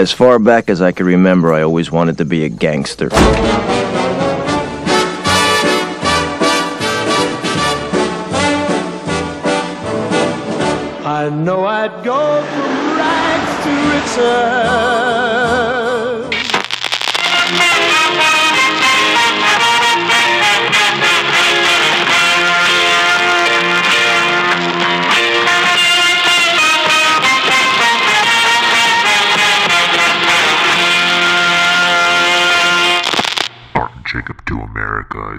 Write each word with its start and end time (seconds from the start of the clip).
As 0.00 0.10
far 0.10 0.38
back 0.38 0.70
as 0.70 0.80
I 0.80 0.92
can 0.92 1.04
remember, 1.04 1.52
I 1.52 1.60
always 1.60 1.92
wanted 1.92 2.16
to 2.16 2.24
be 2.24 2.46
a 2.46 2.48
gangster. 2.48 3.10
I 11.04 11.28
know 11.28 11.66
I'd 11.66 12.02
go 12.02 12.42
from 12.42 12.96
rags 12.96 13.64
to 13.64 13.72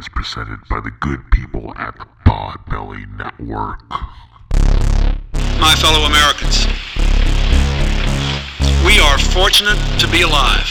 is 0.02 0.10
presented 0.10 0.58
by 0.68 0.80
the 0.80 0.90
good 1.00 1.22
people 1.30 1.72
at 1.78 1.96
the 1.96 2.08
Podbelly 2.26 3.06
Network. 3.18 3.88
my 5.62 5.76
fellow 5.78 6.10
Americans. 6.10 6.66
We 8.84 8.98
are 8.98 9.20
fortunate 9.20 9.78
to 10.00 10.08
be 10.08 10.24
alive. 10.24 10.66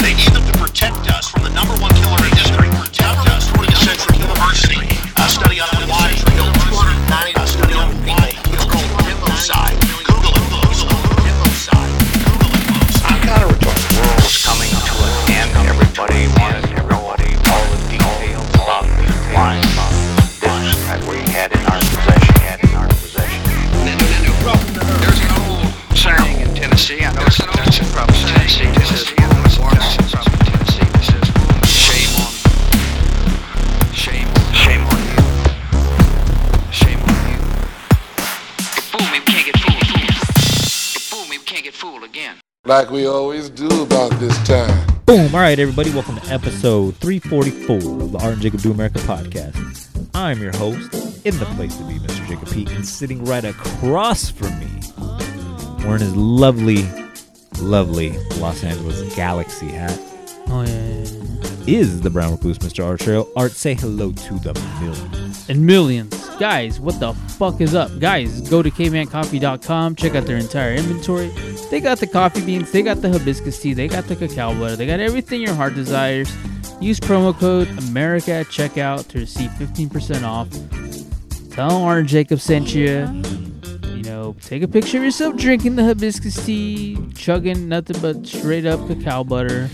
They 0.00 0.14
need 0.14 0.32
them 0.32 0.46
to 0.50 0.58
protect 0.58 1.04
us 1.12 1.28
from 1.28 1.42
the 1.42 1.50
number 1.50 1.74
one 1.82 1.92
killer 2.00 2.24
in 2.24 2.32
history. 2.32 2.68
Protect 2.72 3.28
us 3.28 3.50
from 3.50 3.66
the 3.66 3.76
Central 3.76 4.18
University. 4.18 4.88
A 5.20 5.28
study 5.28 5.60
on 5.60 5.68
the 5.76 5.86
why 5.86 6.16
killed 6.32 6.54
290. 6.72 7.37
Everybody 16.00 16.28
wants 16.38 16.68
to 16.68 16.74
know 16.86 17.10
all 17.10 17.16
the 17.18 17.26
details 17.90 18.46
about 18.54 18.86
this 18.86 19.34
line 19.34 19.58
about 19.66 19.90
this 20.62 20.78
that 20.86 21.02
we 21.10 21.18
had 21.34 21.50
in 21.50 21.58
our 21.66 21.80
possession. 21.90 22.34
Had 22.38 22.62
in 22.62 22.70
our 22.78 22.86
possession. 22.86 23.42
There's 25.02 25.18
an 25.26 25.34
old 25.42 25.66
saying 25.98 26.38
in 26.38 26.54
Tennessee. 26.54 27.02
I 27.02 27.10
know 27.10 27.26
it's 27.26 27.38
that's 27.42 27.82
from 27.90 28.06
Tennessee. 28.14 28.70
This 28.78 28.94
is 28.94 29.10
born 29.58 29.74
from 29.74 30.38
Tennessee. 30.46 30.86
This 30.86 31.10
is 31.18 31.26
shame 31.66 32.14
on, 32.22 32.30
shame 33.90 34.30
on, 34.30 34.54
shame 34.54 34.86
on 34.86 35.02
you, 35.02 35.18
shame 36.70 37.02
on 37.02 37.18
you. 37.26 37.42
You 38.70 38.82
fool 38.86 39.02
me, 39.10 39.18
we 39.18 39.26
can't 39.26 39.46
get 39.50 39.58
fooled. 39.58 39.82
You 39.82 41.02
fool 41.02 41.26
me, 41.26 41.38
we 41.38 41.44
can't 41.44 41.64
get 41.66 41.74
fooled 41.74 42.04
again. 42.04 42.38
like 42.66 42.88
we 42.88 43.06
always 43.06 43.50
do 43.50 43.82
about 43.82 44.12
this 44.20 44.38
time. 44.46 44.97
Boom! 45.08 45.34
All 45.34 45.40
right, 45.40 45.58
everybody, 45.58 45.90
welcome 45.90 46.16
to 46.16 46.30
episode 46.30 46.94
344 46.96 47.76
of 48.02 48.12
the 48.12 48.18
Art 48.18 48.34
and 48.34 48.42
Jacob 48.42 48.60
Do 48.60 48.72
America 48.72 48.98
podcast. 48.98 49.88
I'm 50.14 50.38
your 50.38 50.54
host, 50.54 51.24
in 51.24 51.38
the 51.38 51.46
place 51.56 51.74
to 51.78 51.84
be, 51.84 51.94
Mr. 51.94 52.28
Jacob 52.28 52.50
Pete, 52.50 52.70
and 52.72 52.86
sitting 52.86 53.24
right 53.24 53.42
across 53.42 54.28
from 54.28 54.58
me, 54.58 54.68
wearing 55.82 56.02
his 56.02 56.14
lovely, 56.14 56.86
lovely 57.58 58.18
Los 58.36 58.62
Angeles 58.62 59.16
Galaxy 59.16 59.68
hat, 59.68 59.98
Oh 60.50 60.62
yeah, 60.62 60.68
yeah, 60.68 61.04
yeah. 61.66 61.78
is 61.78 62.00
the 62.00 62.10
Brown 62.10 62.32
Recluse, 62.32 62.58
Mr. 62.58 62.84
Art 62.84 63.00
Trail. 63.00 63.28
Art, 63.36 63.52
say 63.52 63.74
hello 63.74 64.12
to 64.12 64.34
the 64.38 64.54
millions. 64.80 65.48
and 65.48 65.64
millions. 65.66 66.28
Guys, 66.38 66.78
what 66.80 66.98
the 67.00 67.12
fuck 67.36 67.60
is 67.60 67.74
up? 67.74 67.98
Guys, 67.98 68.48
go 68.48 68.62
to 68.62 68.70
cavemancoffee.com, 68.70 69.96
check 69.96 70.14
out 70.14 70.24
their 70.24 70.36
entire 70.36 70.74
inventory. 70.74 71.28
They 71.70 71.80
got 71.80 71.98
the 71.98 72.06
coffee 72.06 72.44
beans, 72.44 72.70
they 72.70 72.82
got 72.82 73.02
the 73.02 73.10
hibiscus 73.10 73.60
tea, 73.60 73.74
they 73.74 73.88
got 73.88 74.04
the 74.04 74.14
cacao 74.16 74.54
butter, 74.58 74.76
they 74.76 74.86
got 74.86 75.00
everything 75.00 75.42
your 75.42 75.54
heart 75.54 75.74
desires. 75.74 76.32
Use 76.80 77.00
promo 77.00 77.36
code 77.36 77.68
America 77.88 78.32
at 78.32 78.46
checkout 78.46 79.08
to 79.08 79.18
receive 79.18 79.50
15% 79.50 80.22
off. 80.22 80.48
Tell 81.50 81.88
Aaron 81.88 82.06
Jacob 82.06 82.38
sent 82.40 82.72
you. 82.72 83.00
You 83.92 84.04
know, 84.04 84.36
take 84.42 84.62
a 84.62 84.68
picture 84.68 84.98
of 84.98 85.04
yourself 85.04 85.36
drinking 85.36 85.74
the 85.74 85.84
hibiscus 85.84 86.46
tea, 86.46 86.96
chugging 87.16 87.68
nothing 87.68 88.00
but 88.00 88.24
straight 88.26 88.64
up 88.64 88.78
cacao 88.86 89.24
butter. 89.24 89.68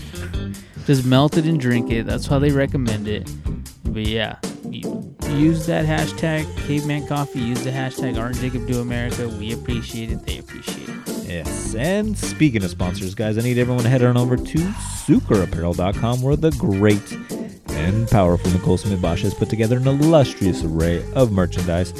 Just 0.85 1.05
melt 1.05 1.37
it 1.37 1.45
and 1.45 1.59
drink 1.59 1.91
it. 1.91 2.05
That's 2.05 2.27
how 2.27 2.39
they 2.39 2.51
recommend 2.51 3.07
it. 3.07 3.31
But 3.83 4.05
yeah, 4.05 4.37
use 4.69 5.65
that 5.65 5.85
hashtag 5.85 6.45
Caveman 6.67 7.07
Coffee. 7.07 7.39
Use 7.39 7.63
the 7.63 7.71
hashtag 7.71 8.19
Art 8.19 8.33
and 8.33 8.39
Jacob 8.39 8.67
Do 8.67 8.81
America. 8.81 9.27
We 9.27 9.53
appreciate 9.53 10.11
it. 10.11 10.25
They 10.25 10.37
appreciate 10.37 10.89
it. 10.89 10.95
Yes, 11.27 11.73
and 11.75 12.17
speaking 12.17 12.63
of 12.63 12.69
sponsors, 12.69 13.15
guys, 13.15 13.37
I 13.37 13.41
need 13.41 13.57
everyone 13.57 13.83
to 13.83 13.89
head 13.89 14.03
on 14.03 14.15
over 14.15 14.37
to 14.37 14.57
suikerapparel.com 14.57 16.21
where 16.21 16.35
the 16.35 16.51
great 16.51 17.17
and 17.69 18.07
powerful 18.09 18.51
Nicole 18.51 18.77
Smith 18.77 19.01
Bosch 19.01 19.23
has 19.23 19.33
put 19.33 19.49
together 19.49 19.77
an 19.77 19.87
illustrious 19.87 20.63
array 20.63 21.03
of 21.13 21.31
merchandise 21.31 21.93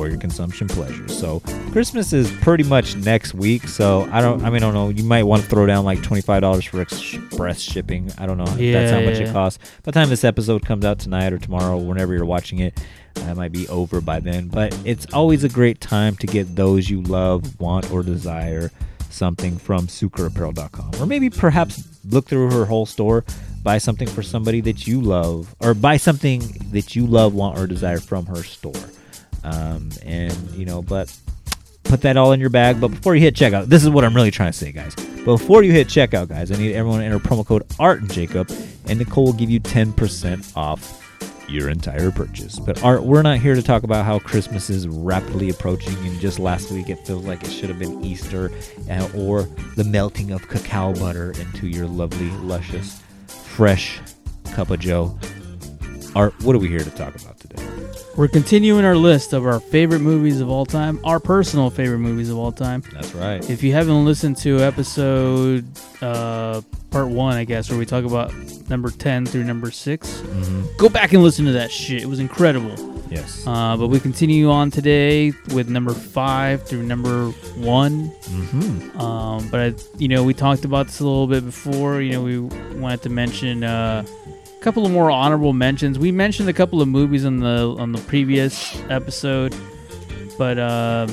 for 0.00 0.08
your 0.08 0.16
consumption 0.16 0.66
pleasure. 0.66 1.06
So 1.08 1.40
Christmas 1.72 2.14
is 2.14 2.32
pretty 2.40 2.64
much 2.64 2.96
next 2.96 3.34
week, 3.34 3.68
so 3.68 4.08
I 4.10 4.22
don't 4.22 4.42
I 4.42 4.48
mean 4.48 4.56
I 4.56 4.60
don't 4.60 4.72
know, 4.72 4.88
you 4.88 5.04
might 5.04 5.24
want 5.24 5.42
to 5.42 5.48
throw 5.48 5.66
down 5.66 5.84
like 5.84 6.02
twenty 6.02 6.22
five 6.22 6.40
dollars 6.40 6.64
for 6.64 6.80
express 6.80 7.60
shipping. 7.60 8.10
I 8.16 8.24
don't 8.24 8.38
know 8.38 8.46
if 8.56 8.72
that's 8.72 8.92
how 8.92 9.00
much 9.02 9.20
yeah. 9.20 9.28
it 9.28 9.32
costs. 9.34 9.58
By 9.82 9.90
the 9.90 9.92
time 9.92 10.08
this 10.08 10.24
episode 10.24 10.64
comes 10.64 10.86
out 10.86 11.00
tonight 11.00 11.34
or 11.34 11.38
tomorrow, 11.38 11.76
whenever 11.76 12.14
you're 12.14 12.24
watching 12.24 12.60
it, 12.60 12.82
that 13.12 13.36
might 13.36 13.52
be 13.52 13.68
over 13.68 14.00
by 14.00 14.20
then. 14.20 14.48
But 14.48 14.74
it's 14.86 15.04
always 15.12 15.44
a 15.44 15.50
great 15.50 15.82
time 15.82 16.16
to 16.16 16.26
get 16.26 16.56
those 16.56 16.88
you 16.88 17.02
love, 17.02 17.60
want, 17.60 17.92
or 17.92 18.02
desire 18.02 18.70
something 19.10 19.58
from 19.58 19.86
suikerapparel.com. 19.86 20.92
Or 20.98 21.04
maybe 21.04 21.28
perhaps 21.28 21.86
look 22.08 22.26
through 22.26 22.52
her 22.52 22.64
whole 22.64 22.86
store, 22.86 23.26
buy 23.62 23.76
something 23.76 24.08
for 24.08 24.22
somebody 24.22 24.62
that 24.62 24.86
you 24.86 25.02
love, 25.02 25.54
or 25.60 25.74
buy 25.74 25.98
something 25.98 26.40
that 26.70 26.96
you 26.96 27.06
love, 27.06 27.34
want, 27.34 27.58
or 27.58 27.66
desire 27.66 28.00
from 28.00 28.24
her 28.24 28.42
store. 28.42 28.72
Um, 29.44 29.90
and, 30.04 30.32
you 30.52 30.64
know, 30.64 30.82
but 30.82 31.14
put 31.84 32.02
that 32.02 32.16
all 32.16 32.32
in 32.32 32.40
your 32.40 32.50
bag. 32.50 32.80
But 32.80 32.88
before 32.88 33.14
you 33.14 33.20
hit 33.20 33.34
checkout, 33.34 33.66
this 33.66 33.82
is 33.82 33.90
what 33.90 34.04
I'm 34.04 34.14
really 34.14 34.30
trying 34.30 34.52
to 34.52 34.58
say, 34.58 34.72
guys. 34.72 34.94
Before 35.24 35.62
you 35.62 35.72
hit 35.72 35.88
checkout, 35.88 36.28
guys, 36.28 36.50
I 36.50 36.56
need 36.56 36.74
everyone 36.74 37.00
to 37.00 37.04
enter 37.04 37.18
promo 37.18 37.44
code 37.44 37.66
Art 37.78 38.00
and 38.00 38.10
Jacob, 38.10 38.50
and 38.86 38.98
Nicole 38.98 39.26
will 39.26 39.32
give 39.32 39.50
you 39.50 39.60
10% 39.60 40.56
off 40.56 40.96
your 41.48 41.68
entire 41.68 42.10
purchase. 42.10 42.58
But 42.58 42.82
Art, 42.82 43.02
we're 43.02 43.22
not 43.22 43.38
here 43.38 43.54
to 43.54 43.62
talk 43.62 43.82
about 43.82 44.04
how 44.04 44.18
Christmas 44.20 44.70
is 44.70 44.86
rapidly 44.88 45.50
approaching, 45.50 45.96
and 46.06 46.18
just 46.20 46.38
last 46.38 46.70
week 46.70 46.88
it 46.88 47.04
feels 47.06 47.24
like 47.24 47.42
it 47.42 47.50
should 47.50 47.68
have 47.68 47.78
been 47.78 48.02
Easter, 48.04 48.50
uh, 48.88 49.08
or 49.16 49.42
the 49.76 49.84
melting 49.84 50.30
of 50.30 50.46
cacao 50.48 50.94
butter 50.94 51.32
into 51.32 51.66
your 51.66 51.86
lovely, 51.86 52.30
luscious, 52.38 53.02
fresh 53.26 54.00
cup 54.52 54.70
of 54.70 54.80
Joe. 54.80 55.18
Art, 56.14 56.34
what 56.42 56.56
are 56.56 56.58
we 56.58 56.68
here 56.68 56.78
to 56.80 56.90
talk 56.90 57.14
about? 57.14 57.39
We're 58.20 58.28
continuing 58.28 58.84
our 58.84 58.96
list 58.96 59.32
of 59.32 59.46
our 59.46 59.60
favorite 59.60 60.00
movies 60.00 60.42
of 60.42 60.50
all 60.50 60.66
time, 60.66 61.00
our 61.04 61.18
personal 61.18 61.70
favorite 61.70 62.00
movies 62.00 62.28
of 62.28 62.36
all 62.36 62.52
time. 62.52 62.82
That's 62.92 63.14
right. 63.14 63.48
If 63.48 63.62
you 63.62 63.72
haven't 63.72 64.04
listened 64.04 64.36
to 64.42 64.60
episode 64.60 65.64
uh, 66.02 66.60
part 66.90 67.08
one, 67.08 67.38
I 67.38 67.44
guess, 67.44 67.70
where 67.70 67.78
we 67.78 67.86
talk 67.86 68.04
about 68.04 68.34
number 68.68 68.90
10 68.90 69.24
through 69.24 69.44
number 69.44 69.70
6, 69.70 70.20
Mhm. 70.20 70.76
go 70.76 70.90
back 70.90 71.14
and 71.14 71.22
listen 71.22 71.46
to 71.46 71.52
that 71.52 71.70
shit. 71.72 72.02
It 72.02 72.10
was 72.10 72.18
incredible. 72.18 72.74
Yes. 73.08 73.42
Uh, 73.46 73.78
but 73.78 73.86
we 73.86 73.98
continue 73.98 74.50
on 74.50 74.70
today 74.70 75.32
with 75.54 75.70
number 75.70 75.94
5 75.94 76.64
through 76.64 76.82
number 76.82 77.30
1. 77.56 78.10
mm-hmm. 78.10 79.00
Um, 79.00 79.48
but 79.48 79.60
I, 79.60 79.74
you 79.96 80.08
know, 80.08 80.24
we 80.24 80.34
talked 80.34 80.66
about 80.66 80.88
this 80.88 81.00
a 81.00 81.04
little 81.04 81.26
bit 81.26 81.46
before. 81.46 82.02
You 82.02 82.12
know, 82.12 82.22
we 82.22 82.38
wanted 82.78 83.00
to 83.00 83.08
mention 83.08 83.64
uh, 83.64 84.04
a 84.60 84.62
couple 84.62 84.84
of 84.84 84.92
more 84.92 85.10
honorable 85.10 85.52
mentions. 85.54 85.98
We 85.98 86.12
mentioned 86.12 86.48
a 86.48 86.52
couple 86.52 86.82
of 86.82 86.88
movies 86.88 87.24
on 87.24 87.38
the 87.38 87.74
on 87.78 87.92
the 87.92 88.00
previous 88.02 88.78
episode, 88.90 89.54
but 90.36 90.58
um, 90.58 91.08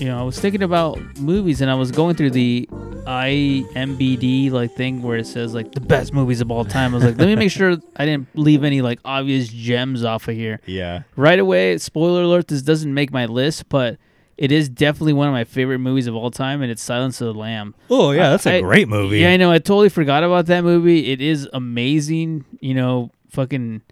you 0.00 0.06
know, 0.06 0.18
I 0.18 0.22
was 0.22 0.38
thinking 0.40 0.62
about 0.64 0.98
movies 1.18 1.60
and 1.60 1.70
I 1.70 1.74
was 1.74 1.92
going 1.92 2.16
through 2.16 2.30
the 2.30 2.68
IMBD 3.06 4.50
like 4.50 4.72
thing 4.74 5.02
where 5.02 5.16
it 5.18 5.26
says 5.26 5.54
like 5.54 5.72
the 5.72 5.80
best 5.80 6.12
movies 6.12 6.40
of 6.40 6.50
all 6.50 6.64
time. 6.64 6.92
I 6.92 6.96
was 6.96 7.04
like, 7.04 7.18
let 7.18 7.26
me 7.26 7.36
make 7.36 7.52
sure 7.52 7.76
I 7.96 8.04
didn't 8.04 8.26
leave 8.34 8.64
any 8.64 8.82
like 8.82 8.98
obvious 9.04 9.48
gems 9.48 10.02
off 10.04 10.26
of 10.26 10.34
here 10.34 10.60
Yeah. 10.66 11.02
right 11.16 11.38
away 11.38 11.78
spoiler 11.78 12.22
alert 12.22 12.48
this 12.48 12.62
doesn't 12.62 12.92
make 12.92 13.12
my 13.12 13.26
list 13.26 13.68
but 13.68 13.98
it 14.36 14.50
is 14.52 14.68
definitely 14.68 15.12
one 15.12 15.28
of 15.28 15.32
my 15.32 15.44
favorite 15.44 15.78
movies 15.78 16.06
of 16.06 16.14
all 16.14 16.30
time 16.30 16.60
and 16.62 16.70
it's 16.70 16.82
silence 16.82 17.20
of 17.20 17.26
the 17.32 17.38
lamb 17.38 17.74
Oh 17.90 18.10
yeah, 18.12 18.30
that's 18.30 18.46
a 18.46 18.56
I- 18.56 18.60
great 18.60 18.88
movie. 18.88 19.18
yeah 19.20 19.30
i 19.30 19.36
know 19.36 19.50
i 19.50 19.58
totally 19.58 19.88
forgot 19.88 20.24
about 20.24 20.46
that 20.46 20.64
movie 20.64 21.12
it 21.12 21.20
is 21.20 21.48
amazing 21.52 22.44
you 22.60 22.74
know 22.74 23.10
fucking 23.30 23.82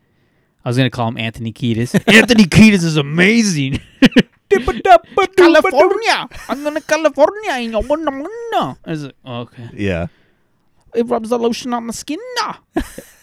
i 0.65 0.69
was 0.69 0.77
gonna 0.77 0.91
call 0.91 1.09
him 1.09 1.19
anthony 1.19 1.53
kiedis 1.53 1.95
anthony 2.13 2.45
kiedis 2.45 2.83
is 2.85 2.97
amazing 2.97 3.81
california 5.37 6.29
i'm 6.49 6.63
gonna 6.63 6.81
california 6.81 7.59
you 7.59 7.71
know, 7.71 7.81
wanna, 7.81 8.11
wanna. 8.11 8.79
I 8.85 8.91
was 8.91 9.05
like, 9.05 9.15
okay 9.27 9.71
Yeah. 9.75 10.09
it 10.95 11.07
rubs 11.07 11.31
the 11.31 11.39
lotion 11.39 11.73
on 11.73 11.87
the 11.87 11.93
skin. 11.93 12.19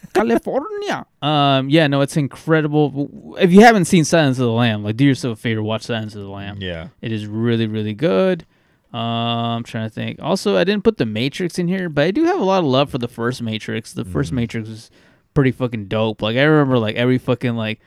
California. 0.13 1.05
Um, 1.21 1.69
yeah, 1.69 1.87
no, 1.87 2.01
it's 2.01 2.17
incredible. 2.17 3.35
If 3.39 3.51
you 3.51 3.61
haven't 3.61 3.85
seen 3.85 4.03
Silence 4.05 4.37
of 4.39 4.45
the 4.45 4.51
Lamb, 4.51 4.83
like 4.83 4.97
do 4.97 5.05
yourself 5.05 5.37
a 5.37 5.41
favor, 5.41 5.61
watch 5.63 5.83
Silence 5.83 6.15
of 6.15 6.21
the 6.21 6.29
Lamb. 6.29 6.57
Yeah. 6.61 6.89
It 7.01 7.11
is 7.11 7.25
really, 7.27 7.67
really 7.67 7.93
good. 7.93 8.45
Uh, 8.93 8.97
I'm 8.97 9.63
trying 9.63 9.87
to 9.87 9.93
think. 9.93 10.19
Also, 10.21 10.57
I 10.57 10.63
didn't 10.63 10.83
put 10.83 10.97
the 10.97 11.05
Matrix 11.05 11.59
in 11.59 11.67
here, 11.67 11.89
but 11.89 12.05
I 12.05 12.11
do 12.11 12.23
have 12.25 12.39
a 12.39 12.43
lot 12.43 12.59
of 12.59 12.65
love 12.65 12.89
for 12.89 12.97
the 12.97 13.07
first 13.07 13.41
Matrix. 13.41 13.93
The 13.93 14.03
Mm. 14.03 14.11
first 14.11 14.31
Matrix 14.31 14.67
was 14.67 14.89
pretty 15.35 15.51
fucking 15.51 15.85
dope. 15.85 16.21
Like 16.23 16.37
I 16.37 16.43
remember, 16.43 16.79
like 16.79 16.95
every 16.95 17.19
fucking 17.19 17.55
like 17.55 17.79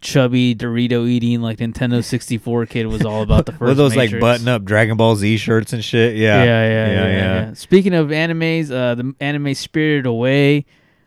chubby 0.00 0.54
Dorito 0.54 1.08
eating 1.08 1.40
like 1.40 1.58
Nintendo 1.58 2.04
64 2.04 2.66
kid 2.66 2.86
was 2.86 3.04
all 3.04 3.22
about 3.22 3.46
the 3.46 3.52
first. 3.58 3.62
With 3.70 3.76
those 3.76 3.96
like 3.96 4.20
button 4.20 4.46
up 4.46 4.64
Dragon 4.64 4.96
Ball 4.96 5.16
Z 5.16 5.36
shirts 5.38 5.72
and 5.72 5.82
shit. 5.84 6.16
Yeah. 6.16 6.44
Yeah, 6.44 6.68
yeah, 6.68 6.92
yeah, 6.92 7.08
yeah, 7.48 7.52
Speaking 7.54 7.94
of 7.94 8.08
animes, 8.08 8.70
uh, 8.70 8.94
the 8.94 9.14
anime 9.20 9.54
Spirited 9.54 10.06
Away. 10.06 10.64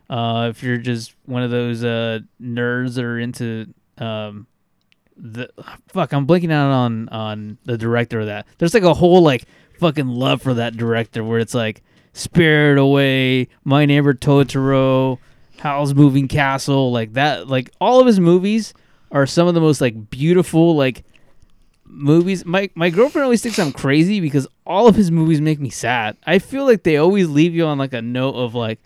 Uh, 0.10 0.48
if 0.50 0.64
you're 0.64 0.78
just 0.78 1.16
one 1.26 1.44
of 1.44 1.52
those 1.52 1.84
uh 1.84 2.20
nerds 2.42 2.96
that 2.96 3.06
are 3.06 3.20
into 3.20 3.72
um, 4.00 4.48
the 5.16 5.50
fuck, 5.90 6.14
I'm 6.14 6.26
blinking 6.26 6.52
out 6.52 6.72
on 6.72 7.10
on 7.10 7.58
the 7.66 7.78
director 7.78 8.22
of 8.22 8.26
that. 8.28 8.48
There's 8.58 8.74
like 8.74 8.84
a 8.84 8.94
whole 8.94 9.22
like 9.22 9.46
fucking 9.80 10.08
love 10.08 10.42
for 10.42 10.56
that 10.56 10.78
director 10.78 11.24
where 11.24 11.40
it's 11.40 11.54
like 11.54 11.84
Spirit 12.14 12.80
Away, 12.80 13.50
My 13.64 13.86
Neighbor 13.86 14.14
Totoro, 14.14 15.20
Howl's 15.60 15.94
Moving 15.94 16.28
Castle, 16.28 16.92
like 16.92 17.14
that. 17.14 17.48
Like 17.48 17.72
all 17.80 18.00
of 18.00 18.08
his 18.08 18.20
movies 18.20 18.74
are 19.12 19.26
some 19.26 19.48
of 19.48 19.54
the 19.54 19.62
most 19.62 19.82
like 19.82 20.10
beautiful 20.10 20.76
like 20.76 21.04
movies. 21.86 22.46
My 22.46 22.70
my 22.76 22.90
girlfriend 22.90 23.24
always 23.24 23.42
thinks 23.42 23.60
I'm 23.60 23.72
crazy 23.72 24.20
because 24.20 24.48
all 24.66 24.88
of 24.88 24.96
his 24.96 25.12
movies 25.12 25.42
make 25.42 25.60
me 25.60 25.70
sad. 25.70 26.18
I 26.26 26.40
feel 26.40 26.66
like 26.66 26.84
they 26.84 26.98
always 26.98 27.28
leave 27.28 27.54
you 27.54 27.66
on 27.66 27.78
like 27.78 27.94
a 27.94 28.02
note 28.02 28.36
of 28.36 28.56
like, 28.56 28.80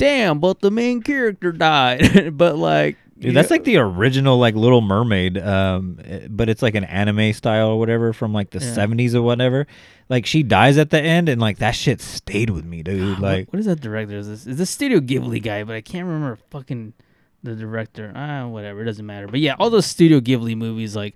damn, 0.00 0.38
but 0.40 0.60
the 0.60 0.70
main 0.70 1.02
character 1.02 1.52
died. 1.52 2.36
but 2.36 2.56
like, 2.56 2.96
Dude, 3.18 3.36
that's 3.36 3.50
like 3.50 3.64
the 3.64 3.76
original 3.76 4.38
like 4.38 4.54
Little 4.54 4.80
Mermaid, 4.80 5.36
um, 5.38 5.98
but 6.30 6.48
it's 6.48 6.62
like 6.62 6.74
an 6.74 6.84
anime 6.84 7.32
style 7.34 7.68
or 7.68 7.78
whatever 7.78 8.12
from 8.14 8.32
like 8.32 8.50
the 8.50 8.60
Yeah. 8.60 8.72
seventies 8.72 9.14
or 9.14 9.20
whatever. 9.22 9.66
Like 10.08 10.24
she 10.24 10.42
dies 10.42 10.78
at 10.78 10.88
the 10.90 11.00
end, 11.00 11.28
and 11.28 11.40
like 11.40 11.58
that 11.58 11.72
shit 11.72 12.00
stayed 12.00 12.48
with 12.50 12.64
me, 12.64 12.82
dude. 12.82 13.10
What- 13.10 13.20
Like, 13.20 13.52
what 13.52 13.60
is 13.60 13.66
that 13.66 13.80
director? 13.80 14.16
Is 14.16 14.26
this 14.26 14.46
is 14.46 14.56
this 14.56 14.70
Studio 14.70 15.00
Ghibli 15.00 15.42
guy? 15.42 15.64
But 15.64 15.76
I 15.76 15.82
can't 15.82 16.06
remember 16.06 16.38
fucking 16.50 16.94
the 17.42 17.54
director. 17.54 18.10
Ah, 18.14 18.46
whatever. 18.46 18.80
It 18.82 18.86
doesn't 18.86 19.04
matter. 19.06 19.26
But 19.28 19.40
yeah, 19.40 19.54
all 19.58 19.68
those 19.70 19.86
Studio 19.86 20.20
Ghibli 20.20 20.56
movies, 20.56 20.96
like 20.96 21.14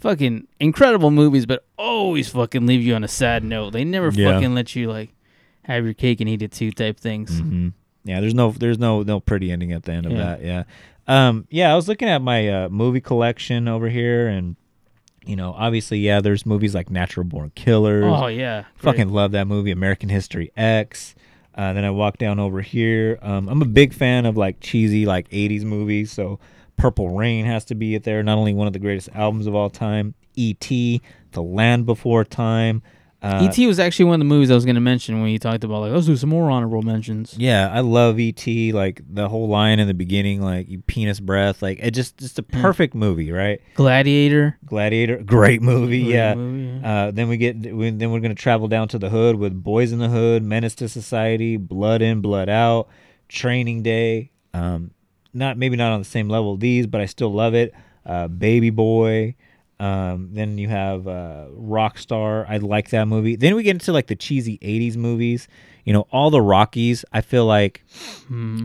fucking 0.00 0.46
incredible 0.60 1.10
movies, 1.12 1.46
but 1.46 1.64
always 1.76 2.28
fucking 2.28 2.66
leave 2.66 2.82
you 2.82 2.94
on 2.94 3.04
a 3.04 3.08
sad 3.08 3.44
note. 3.44 3.70
They 3.72 3.84
never 3.84 4.10
Yeah. 4.12 4.32
fucking 4.34 4.54
let 4.54 4.74
you 4.76 4.90
like 4.90 5.10
have 5.62 5.84
your 5.84 5.94
cake 5.94 6.20
and 6.20 6.28
eat 6.28 6.42
it 6.42 6.50
too 6.52 6.72
type 6.72 6.98
things. 6.98 7.40
mhm. 7.40 7.72
Yeah, 8.04 8.20
there's 8.20 8.34
no, 8.34 8.52
there's 8.52 8.78
no, 8.78 9.02
no 9.02 9.20
pretty 9.20 9.50
ending 9.50 9.72
at 9.72 9.82
the 9.84 9.92
end 9.92 10.06
of 10.06 10.12
Yeah. 10.12 10.18
that. 10.18 10.42
Yeah, 10.44 10.62
um, 11.06 11.46
yeah. 11.50 11.72
I 11.72 11.76
was 11.76 11.88
looking 11.88 12.08
at 12.08 12.22
my 12.22 12.48
uh, 12.48 12.68
movie 12.68 13.00
collection 13.00 13.68
over 13.68 13.88
here, 13.88 14.28
and 14.28 14.56
you 15.24 15.36
know, 15.36 15.52
obviously, 15.56 15.98
yeah, 15.98 16.20
there's 16.20 16.46
movies 16.46 16.74
like 16.74 16.90
Natural 16.90 17.24
Born 17.24 17.52
Killers. 17.54 18.04
Oh 18.06 18.26
yeah, 18.28 18.62
great. 18.78 18.92
Fucking 18.92 19.08
love 19.10 19.32
that 19.32 19.46
movie, 19.46 19.70
American 19.70 20.08
History 20.08 20.50
X. 20.56 21.14
Uh, 21.54 21.72
then 21.72 21.84
I 21.84 21.90
walk 21.90 22.18
down 22.18 22.38
over 22.38 22.60
here. 22.62 23.18
Um, 23.20 23.48
I'm 23.48 23.60
a 23.62 23.66
big 23.66 23.92
fan 23.92 24.26
of 24.26 24.36
like 24.36 24.60
cheesy 24.60 25.04
like 25.06 25.28
'80s 25.30 25.64
movies, 25.64 26.10
so 26.12 26.38
Purple 26.76 27.10
Rain 27.10 27.44
has 27.46 27.64
to 27.66 27.74
be 27.74 27.94
it 27.96 28.04
there. 28.04 28.22
Not 28.22 28.38
only 28.38 28.54
one 28.54 28.66
of 28.68 28.72
the 28.72 28.78
greatest 28.78 29.08
albums 29.12 29.46
of 29.48 29.54
all 29.56 29.68
time, 29.68 30.14
E.T., 30.36 31.02
The 31.32 31.42
Land 31.42 31.84
Before 31.84 32.24
Time. 32.24 32.80
Uh, 33.20 33.40
E.T. 33.50 33.66
was 33.66 33.80
actually 33.80 34.04
one 34.04 34.14
of 34.14 34.20
the 34.20 34.24
movies 34.26 34.48
I 34.48 34.54
was 34.54 34.64
going 34.64 34.76
to 34.76 34.80
mention 34.80 35.20
when 35.20 35.30
you 35.30 35.40
talked 35.40 35.64
about 35.64 35.80
like 35.80 35.90
let's 35.92 36.06
do 36.06 36.16
some 36.16 36.30
more 36.30 36.50
honorable 36.52 36.82
mentions. 36.82 37.34
Yeah, 37.36 37.68
I 37.68 37.80
love 37.80 38.20
E.T. 38.20 38.70
Like 38.72 39.02
the 39.12 39.28
whole 39.28 39.48
line 39.48 39.80
in 39.80 39.88
the 39.88 39.94
beginning, 39.94 40.40
like 40.40 40.68
you 40.68 40.80
penis 40.82 41.18
breath, 41.18 41.60
like 41.60 41.80
it 41.82 41.90
just 41.92 42.16
just 42.18 42.38
a 42.38 42.42
Hmm. 42.42 42.60
perfect 42.62 42.94
movie, 42.94 43.32
right? 43.32 43.60
Gladiator. 43.74 44.56
Gladiator, 44.64 45.16
great 45.24 45.62
movie. 45.62 46.04
Great 46.04 46.14
yeah. 46.14 46.34
movie, 46.36 46.80
Uh, 46.84 47.10
then 47.10 47.28
we 47.28 47.38
get 47.38 47.56
we, 47.74 47.90
then 47.90 48.12
we're 48.12 48.20
gonna 48.20 48.36
travel 48.36 48.68
down 48.68 48.86
to 48.88 48.98
the 49.00 49.08
hood 49.10 49.34
with 49.36 49.64
Boys 49.64 49.90
in 49.90 49.98
the 49.98 50.08
Hood, 50.08 50.44
Menace 50.44 50.76
to 50.76 50.88
Society, 50.88 51.56
Blood 51.56 52.02
In, 52.02 52.20
Blood 52.20 52.48
Out, 52.48 52.88
Training 53.28 53.82
Day. 53.82 54.30
Um, 54.54 54.92
not 55.34 55.58
maybe 55.58 55.76
not 55.76 55.90
on 55.90 55.98
the 55.98 56.04
same 56.04 56.28
level 56.28 56.56
these, 56.56 56.86
but 56.86 57.00
I 57.00 57.06
still 57.06 57.32
love 57.32 57.54
it. 57.54 57.74
Uh, 58.06 58.28
Baby 58.28 58.70
Boy. 58.70 59.34
Um, 59.80 60.30
then 60.32 60.58
you 60.58 60.68
have 60.68 61.06
uh, 61.06 61.46
Rockstar. 61.52 62.44
I 62.48 62.56
like 62.56 62.90
that 62.90 63.06
movie. 63.06 63.36
Then 63.36 63.54
we 63.54 63.62
get 63.62 63.72
into 63.76 63.92
like 63.92 64.08
the 64.08 64.16
cheesy 64.16 64.58
'80s 64.58 64.96
movies. 64.96 65.48
You 65.84 65.92
know, 65.92 66.06
all 66.10 66.30
the 66.30 66.42
Rockies. 66.42 67.04
I 67.12 67.20
feel 67.20 67.46
like 67.46 67.84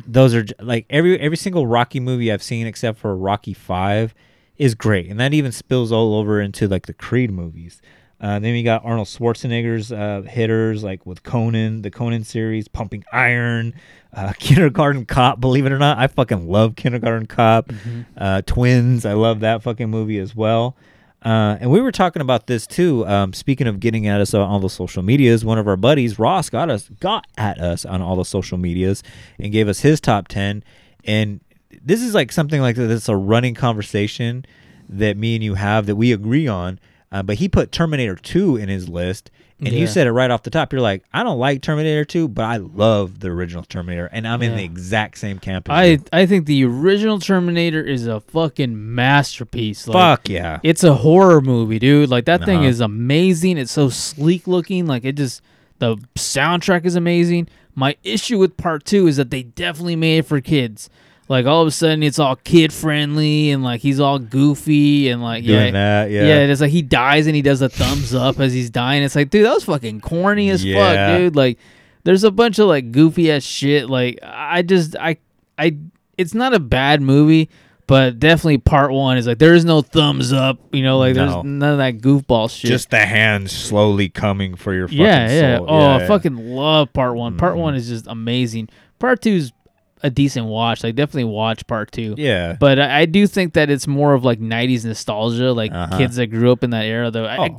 those 0.08 0.34
are 0.34 0.46
like 0.60 0.86
every 0.90 1.20
every 1.20 1.38
single 1.38 1.68
Rocky 1.68 2.00
movie 2.00 2.32
I've 2.32 2.44
seen 2.44 2.68
except 2.68 2.98
for 2.98 3.16
Rocky 3.16 3.54
Five 3.54 4.16
is 4.58 4.76
great, 4.76 5.10
and 5.10 5.20
that 5.20 5.34
even 5.34 5.52
spills 5.52 5.92
all 5.92 6.16
over 6.16 6.42
into 6.42 6.68
like 6.68 6.88
the 6.88 6.94
Creed 6.94 7.32
movies. 7.32 7.82
Uh, 8.20 8.40
then 8.40 8.54
we 8.54 8.64
got 8.64 8.86
Arnold 8.86 9.08
Schwarzenegger's 9.08 9.92
uh, 9.92 10.22
hitters, 10.22 10.82
like 10.82 11.06
with 11.06 11.24
Conan, 11.24 11.82
the 11.82 11.92
Conan 11.92 12.24
series, 12.24 12.70
Pumping 12.70 13.04
Iron, 13.12 13.74
uh, 14.14 14.32
Kindergarten 14.40 15.06
Cop. 15.06 15.42
Believe 15.42 15.66
it 15.66 15.74
or 15.74 15.78
not, 15.78 15.98
I 15.98 16.08
fucking 16.08 16.48
love 16.48 16.78
Kindergarten 16.78 17.26
Cop. 17.26 17.70
Uh, 18.16 18.42
Twins, 18.44 19.06
I 19.06 19.12
love 19.14 19.42
that 19.42 19.62
fucking 19.62 19.90
movie 19.90 20.20
as 20.20 20.34
well. 20.34 20.78
Uh, 21.24 21.58
and 21.62 21.72
we 21.72 21.80
were 21.80 21.92
talking 21.92 22.22
about 22.22 22.48
this 22.48 22.68
too. 22.68 23.08
Um, 23.08 23.32
speaking 23.32 23.66
of 23.66 23.80
getting 23.80 24.08
at 24.08 24.20
us 24.20 24.34
on 24.34 24.42
all 24.42 24.60
the 24.60 24.70
social 24.70 25.02
medias, 25.02 25.46
one 25.46 25.58
of 25.58 25.68
our 25.68 25.78
buddies, 25.78 26.20
Ross, 26.20 26.50
got 26.50 26.70
us 26.70 26.90
got 27.00 27.26
at 27.38 27.60
us 27.60 27.86
on 27.86 28.02
all 28.02 28.18
the 28.18 28.26
social 28.26 28.58
medias 28.58 29.04
and 29.40 29.52
gave 29.52 29.70
us 29.70 29.80
his 29.80 30.02
top 30.02 30.28
ten. 30.28 30.64
And 31.06 31.40
this 31.82 32.02
is 32.02 32.14
like 32.14 32.32
something 32.32 32.62
like 32.62 32.76
this 32.76 33.08
a 33.08 33.16
running 33.16 33.56
conversation 33.56 34.46
that 34.90 35.18
me 35.18 35.36
and 35.36 35.44
you 35.44 35.56
have 35.56 35.86
that 35.86 35.96
we 35.96 36.12
agree 36.12 36.48
on. 36.48 36.80
Uh, 37.12 37.24
but 37.24 37.36
he 37.36 37.48
put 37.48 37.72
Terminator 37.72 38.16
2 38.16 38.58
in 38.58 38.70
his 38.70 38.90
list, 38.90 39.30
and 39.68 39.76
you 39.76 39.88
said 39.88 40.08
it 40.08 40.12
right 40.12 40.30
off 40.32 40.44
the 40.44 40.50
top. 40.50 40.72
You're 40.74 40.82
like, 40.82 41.04
I 41.14 41.24
don't 41.24 41.40
like 41.40 41.62
Terminator 41.62 42.06
2, 42.06 42.28
but 42.28 42.44
I 42.46 42.58
love 42.58 43.20
the 43.20 43.30
original 43.30 43.64
Terminator, 43.64 44.08
and 44.12 44.28
I'm 44.28 44.42
in 44.42 44.56
the 44.56 44.64
exact 44.64 45.18
same 45.18 45.40
camp. 45.40 45.70
I 45.70 45.86
you. 45.86 46.04
I 46.14 46.26
think 46.26 46.46
the 46.46 46.64
original 46.66 47.20
Terminator 47.20 47.82
is 47.84 48.08
a 48.08 48.20
fucking 48.20 48.96
masterpiece. 48.96 49.88
Like, 49.88 49.94
fuck 49.96 50.30
yeah, 50.30 50.60
It's 50.64 50.84
a 50.84 50.94
horror 50.94 51.42
movie, 51.42 51.80
dude. 51.80 52.10
Like 52.10 52.26
that 52.26 52.46
thing 52.46 52.60
Uh-huh. 52.60 52.68
is 52.68 52.80
amazing. 52.80 53.58
It's 53.58 53.72
so 53.72 53.90
sleek 53.90 54.48
looking. 54.48 54.86
Like 54.86 55.06
it 55.06 55.14
just 55.14 55.42
the 55.80 55.98
soundtrack 56.16 56.86
is 56.86 56.96
amazing. 56.96 57.48
My 57.76 57.96
issue 58.04 58.38
with 58.38 58.56
part 58.58 58.86
two 58.86 59.08
is 59.08 59.18
that 59.18 59.32
they 59.32 59.44
definitely 59.44 59.96
made 59.96 60.20
it 60.20 60.26
for 60.26 60.40
kids. 60.42 60.90
Like 61.30 61.46
all 61.46 61.62
of 61.62 61.68
a 61.68 61.72
sudden 61.72 62.04
it's 62.04 62.20
all 62.20 62.36
kid 62.36 62.74
friendly 62.74 63.52
and 63.52 63.64
like 63.64 63.80
he's 63.82 64.00
all 64.00 64.20
goofy 64.20 65.10
and 65.10 65.22
like 65.24 65.44
yeah. 65.46 65.72
that, 65.72 66.12
yeah, 66.12 66.24
Yeah, 66.26 66.36
it's 66.42 66.60
like 66.62 66.72
he 66.72 66.82
dies 66.82 67.28
and 67.28 67.36
he 67.36 67.42
does 67.42 67.62
a 67.62 67.70
thumbs 67.70 68.14
up 68.14 68.40
as 68.40 68.54
he's 68.54 68.70
dying. 68.70 69.04
It's 69.04 69.16
like, 69.16 69.30
dude, 69.30 69.46
that 69.46 69.54
was 69.54 69.64
fucking 69.64 70.02
corny 70.02 70.50
as 70.50 70.64
Yeah. 70.66 70.76
fuck, 71.12 71.18
dude. 71.18 71.36
Like, 71.36 71.60
there's 72.04 72.26
a 72.26 72.32
bunch 72.32 72.60
of 72.60 72.68
like 72.68 72.92
goofy 72.92 73.32
ass 73.32 73.44
shit. 73.44 73.90
Like, 73.90 74.20
I 74.22 74.62
just, 74.64 74.98
I, 74.98 75.18
I, 75.58 75.78
it's 76.18 76.34
not 76.34 76.54
a 76.54 76.60
bad 76.60 77.02
movie, 77.02 77.50
but 77.88 78.20
definitely 78.20 78.58
part 78.58 78.92
one 78.92 79.18
is 79.18 79.26
like 79.26 79.40
there 79.40 79.54
is 79.54 79.64
no 79.66 79.82
thumbs 79.82 80.34
up. 80.34 80.60
You 80.74 80.84
know, 80.84 80.98
like 81.00 81.16
No. 81.16 81.26
there's 81.32 81.44
none 81.46 81.72
of 81.72 81.78
that 81.78 82.00
goofball 82.00 82.50
shit. 82.52 82.70
just 82.70 82.90
the 82.90 83.00
hands 83.06 83.52
slowly 83.54 84.10
coming 84.10 84.56
for 84.56 84.74
your 84.74 84.88
fucking 84.90 85.00
yeah, 85.02 85.30
yeah. 85.32 85.58
soul. 85.58 85.66
Oh, 85.70 85.80
Yeah, 85.80 85.86
I 85.96 86.00
yeah. 86.02 86.08
fucking 86.08 86.36
love 86.36 86.92
part 86.92 87.16
one. 87.16 87.38
Part 87.38 87.56
Mhm. 87.56 87.60
one 87.60 87.76
is 87.76 87.88
just 87.88 88.08
amazing. 88.08 88.68
Part 89.00 89.22
two's 89.22 89.54
a 90.04 90.10
decent 90.10 90.46
watch. 90.48 90.84
Like, 90.84 90.96
definitely 90.96 91.24
watch 91.26 91.66
part 91.68 91.92
two. 91.92 92.16
yeah. 92.18 92.58
But 92.60 92.78
I, 92.80 93.02
I 93.02 93.06
do 93.06 93.26
think 93.28 93.54
that 93.54 93.70
it's 93.70 93.88
more 93.88 94.14
of 94.14 94.24
like 94.26 94.40
'90s 94.40 94.86
nostalgia, 94.86 95.52
like 95.54 95.72
Uh-huh. 95.72 95.98
kids 95.98 96.18
that 96.18 96.28
grew 96.28 96.52
up 96.52 96.64
in 96.64 96.72
that 96.72 96.86
era. 96.86 97.10
Though 97.10 97.26
I, 97.26 97.38
Oh. 97.38 97.44
I, 97.44 97.58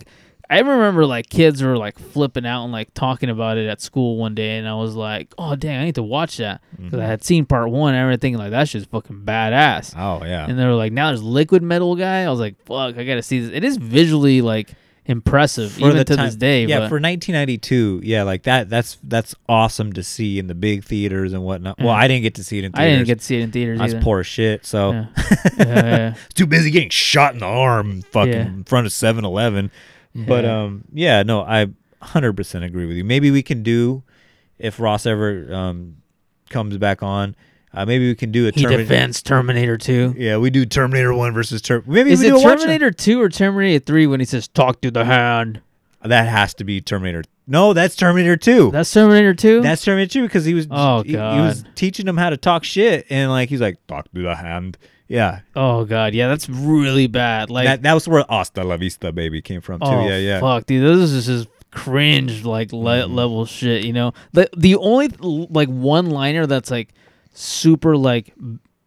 I 0.50 0.58
remember 0.60 1.06
like 1.06 1.30
kids 1.30 1.62
were 1.62 1.78
like 1.78 1.98
flipping 1.98 2.44
out 2.44 2.64
and 2.64 2.72
like 2.72 2.92
talking 2.92 3.30
about 3.30 3.56
it 3.56 3.66
at 3.66 3.80
school 3.80 4.18
one 4.18 4.34
day, 4.34 4.58
and 4.58 4.68
I 4.68 4.74
was 4.74 4.94
like, 4.94 5.32
"Oh 5.38 5.56
dang, 5.56 5.80
I 5.80 5.84
need 5.86 5.94
to 5.94 6.02
watch 6.02 6.36
that," 6.36 6.60
because 6.78 7.00
I 7.00 7.06
had 7.06 7.24
seen 7.24 7.46
part 7.46 7.70
one 7.70 7.94
and 7.94 8.02
everything. 8.02 8.36
Like 8.36 8.50
"That's 8.50 8.70
just 8.70 8.90
fucking 8.90 9.22
badass. 9.24 9.94
Oh 9.96 10.22
yeah. 10.24 10.46
And 10.46 10.58
they 10.58 10.66
were 10.66 10.74
like, 10.74 10.92
"Now 10.92 11.08
there's 11.08 11.22
liquid 11.22 11.62
metal 11.62 11.96
guy." 11.96 12.24
I 12.24 12.28
was 12.30 12.40
like, 12.40 12.56
"Fuck, 12.66 12.98
I 12.98 13.04
gotta 13.04 13.22
see 13.22 13.40
this." 13.40 13.52
It 13.52 13.64
is 13.64 13.78
visually 13.78 14.42
like 14.42 14.74
impressive, 15.06 15.72
For 15.72 15.88
even 15.90 16.04
to 16.06 16.16
time- 16.16 16.26
this 16.26 16.36
day. 16.36 16.64
Yeah, 16.66 16.80
but- 16.80 16.88
for 16.88 16.98
1992, 17.00 18.00
yeah, 18.04 18.22
like 18.22 18.44
that. 18.44 18.68
That's 18.70 18.98
that's 19.02 19.34
awesome 19.48 19.92
to 19.94 20.02
see 20.02 20.38
in 20.38 20.46
the 20.46 20.54
big 20.54 20.84
theaters 20.84 21.32
and 21.32 21.42
whatnot. 21.42 21.78
Well, 21.78 21.90
I 21.90 22.08
didn't 22.08 22.22
get 22.22 22.34
to 22.36 22.44
see 22.44 22.58
it 22.58 22.64
in 22.64 22.72
I 22.74 22.78
theaters. 22.78 22.94
didn't 22.98 23.06
get 23.06 23.18
to 23.18 23.24
see 23.24 23.36
it 23.38 23.42
in 23.42 23.50
theaters 23.52 23.80
I 23.80 23.84
was 23.84 23.94
either. 23.94 24.02
poor 24.02 24.20
as 24.20 24.26
shit, 24.26 24.64
so 24.66 24.92
Yeah. 24.92 25.06
Yeah, 25.58 26.14
too 26.34 26.46
busy 26.46 26.70
getting 26.70 26.90
shot 26.90 27.34
in 27.34 27.40
the 27.40 27.46
arm, 27.46 28.02
fucking 28.02 28.32
in 28.32 28.64
front 28.64 28.86
of 28.86 28.92
7-Eleven. 28.92 29.70
But 30.14 30.44
Yeah. 30.44 30.62
um, 30.62 30.84
yeah, 30.92 31.22
no, 31.22 31.42
I 31.42 31.66
100% 32.02 32.64
agree 32.64 32.86
with 32.86 32.96
you. 32.96 33.04
Maybe 33.04 33.30
we 33.30 33.42
can 33.42 33.62
do 33.62 34.02
if 34.58 34.78
Ross 34.78 35.06
ever 35.06 35.52
um 35.54 35.96
comes 36.50 36.76
back 36.78 37.02
on. 37.02 37.34
Uh, 37.74 37.84
maybe 37.84 38.06
we 38.08 38.14
can 38.14 38.30
do 38.30 38.46
a 38.48 38.50
He 38.52 38.64
Termin- 38.64 38.76
defends 38.78 39.22
Terminator 39.22 39.76
2. 39.76 40.14
Yeah, 40.16 40.36
we 40.38 40.50
do 40.50 40.64
Terminator 40.64 41.12
One 41.14 41.32
versus 41.32 41.60
Terminator. 41.60 41.92
Maybe 41.92 42.12
Is 42.12 42.20
we 42.20 42.28
it 42.28 42.30
do 42.32 42.40
Terminator 42.42 42.90
2 42.90 43.20
or 43.20 43.28
Terminator 43.28 43.84
3 43.84 44.06
when 44.06 44.20
he 44.20 44.26
says, 44.26 44.48
talk 44.48 44.80
to 44.82 44.90
the 44.90 45.04
hand? 45.04 45.60
That 46.02 46.28
has 46.28 46.54
to 46.54 46.64
be 46.64 46.80
Terminator. 46.80 47.24
No, 47.46 47.72
that's 47.72 47.96
Terminator 47.96 48.36
Two. 48.36 48.70
That's 48.70 48.90
Terminator 48.92 49.34
2? 49.34 49.60
That's 49.62 49.84
Terminator 49.84 50.12
2 50.12 50.22
because 50.22 50.44
he 50.44 50.54
was 50.54 50.66
Oh, 50.70 51.02
he, 51.02 51.12
he 51.12 51.16
was 51.16 51.64
teaching 51.74 52.06
him 52.06 52.16
how 52.16 52.30
to 52.30 52.36
talk 52.36 52.64
shit 52.64 53.06
and 53.10 53.30
like 53.30 53.48
he's 53.48 53.60
like 53.60 53.84
talk 53.86 54.10
to 54.12 54.22
the 54.22 54.34
hand. 54.36 54.78
Yeah. 55.08 55.40
oh, 55.54 55.84
God. 55.84 56.14
Yeah, 56.14 56.28
that's 56.28 56.48
really 56.48 57.06
bad. 57.06 57.50
Like, 57.50 57.66
that 57.66 57.82
that 57.82 57.92
was 57.92 58.08
where 58.08 58.24
Hasta 58.28 58.64
la 58.64 58.76
Vista 58.78 59.12
baby 59.12 59.42
came 59.42 59.60
from 59.60 59.80
too. 59.80 59.86
oh, 59.86 60.06
yeah, 60.08 60.16
yeah. 60.16 60.40
fuck, 60.40 60.64
dude. 60.66 60.98
This 60.98 61.10
is 61.10 61.26
just 61.26 61.48
cringe 61.70 62.44
like 62.44 62.72
le- 62.72 63.06
level 63.06 63.44
shit. 63.44 63.84
You 63.84 63.92
know, 63.92 64.12
the 64.32 64.48
the 64.56 64.76
only 64.76 65.08
like 65.18 65.68
one 65.68 66.08
liner 66.10 66.46
that's 66.46 66.70
like 66.70 66.94
super 67.34 67.96
like 67.96 68.32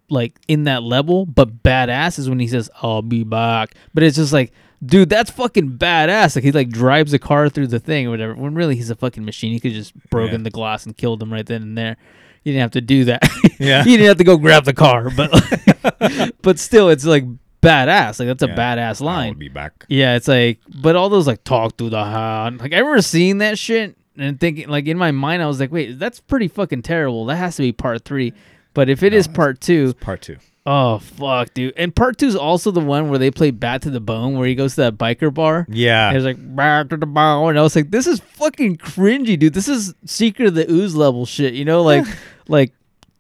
like 0.09 0.39
in 0.47 0.63
that 0.63 0.83
level 0.83 1.25
but 1.25 1.61
badass 1.63 2.17
is 2.17 2.29
when 2.29 2.39
he 2.39 2.47
says 2.47 2.69
I'll 2.81 3.01
be 3.01 3.23
back. 3.23 3.73
But 3.93 4.03
it's 4.03 4.15
just 4.17 4.33
like. 4.33 4.51
Dude, 4.85 5.09
that's 5.09 5.31
fucking 5.31 5.79
badass. 5.79 6.35
Like 6.35 6.43
he 6.45 6.51
like 6.51 6.69
drives 6.69 7.11
a 7.11 7.17
car 7.17 7.49
through 7.49 7.65
the 7.65 7.79
thing 7.79 8.05
or 8.05 8.11
whatever. 8.11 8.35
When 8.35 8.53
really 8.53 8.75
he's 8.75 8.91
a 8.91 8.95
fucking 8.95 9.25
machine. 9.25 9.51
He 9.51 9.59
could 9.59 9.71
just 9.73 9.91
broken 10.11 10.41
Yeah. 10.41 10.43
the 10.43 10.49
glass 10.51 10.85
and 10.85 10.95
killed 10.95 11.19
him 11.19 11.33
right 11.33 11.43
then 11.47 11.63
and 11.63 11.75
there. 11.75 11.97
You 12.43 12.53
didn't 12.53 12.61
have 12.61 12.71
to 12.73 12.81
do 12.81 13.05
that. 13.05 13.23
Yeah. 13.59 13.79
you 13.83 13.97
didn't 13.97 14.05
have 14.09 14.17
to 14.17 14.23
go 14.23 14.37
grab 14.37 14.65
the 14.65 14.73
car, 14.75 15.09
but 15.09 15.31
but 16.43 16.59
still, 16.59 16.89
it's 16.89 17.05
like 17.05 17.23
badass. 17.63 18.19
Like 18.19 18.27
that's 18.27 18.43
a 18.43 18.47
Yeah. 18.49 18.55
badass 18.55 19.01
line. 19.01 19.29
I'll 19.29 19.33
be 19.39 19.49
back. 19.49 19.83
Yeah, 19.89 20.15
it's 20.15 20.27
like, 20.27 20.59
but 20.79 20.95
all 20.95 21.09
those 21.09 21.25
like 21.25 21.43
talk 21.43 21.75
to 21.77 21.89
the 21.89 22.03
hound. 22.05 22.59
Like 22.59 22.71
I 22.73 22.77
remember 22.77 23.01
seeing 23.01 23.39
that 23.39 23.57
shit 23.57 23.97
and 24.17 24.39
thinking, 24.39 24.67
like 24.67 24.87
in 24.87 24.97
my 24.97 25.11
mind, 25.11 25.41
I 25.41 25.47
was 25.47 25.59
like, 25.59 25.71
wait, 25.71 25.99
that's 25.99 26.19
pretty 26.19 26.47
fucking 26.47 26.81
terrible. 26.81 27.25
That 27.25 27.35
has 27.37 27.55
to 27.57 27.61
be 27.63 27.71
part 27.71 28.03
three. 28.05 28.33
But 28.73 28.89
if 28.89 29.01
it 29.03 29.13
is 29.13 29.27
part 29.27 29.59
two, 29.61 29.93
Part 29.95 30.21
two. 30.21 30.37
oh 30.65 30.99
fuck, 30.99 31.53
dude. 31.53 31.73
And 31.77 31.95
part 31.95 32.17
two 32.19 32.27
is 32.27 32.35
also 32.35 32.69
the 32.71 32.79
one 32.79 33.09
where 33.09 33.17
they 33.17 33.31
play 33.31 33.49
Bad 33.51 33.81
to 33.83 33.89
the 33.89 33.99
Bone, 33.99 34.37
where 34.37 34.47
he 34.47 34.53
goes 34.55 34.75
to 34.75 34.81
that 34.81 34.97
biker 34.97 35.33
bar. 35.33 35.65
Yeah. 35.69 36.09
And 36.09 36.17
it's 36.17 36.25
like 36.25 36.37
Bad 36.55 36.89
to 36.91 36.97
the 36.97 37.05
Bone, 37.07 37.49
and 37.49 37.59
I 37.59 37.63
was 37.63 37.75
like, 37.75 37.89
this 37.89 38.05
is 38.05 38.19
fucking 38.19 38.77
cringy, 38.77 39.37
dude. 39.39 39.53
This 39.55 39.67
is 39.67 39.95
Secret 40.05 40.47
of 40.49 40.53
the 40.55 40.69
Ooze 40.71 40.95
level 40.95 41.25
shit. 41.25 41.53
You 41.55 41.65
know, 41.65 41.81
like, 41.81 42.05
like, 42.47 42.73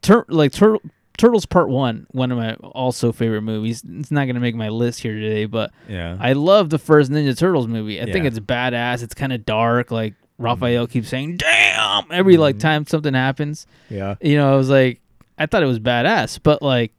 tur- 0.03 0.25
like 0.29 0.51
tur- 0.51 0.77
Turtles 1.17 1.47
Part 1.47 1.69
One, 1.69 2.05
one 2.11 2.31
of 2.31 2.37
my 2.37 2.53
also 2.55 3.11
favorite 3.11 3.41
movies. 3.41 3.81
It's 3.97 4.11
not 4.11 4.27
gonna 4.27 4.39
make 4.39 4.53
my 4.53 4.69
list 4.69 4.99
here 4.99 5.15
today, 5.15 5.45
but 5.45 5.71
Yeah. 5.89 6.15
I 6.19 6.33
love 6.33 6.69
the 6.69 6.77
first 6.77 7.09
Ninja 7.09 7.35
Turtles 7.35 7.65
movie. 7.65 7.99
I 7.99 8.05
think 8.11 8.25
it's 8.25 8.37
badass. 8.39 9.01
It's 9.01 9.15
kind 9.15 9.33
of 9.33 9.43
dark. 9.43 9.89
Like 9.89 10.13
Raphael 10.37 10.87
keeps 10.87 11.09
saying 11.09 11.37
"damn" 11.37 12.05
every 12.11 12.37
like 12.37 12.55
mm-hmm. 12.55 12.61
time 12.61 12.85
something 12.87 13.13
happens. 13.13 13.67
yeah. 13.89 14.15
You 14.21 14.37
know, 14.37 14.53
I 14.53 14.57
was 14.57 14.69
like, 14.69 15.01
I 15.37 15.45
thought 15.45 15.63
it 15.63 15.67
was 15.67 15.79
badass. 15.79 16.39
But 16.41 16.61
like 16.61 16.93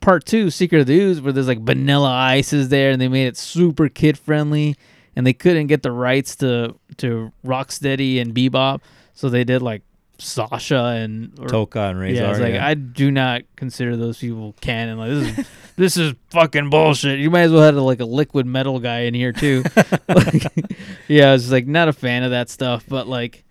part 0.00 0.24
two, 0.24 0.50
Secret 0.50 0.80
of 0.80 0.86
the 0.86 0.98
Ooze, 0.98 1.20
where 1.20 1.32
there's 1.32 1.48
like 1.48 1.60
Vanilla 1.60 2.10
Ice 2.10 2.52
is 2.52 2.68
there, 2.68 2.90
and 2.90 3.00
they 3.00 3.08
made 3.08 3.26
it 3.26 3.36
super 3.36 3.88
kid 3.88 4.18
friendly, 4.18 4.76
and 5.16 5.26
they 5.26 5.32
couldn't 5.32 5.66
get 5.66 5.82
the 5.82 5.92
rights 5.92 6.36
to 6.36 6.74
to 6.98 7.32
Rocksteady 7.44 8.20
and 8.20 8.34
Bebop, 8.34 8.80
so 9.12 9.28
they 9.28 9.44
did 9.44 9.62
like 9.62 9.82
Sasha 10.18 10.84
and 10.96 11.32
or, 11.38 11.46
Tokka 11.46 11.90
and 11.90 11.98
Rahzar. 11.98 12.14
yeah, 12.14 12.30
it's 12.30 12.40
like 12.40 12.54
I 12.54 12.74
do 12.74 13.10
not 13.10 13.42
consider 13.56 13.96
those 13.96 14.18
people 14.18 14.54
canon. 14.60 14.98
Like 14.98 15.10
this 15.10 15.38
is 15.38 15.46
this 15.76 15.96
is 15.96 16.14
fucking 16.30 16.70
bullshit. 16.70 17.18
You 17.18 17.30
might 17.30 17.42
as 17.42 17.52
well 17.52 17.62
have 17.62 17.74
like 17.76 18.00
a 18.00 18.04
liquid 18.04 18.46
metal 18.46 18.78
guy 18.78 19.00
in 19.00 19.14
here 19.14 19.32
too. 19.32 19.64
Like, 20.08 20.44
yeah, 21.08 21.30
I 21.30 21.32
was 21.32 21.50
like 21.50 21.66
not 21.66 21.88
a 21.88 21.92
fan 21.92 22.22
of 22.22 22.30
that 22.30 22.48
stuff, 22.48 22.84
but 22.88 23.08
like, 23.08 23.44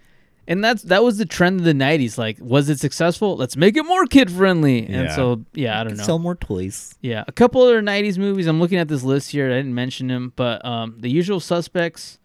and 0.48 0.64
that's 0.64 0.84
that 0.84 1.04
was 1.04 1.18
the 1.18 1.26
trend 1.26 1.60
of 1.60 1.66
the 1.66 1.74
'90s. 1.74 2.18
Like, 2.18 2.38
was 2.40 2.70
it 2.70 2.80
successful? 2.80 3.36
Let's 3.36 3.58
make 3.58 3.76
it 3.76 3.84
more 3.84 4.06
kid 4.06 4.32
friendly. 4.32 4.80
And 4.86 5.06
Yeah. 5.08 5.16
so 5.16 5.44
yeah, 5.54 5.80
I 5.80 5.84
don't 5.84 5.98
know. 5.98 6.04
Sell 6.04 6.20
more 6.20 6.36
toys. 6.36 6.96
Yeah, 7.02 7.24
a 7.28 7.32
couple 7.34 7.62
other 7.62 7.82
'90s 7.82 8.18
movies. 8.18 8.48
I'm 8.48 8.60
looking 8.60 8.78
at 8.80 8.88
this 8.88 9.04
list 9.04 9.32
here. 9.32 9.48
I 9.52 9.56
didn't 9.58 9.76
mention 9.76 10.08
them, 10.08 10.32
but 10.36 10.64
um, 10.66 10.96
The 11.00 11.10
Usual 11.10 11.40
Suspects. 11.40 12.20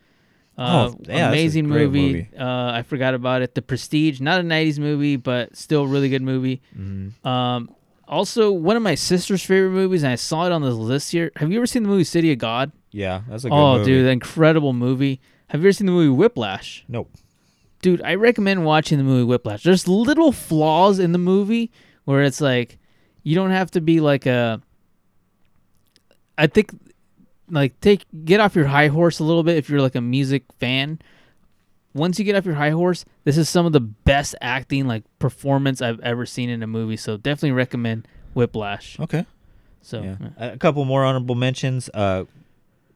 Uh, 0.59 0.91
Oh, 0.93 1.01
yeah, 1.07 1.29
amazing 1.29 1.69
movie. 1.69 2.13
movie. 2.13 2.29
Uh, 2.39 2.73
I 2.73 2.83
forgot 2.83 3.15
about 3.15 3.43
it. 3.43 3.55
The 3.55 3.63
Prestige, 3.63 4.21
not 4.21 4.41
a 4.41 4.43
'90s 4.43 4.79
movie, 4.81 5.15
but 5.17 5.57
still 5.57 5.85
a 5.85 5.87
really 5.87 6.09
good 6.09 6.23
movie. 6.23 6.61
Mm-hmm. 6.77 7.27
Um, 7.27 7.71
also, 8.09 8.51
one 8.51 8.77
of 8.77 8.83
my 8.83 8.95
sister's 8.97 9.43
favorite 9.45 9.71
movies, 9.71 10.03
and 10.03 10.11
I 10.13 10.17
saw 10.17 10.47
it 10.47 10.53
on 10.53 10.63
this 10.63 10.75
list 10.75 11.13
here. 11.13 11.31
Have 11.37 11.53
you 11.53 11.59
ever 11.59 11.67
seen 11.67 11.85
the 11.85 11.89
movie 11.89 12.03
City 12.05 12.33
of 12.33 12.39
God? 12.39 12.73
Yeah, 12.91 13.21
that's 13.29 13.45
a 13.45 13.51
good 13.51 13.55
Oh, 13.55 13.75
movie. 13.79 13.85
dude, 13.93 14.07
incredible 14.09 14.73
movie. 14.73 15.21
Have 15.49 15.61
you 15.63 15.67
ever 15.69 15.73
seen 15.73 15.87
the 15.87 15.93
movie 15.93 16.09
Whiplash? 16.09 16.85
Nope. 16.89 17.11
dude, 17.81 18.03
I 18.03 18.17
recommend 18.17 18.65
watching 18.65 18.99
the 18.99 19.05
movie 19.05 19.25
Whiplash. 19.25 19.63
There's 19.63 19.87
little 19.87 20.33
flaws 20.33 20.99
in 20.99 21.13
the 21.13 21.19
movie 21.19 21.71
where 22.05 22.23
it's 22.23 22.41
like 22.41 22.79
you 23.23 23.35
don't 23.37 23.51
have 23.53 23.71
to 23.73 23.81
be 23.81 24.01
like 24.01 24.27
a 24.27 24.61
I 26.37 26.47
think 26.47 26.71
like 27.51 27.81
take 27.81 28.05
get 28.25 28.41
off 28.41 28.55
your 28.55 28.67
high 28.67 28.89
horse 28.89 29.19
a 29.19 29.25
little 29.25 29.43
bit 29.43 29.57
if 29.57 29.69
you're 29.71 29.81
like 29.81 29.95
a 29.95 30.01
music 30.01 30.45
fan. 30.59 30.99
Once 31.95 32.19
you 32.19 32.25
get 32.25 32.37
off 32.37 32.45
your 32.45 32.55
high 32.55 32.71
horse, 32.71 33.05
this 33.25 33.37
is 33.37 33.49
some 33.49 33.67
of 33.67 33.73
the 33.73 33.81
best 33.81 34.35
acting 34.41 34.87
like 34.87 35.03
performance 35.19 35.81
I've 35.83 35.99
ever 36.01 36.27
seen 36.27 36.49
in 36.51 36.63
a 36.63 36.67
movie. 36.67 36.97
So 36.97 37.17
definitely 37.17 37.53
recommend 37.53 38.07
Whiplash. 38.35 39.01
Okay. 39.01 39.25
So 39.83 40.03
Yeah. 40.03 40.17
yeah. 40.39 40.53
A 40.53 40.59
couple 40.59 40.85
more 40.85 41.05
honorable 41.05 41.35
mentions. 41.35 41.89
Uh, 41.93 42.25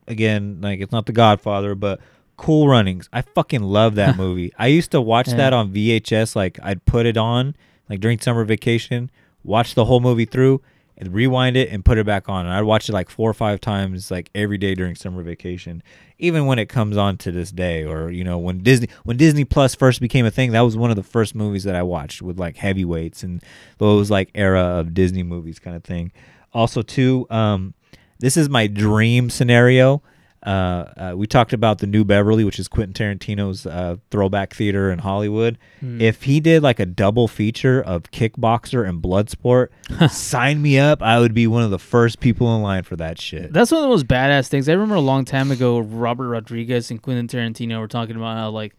again, 0.07 0.59
like 0.61 0.81
it's 0.81 0.93
not 0.93 1.07
The 1.07 1.13
Godfather, 1.13 1.75
but 1.75 2.01
Cool 2.37 2.69
Runnings. 2.69 3.09
I 3.13 3.23
fucking 3.23 3.63
love 3.63 3.95
that 3.97 4.17
movie. 4.25 4.53
I 4.59 4.67
used 4.69 4.91
to 4.93 5.01
watch 5.01 5.29
Yeah. 5.29 5.37
that 5.37 5.53
on 5.53 5.73
VHS. 5.73 6.37
Like 6.37 6.59
I'd 6.63 6.85
put 6.85 7.07
it 7.07 7.17
on 7.17 7.55
like 7.89 8.01
during 8.01 8.21
summer 8.21 8.45
vacation, 8.45 9.11
watch 9.43 9.75
the 9.75 9.87
whole 9.87 10.01
movie 10.01 10.25
through, 10.27 10.61
and 11.03 11.13
rewind 11.13 11.57
it 11.57 11.69
and 11.71 11.85
put 11.85 11.99
it 11.99 12.07
back 12.07 12.29
on. 12.29 12.47
And 12.47 12.55
I'd 12.55 12.63
watch 12.63 12.89
it 12.89 12.93
like 12.93 13.11
four 13.11 13.29
or 13.29 13.35
five 13.35 13.61
times, 13.61 14.11
like 14.11 14.31
every 14.35 14.57
day 14.57 14.75
during 14.75 14.95
summer 14.95 15.23
vacation. 15.23 15.83
Even 16.19 16.47
when 16.47 16.61
it 16.61 16.69
comes 16.69 16.97
on 16.97 17.19
to 17.19 17.33
this 17.33 17.51
day, 17.51 17.85
or 17.85 18.11
you 18.11 18.23
know 18.23 18.39
when 18.39 18.63
Disney 18.63 18.89
when 19.03 19.17
Disney 19.17 19.45
Plus 19.45 19.75
first 19.75 20.01
became 20.01 20.25
a 20.25 20.31
thing, 20.31 20.53
that 20.53 20.61
was 20.61 20.77
one 20.77 20.91
of 20.91 20.97
the 20.97 21.03
first 21.03 21.35
movies 21.35 21.65
that 21.65 21.75
I 21.75 21.83
watched 21.83 22.23
with 22.23 22.39
like 22.39 22.57
heavyweights 22.57 23.25
and 23.25 23.43
those 23.79 24.11
like 24.11 24.31
era 24.35 24.61
of 24.61 24.95
Disney 24.95 25.25
movies 25.25 25.59
kind 25.59 25.75
of 25.75 25.83
thing. 25.83 26.13
Also, 26.55 26.83
too, 26.83 27.27
um, 27.31 27.75
this 28.21 28.37
is 28.37 28.49
my 28.49 28.69
dream 28.69 29.31
scenario. 29.31 30.03
Uh, 30.45 30.49
uh, 30.97 31.15
we 31.17 31.27
talked 31.27 31.53
about 31.53 31.79
the 31.79 31.87
New 31.87 32.05
Beverly, 32.05 32.43
which 32.45 32.59
is 32.59 32.67
Quentin 32.67 32.93
Tarantino's 33.19 33.65
uh, 33.65 33.97
throwback 34.11 34.55
theater 34.55 34.91
in 34.91 34.99
Hollywood. 34.99 35.57
If 35.81 36.25
he 36.25 36.41
did 36.41 36.63
like 36.63 36.81
a 36.81 36.87
double 36.87 37.29
feature 37.29 37.81
of 37.81 38.05
Kickboxer 38.11 38.89
and 38.89 39.01
Bloodsport, 39.03 39.69
sign 40.11 40.61
me 40.61 40.79
up. 40.79 41.01
I 41.03 41.21
would 41.21 41.33
be 41.35 41.47
one 41.47 41.63
of 41.63 41.71
the 41.71 41.79
first 41.79 42.19
people 42.21 42.55
in 42.57 42.63
line 42.63 42.83
for 42.83 42.97
that 42.97 43.21
shit. 43.21 43.53
That's 43.53 43.71
one 43.71 43.79
of 43.79 43.83
the 43.85 43.89
most 43.91 44.09
badass 44.09 44.49
things. 44.49 44.69
I 44.69 44.73
remember 44.73 44.97
a 44.97 45.01
long 45.01 45.25
time 45.25 45.51
ago, 45.51 45.79
Robert 45.79 46.29
Rodriguez 46.29 46.91
and 46.91 47.01
Quentin 47.01 47.29
Tarantino 47.29 47.79
were 47.79 47.89
talking 47.89 48.17
about 48.17 48.37
how 48.37 48.51
like 48.51 48.75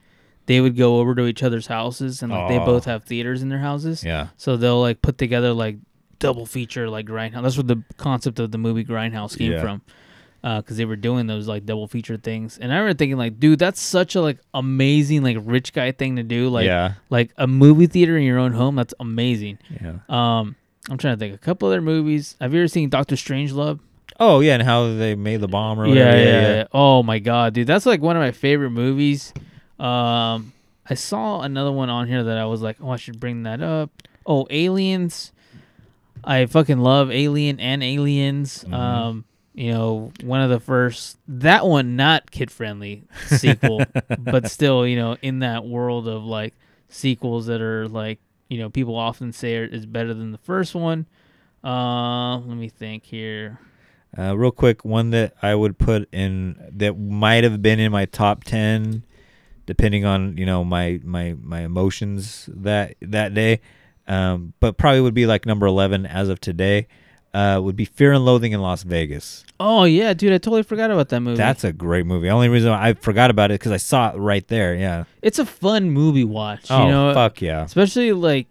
they 0.45 0.59
would 0.59 0.75
go 0.75 0.97
over 0.99 1.15
to 1.15 1.25
each 1.27 1.43
other's 1.43 1.67
houses 1.67 2.21
and 2.21 2.31
like 2.31 2.49
they 2.49 2.57
both 2.57 2.83
have 2.85 3.05
theaters 3.05 3.41
in 3.41 3.47
their 3.47 3.59
houses. 3.59 4.03
Yeah. 4.03 4.27
So 4.35 4.57
they'll 4.57 4.81
like 4.81 5.01
put 5.01 5.17
together 5.17 5.53
like 5.53 5.77
double 6.19 6.45
feature 6.45 6.89
like 6.89 7.05
Grindhouse. 7.05 7.41
That's 7.43 7.55
where 7.57 7.63
the 7.63 7.83
concept 7.95 8.39
of 8.39 8.51
the 8.51 8.57
movie 8.57 8.83
Grindhouse 8.83 9.37
came 9.37 9.53
Yeah. 9.53 9.61
from. 9.61 9.81
Because 10.43 10.75
they 10.75 10.83
were 10.83 10.97
doing 10.97 11.25
those 11.25 11.47
like 11.47 11.65
double 11.65 11.87
feature 11.87 12.17
things, 12.17 12.57
and 12.57 12.71
I 12.73 12.75
remember 12.77 12.97
thinking 12.97 13.17
like, 13.17 13.39
dude, 13.39 13.59
that's 13.59 13.79
such 13.81 14.15
a 14.15 14.21
like 14.21 14.39
amazing 14.53 15.23
like 15.23 15.37
rich 15.39 15.71
guy 15.71 15.93
thing 15.93 16.17
to 16.17 16.23
do. 16.23 16.49
Like, 16.49 16.65
Yeah. 16.65 16.95
like 17.09 17.31
a 17.37 17.47
movie 17.47 17.87
theater 17.87 18.17
in 18.17 18.23
your 18.23 18.39
own 18.39 18.51
home. 18.51 18.75
That's 18.75 18.93
amazing. 18.99 19.57
Yeah. 19.81 19.99
Um, 20.09 20.57
I'm 20.89 20.97
trying 20.97 21.15
to 21.15 21.17
think 21.19 21.33
a 21.33 21.37
couple 21.37 21.69
other 21.69 21.81
movies. 21.81 22.35
Have 22.41 22.53
you 22.53 22.59
ever 22.59 22.67
seen 22.67 22.89
Doctor 22.89 23.15
Strangelove? 23.15 23.79
Oh 24.19 24.41
yeah, 24.41 24.55
and 24.55 24.63
how 24.63 24.93
they 24.93 25.15
made 25.15 25.39
the 25.39 25.47
bomb 25.47 25.79
or 25.79 25.87
yeah, 25.87 25.93
whatever. 26.07 26.17
yeah, 26.19 26.55
yeah. 26.55 26.67
Oh 26.73 27.03
my 27.03 27.19
god, 27.19 27.53
dude, 27.53 27.65
that's 27.67 27.85
like 27.85 28.01
one 28.01 28.17
of 28.17 28.21
my 28.21 28.31
favorite 28.31 28.71
movies. 28.71 29.33
Um, 29.79 30.51
I 30.89 30.95
saw 30.95 31.39
another 31.39 31.71
one 31.71 31.89
on 31.89 32.07
here 32.09 32.21
that 32.21 32.37
I 32.37 32.43
was 32.45 32.61
like, 32.61 32.77
oh, 32.81 32.89
I 32.89 32.97
should 32.97 33.19
bring 33.19 33.43
that 33.43 33.61
up. 33.61 33.89
Oh, 34.25 34.45
Aliens. 34.49 35.31
I 36.23 36.45
fucking 36.45 36.79
love 36.79 37.11
Alien 37.11 37.59
and 37.61 37.81
Aliens. 37.81 38.63
Mm-hmm. 38.65 38.73
Um, 38.73 39.25
you 39.53 39.71
know, 39.71 40.11
one 40.23 40.41
of 40.41 40.49
the 40.49 40.59
first 40.59 41.17
that 41.27 41.65
one 41.65 41.95
not 41.95 42.31
kid 42.31 42.49
friendly 42.51 43.03
sequel, 43.27 43.83
but 44.19 44.49
still, 44.49 44.85
you 44.85 44.95
know, 44.95 45.17
in 45.21 45.39
that 45.39 45.65
world 45.65 46.07
of 46.07 46.23
like 46.23 46.53
sequels 46.89 47.45
that 47.45 47.61
are 47.61 47.87
like, 47.87 48.19
you 48.49 48.57
know, 48.57 48.69
people 48.69 48.95
often 48.95 49.31
say 49.31 49.57
are, 49.57 49.65
is 49.65 49.85
better 49.85 50.13
than 50.13 50.31
the 50.31 50.37
first 50.39 50.73
one. 50.73 51.05
Uh, 51.63 52.37
let 52.39 52.57
me 52.57 52.67
think 52.67 53.05
here. 53.05 53.59
Uh, 54.17 54.35
real 54.37 54.51
quick, 54.51 54.83
one 54.83 55.11
that 55.11 55.33
I 55.41 55.55
would 55.55 55.77
put 55.77 56.07
in 56.11 56.55
that 56.73 56.99
might 56.99 57.43
have 57.43 57.61
been 57.61 57.79
in 57.79 57.91
my 57.91 58.05
top 58.05 58.43
ten, 58.43 59.03
depending 59.65 60.05
on 60.05 60.37
you 60.37 60.45
know 60.45 60.63
my 60.63 60.99
my 61.03 61.35
my 61.41 61.61
emotions 61.61 62.49
that 62.53 62.95
that 63.01 63.33
day, 63.33 63.61
um, 64.07 64.53
but 64.59 64.77
probably 64.77 65.01
would 65.01 65.15
be 65.15 65.25
like 65.25 65.45
number 65.45 65.65
eleven 65.65 66.05
as 66.05 66.29
of 66.29 66.39
today. 66.39 66.87
Uh, 67.33 67.59
would 67.59 67.75
be 67.75 67.85
Fear 67.85 68.13
and 68.13 68.25
Loathing 68.25 68.51
in 68.51 68.61
Las 68.61 68.83
Vegas. 68.83 69.43
Oh 69.59 69.85
yeah, 69.85 70.13
dude, 70.13 70.33
I 70.33 70.37
totally 70.37 70.61
forgot 70.61 70.91
about 70.91 71.09
that 71.09 71.19
movie. 71.21 71.37
That's 71.37 71.63
a 71.63 71.73
great 71.73 72.05
movie. 72.05 72.29
Only 72.29 72.47
reason 72.47 72.71
I 72.71 72.93
forgot 72.93 73.31
about 73.31 73.49
it 73.49 73.55
because 73.59 73.71
I 73.71 73.77
saw 73.77 74.11
it 74.11 74.17
right 74.17 74.47
there. 74.47 74.75
Yeah. 74.75 75.05
it's 75.23 75.39
a 75.39 75.45
fun 75.45 75.89
movie 75.89 76.23
watch. 76.25 76.67
Oh 76.69 76.85
you 76.85 76.91
know, 76.91 77.13
fuck 77.15 77.41
yeah. 77.41 77.63
especially 77.63 78.11
like 78.13 78.47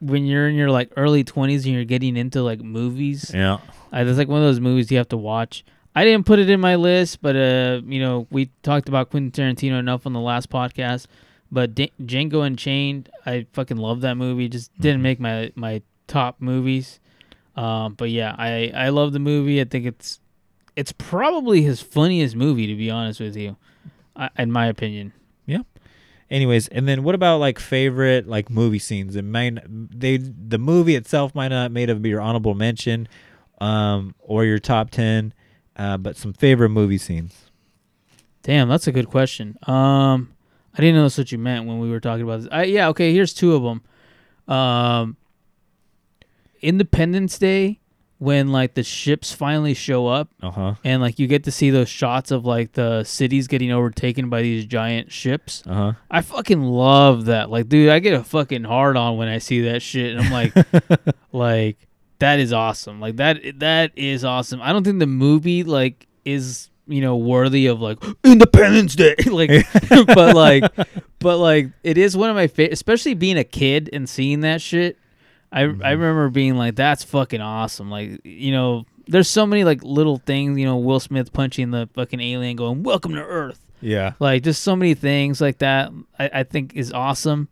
when 0.00 0.26
you're 0.26 0.46
in 0.48 0.56
your 0.56 0.70
like 0.70 0.92
early 0.96 1.24
twenties 1.24 1.64
and 1.64 1.74
you're 1.74 1.84
getting 1.86 2.18
into 2.18 2.42
like 2.42 2.60
movies. 2.60 3.30
Yeah. 3.32 3.54
Uh, 3.92 4.04
it's 4.06 4.18
like 4.18 4.28
one 4.28 4.40
of 4.40 4.44
those 4.44 4.60
movies 4.60 4.90
you 4.90 4.98
have 4.98 5.08
to 5.08 5.16
watch. 5.16 5.64
I 5.96 6.04
didn't 6.04 6.26
put 6.26 6.38
it 6.38 6.50
in 6.50 6.60
my 6.60 6.74
list, 6.76 7.22
but 7.22 7.34
uh, 7.34 7.80
you 7.86 7.98
know, 7.98 8.26
we 8.30 8.50
talked 8.62 8.90
about 8.90 9.08
Quentin 9.10 9.32
Tarantino 9.32 9.78
enough 9.78 10.04
on 10.06 10.12
the 10.12 10.20
last 10.20 10.50
podcast. 10.50 11.06
But 11.50 11.74
D- 11.74 11.92
Django 12.00 12.46
Unchained, 12.46 13.08
I 13.24 13.46
fucking 13.54 13.78
love 13.78 14.02
that 14.02 14.16
movie. 14.18 14.48
Just 14.50 14.70
Mm-hmm. 14.74 14.82
didn't 14.82 15.02
make 15.02 15.18
my 15.18 15.50
my 15.54 15.80
top 16.06 16.42
movies. 16.42 17.00
Um, 17.58 17.94
but 17.94 18.10
yeah, 18.10 18.34
I 18.38 18.72
I 18.74 18.88
love 18.90 19.12
the 19.12 19.18
movie. 19.18 19.60
I 19.60 19.64
think 19.64 19.84
it's 19.86 20.20
it's 20.76 20.92
probably 20.92 21.62
his 21.62 21.80
funniest 21.82 22.36
movie 22.36 22.66
to 22.68 22.76
be 22.76 22.88
honest 22.90 23.18
with 23.18 23.36
you, 23.36 23.56
I, 24.14 24.30
in 24.38 24.52
my 24.52 24.66
opinion. 24.66 25.12
Yeah. 25.44 25.62
anyways, 26.30 26.68
and 26.68 26.86
then 26.86 27.02
what 27.02 27.14
about 27.16 27.38
like 27.38 27.58
favorite 27.58 28.28
like 28.28 28.48
movie 28.48 28.78
scenes? 28.78 29.16
It 29.16 29.24
might 29.24 29.58
they 29.66 30.18
the 30.18 30.58
movie 30.58 30.94
itself 30.94 31.34
might 31.34 31.48
not 31.48 31.72
made 31.72 31.90
of 31.90 32.06
your 32.06 32.20
honorable 32.20 32.54
mention, 32.54 33.08
um, 33.60 34.14
or 34.20 34.44
your 34.44 34.60
top 34.60 34.90
ten, 34.90 35.34
uh, 35.76 35.96
but 35.96 36.16
some 36.16 36.32
favorite 36.32 36.68
movie 36.68 36.98
scenes. 36.98 37.50
Damn, 38.44 38.68
that's 38.68 38.86
a 38.86 38.92
good 38.92 39.08
question. 39.08 39.58
Um, 39.66 40.32
I 40.74 40.80
didn't 40.80 40.94
know 40.94 41.02
that's 41.02 41.18
what 41.18 41.32
you 41.32 41.38
meant 41.38 41.66
when 41.66 41.80
we 41.80 41.90
were 41.90 42.00
talking 42.00 42.22
about 42.22 42.40
this. 42.42 42.48
I, 42.52 42.64
yeah, 42.64 42.88
okay. 42.88 43.12
Here's 43.12 43.34
two 43.34 43.54
of 43.56 43.62
them. 43.64 43.82
Um, 44.54 45.16
Independence 46.62 47.38
Day, 47.38 47.80
when 48.18 48.48
like 48.50 48.74
the 48.74 48.82
ships 48.82 49.32
finally 49.32 49.74
show 49.74 50.08
up, 50.08 50.28
Uh 50.42 50.50
huh. 50.50 50.74
and 50.84 51.00
like 51.00 51.18
you 51.20 51.26
get 51.28 51.44
to 51.44 51.52
see 51.52 51.70
those 51.70 51.88
shots 51.88 52.30
of 52.32 52.44
like 52.44 52.72
the 52.72 53.04
cities 53.04 53.46
getting 53.46 53.70
overtaken 53.70 54.28
by 54.28 54.42
these 54.42 54.64
giant 54.66 55.12
ships. 55.12 55.62
Uh 55.66 55.74
huh. 55.74 55.92
I 56.10 56.20
fucking 56.22 56.62
love 56.62 57.26
that. 57.26 57.48
Like, 57.50 57.68
dude, 57.68 57.90
I 57.90 58.00
get 58.00 58.14
a 58.14 58.24
fucking 58.24 58.64
hard 58.64 58.96
on 58.96 59.16
when 59.18 59.28
I 59.28 59.38
see 59.38 59.60
that 59.62 59.82
shit, 59.82 60.16
and 60.16 60.26
I'm 60.26 60.32
like, 60.32 60.52
like 61.32 61.76
that 62.18 62.40
is 62.40 62.52
awesome. 62.52 63.00
Like 63.00 63.16
that 63.16 63.38
that 63.60 63.92
is 63.94 64.24
awesome. 64.24 64.60
I 64.62 64.72
don't 64.72 64.82
think 64.84 64.98
the 64.98 65.06
movie 65.06 65.62
like 65.62 66.06
is 66.24 66.70
you 66.88 67.00
know 67.00 67.16
worthy 67.16 67.66
of 67.66 67.80
like 67.80 67.98
Independence 68.24 68.96
Day, 68.96 69.14
like, 69.30 69.50
but 69.88 70.34
like, 70.34 70.64
but 71.20 71.38
like 71.38 71.68
it 71.84 71.96
is 71.98 72.16
one 72.16 72.30
of 72.30 72.34
my 72.36 72.48
favorite, 72.48 72.72
especially 72.72 73.14
being 73.14 73.38
a 73.38 73.44
kid 73.44 73.88
and 73.92 74.08
seeing 74.08 74.40
that 74.40 74.60
shit. 74.60 74.96
I 75.52 75.60
I 75.62 75.90
remember 75.92 76.28
being 76.30 76.56
like, 76.56 76.74
that's 76.76 77.04
fucking 77.04 77.40
awesome. 77.40 77.90
Like, 77.90 78.20
you 78.24 78.52
know, 78.52 78.84
there's 79.06 79.28
so 79.28 79.46
many 79.46 79.64
like 79.64 79.82
little 79.82 80.18
things. 80.18 80.58
You 80.58 80.66
know, 80.66 80.76
Will 80.76 81.00
Smith 81.00 81.32
punching 81.32 81.70
the 81.70 81.88
fucking 81.94 82.20
alien, 82.20 82.56
going, 82.56 82.82
"Welcome 82.82 83.14
to 83.14 83.22
Earth." 83.22 83.60
Yeah. 83.80 84.14
like 84.18 84.42
just 84.42 84.64
so 84.64 84.74
many 84.74 84.94
things 84.94 85.40
like 85.40 85.58
that 85.58 85.92
I, 86.18 86.30
I 86.40 86.42
think 86.42 86.74
is 86.74 86.92
awesome 86.92 87.46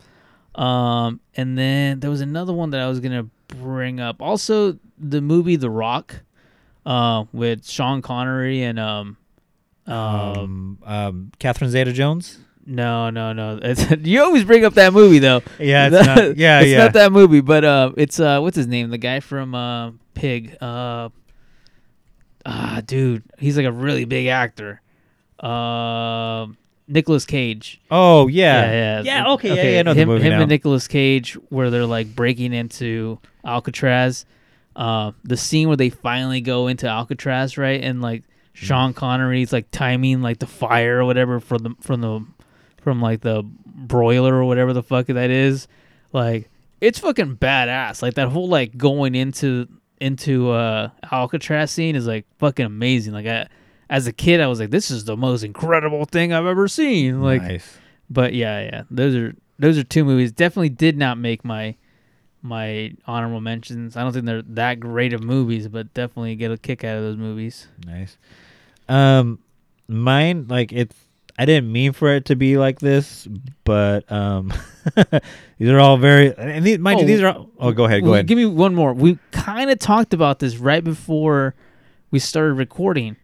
um 0.56 1.20
and 1.36 1.56
then 1.56 2.00
there 2.00 2.10
was 2.10 2.20
another 2.20 2.52
one 2.52 2.70
that 2.70 2.80
i 2.80 2.88
was 2.88 2.98
gonna 2.98 3.28
bring 3.46 4.00
up 4.00 4.20
also 4.20 4.76
the 4.98 5.20
movie 5.20 5.54
the 5.54 5.70
rock 5.70 6.22
uh 6.84 7.26
with 7.32 7.64
sean 7.64 8.02
connery 8.02 8.64
and 8.64 8.80
um 8.80 9.16
um 9.86 9.94
Um, 9.94 10.78
um, 10.84 11.32
Catherine 11.38 11.70
Zeta-Jones. 11.70 12.38
No 12.66 13.10
no 13.10 13.32
no 13.32 13.58
it's, 13.62 13.88
you 14.02 14.20
always 14.22 14.42
bring 14.44 14.64
up 14.64 14.74
that 14.74 14.92
movie 14.92 15.20
though 15.20 15.40
Yeah, 15.58 15.86
it's 15.86 16.06
not- 16.06 16.36
yeah, 16.36 16.60
it's 16.60 16.70
yeah. 16.70 16.78
not 16.78 16.92
that 16.94 17.12
movie 17.12 17.40
but 17.40 17.64
uh 17.64 17.92
it's 17.96 18.18
uh 18.18 18.40
what's 18.40 18.56
his 18.56 18.66
name 18.66 18.90
the 18.90 18.98
guy 18.98 19.20
from 19.20 19.54
uh 19.54 19.92
pig 20.14 20.56
uh 20.60 21.08
ah 22.44 22.80
dude 22.84 23.22
he's 23.38 23.56
like 23.56 23.66
a 23.66 23.72
really 23.72 24.04
big 24.04 24.26
actor 24.26 24.80
uh 25.40 26.46
Nicolas 26.88 27.24
Cage 27.24 27.80
Oh 27.90 28.28
yeah. 28.28 28.70
yeah, 28.70 29.02
Yeah. 29.02 29.32
Okay. 29.32 29.56
Yeah. 29.56 29.62
Yeah. 29.74 29.78
I 29.80 29.82
know 29.82 29.94
the 29.94 30.00
him, 30.02 30.08
movie 30.08 30.22
him 30.24 30.30
now. 30.30 30.40
and 30.42 30.48
Nicolas 30.48 30.86
Cage, 30.86 31.32
where 31.48 31.68
they're 31.70 31.84
like 31.84 32.14
breaking 32.14 32.52
into 32.52 33.18
Alcatraz. 33.44 34.24
Uh, 34.76 35.10
the 35.24 35.36
scene 35.36 35.66
where 35.66 35.76
they 35.76 35.90
finally 35.90 36.40
go 36.40 36.68
into 36.68 36.86
Alcatraz, 36.86 37.58
right, 37.58 37.82
and 37.82 38.00
like 38.02 38.22
Sean 38.52 38.94
Connery's 38.94 39.52
like 39.52 39.68
timing 39.72 40.22
like 40.22 40.38
the 40.38 40.46
fire 40.46 41.00
or 41.00 41.04
whatever 41.04 41.40
from 41.40 41.58
the 41.64 41.70
from 41.80 42.00
the 42.02 42.24
from 42.86 43.00
like 43.00 43.20
the 43.20 43.42
broiler 43.42 44.32
or 44.32 44.44
whatever 44.44 44.72
the 44.72 44.80
fuck 44.80 45.06
that 45.06 45.28
is. 45.28 45.66
Like 46.12 46.48
it's 46.80 47.00
fucking 47.00 47.36
badass. 47.38 48.00
Like 48.00 48.14
that 48.14 48.28
whole 48.28 48.48
like 48.48 48.78
going 48.78 49.16
into 49.16 49.66
into 50.00 50.52
uh 50.52 50.90
Alcatraz 51.10 51.72
scene 51.72 51.96
is 51.96 52.06
like 52.06 52.26
fucking 52.38 52.64
amazing. 52.64 53.12
Like 53.12 53.26
I 53.26 53.48
as 53.90 54.06
a 54.06 54.12
kid 54.12 54.40
I 54.40 54.46
was 54.46 54.60
like 54.60 54.70
this 54.70 54.88
is 54.88 55.04
the 55.04 55.16
most 55.16 55.42
incredible 55.42 56.04
thing 56.04 56.32
I've 56.32 56.46
ever 56.46 56.68
seen. 56.68 57.22
Like 57.22 57.42
nice. 57.42 57.76
but 58.08 58.34
yeah, 58.34 58.60
yeah, 58.60 58.82
those 58.88 59.16
are 59.16 59.34
those 59.58 59.78
are 59.78 59.82
two 59.82 60.04
movies. 60.04 60.30
Definitely 60.30 60.68
did 60.68 60.96
not 60.96 61.18
make 61.18 61.44
my 61.44 61.74
my 62.40 62.92
honorable 63.04 63.40
mentions. 63.40 63.96
I 63.96 64.04
don't 64.04 64.12
think 64.12 64.26
they're 64.26 64.42
that 64.42 64.78
great 64.78 65.12
of 65.12 65.24
movies, 65.24 65.66
but 65.66 65.92
definitely 65.92 66.36
get 66.36 66.52
a 66.52 66.56
kick 66.56 66.84
out 66.84 66.98
of 66.98 67.02
those 67.02 67.16
movies. 67.16 67.66
Nice. 67.84 68.16
Um, 68.88 69.40
mine 69.88 70.46
like 70.48 70.72
it's. 70.72 70.94
I 71.38 71.44
didn't 71.44 71.70
mean 71.70 71.92
for 71.92 72.14
it 72.14 72.26
to 72.26 72.36
be 72.36 72.56
like 72.56 72.78
this, 72.78 73.28
but 73.64 74.10
um, 74.10 74.52
these 75.58 75.68
are 75.68 75.78
all 75.78 75.98
very. 75.98 76.34
And 76.36 76.64
these, 76.64 76.78
mind 76.78 77.00
you, 77.00 77.04
Oh, 77.04 77.06
these 77.06 77.20
are. 77.20 77.32
All, 77.32 77.50
oh, 77.58 77.72
go 77.72 77.84
ahead. 77.84 78.02
Go 78.02 78.14
ahead. 78.14 78.26
Give 78.26 78.38
me 78.38 78.46
one 78.46 78.74
more. 78.74 78.94
We 78.94 79.18
kind 79.32 79.70
of 79.70 79.78
talked 79.78 80.14
about 80.14 80.38
this 80.38 80.56
right 80.56 80.82
before 80.82 81.54
we 82.10 82.18
started 82.18 82.54
recording, 82.54 83.16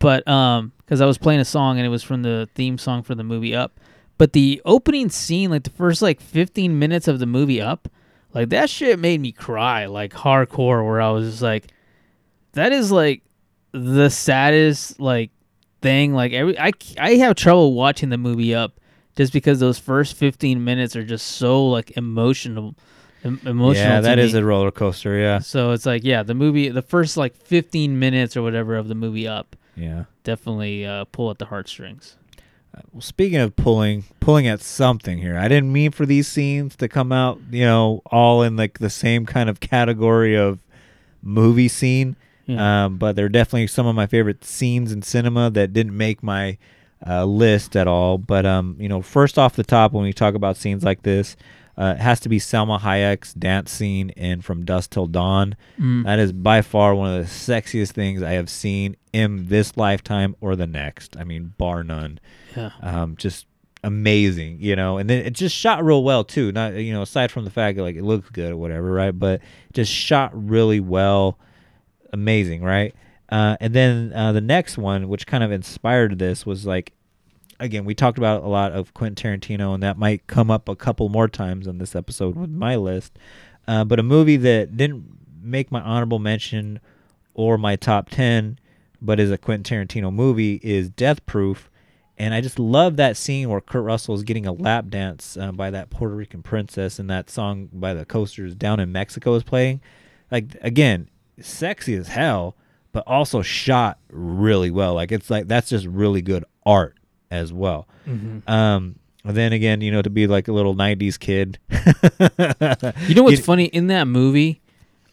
but 0.00 0.26
um, 0.26 0.72
because 0.78 1.00
I 1.00 1.06
was 1.06 1.18
playing 1.18 1.40
a 1.40 1.44
song 1.44 1.78
and 1.78 1.86
it 1.86 1.90
was 1.90 2.02
from 2.02 2.22
the 2.22 2.48
theme 2.54 2.78
song 2.78 3.02
for 3.02 3.14
the 3.14 3.24
movie 3.24 3.54
Up. 3.54 3.78
But 4.18 4.32
the 4.32 4.60
opening 4.64 5.08
scene, 5.08 5.50
like 5.50 5.64
the 5.64 5.70
first 5.70 6.02
like 6.02 6.20
15 6.20 6.78
minutes 6.78 7.08
of 7.08 7.18
the 7.18 7.26
movie 7.26 7.60
Up, 7.60 7.88
like 8.34 8.48
that 8.48 8.70
shit 8.70 8.98
made 8.98 9.20
me 9.20 9.30
cry 9.30 9.86
like 9.86 10.12
hardcore. 10.12 10.84
Where 10.84 11.00
I 11.00 11.10
was 11.10 11.30
just 11.30 11.42
like, 11.42 11.72
that 12.52 12.72
is 12.72 12.90
like 12.90 13.22
the 13.72 14.10
saddest 14.10 14.98
like 15.00 15.30
thing. 15.82 16.14
Like 16.14 16.32
every 16.32 16.58
I 16.58 16.70
I 16.98 17.16
have 17.16 17.36
trouble 17.36 17.74
watching 17.74 18.08
the 18.08 18.18
movie 18.18 18.54
Up 18.54 18.80
just 19.16 19.32
because 19.32 19.60
those 19.60 19.78
first 19.78 20.16
15 20.16 20.64
minutes 20.64 20.96
are 20.96 21.04
just 21.04 21.26
so 21.26 21.66
like 21.68 21.96
emotional. 21.98 22.74
em- 23.24 23.40
Emotional. 23.44 23.74
yeah, 23.74 24.00
that 24.00 24.18
is 24.18 24.32
a 24.34 24.42
roller 24.44 24.70
coaster. 24.70 25.18
Yeah. 25.18 25.40
So 25.40 25.72
it's 25.72 25.84
like, 25.84 26.02
yeah, 26.04 26.22
the 26.22 26.34
movie, 26.34 26.70
the 26.70 26.80
first 26.82 27.16
like 27.18 27.36
15 27.36 27.98
minutes 27.98 28.36
or 28.36 28.42
whatever 28.42 28.76
of 28.76 28.88
the 28.88 28.94
movie 28.94 29.28
up, 29.28 29.54
Yeah. 29.76 30.04
definitely 30.24 30.86
uh, 30.86 31.04
pull 31.12 31.30
at 31.30 31.38
the 31.38 31.44
heartstrings. 31.46 32.16
Well, 32.90 33.02
speaking 33.02 33.38
of 33.38 33.54
pulling, 33.54 34.04
pulling 34.18 34.46
at 34.46 34.62
something 34.62 35.18
here. 35.18 35.36
I 35.36 35.46
didn't 35.46 35.70
mean 35.72 35.90
for 35.92 36.06
these 36.06 36.26
scenes 36.26 36.74
to 36.76 36.88
come 36.88 37.12
out, 37.12 37.38
you 37.50 37.64
know, 37.66 38.00
all 38.06 38.42
in 38.42 38.56
like 38.56 38.78
the 38.78 38.88
same 38.88 39.26
kind 39.26 39.50
of 39.50 39.60
category 39.60 40.34
of 40.34 40.58
movie 41.22 41.68
scene. 41.68 42.16
Yeah. 42.46 42.84
Um, 42.86 42.98
but 42.98 43.14
they're 43.16 43.28
definitely 43.28 43.66
some 43.68 43.86
of 43.86 43.94
my 43.94 44.06
favorite 44.06 44.44
scenes 44.44 44.90
in 44.92 45.02
cinema 45.02 45.50
that 45.50 45.72
didn't 45.72 45.96
make 45.96 46.22
my 46.22 46.58
uh, 47.06 47.24
list 47.24 47.76
at 47.76 47.86
all. 47.86 48.18
But 48.18 48.44
um, 48.46 48.76
you 48.78 48.88
know, 48.88 49.02
first 49.02 49.38
off 49.38 49.54
the 49.56 49.64
top, 49.64 49.92
when 49.92 50.04
we 50.04 50.12
talk 50.12 50.34
about 50.34 50.56
scenes 50.56 50.82
like 50.84 51.02
this, 51.02 51.36
uh, 51.78 51.94
it 51.96 52.00
has 52.02 52.20
to 52.20 52.28
be 52.28 52.38
Salma 52.38 52.78
Hayek's 52.80 53.32
dance 53.32 53.70
scene 53.70 54.10
in 54.10 54.42
From 54.42 54.64
Dusk 54.64 54.90
Till 54.90 55.06
Dawn. 55.06 55.56
Mm. 55.80 56.04
That 56.04 56.18
is 56.18 56.30
by 56.32 56.60
far 56.62 56.94
one 56.94 57.14
of 57.14 57.22
the 57.24 57.30
sexiest 57.30 57.92
things 57.92 58.22
I 58.22 58.32
have 58.32 58.50
seen 58.50 58.96
in 59.12 59.48
this 59.48 59.76
lifetime 59.76 60.36
or 60.40 60.54
the 60.54 60.66
next. 60.66 61.16
I 61.16 61.24
mean, 61.24 61.54
bar 61.56 61.82
none 61.82 62.20
Yeah. 62.54 62.70
um, 62.82 63.16
just 63.16 63.46
amazing, 63.82 64.58
you 64.60 64.76
know. 64.76 64.98
And 64.98 65.08
then 65.08 65.24
it 65.24 65.32
just 65.32 65.56
shot 65.56 65.84
real 65.84 66.04
well 66.04 66.24
too. 66.24 66.52
Not 66.52 66.74
you 66.74 66.92
know, 66.92 67.02
aside 67.02 67.30
from 67.30 67.44
the 67.44 67.50
fact 67.50 67.76
that 67.76 67.82
like 67.82 67.96
it 67.96 68.04
looks 68.04 68.28
good 68.30 68.52
or 68.52 68.56
whatever, 68.56 68.92
right? 68.92 69.18
But 69.18 69.40
just 69.72 69.90
shot 69.92 70.30
really 70.34 70.78
well, 70.80 71.38
amazing, 72.12 72.62
right? 72.62 72.94
Uh, 73.28 73.56
and 73.60 73.74
then 73.74 74.12
uh, 74.14 74.32
the 74.32 74.40
next 74.40 74.76
one, 74.76 75.08
which 75.08 75.26
kind 75.26 75.42
of 75.42 75.50
inspired 75.50 76.18
this, 76.18 76.44
was 76.44 76.66
like, 76.66 76.92
again, 77.58 77.84
we 77.84 77.94
talked 77.94 78.18
about 78.18 78.42
a 78.42 78.48
lot 78.48 78.72
of 78.72 78.92
Quentin 78.92 79.40
Tarantino, 79.40 79.72
and 79.72 79.82
that 79.82 79.96
might 79.96 80.26
come 80.26 80.50
up 80.50 80.68
a 80.68 80.76
couple 80.76 81.08
more 81.08 81.28
times 81.28 81.66
on 81.66 81.78
this 81.78 81.96
episode 81.96 82.36
with 82.36 82.50
my 82.50 82.76
list. 82.76 83.18
Uh, 83.66 83.84
but 83.84 83.98
a 83.98 84.02
movie 84.02 84.36
that 84.36 84.76
didn't 84.76 85.04
make 85.42 85.70
my 85.70 85.80
honorable 85.80 86.18
mention 86.18 86.80
or 87.34 87.56
my 87.56 87.76
top 87.76 88.10
10, 88.10 88.58
but 89.00 89.18
is 89.18 89.30
a 89.30 89.38
Quentin 89.38 89.86
Tarantino 89.86 90.12
movie, 90.12 90.60
is 90.62 90.90
Death 90.90 91.24
Proof. 91.24 91.70
And 92.18 92.34
I 92.34 92.40
just 92.40 92.58
love 92.58 92.96
that 92.96 93.16
scene 93.16 93.48
where 93.48 93.60
Kurt 93.60 93.84
Russell 93.84 94.14
is 94.14 94.22
getting 94.22 94.46
a 94.46 94.52
lap 94.52 94.88
dance 94.88 95.36
uh, 95.36 95.52
by 95.52 95.70
that 95.70 95.88
Puerto 95.88 96.14
Rican 96.14 96.42
princess, 96.42 96.98
and 96.98 97.08
that 97.08 97.30
song 97.30 97.68
by 97.72 97.94
the 97.94 98.04
Coasters 98.04 98.54
down 98.54 98.78
in 98.78 98.92
Mexico 98.92 99.34
is 99.34 99.42
playing. 99.42 99.80
Like, 100.30 100.56
again, 100.60 101.08
sexy 101.44 101.94
as 101.94 102.08
hell, 102.08 102.56
but 102.92 103.04
also 103.06 103.42
shot 103.42 103.98
really 104.10 104.70
well. 104.70 104.94
Like, 104.94 105.12
it's 105.12 105.30
like 105.30 105.48
that's 105.48 105.68
just 105.68 105.86
really 105.86 106.22
good 106.22 106.44
art 106.64 106.96
as 107.30 107.52
well. 107.52 107.86
Um, 108.48 108.96
and 109.24 109.36
then 109.36 109.52
again, 109.52 109.80
you 109.80 109.92
know, 109.92 110.02
to 110.02 110.10
be 110.10 110.26
like 110.26 110.48
a 110.48 110.52
little 110.52 110.74
90s 110.74 111.18
kid. 111.18 111.58
You 113.08 113.14
know 113.14 113.22
what's 113.22 113.40
funny 113.44 113.66
in 113.66 113.86
that 113.88 114.06
movie? 114.06 114.60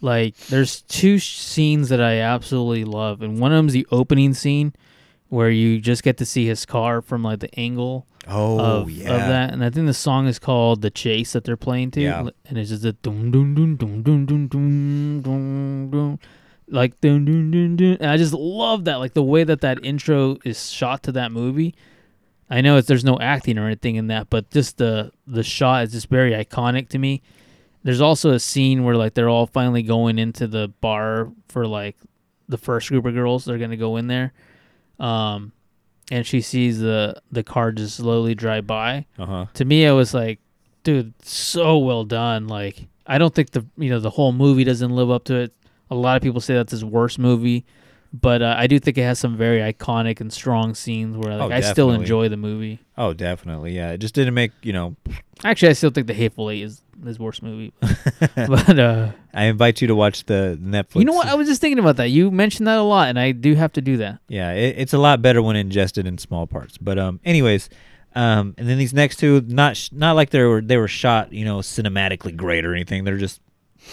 Like, 0.01 0.35
there's 0.47 0.81
two 0.83 1.17
sh- 1.19 1.37
scenes 1.37 1.89
that 1.89 2.01
I 2.01 2.19
absolutely 2.19 2.85
love, 2.85 3.21
and 3.21 3.39
one 3.39 3.51
of 3.51 3.57
them's 3.57 3.73
the 3.73 3.85
opening 3.91 4.33
scene 4.33 4.73
where 5.29 5.49
you 5.49 5.79
just 5.79 6.03
get 6.03 6.17
to 6.17 6.25
see 6.25 6.45
his 6.47 6.65
car 6.65 7.01
from 7.01 7.23
like 7.23 7.39
the 7.39 7.59
angle 7.59 8.05
Oh, 8.27 8.59
of, 8.59 8.91
yeah. 8.91 9.11
of 9.11 9.19
that, 9.21 9.53
and 9.53 9.63
I 9.63 9.71
think 9.71 9.87
the 9.87 9.93
song 9.93 10.27
is 10.27 10.37
called 10.37 10.81
"The 10.83 10.91
Chase" 10.91 11.33
that 11.33 11.45
they're 11.45 11.57
playing 11.57 11.91
to, 11.91 12.01
Yeah. 12.01 12.27
and 12.45 12.57
it's 12.59 12.69
just 12.69 12.85
a 12.85 12.91
dum 12.93 13.31
dum 13.31 13.55
dum 13.55 13.75
dum 13.77 14.03
dum 14.03 14.25
dum 14.27 14.47
dum 14.47 15.21
dum 15.23 15.89
dum, 15.89 16.19
like 16.67 16.99
dum 17.01 17.25
dum 17.25 17.49
dum 17.51 17.75
dum. 17.75 17.97
And 17.99 18.11
I 18.11 18.17
just 18.17 18.33
love 18.33 18.85
that, 18.85 18.97
like 18.97 19.13
the 19.13 19.23
way 19.23 19.43
that 19.43 19.61
that 19.61 19.83
intro 19.83 20.37
is 20.45 20.69
shot 20.69 21.01
to 21.03 21.11
that 21.13 21.31
movie. 21.31 21.73
I 22.51 22.61
know 22.61 22.77
it's, 22.77 22.87
there's 22.87 23.03
no 23.05 23.17
acting 23.19 23.57
or 23.57 23.65
anything 23.65 23.95
in 23.95 24.07
that, 24.07 24.29
but 24.29 24.51
just 24.51 24.77
the 24.77 25.11
the 25.25 25.43
shot 25.43 25.85
is 25.85 25.91
just 25.93 26.09
very 26.09 26.31
iconic 26.33 26.89
to 26.89 26.99
me. 26.99 27.21
There's 27.83 28.01
also 28.01 28.31
a 28.31 28.39
scene 28.39 28.83
where 28.83 28.95
like 28.95 29.13
they're 29.15 29.29
all 29.29 29.47
finally 29.47 29.81
going 29.81 30.19
into 30.19 30.45
the 30.45 30.67
bar 30.81 31.31
for 31.47 31.65
like 31.65 31.95
the 32.47 32.57
first 32.57 32.89
group 32.89 33.05
of 33.05 33.13
girls. 33.15 33.45
They're 33.45 33.57
gonna 33.57 33.77
go 33.77 33.97
in 33.97 34.05
there, 34.07 34.33
um, 34.99 35.51
and 36.11 36.25
she 36.25 36.41
sees 36.41 36.79
the 36.79 37.21
the 37.31 37.43
car 37.43 37.71
just 37.71 37.95
slowly 37.97 38.35
drive 38.35 38.65
by. 38.67 39.05
Uh 39.17 39.25
huh. 39.25 39.45
To 39.55 39.65
me, 39.65 39.85
I 39.87 39.91
was 39.91 40.13
like, 40.13 40.39
dude, 40.83 41.13
so 41.23 41.77
well 41.77 42.03
done. 42.03 42.47
Like, 42.47 42.87
I 43.05 43.17
don't 43.17 43.33
think 43.33 43.51
the 43.51 43.65
you 43.77 43.89
know 43.89 43.99
the 43.99 44.09
whole 44.09 44.31
movie 44.31 44.63
doesn't 44.63 44.91
live 44.95 45.11
up 45.11 45.23
to 45.25 45.35
it. 45.35 45.53
A 45.91 45.95
lot 45.95 46.15
of 46.17 46.21
people 46.23 46.41
say 46.41 46.53
that's 46.55 46.71
his 46.71 46.85
worst 46.85 47.17
movie, 47.19 47.65
but 48.13 48.41
uh, 48.41 48.55
I 48.57 48.67
do 48.67 48.79
think 48.79 48.97
it 48.97 49.03
has 49.03 49.17
some 49.19 49.35
very 49.37 49.59
iconic 49.59 50.21
and 50.21 50.31
strong 50.31 50.75
scenes 50.75 51.17
where 51.17 51.35
like 51.37 51.51
Oh, 51.51 51.55
I 51.55 51.61
still 51.61 51.91
enjoy 51.91 52.29
the 52.29 52.37
movie. 52.37 52.79
Oh, 52.97 53.13
definitely. 53.13 53.75
Yeah, 53.75 53.91
it 53.91 53.97
just 53.99 54.13
didn't 54.15 54.33
make 54.35 54.51
you 54.61 54.73
know. 54.73 54.95
Actually, 55.43 55.69
I 55.69 55.73
still 55.73 55.89
think 55.89 56.07
the 56.07 56.13
Hateful 56.13 56.49
Eight 56.49 56.63
is 56.63 56.81
his 57.05 57.19
worst 57.19 57.41
movie. 57.41 57.73
but 58.35 58.79
uh, 58.79 59.11
I 59.33 59.45
invite 59.45 59.81
you 59.81 59.87
to 59.87 59.95
watch 59.95 60.25
the 60.25 60.57
Netflix. 60.61 60.95
you 60.95 61.05
know 61.05 61.13
what? 61.13 61.27
I 61.27 61.35
was 61.35 61.47
just 61.47 61.61
thinking 61.61 61.79
about 61.79 61.97
that. 61.97 62.09
You 62.09 62.31
mentioned 62.31 62.67
that 62.67 62.77
a 62.77 62.83
lot, 62.83 63.09
and 63.09 63.19
I 63.19 63.31
do 63.31 63.55
have 63.55 63.73
to 63.73 63.81
do 63.81 63.97
that. 63.97 64.19
Yeah, 64.27 64.51
it, 64.51 64.75
it's 64.77 64.93
a 64.93 64.97
lot 64.97 65.21
better 65.21 65.41
when 65.41 65.55
ingested 65.55 66.07
in 66.07 66.17
small 66.17 66.47
parts. 66.47 66.77
But 66.77 66.97
um, 66.99 67.19
anyways, 67.23 67.69
um, 68.15 68.55
and 68.57 68.67
then 68.67 68.77
these 68.77 68.93
next 68.93 69.17
two, 69.17 69.41
not 69.47 69.77
sh- 69.77 69.89
not 69.91 70.15
like 70.15 70.31
they 70.31 70.41
were 70.43 70.61
they 70.61 70.77
were 70.77 70.87
shot, 70.87 71.31
you 71.31 71.45
know, 71.45 71.59
cinematically 71.59 72.35
great 72.35 72.65
or 72.65 72.73
anything. 72.73 73.03
They're 73.03 73.17
just 73.17 73.41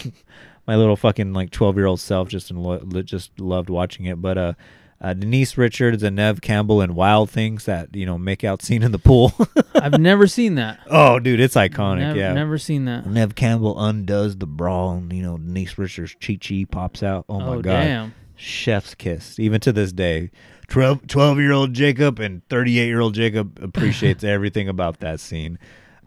my 0.66 0.77
little 0.77 0.97
fucking 0.97 1.33
like 1.33 1.51
twelve 1.51 1.77
year 1.77 1.87
old 1.87 2.01
self 2.01 2.29
just 2.29 2.51
in 2.51 2.57
lo- 2.57 2.81
just 3.03 3.38
loved 3.38 3.69
watching 3.69 4.07
it. 4.07 4.21
But 4.21 4.38
uh, 4.38 4.53
uh, 5.00 5.12
Denise 5.14 5.56
Richards 5.59 6.02
and 6.02 6.16
Neve 6.16 6.40
Campbell 6.40 6.80
and 6.80 6.94
Wild 6.96 7.30
Things 7.30 7.64
that 7.64 7.94
you 7.94 8.06
know 8.06 8.16
make 8.18 8.44
out 8.44 8.62
scene 8.62 8.82
in 8.82 8.92
the 8.92 8.98
pool. 8.98 9.32
I've 9.74 9.98
never 10.00 10.26
seen 10.26 10.54
that. 10.56 10.80
oh, 10.90 11.18
dude, 11.18 11.40
it's 11.40 11.54
iconic. 11.54 12.16
Yeah, 12.16 12.32
never 12.32 12.59
seen 12.59 12.85
that. 12.87 13.06
Neve 13.06 13.35
Campbell 13.35 13.78
undoes 13.82 14.37
the 14.37 14.46
bra 14.46 14.92
and 14.92 15.12
you 15.12 15.22
know 15.22 15.37
Denise 15.38 15.76
Richards 15.78 16.14
Chi 16.24 16.37
Chi 16.40 16.64
pops 16.70 17.02
out. 17.02 17.24
Oh 17.28 17.40
my 17.40 17.46
Oh, 17.56 17.62
god. 17.62 17.82
damn. 17.82 18.14
Chef's 18.38 18.94
kiss. 18.94 19.38
Even 19.38 19.61
to 19.61 19.72
this 19.72 19.92
day. 19.92 20.30
12 20.68 21.38
year 21.38 21.52
old 21.52 21.72
Jacob 21.72 22.18
and 22.18 22.46
38 22.48 22.87
year 22.87 23.00
old 23.00 23.14
Jacob 23.14 23.59
appreciates 23.62 24.24
everything 24.24 24.68
about 24.68 24.98
that 25.00 25.20
scene. 25.20 25.59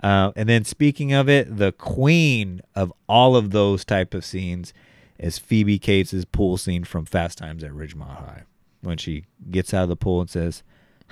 Uh, 0.04 0.32
and 0.36 0.48
then 0.48 0.64
speaking 0.64 1.12
of 1.14 1.28
it, 1.30 1.58
the 1.58 1.72
queen 1.72 2.62
of 2.76 2.92
all 3.08 3.36
of 3.36 3.52
those 3.52 3.84
type 3.84 4.14
of 4.14 4.24
scenes 4.26 4.74
is 5.18 5.38
Phoebe 5.40 5.80
Cates' 5.80 6.24
pool 6.32 6.58
scene 6.58 6.84
from 6.84 7.06
Fast 7.06 7.38
Times 7.38 7.64
at 7.64 7.72
Ridgemont 7.72 8.16
High. 8.18 8.44
When 8.82 8.98
she 8.98 9.26
gets 9.52 9.74
out 9.74 9.84
of 9.84 9.90
the 9.90 9.96
pool 9.98 10.22
and 10.22 10.30
says, 10.30 10.64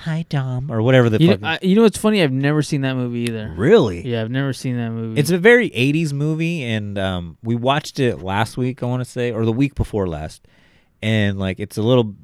Hi 0.02 0.26
Dom 0.30 0.72
or 0.72 0.82
whatever 0.82 1.10
the 1.10 1.20
You 1.22 1.32
fuck. 1.32 1.42
know, 1.42 1.48
I, 1.48 1.60
you 1.62 1.76
know 1.76 1.82
what's 1.82 1.98
funny? 1.98 2.22
I've 2.24 2.32
never 2.32 2.62
seen 2.62 2.82
that 2.82 2.94
movie 2.96 3.22
either. 3.22 3.54
really? 3.58 4.08
Yeah, 4.08 4.22
I've 4.22 4.30
never 4.32 4.54
seen 4.54 4.78
that 4.78 4.92
movie. 4.92 5.20
It's 5.20 5.32
a 5.32 5.38
very 5.40 5.70
80s 5.72 6.14
movie, 6.14 6.64
and 6.64 6.98
um, 7.00 7.38
we 7.44 7.56
watched 7.56 8.00
it 8.00 8.22
last 8.22 8.58
week, 8.58 8.84
I 8.84 8.86
want 8.86 9.04
to 9.04 9.10
say, 9.10 9.32
or 9.32 9.44
the 9.44 9.52
week 9.52 9.74
before 9.76 10.08
last. 10.08 10.48
And, 11.02 11.40
like, 11.40 11.60
it's 11.60 11.78
a 11.78 11.82
little 11.82 12.16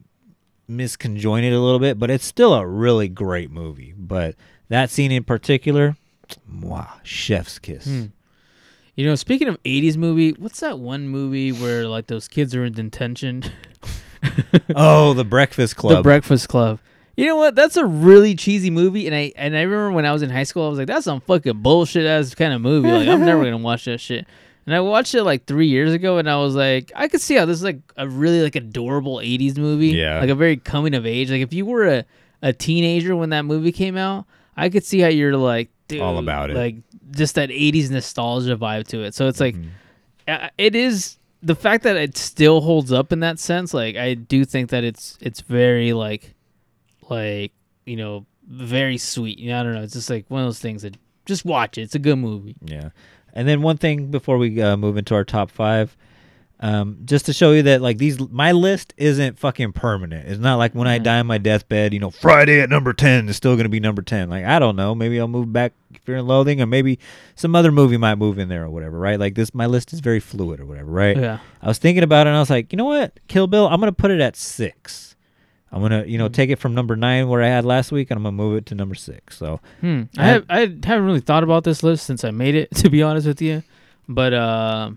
misconjointed 0.69 1.51
a 1.53 1.57
little 1.59 1.79
bit, 1.79 1.99
but 1.99 2.09
it's 2.09 2.25
still 2.25 2.53
a 2.53 2.65
really 2.65 3.07
great 3.07 3.51
movie. 3.51 3.93
But 3.97 4.35
that 4.69 4.89
scene 4.89 5.11
in 5.11 5.23
particular, 5.23 5.97
wow, 6.61 6.93
chef's 7.03 7.59
kiss. 7.59 7.85
Hmm. 7.85 8.05
You 8.95 9.07
know, 9.07 9.15
speaking 9.15 9.47
of 9.47 9.61
'80s 9.63 9.97
movie, 9.97 10.31
what's 10.33 10.59
that 10.59 10.77
one 10.79 11.07
movie 11.07 11.51
where 11.51 11.87
like 11.87 12.07
those 12.07 12.27
kids 12.27 12.53
are 12.55 12.63
in 12.63 12.73
detention? 12.73 13.43
oh, 14.75 15.13
The 15.13 15.25
Breakfast 15.25 15.75
Club. 15.75 15.97
The 15.97 16.01
Breakfast 16.03 16.47
Club. 16.49 16.79
You 17.15 17.25
know 17.27 17.35
what? 17.35 17.53
That's 17.55 17.77
a 17.77 17.85
really 17.85 18.35
cheesy 18.35 18.69
movie, 18.71 19.05
and 19.05 19.15
I 19.15 19.31
and 19.35 19.55
I 19.55 19.61
remember 19.61 19.91
when 19.91 20.05
I 20.05 20.11
was 20.13 20.23
in 20.23 20.31
high 20.31 20.43
school, 20.43 20.65
I 20.65 20.69
was 20.69 20.79
like, 20.79 20.87
"That's 20.87 21.05
some 21.05 21.21
fucking 21.21 21.61
bullshit 21.61 22.05
ass 22.07 22.33
kind 22.33 22.53
of 22.53 22.61
movie. 22.61 22.89
Like, 22.89 23.07
I'm 23.07 23.23
never 23.23 23.43
gonna 23.43 23.57
watch 23.59 23.85
that 23.85 23.99
shit." 23.99 24.25
And 24.65 24.73
I 24.73 24.79
watched 24.79 25.13
it 25.13 25.23
like 25.23 25.45
three 25.45 25.67
years 25.67 25.93
ago, 25.93 26.17
and 26.17 26.27
I 26.29 26.37
was 26.37 26.55
like, 26.55 26.91
I 26.95 27.07
could 27.07 27.21
see 27.21 27.35
how 27.35 27.45
this 27.45 27.57
is 27.57 27.63
like 27.63 27.79
a 27.97 28.07
really 28.07 28.41
like 28.41 28.55
adorable 28.55 29.17
'80s 29.17 29.57
movie. 29.57 29.89
Yeah. 29.89 30.21
like 30.21 30.29
a 30.29 30.35
very 30.35 30.57
coming 30.57 30.95
of 30.95 31.05
age. 31.05 31.29
Like 31.29 31.41
if 31.41 31.53
you 31.53 31.65
were 31.67 31.85
a 31.87 32.05
a 32.41 32.51
teenager 32.51 33.15
when 33.15 33.29
that 33.29 33.43
movie 33.45 33.71
came 33.71 33.95
out, 33.95 34.25
I 34.57 34.69
could 34.69 34.83
see 34.83 34.99
how 34.99 35.07
you're 35.09 35.37
like, 35.37 35.69
dude, 35.87 36.01
All 36.01 36.17
about 36.17 36.49
it. 36.49 36.55
Like 36.55 36.77
just 37.11 37.35
that 37.35 37.49
'80s 37.49 37.91
nostalgia 37.91 38.55
vibe 38.57 38.87
to 38.87 39.03
it. 39.03 39.13
So 39.13 39.27
it's 39.27 39.39
like, 39.39 39.53
Mm-hmm. 39.55 39.67
uh, 40.45 40.49
it 40.57 40.75
is 40.75 41.17
the 41.43 41.55
fact 41.55 41.83
that 41.83 41.97
it 41.97 42.17
still 42.17 42.61
holds 42.61 42.91
up 42.91 43.11
in 43.11 43.19
that 43.19 43.37
sense. 43.37 43.73
Like 43.73 43.95
I 43.95 44.13
do 44.15 44.45
think 44.45 44.69
that 44.69 44.83
it's 44.83 45.17
it's 45.21 45.41
very 45.41 45.93
like, 45.93 46.33
like 47.09 47.51
you 47.85 47.97
know, 47.97 48.25
very 48.47 48.97
sweet. 48.97 49.37
You 49.37 49.51
know, 49.51 49.59
I 49.59 49.63
don't 49.63 49.73
know. 49.73 49.83
It's 49.83 49.93
just 49.93 50.09
like 50.09 50.25
one 50.29 50.41
of 50.41 50.47
those 50.47 50.59
things 50.59 50.81
that 50.83 50.97
just 51.25 51.45
watch 51.45 51.77
it. 51.77 51.81
It's 51.81 51.95
a 51.95 51.99
good 51.99 52.15
movie. 52.15 52.55
Yeah. 52.63 52.89
And 53.33 53.47
then 53.47 53.61
one 53.61 53.77
thing 53.77 54.07
before 54.11 54.37
we 54.37 54.61
uh, 54.61 54.77
move 54.77 54.97
into 54.97 55.15
our 55.15 55.23
top 55.23 55.51
five, 55.51 55.97
um, 56.63 56.97
just 57.05 57.25
to 57.25 57.33
show 57.33 57.51
you 57.51 57.61
that 57.63 57.81
like 57.81 57.97
these, 57.97 58.17
my 58.31 58.53
list 58.53 58.93
isn't 58.97 59.37
fucking 59.37 59.73
permanent. 59.73 60.27
It's 60.29 60.39
not 60.39 60.55
like 60.55 60.73
when 60.73 60.87
I 60.87 60.97
die 60.97 61.19
on 61.19 61.27
my 61.27 61.37
deathbed, 61.37 61.93
you 61.93 61.99
know, 61.99 62.09
Friday 62.09 62.61
at 62.61 62.69
number 62.69 62.93
ten 62.93 63.27
is 63.27 63.35
still 63.35 63.55
gonna 63.57 63.67
be 63.69 63.79
number 63.81 64.01
ten. 64.01 64.29
Like 64.29 64.45
I 64.45 64.59
don't 64.59 64.75
know, 64.77 64.95
maybe 64.95 65.19
I'll 65.19 65.27
move 65.27 65.51
back 65.51 65.73
Fear 66.05 66.17
and 66.17 66.27
Loathing, 66.27 66.61
or 66.61 66.65
maybe 66.65 66.99
some 67.35 67.53
other 67.55 67.71
movie 67.71 67.97
might 67.97 68.15
move 68.15 68.39
in 68.39 68.47
there 68.47 68.63
or 68.63 68.69
whatever, 68.69 68.97
right? 68.97 69.19
Like 69.19 69.35
this, 69.35 69.53
my 69.53 69.65
list 69.65 69.91
is 69.93 69.99
very 69.99 70.19
fluid 70.21 70.59
or 70.61 70.65
whatever, 70.65 70.89
right? 70.89 71.17
Yeah. 71.17 71.39
I 71.61 71.67
was 71.67 71.77
thinking 71.79 72.03
about 72.03 72.27
it 72.27 72.29
and 72.29 72.37
I 72.37 72.39
was 72.39 72.49
like, 72.49 72.71
you 72.71 72.77
know 72.77 72.85
what, 72.85 73.19
Kill 73.27 73.45
Bill, 73.47 73.67
I'm 73.67 73.79
gonna 73.81 73.91
put 73.91 74.09
it 74.11 74.21
at 74.21 74.35
six. 74.37 75.15
I'm 75.71 75.81
gonna, 75.81 76.05
you 76.05 76.17
know, 76.19 76.29
Mm. 76.29 76.33
take 76.33 76.49
it 76.49 76.59
from 76.59 76.73
number 76.75 76.95
nine 76.95 77.27
where 77.27 77.41
I 77.41 77.47
had 77.47 77.65
last 77.65 77.91
week, 77.91 78.09
and 78.11 78.17
I'm 78.17 78.23
gonna 78.23 78.31
move 78.37 78.55
it 78.57 78.65
to 78.67 78.75
number 78.75 78.95
six. 78.95 79.37
So 79.37 79.59
Hmm. 79.81 80.03
I 80.17 80.25
have 80.27 80.45
I 80.49 80.59
haven't 80.61 81.03
really 81.05 81.19
thought 81.19 81.43
about 81.43 81.63
this 81.65 81.83
list 81.83 82.05
since 82.05 82.23
I 82.23 82.31
made 82.31 82.55
it, 82.55 82.69
to 82.75 82.89
be 82.89 83.01
honest 83.03 83.27
with 83.27 83.41
you. 83.41 83.63
But 84.07 84.33
uh, 84.33 84.91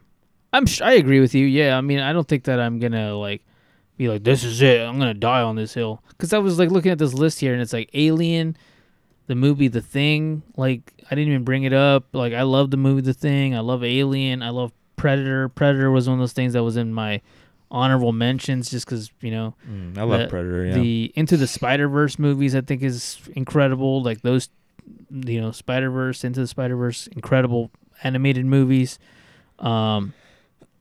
I'm 0.53 0.67
sh- 0.67 0.81
I 0.81 0.93
agree 0.95 1.21
with 1.21 1.35
you. 1.35 1.47
Yeah, 1.47 1.77
I 1.77 1.81
mean, 1.81 1.99
I 2.01 2.13
don't 2.13 2.27
think 2.27 2.45
that 2.45 2.61
I'm 2.61 2.79
gonna 2.79 3.15
like 3.17 3.43
be 3.97 4.09
like 4.09 4.25
this 4.25 4.45
is 4.45 4.63
it. 4.63 4.81
I'm 4.81 4.99
gonna 4.99 5.15
die 5.15 5.43
on 5.43 5.57
this 5.57 5.75
hill 5.75 6.03
because 6.09 6.33
I 6.33 6.39
was 6.39 6.59
like 6.59 6.71
looking 6.71 6.93
at 6.93 6.99
this 6.99 7.13
list 7.15 7.41
here 7.41 7.53
and 7.53 7.61
it's 7.63 7.73
like 7.73 7.91
Alien, 7.95 8.57
the 9.27 9.35
movie 9.35 9.69
The 9.69 9.83
Thing. 9.83 10.43
Like 10.57 10.93
I 11.11 11.15
didn't 11.15 11.29
even 11.33 11.45
bring 11.45 11.65
it 11.65 11.73
up. 11.73 12.07
Like 12.15 12.33
I 12.33 12.43
love 12.43 12.71
the 12.71 12.77
movie 12.77 13.03
The 13.03 13.15
Thing. 13.15 13.55
I 13.55 13.61
love 13.61 13.85
Alien. 13.85 14.43
I 14.43 14.51
love 14.51 14.73
Predator. 14.97 15.49
Predator 15.51 15.91
was 15.91 16.09
one 16.09 16.19
of 16.19 16.23
those 16.23 16.33
things 16.33 16.53
that 16.55 16.63
was 16.63 16.77
in 16.77 16.93
my 16.95 17.21
honorable 17.71 18.13
mentions 18.13 18.71
just 18.71 18.87
because 18.87 19.11
you 19.21 19.31
know 19.33 19.55
Mm, 19.69 19.99
I 19.99 20.05
love 20.05 20.21
the- 20.21 20.29
Predator, 20.29 20.67
yeah. 20.67 20.75
The 20.75 21.13
Into 21.17 21.37
the 21.37 21.47
Spider 21.49 21.89
Verse 21.89 22.19
movies, 22.19 22.55
I 22.55 22.61
think, 22.63 22.83
is 22.83 23.19
incredible. 23.35 24.03
Like 24.03 24.23
those, 24.23 24.49
you 25.11 25.41
know, 25.41 25.51
Spider 25.51 25.91
Verse, 25.91 26.23
Into 26.25 26.41
the 26.41 26.47
Spider 26.47 26.77
Verse, 26.77 27.09
incredible 27.09 27.71
animated 28.05 28.47
movies. 28.47 28.99
Um, 29.59 30.15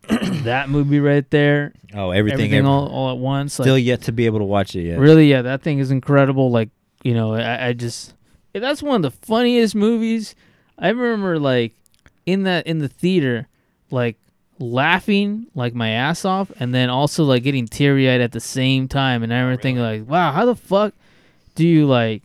that 0.44 0.70
movie 0.70 1.00
right 1.00 1.30
there. 1.30 1.74
Oh, 1.94 2.12
everything, 2.12 2.54
ev- 2.54 2.65
all, 2.65 2.88
all 2.88 3.12
at 3.12 3.18
once. 3.18 3.54
still 3.54 3.76
like, 3.76 3.84
yet 3.84 4.04
to 4.04 4.12
be 4.12 4.26
able 4.26 4.39
to 4.39 4.46
watch 4.46 4.76
it 4.76 4.84
yet. 4.84 5.00
Really, 5.00 5.30
yeah, 5.30 5.41
that 5.44 5.62
thing 5.62 5.80
is 5.80 5.91
incredible. 5.91 6.52
Like, 6.52 6.70
you 7.04 7.13
know, 7.13 7.34
I, 7.34 7.68
I 7.68 7.74
just 7.74 8.13
that's 8.54 8.84
one 8.84 8.98
of 8.98 9.02
the 9.02 9.26
funniest 9.26 9.76
movies. 9.76 10.36
I 10.78 10.89
remember 10.89 11.39
like 11.39 11.74
in 12.26 12.44
that 12.44 12.68
in 12.68 12.80
the 12.80 12.89
theater, 12.89 13.48
like 13.91 14.18
laughing 14.60 15.48
like 15.56 15.74
my 15.74 15.89
ass 15.89 16.26
off, 16.26 16.52
and 16.60 16.74
then 16.74 16.89
also 16.89 17.24
like 17.24 17.44
getting 17.44 17.68
teary 17.68 18.10
eyed 18.10 18.22
at 18.22 18.32
the 18.32 18.39
same 18.39 18.88
time. 18.88 19.24
And 19.24 19.34
I 19.34 19.39
remember 19.39 19.62
thinking 19.62 19.84
like, 19.84 20.08
wow, 20.08 20.32
how 20.32 20.46
the 20.46 20.56
fuck 20.56 20.94
do 21.56 21.65
you 21.68 21.86
like 21.86 22.24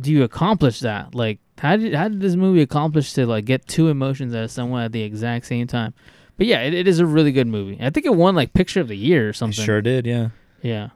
do 0.00 0.10
you 0.10 0.22
accomplish 0.24 0.80
that? 0.80 1.14
Like, 1.14 1.38
how 1.58 1.76
did 1.76 1.94
how 1.94 2.08
did 2.08 2.20
this 2.20 2.34
movie 2.34 2.62
accomplish 2.62 3.12
to 3.14 3.26
like 3.26 3.44
get 3.44 3.66
two 3.66 3.88
emotions 3.88 4.34
out 4.34 4.44
of 4.44 4.50
someone 4.50 4.82
at 4.82 4.92
the 4.92 5.02
exact 5.02 5.46
same 5.46 5.66
time? 5.66 5.94
But 6.42 6.48
yeah, 6.48 6.62
it, 6.62 6.74
it 6.74 6.88
is 6.88 6.98
a 6.98 7.06
really 7.06 7.30
good 7.30 7.46
movie. 7.46 7.78
I 7.80 7.90
think 7.90 8.04
it 8.04 8.16
won 8.16 8.34
like 8.34 8.52
Picture 8.52 8.80
of 8.80 8.88
the 8.88 8.96
Year 8.96 9.26
or 9.26 9.28
It 9.28 9.36
something. 9.36 9.64
sure 9.64 9.80
did, 9.80 10.06
yeah. 10.06 10.30
Yeah. 10.60 10.88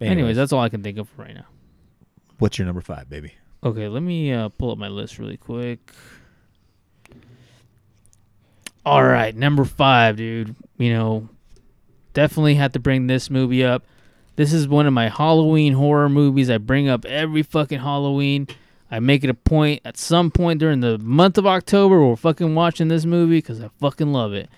Anyways. 0.00 0.12
Anyways, 0.12 0.36
that's 0.36 0.52
all 0.52 0.60
I 0.60 0.68
can 0.68 0.80
think 0.84 0.96
of 0.96 1.08
for 1.08 1.22
right 1.22 1.34
now. 1.34 1.46
What's 2.38 2.56
your 2.56 2.66
number 2.66 2.82
five, 2.82 3.10
baby? 3.10 3.32
Okay, 3.64 3.88
let 3.88 4.04
me 4.04 4.32
uh, 4.32 4.50
pull 4.50 4.70
up 4.70 4.78
my 4.78 4.86
list 4.86 5.18
really 5.18 5.36
quick. 5.36 5.80
All 8.86 9.02
right, 9.02 9.34
number 9.34 9.64
five, 9.64 10.18
dude. 10.18 10.54
You 10.78 10.92
know, 10.92 11.28
definitely 12.14 12.54
had 12.54 12.72
to 12.74 12.78
bring 12.78 13.08
this 13.08 13.28
movie 13.28 13.64
up. 13.64 13.84
This 14.36 14.52
is 14.52 14.68
one 14.68 14.86
of 14.86 14.92
my 14.92 15.08
Halloween 15.08 15.72
horror 15.72 16.08
movies. 16.08 16.48
I 16.48 16.58
bring 16.58 16.88
up 16.88 17.04
every 17.06 17.42
fucking 17.42 17.80
Halloween. 17.80 18.46
I 18.88 19.00
make 19.00 19.24
it 19.24 19.30
a 19.30 19.34
point 19.34 19.80
at 19.84 19.96
some 19.96 20.30
point 20.30 20.60
during 20.60 20.78
the 20.78 20.96
month 20.98 21.38
of 21.38 21.46
October 21.48 22.06
we're 22.06 22.14
fucking 22.14 22.54
watching 22.54 22.86
this 22.86 23.04
movie 23.04 23.38
because 23.38 23.60
I 23.60 23.68
fucking 23.80 24.12
love 24.12 24.32
it. 24.32 24.48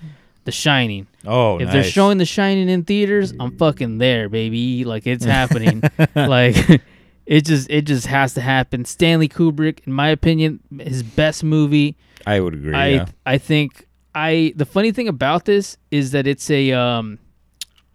The 0.45 0.53
Shining. 0.53 1.07
Oh, 1.27 1.59
if 1.59 1.71
they're 1.71 1.85
showing 1.85 2.19
The 2.19 2.25
Shining 2.25 2.69
in 2.69 2.85
theaters, 2.85 3.33
I'm 3.41 3.57
fucking 3.57 3.99
there, 3.99 4.29
baby. 4.29 4.85
Like 4.85 5.07
it's 5.07 5.25
happening. 5.39 5.83
like 6.15 6.57
it 7.27 7.45
just 7.45 7.71
it 7.71 7.83
just 7.83 8.07
has 8.07 8.35
to 8.35 8.41
happen. 8.41 8.85
Stanley 8.85 9.29
Kubrick, 9.29 9.87
in 9.87 9.93
my 9.93 10.09
opinion, 10.09 10.61
his 10.79 11.03
best 11.03 11.45
movie. 11.45 11.97
I 12.27 12.41
would 12.41 12.55
agree. 12.55 12.75
I 12.75 12.89
yeah. 12.89 13.07
I 13.27 13.39
think 13.39 13.87
I 14.15 14.53
the 14.57 14.67
funny 14.67 14.93
thing 14.93 15.09
about 15.09 15.45
this 15.45 15.77
is 15.91 16.13
that 16.13 16.27
it's 16.27 16.51
a 16.51 16.73
um 16.73 17.19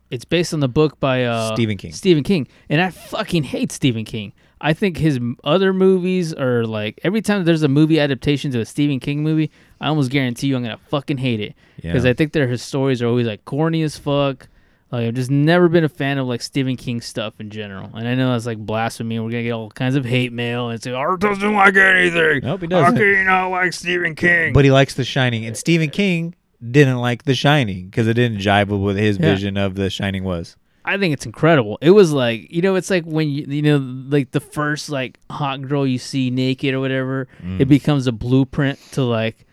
it's 0.09 0.25
based 0.25 0.53
on 0.53 0.59
the 0.59 0.67
book 0.67 0.99
by 0.99 1.25
uh 1.25 1.53
Stephen 1.53 1.77
King. 1.77 1.93
Stephen 1.93 2.23
King. 2.23 2.47
And 2.69 2.81
I 2.81 2.89
fucking 2.89 3.43
hate 3.43 3.71
Stephen 3.71 4.05
King. 4.05 4.33
I 4.61 4.73
think 4.73 4.97
his 4.97 5.19
other 5.43 5.71
movies 5.71 6.33
are 6.33 6.65
like 6.65 6.99
every 7.03 7.21
time 7.21 7.45
there's 7.45 7.63
a 7.63 7.69
movie 7.69 7.99
adaptation 7.99 8.51
to 8.51 8.59
a 8.59 8.65
Stephen 8.65 8.99
King 8.99 9.23
movie, 9.23 9.51
I 9.81 9.87
almost 9.87 10.11
guarantee 10.11 10.47
you 10.47 10.55
I'm 10.57 10.63
gonna 10.63 10.79
fucking 10.89 11.17
hate 11.17 11.39
it 11.39 11.55
because 11.77 12.03
Yeah. 12.05 12.11
I 12.11 12.13
think 12.13 12.33
their 12.33 12.47
his 12.47 12.61
stories 12.61 13.01
are 13.01 13.07
always 13.07 13.27
like 13.27 13.45
corny 13.45 13.81
as 13.83 13.97
fuck. 13.97 14.47
Like 14.91 15.05
I've 15.07 15.13
just 15.13 15.29
never 15.29 15.69
been 15.69 15.83
a 15.83 15.89
fan 15.89 16.17
of 16.17 16.27
like 16.27 16.41
Stephen 16.41 16.75
King 16.75 16.99
stuff 16.99 17.35
in 17.39 17.49
general. 17.51 17.91
And 17.95 18.07
I 18.07 18.15
know 18.15 18.31
that's 18.31 18.45
like 18.47 18.57
blasphemy. 18.57 19.15
and 19.17 19.25
We're 19.25 19.31
gonna 19.31 19.43
get 19.43 19.51
all 19.51 19.69
kinds 19.69 19.95
of 19.95 20.03
hate 20.03 20.33
mail 20.33 20.69
and 20.69 20.81
say 20.81 20.91
Art 20.91 21.19
doesn't 21.21 21.53
like 21.53 21.75
anything. 21.75 22.41
Nope, 22.43 22.61
he 22.61 22.67
doesn't. 22.67 22.95
can 22.95 23.03
you 23.05 23.23
not 23.23 23.49
like 23.49 23.71
Stephen 23.73 24.15
King? 24.15 24.51
But 24.53 24.65
he 24.65 24.71
likes 24.71 24.95
The 24.95 25.03
Shining, 25.05 25.45
and 25.45 25.55
Stephen 25.55 25.89
King 25.91 26.35
didn't 26.71 26.97
like 26.97 27.23
The 27.23 27.35
Shining 27.35 27.85
because 27.85 28.07
it 28.07 28.15
didn't 28.15 28.39
jive 28.39 28.67
with 28.69 28.81
what 28.81 28.95
his 28.97 29.17
Yeah. 29.17 29.31
vision 29.33 29.57
of 29.57 29.75
The 29.75 29.89
Shining 29.89 30.23
was. 30.23 30.57
I 30.83 30.97
think 30.97 31.13
it's 31.13 31.25
incredible. 31.25 31.77
It 31.81 31.91
was 31.91 32.11
like 32.11 32.51
you 32.51 32.63
know, 32.63 32.73
it's 32.75 32.89
like 32.89 33.03
when 33.05 33.29
you 33.29 33.45
you 33.47 33.61
know, 33.61 33.77
like 33.77 34.31
the 34.31 34.39
first 34.39 34.89
like 34.89 35.19
hot 35.29 35.61
girl 35.61 35.85
you 35.85 35.99
see 35.99 36.31
naked 36.31 36.73
or 36.73 36.79
whatever, 36.79 37.27
Mm. 37.45 37.61
it 37.61 37.65
becomes 37.65 38.07
a 38.07 38.11
blueprint 38.11 38.79
to 38.93 39.03
like. 39.03 39.45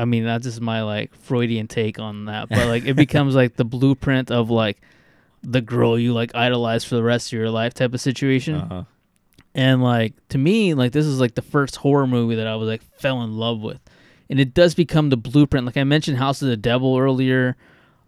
I 0.00 0.06
mean, 0.06 0.24
that's 0.24 0.44
just 0.44 0.62
my 0.62 0.82
like 0.82 1.14
Freudian 1.14 1.68
take 1.68 1.98
on 1.98 2.24
that, 2.24 2.48
but 2.48 2.66
like 2.68 2.86
it 2.86 2.94
becomes 2.94 3.34
like 3.34 3.56
the 3.56 3.66
blueprint 3.66 4.30
of 4.30 4.48
like 4.48 4.80
the 5.42 5.60
girl 5.60 5.98
you 5.98 6.14
like 6.14 6.34
idolize 6.34 6.84
for 6.84 6.94
the 6.94 7.02
rest 7.02 7.28
of 7.28 7.38
your 7.38 7.50
life 7.50 7.74
type 7.74 7.92
of 7.92 8.00
situation. 8.00 8.54
Uh-huh. 8.54 8.84
And 9.54 9.82
like 9.82 10.14
to 10.28 10.38
me, 10.38 10.72
like 10.72 10.92
this 10.92 11.04
is 11.04 11.20
like 11.20 11.34
the 11.34 11.42
first 11.42 11.76
horror 11.76 12.06
movie 12.06 12.36
that 12.36 12.46
I 12.46 12.56
was 12.56 12.66
like 12.66 12.82
fell 12.98 13.20
in 13.22 13.36
love 13.36 13.60
with. 13.60 13.78
And 14.30 14.40
it 14.40 14.54
does 14.54 14.74
become 14.74 15.10
the 15.10 15.18
blueprint. 15.18 15.66
Like 15.66 15.76
I 15.76 15.84
mentioned 15.84 16.16
House 16.16 16.40
of 16.40 16.48
the 16.48 16.56
Devil 16.56 16.96
earlier. 16.96 17.58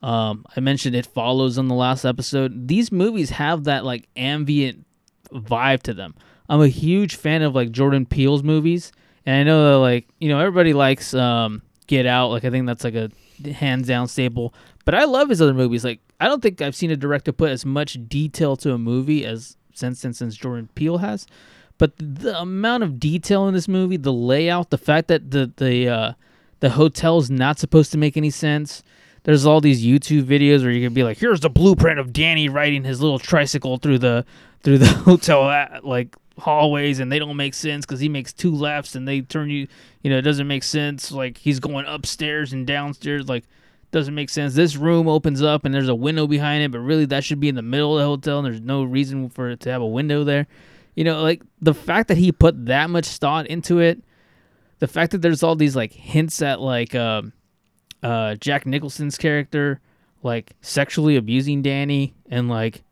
Um, 0.03 0.47
I 0.57 0.61
mentioned 0.61 0.97
It 0.97 1.05
Follows 1.05 1.59
on 1.59 1.69
the 1.69 1.75
last 1.75 2.07
episode. 2.07 2.69
These 2.69 2.91
movies 2.91 3.31
have 3.31 3.65
that 3.65 3.85
like 3.85 4.09
ambient 4.17 4.87
vibe 5.31 5.83
to 5.83 5.93
them. 5.93 6.15
I'm 6.49 6.63
a 6.63 6.69
huge 6.69 7.17
fan 7.17 7.43
of 7.43 7.55
like 7.55 7.71
Jordan 7.71 8.07
Peele's 8.07 8.43
movies. 8.43 8.93
And 9.27 9.37
I 9.37 9.43
know 9.43 9.73
that 9.73 9.79
like, 9.79 10.09
you 10.21 10.31
know, 10.31 10.39
everybody 10.39 10.73
likes 10.73 11.13
um 11.13 11.61
Get 11.93 12.07
Out. 12.07 12.31
Like 12.31 12.47
I 12.47 12.51
think 12.51 12.67
that's 12.67 12.85
like 12.85 12.95
a 12.95 13.11
hands 13.53 13.87
down 13.87 14.09
staple. 14.09 14.55
But 14.87 14.95
I 14.95 15.05
love 15.05 15.29
his 15.29 15.43
other 15.43 15.53
movies. 15.53 15.85
Like 15.85 16.01
I 16.19 16.27
don't 16.27 16.41
think 16.41 16.63
I've 16.63 16.75
seen 16.75 16.91
a 16.91 16.97
director 16.97 17.33
put 17.33 17.51
as 17.51 17.67
much 17.67 17.99
detail 18.09 18.57
to 18.57 18.73
a 18.73 18.79
movie 18.79 19.27
as 19.27 19.59
since 19.75 20.01
since, 20.01 20.17
since 20.17 20.35
Jordan 20.35 20.71
Peele 20.75 20.99
has. 20.99 21.27
But 21.77 21.93
the 21.99 22.41
amount 22.41 22.83
of 22.83 22.99
detail 22.99 23.47
in 23.47 23.53
this 23.53 23.69
movie, 23.69 23.99
the 23.99 24.13
layout, 24.13 24.71
the 24.71 24.79
fact 24.79 25.09
that 25.09 25.33
the 25.33 25.53
the 25.55 25.87
uh, 25.87 26.13
the 26.61 26.71
hotel's 26.71 27.29
not 27.29 27.59
supposed 27.59 27.93
to 27.93 27.99
make 27.99 28.17
any 28.17 28.31
sense. 28.31 28.83
There's 29.25 29.45
all 29.45 29.61
these 29.61 29.85
YouTube 29.85 30.25
videos 30.25 30.63
where 30.63 30.71
you 30.71 30.85
can 30.85 30.95
be 30.95 31.05
like, 31.05 31.19
"Here's 31.19 31.41
the 31.41 31.51
blueprint 31.51 32.01
of 32.01 32.15
Danny 32.15 32.49
riding 32.49 32.85
his 32.85 33.03
little 33.03 33.19
tricycle 33.19 33.77
through 33.77 33.99
the 33.99 34.25
through 34.63 34.79
the 34.79 34.87
hotel 35.05 35.43
like 35.83 36.17
hallways, 36.39 37.01
and 37.01 37.11
they 37.11 37.19
don't 37.19 37.37
make 37.37 37.55
sense 37.55 37.85
because 37.85 38.01
he 38.01 38.09
makes 38.09 38.33
two 38.33 38.55
lefts 38.55 38.95
and 38.95 39.07
they 39.07 39.21
turn 39.21 39.51
you, 39.51 39.67
you 40.03 40.11
know, 40.11 40.19
it 40.19 40.23
doesn't 40.23 40.47
make 40.47 40.63
sense. 40.63 41.13
Like 41.13 41.39
he's 41.39 41.61
going 41.61 41.87
upstairs 41.87 42.53
and 42.53 42.67
downstairs, 42.67 43.29
like 43.29 43.45
doesn't 43.91 44.15
make 44.15 44.31
sense. 44.31 44.55
This 44.55 44.77
room 44.77 45.09
opens 45.09 45.43
up 45.43 45.65
and 45.65 45.75
there's 45.75 45.89
a 45.89 45.95
window 45.95 46.27
behind 46.27 46.63
it, 46.63 46.71
but 46.71 46.81
really 46.81 47.05
that 47.07 47.25
should 47.25 47.41
be 47.41 47.49
in 47.49 47.55
the 47.55 47.63
middle 47.63 47.99
of 47.99 48.01
the 48.01 48.07
hotel, 48.07 48.39
and 48.39 48.47
there's 48.47 48.61
no 48.61 48.83
reason 48.83 49.29
for 49.29 49.51
it 49.51 49.61
to 49.61 49.71
have 49.71 49.83
a 49.83 49.87
window 49.87 50.25
there. 50.25 50.47
You 50.95 51.05
know, 51.05 51.23
like 51.23 51.43
the 51.61 51.75
fact 51.75 52.09
that 52.09 52.19
he 52.19 52.33
put 52.33 52.67
that 52.67 52.91
much 52.91 53.07
thought 53.07 53.47
into 53.47 53.79
it, 53.81 54.03
the 54.79 54.89
fact 54.89 55.13
that 55.13 55.23
there's 55.23 55.43
all 55.43 55.57
these 55.57 55.77
like 55.77 55.93
hints 55.93 56.43
at 56.43 56.61
like 56.61 56.95
um 56.95 57.33
uh, 58.03 58.35
Jack 58.35 58.67
Nicholson's 58.67 59.17
character 59.17 59.81
like 60.23 60.53
sexually 60.61 61.17
abusing 61.17 61.63
Danny 61.63 62.15
and 62.31 62.49
like 62.49 62.83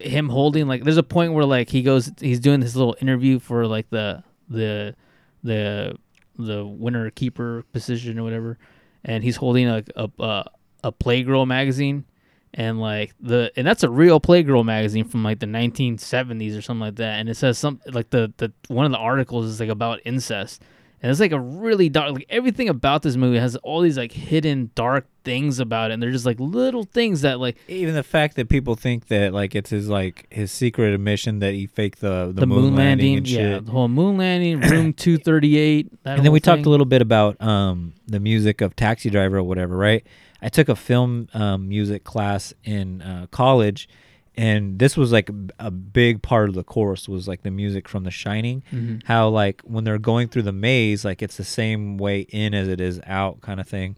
him 0.00 0.28
holding 0.28 0.66
like 0.66 0.84
there's 0.84 0.96
a 0.96 1.02
point 1.02 1.32
where 1.32 1.44
like 1.44 1.68
he 1.68 1.82
goes 1.82 2.10
he's 2.20 2.40
doing 2.40 2.60
this 2.60 2.74
little 2.74 2.96
interview 3.00 3.38
for 3.38 3.66
like 3.66 3.88
the 3.90 4.22
the 4.48 4.94
the 5.42 5.96
the 6.38 6.64
winner 6.64 7.10
keeper 7.10 7.64
position 7.72 8.18
or 8.18 8.22
whatever. 8.22 8.58
And 9.04 9.22
he's 9.24 9.36
holding 9.36 9.68
a 9.68 9.84
a 9.96 10.10
a, 10.18 10.44
a 10.84 10.92
playgirl 10.92 11.46
magazine. 11.46 12.04
And 12.52 12.80
like 12.80 13.14
the 13.20 13.52
and 13.56 13.64
that's 13.64 13.84
a 13.84 13.90
real 13.90 14.20
playgirl 14.20 14.64
magazine 14.64 15.04
from 15.04 15.22
like 15.22 15.38
the 15.38 15.46
1970s 15.46 16.58
or 16.58 16.62
something 16.62 16.80
like 16.80 16.96
that. 16.96 17.20
And 17.20 17.28
it 17.28 17.36
says 17.36 17.58
something 17.58 17.92
like 17.92 18.10
the 18.10 18.32
the 18.38 18.52
one 18.68 18.86
of 18.86 18.92
the 18.92 18.98
articles 18.98 19.46
is 19.46 19.60
like 19.60 19.68
about 19.68 20.00
incest 20.04 20.60
and 21.02 21.10
it's 21.10 21.20
like 21.20 21.32
a 21.32 21.40
really 21.40 21.88
dark 21.88 22.12
like 22.12 22.26
everything 22.28 22.68
about 22.68 23.02
this 23.02 23.16
movie 23.16 23.38
has 23.38 23.56
all 23.56 23.80
these 23.80 23.96
like 23.96 24.12
hidden 24.12 24.70
dark 24.74 25.06
things 25.22 25.58
about 25.58 25.90
it 25.90 25.94
and 25.94 26.02
they're 26.02 26.10
just 26.10 26.26
like 26.26 26.40
little 26.40 26.84
things 26.84 27.20
that 27.20 27.38
like 27.38 27.56
Even 27.68 27.94
the 27.94 28.02
fact 28.02 28.36
that 28.36 28.48
people 28.48 28.74
think 28.74 29.08
that 29.08 29.32
like 29.32 29.54
it's 29.54 29.70
his 29.70 29.88
like 29.88 30.26
his 30.30 30.50
secret 30.50 30.94
admission 30.94 31.40
that 31.40 31.52
he 31.52 31.66
faked 31.66 32.00
the 32.00 32.26
the, 32.26 32.40
the, 32.40 32.46
moon, 32.46 32.74
landing, 32.74 33.18
and 33.18 33.28
yeah 33.28 33.38
shit. 33.38 33.66
the 33.66 33.72
whole 33.72 33.88
moon 33.88 34.16
landing 34.16 34.60
room 34.60 34.92
238 34.94 36.04
that 36.04 36.16
and 36.16 36.24
then 36.24 36.32
we 36.32 36.40
talked 36.40 36.66
a 36.66 36.70
little 36.70 36.86
bit 36.86 37.02
about 37.02 37.40
um, 37.42 37.92
the 38.06 38.20
music 38.20 38.60
of 38.60 38.74
Taxi 38.76 39.10
Driver 39.10 39.38
or 39.38 39.42
whatever, 39.42 39.76
right? 39.76 40.04
I 40.42 40.48
took 40.48 40.68
a 40.68 40.76
film 40.76 41.28
um, 41.34 41.68
music 41.68 42.04
class 42.04 42.54
in 42.64 43.02
uh, 43.02 43.26
college, 43.30 43.88
and 44.36 44.78
this 44.78 44.96
was 44.96 45.12
like 45.12 45.30
a- 45.58 45.70
big 45.70 46.22
part 46.22 46.48
of 46.48 46.54
the 46.54 46.64
course 46.64 47.08
was 47.08 47.26
like 47.28 47.42
the 47.42 47.50
music 47.50 47.88
from 47.88 48.04
The 48.04 48.10
Shining. 48.10 48.62
Mhm. 48.72 49.02
How 49.04 49.28
like 49.28 49.60
when 49.62 49.84
they're 49.84 49.98
going 49.98 50.28
through 50.28 50.42
the 50.42 50.52
maze, 50.52 51.04
like 51.04 51.22
it's 51.22 51.36
the 51.36 51.44
same 51.44 51.98
way 51.98 52.20
in 52.20 52.54
as 52.54 52.68
it 52.68 52.80
is 52.80 53.00
out, 53.06 53.40
kind 53.40 53.60
of 53.60 53.68
thing, 53.68 53.96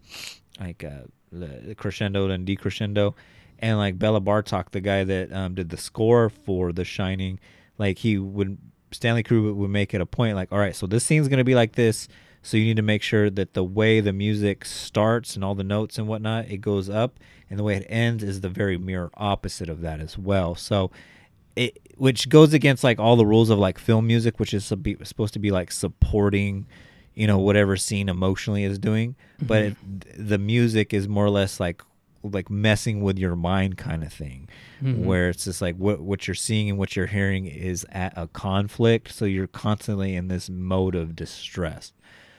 like 0.59 0.83
uh, 0.83 1.03
the 1.31 1.75
crescendo 1.77 2.29
and 2.29 2.47
decrescendo. 2.47 3.13
And 3.59 3.77
like 3.77 3.97
Béla 3.97 4.21
Bartók, 4.23 4.71
the 4.71 4.81
guy 4.81 5.03
that 5.05 5.31
um, 5.31 5.55
did 5.55 5.69
the 5.69 5.77
score 5.77 6.29
for 6.29 6.73
The 6.73 6.83
Shining, 6.83 7.39
like 7.77 7.99
he 7.99 8.17
would 8.17 8.57
Stanley 8.91 9.23
Kubrick 9.23 9.55
would 9.55 9.69
make 9.71 9.93
it 9.95 10.01
a 10.01 10.05
point, 10.05 10.35
like, 10.35 10.51
all 10.51 10.59
right, 10.59 10.75
so 10.75 10.85
this 10.85 11.03
scene's 11.03 11.27
gonna 11.27 11.43
be 11.43 11.55
like 11.55 11.73
this, 11.73 12.07
so 12.43 12.57
you 12.57 12.65
need 12.65 12.75
to 12.75 12.81
make 12.83 13.01
sure 13.01 13.29
that 13.31 13.53
the 13.55 13.63
way 13.63 13.99
the 14.01 14.13
music 14.13 14.65
starts 14.65 15.35
and 15.35 15.43
all 15.43 15.55
the 15.55 15.63
notes 15.63 15.97
and 15.97 16.07
whatnot, 16.07 16.49
it 16.49 16.57
goes 16.57 16.89
up, 16.89 17.17
and 17.49 17.57
the 17.57 17.63
way 17.63 17.75
it 17.77 17.85
ends 17.89 18.23
is 18.23 18.41
the 18.41 18.49
very 18.49 18.77
mirror 18.77 19.09
opposite 19.15 19.69
of 19.69 19.81
that 19.81 19.99
as 19.99 20.17
well. 20.17 20.53
So, 20.53 20.91
it 21.55 21.79
which 21.97 22.27
goes 22.29 22.53
against 22.53 22.83
like 22.83 22.99
all 22.99 23.15
the 23.15 23.25
rules 23.25 23.49
of 23.49 23.57
like 23.59 23.77
film 23.79 24.05
music, 24.07 24.39
which 24.39 24.53
is 24.53 24.65
sub- 24.65 24.87
supposed 25.03 25.33
to 25.33 25.39
be 25.39 25.51
like 25.51 25.71
supporting, 25.71 26.65
you 27.13 27.27
know, 27.27 27.37
whatever 27.39 27.77
scene 27.77 28.09
emotionally 28.09 28.63
is 28.63 28.77
doing, 28.79 29.15
but 29.41 29.61
it, 29.63 29.75
the 30.17 30.37
music 30.39 30.93
is 30.93 31.07
more 31.07 31.25
or 31.25 31.29
less 31.29 31.59
like 31.59 31.81
like 32.23 32.49
messing 32.49 33.01
with 33.01 33.19
your 33.19 33.35
mind 33.35 33.77
kind 33.77 34.01
of 34.01 34.11
thing 34.13 34.47
Mhm. 34.81 35.03
where 35.03 35.27
it's 35.29 35.43
just 35.43 35.61
like 35.61 35.75
what 35.75 35.99
what 35.99 36.25
you're 36.25 36.35
seeing 36.35 36.69
and 36.69 36.79
what 36.79 36.95
you're 36.95 37.05
hearing 37.07 37.45
is 37.47 37.85
at 37.91 38.13
a 38.17 38.27
conflict 38.27 39.11
so 39.11 39.25
you're 39.25 39.45
constantly 39.47 40.15
in 40.15 40.29
this 40.29 40.49
mode 40.49 40.95
of 40.95 41.17
distress 41.17 41.91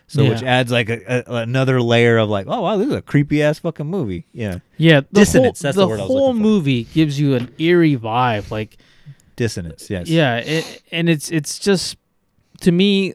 so 0.07 0.29
which 0.29 0.43
adds 0.43 0.71
like 0.71 0.89
a, 0.91 1.25
a, 1.27 1.37
another 1.37 1.81
layer 1.81 2.19
of 2.19 2.29
like 2.29 2.47
oh 2.49 2.61
wow 2.61 2.77
this 2.77 2.89
is 2.89 2.95
a 2.95 3.03
creepy 3.03 3.43
ass 3.43 3.59
fucking 3.59 3.87
movie. 3.87 4.27
Yeah. 4.33 4.59
Yeah 4.77 5.01
the 5.01 5.21
dissonance 5.21 5.61
whole, 5.61 5.69
that's 5.69 5.77
the, 5.77 5.83
the, 5.83 5.89
word 5.89 6.01
I 6.01 6.03
was 6.03 6.11
whole 6.11 6.35
movie 6.35 6.85
gives 6.85 7.19
you 7.19 7.35
an 7.35 7.55
eerie 7.59 7.97
vibe 7.97 8.51
like 8.51 8.77
dissonance 9.37 9.91
yes. 9.91 10.09
Yeah, 10.09 10.37
it, 10.37 10.83
and 10.93 11.09
it's 11.09 11.31
it's 11.31 11.59
just 11.59 11.97
to 12.61 12.73
me, 12.73 13.15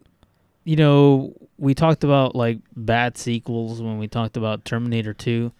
you 0.64 0.76
know, 0.76 1.34
we 1.58 1.74
talked 1.74 2.04
about 2.04 2.36
like 2.36 2.60
bad 2.76 3.18
sequels 3.18 3.82
when 3.82 3.98
we 3.98 4.08
talked 4.08 4.38
about 4.38 4.66
Terminator 4.66 5.14
2. 5.14 5.52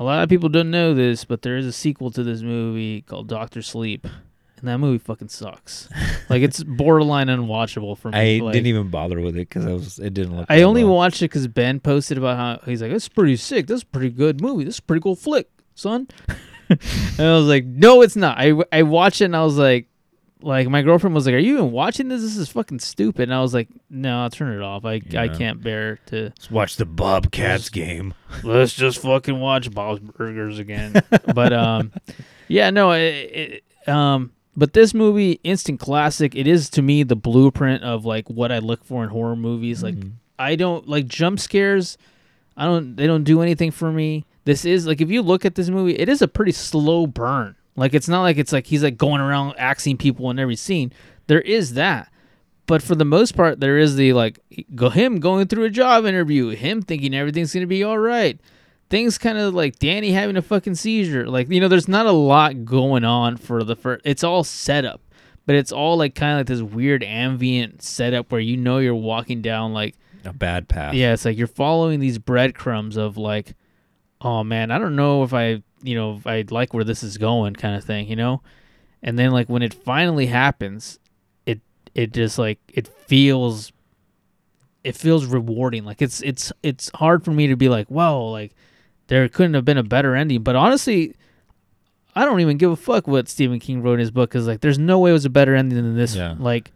A 0.00 0.04
lot 0.04 0.22
of 0.22 0.28
people 0.28 0.48
don't 0.48 0.70
know 0.70 0.94
this, 0.94 1.24
but 1.24 1.42
there 1.42 1.56
is 1.56 1.66
a 1.66 1.72
sequel 1.72 2.10
to 2.12 2.22
this 2.22 2.42
movie 2.42 3.02
called 3.02 3.28
Doctor 3.28 3.62
Sleep. 3.62 4.06
And 4.60 4.68
that 4.68 4.78
movie 4.78 4.98
fucking 4.98 5.28
sucks. 5.28 5.88
like 6.28 6.42
it's 6.42 6.62
borderline 6.64 7.28
unwatchable 7.28 7.96
for 7.96 8.10
me. 8.10 8.40
I 8.40 8.44
like, 8.44 8.52
didn't 8.52 8.66
even 8.66 8.90
bother 8.90 9.20
with 9.20 9.36
it 9.36 9.48
because 9.48 9.66
I 9.66 9.72
was 9.72 9.98
it 9.98 10.14
didn't 10.14 10.36
look. 10.36 10.46
I 10.48 10.62
only 10.62 10.84
well. 10.84 10.94
watched 10.94 11.22
it 11.22 11.26
because 11.26 11.46
Ben 11.48 11.80
posted 11.80 12.18
about 12.18 12.36
how 12.36 12.66
he's 12.66 12.82
like, 12.82 12.90
"This 12.90 13.04
is 13.04 13.08
pretty 13.08 13.36
sick. 13.36 13.66
This 13.66 13.78
is 13.78 13.82
a 13.82 13.86
pretty 13.86 14.10
good 14.10 14.40
movie. 14.40 14.64
This 14.64 14.76
is 14.76 14.80
a 14.80 14.82
pretty 14.82 15.02
cool 15.02 15.16
flick, 15.16 15.48
son." 15.74 16.08
and 16.68 16.80
I 17.20 17.36
was 17.36 17.46
like, 17.46 17.64
"No, 17.64 18.02
it's 18.02 18.16
not." 18.16 18.38
I 18.38 18.54
I 18.72 18.82
watched 18.82 19.20
it 19.20 19.26
and 19.26 19.36
I 19.36 19.44
was 19.44 19.56
like, 19.56 19.88
like 20.42 20.68
my 20.68 20.82
girlfriend 20.82 21.14
was 21.14 21.26
like, 21.26 21.34
"Are 21.34 21.38
you 21.38 21.54
even 21.54 21.72
watching 21.72 22.08
this? 22.08 22.22
This 22.22 22.36
is 22.36 22.48
fucking 22.48 22.80
stupid." 22.80 23.24
And 23.24 23.34
I 23.34 23.40
was 23.40 23.54
like, 23.54 23.68
"No, 23.90 24.22
I'll 24.22 24.30
turn 24.30 24.56
it 24.56 24.62
off. 24.62 24.84
I 24.84 25.00
I 25.16 25.28
can't 25.28 25.62
bear 25.62 25.98
to 26.06 26.24
Let's 26.24 26.50
watch 26.50 26.76
the 26.76 26.86
Bobcats 26.86 27.68
game. 27.68 28.14
let's 28.42 28.74
just 28.74 29.00
fucking 29.02 29.38
watch 29.38 29.70
Bob's 29.70 30.00
Burgers 30.00 30.58
again." 30.58 31.00
but 31.34 31.52
um, 31.52 31.92
yeah, 32.46 32.70
no, 32.70 32.92
it, 32.92 33.62
it, 33.86 33.88
um, 33.88 34.32
but 34.58 34.72
this 34.72 34.92
movie, 34.92 35.38
instant 35.44 35.78
classic. 35.78 36.34
It 36.34 36.48
is 36.48 36.68
to 36.70 36.82
me 36.82 37.04
the 37.04 37.14
blueprint 37.14 37.84
of 37.84 38.04
like 38.04 38.28
what 38.28 38.50
I 38.50 38.58
look 38.58 38.84
for 38.84 39.04
in 39.04 39.10
horror 39.10 39.36
movies. 39.36 39.84
Like 39.84 39.94
mm-hmm. 39.94 40.16
I 40.36 40.56
don't 40.56 40.88
like 40.88 41.06
jump 41.06 41.38
scares. 41.38 41.96
I 42.56 42.64
don't. 42.64 42.96
They 42.96 43.06
don't 43.06 43.22
do 43.22 43.40
anything 43.40 43.70
for 43.70 43.92
me. 43.92 44.26
This 44.44 44.64
is 44.64 44.84
like 44.84 45.00
if 45.00 45.10
you 45.12 45.22
look 45.22 45.44
at 45.44 45.54
this 45.54 45.68
movie, 45.68 45.96
it 45.96 46.08
is 46.08 46.22
a 46.22 46.26
pretty 46.26 46.50
slow 46.50 47.06
burn. 47.06 47.54
Like 47.76 47.94
it's 47.94 48.08
not 48.08 48.22
like 48.22 48.36
it's 48.36 48.52
like 48.52 48.66
he's 48.66 48.82
like 48.82 48.98
going 48.98 49.20
around 49.20 49.54
axing 49.58 49.96
people 49.96 50.28
in 50.28 50.40
every 50.40 50.56
scene. 50.56 50.92
There 51.28 51.40
is 51.40 51.74
that, 51.74 52.10
but 52.66 52.82
for 52.82 52.96
the 52.96 53.04
most 53.04 53.36
part, 53.36 53.60
there 53.60 53.78
is 53.78 53.94
the 53.94 54.12
like 54.12 54.40
go 54.74 54.90
him 54.90 55.20
going 55.20 55.46
through 55.46 55.64
a 55.64 55.70
job 55.70 56.04
interview, 56.04 56.48
him 56.48 56.82
thinking 56.82 57.14
everything's 57.14 57.54
gonna 57.54 57.68
be 57.68 57.84
all 57.84 57.98
right. 57.98 58.40
Things 58.90 59.18
kind 59.18 59.36
of 59.38 59.54
like 59.54 59.78
Danny 59.78 60.12
having 60.12 60.36
a 60.36 60.42
fucking 60.42 60.74
seizure. 60.76 61.28
Like 61.28 61.50
you 61.50 61.60
know, 61.60 61.68
there's 61.68 61.88
not 61.88 62.06
a 62.06 62.12
lot 62.12 62.64
going 62.64 63.04
on 63.04 63.36
for 63.36 63.62
the 63.64 63.76
first. 63.76 64.02
It's 64.04 64.24
all 64.24 64.44
setup, 64.44 65.00
but 65.46 65.54
it's 65.56 65.72
all 65.72 65.96
like 65.98 66.14
kind 66.14 66.32
of 66.32 66.38
like 66.38 66.46
this 66.46 66.62
weird 66.62 67.02
ambient 67.04 67.82
setup 67.82 68.32
where 68.32 68.40
you 68.40 68.56
know 68.56 68.78
you're 68.78 68.94
walking 68.94 69.42
down 69.42 69.74
like 69.74 69.94
A 70.24 70.32
bad 70.32 70.68
path. 70.68 70.94
yeah, 70.94 71.12
it's 71.12 71.24
like 71.24 71.36
you're 71.36 71.46
following 71.46 72.00
these 72.00 72.18
breadcrumbs 72.18 72.96
of 72.96 73.16
like 73.18 73.54
oh 74.20 74.42
man, 74.42 74.70
I 74.72 74.78
don't 74.78 74.96
know 74.96 75.22
if 75.22 75.32
I, 75.32 75.62
you 75.80 75.94
know, 75.94 76.16
if 76.16 76.26
I 76.26 76.44
like 76.50 76.74
where 76.74 76.82
this 76.82 77.04
is 77.04 77.18
going, 77.18 77.54
kind 77.54 77.76
of 77.76 77.84
thing, 77.84 78.08
you 78.08 78.16
know. 78.16 78.42
And 79.00 79.16
then 79.16 79.30
like 79.30 79.48
when 79.48 79.62
it 79.62 79.72
finally 79.72 80.26
happens, 80.26 80.98
it 81.46 81.60
it 81.94 82.12
just 82.12 82.36
like 82.38 82.58
it 82.68 82.88
feels, 82.88 83.70
it 84.82 84.96
feels 84.96 85.24
rewarding. 85.26 85.84
Like 85.84 86.02
it's 86.02 86.20
it's 86.22 86.52
it's 86.64 86.90
hard 86.94 87.24
for 87.24 87.30
me 87.30 87.46
to 87.46 87.54
be 87.56 87.68
like, 87.68 87.88
wow, 87.90 88.18
like 88.22 88.56
there 89.08 89.28
couldn't 89.28 89.54
have 89.54 89.64
been 89.64 89.78
a 89.78 89.82
better 89.82 90.14
ending. 90.14 90.42
But 90.42 90.56
honestly, 90.56 91.14
I 92.14 92.24
don't 92.24 92.40
even 92.40 92.56
give 92.56 92.70
a 92.70 92.76
fuck 92.76 93.06
what 93.06 93.28
Stephen 93.28 93.58
King 93.58 93.82
wrote 93.82 93.94
in 93.94 94.00
his 94.00 94.10
book 94.10 94.30
because 94.30 94.46
like 94.46 94.60
there's 94.60 94.78
no 94.78 94.98
way 95.00 95.10
it 95.10 95.14
was 95.14 95.24
a 95.24 95.30
better 95.30 95.54
ending 95.54 95.76
than 95.76 95.96
this. 95.96 96.14
Yeah. 96.14 96.36
Like 96.38 96.70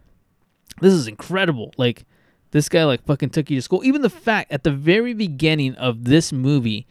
this 0.81 0.93
is 0.93 1.07
incredible. 1.07 1.73
Like 1.77 2.05
this 2.51 2.69
guy 2.69 2.83
like 2.83 3.05
fucking 3.05 3.29
took 3.29 3.49
you 3.49 3.57
to 3.57 3.61
school. 3.61 3.83
Even 3.83 4.01
the 4.01 4.09
fact 4.09 4.51
at 4.51 4.63
the 4.63 4.71
very 4.71 5.13
beginning 5.13 5.75
of 5.75 6.05
this 6.05 6.31
movie, 6.31 6.87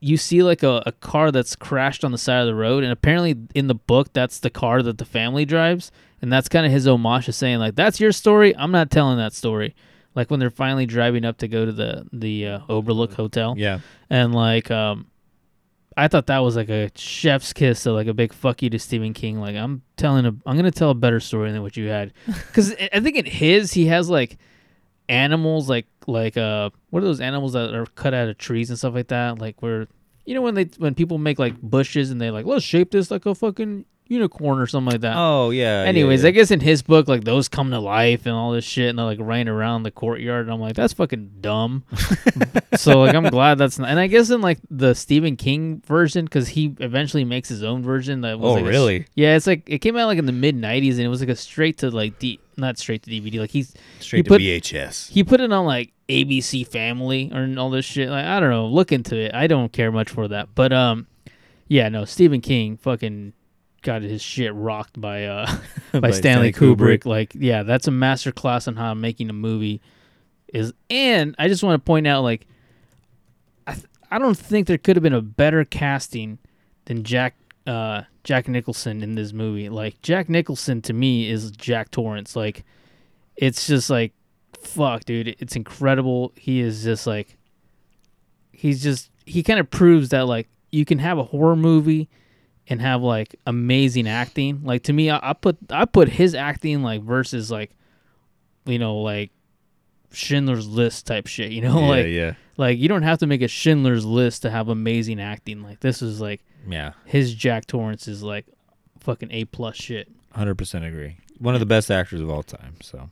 you 0.00 0.16
see 0.16 0.42
like 0.42 0.62
a, 0.62 0.82
a 0.84 0.92
car 0.92 1.30
that's 1.30 1.56
crashed 1.56 2.04
on 2.04 2.12
the 2.12 2.18
side 2.18 2.40
of 2.40 2.46
the 2.46 2.54
road, 2.54 2.82
and 2.82 2.92
apparently 2.92 3.36
in 3.54 3.68
the 3.68 3.74
book 3.74 4.12
that's 4.12 4.38
the 4.38 4.50
car 4.50 4.82
that 4.82 4.98
the 4.98 5.04
family 5.04 5.44
drives, 5.44 5.90
and 6.20 6.32
that's 6.32 6.48
kind 6.48 6.66
of 6.66 6.72
his 6.72 6.86
homage 6.86 7.26
to 7.26 7.32
saying 7.32 7.58
like 7.58 7.74
that's 7.74 8.00
your 8.00 8.12
story. 8.12 8.54
I'm 8.56 8.72
not 8.72 8.90
telling 8.90 9.16
that 9.18 9.32
story. 9.32 9.74
Like 10.14 10.30
when 10.30 10.38
they're 10.40 10.50
finally 10.50 10.86
driving 10.86 11.24
up 11.24 11.38
to 11.38 11.48
go 11.48 11.64
to 11.64 11.72
the 11.72 12.06
the 12.12 12.46
uh, 12.48 12.58
Overlook 12.68 13.14
Hotel, 13.14 13.54
Yeah. 13.56 13.80
and 14.10 14.34
like 14.34 14.70
um 14.70 15.06
I 15.96 16.08
thought 16.08 16.26
that 16.26 16.38
was 16.38 16.56
like 16.56 16.68
a 16.70 16.90
chef's 16.96 17.52
kiss, 17.52 17.80
so 17.80 17.94
like 17.94 18.06
a 18.08 18.14
big 18.14 18.32
fuck 18.32 18.62
you 18.62 18.70
to 18.70 18.78
Stephen 18.78 19.12
King. 19.12 19.40
Like 19.40 19.54
I'm 19.56 19.82
telling 19.96 20.26
a, 20.26 20.34
I'm 20.46 20.56
gonna 20.56 20.70
tell 20.72 20.90
a 20.90 20.94
better 20.94 21.20
story 21.20 21.52
than 21.52 21.62
what 21.62 21.76
you 21.76 21.86
had, 21.88 22.12
because 22.26 22.74
I 22.92 23.00
think 23.00 23.16
in 23.16 23.24
his 23.26 23.72
he 23.72 23.86
has 23.86 24.08
like 24.10 24.36
animals, 25.08 25.68
like 25.68 25.86
like 26.06 26.36
uh 26.36 26.70
what 26.90 27.02
are 27.02 27.06
those 27.06 27.20
animals 27.20 27.52
that 27.54 27.74
are 27.74 27.86
cut 27.86 28.14
out 28.14 28.28
of 28.28 28.38
trees 28.38 28.70
and 28.70 28.78
stuff 28.78 28.94
like 28.94 29.08
that, 29.08 29.38
like 29.38 29.62
where 29.62 29.86
you 30.26 30.34
know 30.34 30.42
when 30.42 30.54
they 30.54 30.64
when 30.78 30.94
people 30.94 31.18
make 31.18 31.38
like 31.38 31.60
bushes 31.60 32.10
and 32.10 32.20
they 32.20 32.30
like 32.30 32.46
let's 32.46 32.64
shape 32.64 32.90
this 32.90 33.10
like 33.10 33.26
a 33.26 33.34
fucking 33.34 33.84
unicorn 34.06 34.58
or 34.58 34.66
something 34.66 34.92
like 34.92 35.00
that. 35.00 35.14
Oh 35.16 35.50
yeah. 35.50 35.82
yeah, 35.82 35.88
Anyways, 35.88 36.22
yeah. 36.22 36.28
I 36.28 36.30
guess 36.32 36.50
in 36.50 36.60
his 36.60 36.82
book, 36.82 37.08
like 37.08 37.24
those 37.24 37.48
come 37.48 37.70
to 37.70 37.78
life 37.80 38.26
and 38.26 38.34
all 38.34 38.52
this 38.52 38.64
shit, 38.64 38.90
and 38.90 38.98
they're 38.98 39.06
like 39.06 39.18
running 39.20 39.48
around 39.48 39.82
the 39.82 39.90
courtyard, 39.90 40.46
and 40.46 40.52
I'm 40.52 40.60
like, 40.60 40.74
that's 40.76 40.92
fucking 40.92 41.32
dumb. 41.40 41.84
so 42.76 43.00
like, 43.00 43.14
I'm 43.14 43.24
glad 43.30 43.58
that's 43.58 43.78
not. 43.78 43.88
And 43.88 43.98
I 43.98 44.06
guess 44.06 44.30
in 44.30 44.40
like 44.40 44.58
the 44.70 44.94
Stephen 44.94 45.36
King 45.36 45.82
version, 45.86 46.24
because 46.26 46.48
he 46.48 46.74
eventually 46.80 47.24
makes 47.24 47.48
his 47.48 47.62
own 47.62 47.82
version. 47.82 48.20
That 48.22 48.38
was 48.38 48.50
Oh, 48.50 48.54
like 48.54 48.64
a- 48.64 48.68
really? 48.68 49.06
yeah, 49.14 49.36
it's 49.36 49.46
like 49.46 49.62
it 49.68 49.78
came 49.78 49.96
out 49.96 50.06
like 50.06 50.18
in 50.18 50.26
the 50.26 50.32
mid 50.32 50.56
'90s, 50.56 50.92
and 50.92 51.00
it 51.00 51.08
was 51.08 51.20
like 51.20 51.30
a 51.30 51.36
straight 51.36 51.78
to 51.78 51.90
like 51.90 52.18
D, 52.18 52.40
not 52.56 52.78
straight 52.78 53.02
to 53.04 53.10
DVD. 53.10 53.40
Like 53.40 53.50
he's 53.50 53.74
straight 54.00 54.18
he 54.20 54.22
to 54.24 54.28
put, 54.28 54.40
VHS. 54.40 55.10
He 55.10 55.24
put 55.24 55.40
it 55.40 55.52
on 55.52 55.64
like 55.64 55.92
ABC 56.08 56.66
Family 56.66 57.30
or 57.32 57.48
all 57.58 57.70
this 57.70 57.84
shit. 57.86 58.10
Like 58.10 58.26
I 58.26 58.38
don't 58.40 58.50
know. 58.50 58.66
Look 58.66 58.92
into 58.92 59.16
it. 59.16 59.34
I 59.34 59.46
don't 59.46 59.72
care 59.72 59.90
much 59.90 60.10
for 60.10 60.28
that. 60.28 60.54
But 60.54 60.72
um, 60.72 61.06
yeah, 61.68 61.88
no. 61.88 62.04
Stephen 62.04 62.40
King 62.42 62.76
fucking 62.76 63.32
got 63.84 64.02
his 64.02 64.20
shit 64.20 64.52
rocked 64.54 65.00
by 65.00 65.26
uh 65.26 65.46
by, 65.92 66.00
By 66.00 66.10
Stanley, 66.10 66.52
Stanley 66.52 66.52
Kubrick. 66.52 67.02
Kubrick. 67.02 67.06
Like 67.06 67.32
yeah, 67.36 67.62
that's 67.62 67.86
a 67.86 67.92
master 67.92 68.32
class 68.32 68.66
on 68.66 68.74
how 68.74 68.92
making 68.94 69.30
a 69.30 69.34
movie 69.34 69.80
is. 70.52 70.72
And 70.90 71.36
I 71.38 71.46
just 71.46 71.62
want 71.62 71.80
to 71.80 71.84
point 71.86 72.08
out 72.08 72.24
like 72.24 72.46
I 73.68 73.74
th- 73.74 73.86
I 74.10 74.18
don't 74.18 74.36
think 74.36 74.66
there 74.66 74.78
could 74.78 74.96
have 74.96 75.02
been 75.04 75.14
a 75.14 75.22
better 75.22 75.64
casting 75.64 76.38
than 76.86 77.04
Jack 77.04 77.36
uh 77.66 78.02
Jack 78.24 78.48
Nicholson 78.48 79.02
in 79.02 79.14
this 79.14 79.32
movie. 79.32 79.68
Like 79.68 80.00
Jack 80.02 80.28
Nicholson 80.28 80.82
to 80.82 80.92
me 80.92 81.30
is 81.30 81.52
Jack 81.52 81.90
Torrance. 81.92 82.34
Like 82.34 82.64
it's 83.36 83.66
just 83.66 83.90
like 83.90 84.12
fuck, 84.60 85.04
dude. 85.04 85.36
It's 85.38 85.54
incredible. 85.56 86.32
He 86.36 86.60
is 86.60 86.82
just 86.82 87.06
like 87.06 87.36
he's 88.52 88.82
just 88.82 89.10
he 89.26 89.42
kind 89.42 89.60
of 89.60 89.70
proves 89.70 90.08
that 90.08 90.26
like 90.26 90.48
you 90.72 90.84
can 90.84 90.98
have 90.98 91.18
a 91.18 91.22
horror 91.24 91.56
movie 91.56 92.08
and 92.68 92.80
have 92.80 93.02
like 93.02 93.34
amazing 93.46 94.08
acting. 94.08 94.62
Like 94.64 94.84
to 94.84 94.92
me, 94.92 95.10
I, 95.10 95.30
I 95.30 95.32
put 95.34 95.56
I 95.70 95.84
put 95.84 96.08
his 96.08 96.34
acting 96.34 96.82
like 96.82 97.02
versus 97.02 97.50
like 97.50 97.70
you 98.64 98.78
know 98.78 98.96
like 98.98 99.30
Schindler's 100.12 100.66
List 100.68 101.06
type 101.06 101.26
shit. 101.26 101.52
You 101.52 101.60
know 101.62 101.80
Yeah, 101.80 101.86
like 101.88 102.06
yeah. 102.06 102.32
like 102.56 102.78
you 102.78 102.88
don't 102.88 103.02
have 103.02 103.18
to 103.18 103.26
make 103.26 103.42
a 103.42 103.48
Schindler's 103.48 104.04
List 104.04 104.42
to 104.42 104.50
have 104.50 104.68
amazing 104.68 105.20
acting. 105.20 105.62
Like 105.62 105.80
this 105.80 106.02
is 106.02 106.20
like 106.20 106.42
Yeah. 106.68 106.92
his 107.04 107.34
Jack 107.34 107.66
Torrance 107.66 108.08
is 108.08 108.22
like 108.22 108.46
fucking 109.00 109.30
a 109.32 109.44
plus 109.46 109.76
shit. 109.76 110.08
Hundred 110.32 110.56
percent 110.56 110.84
agree. 110.84 111.16
One 111.38 111.54
of 111.54 111.60
the 111.60 111.66
best 111.66 111.90
actors 111.90 112.20
of 112.20 112.30
all 112.30 112.42
time. 112.44 112.76
So, 112.80 113.10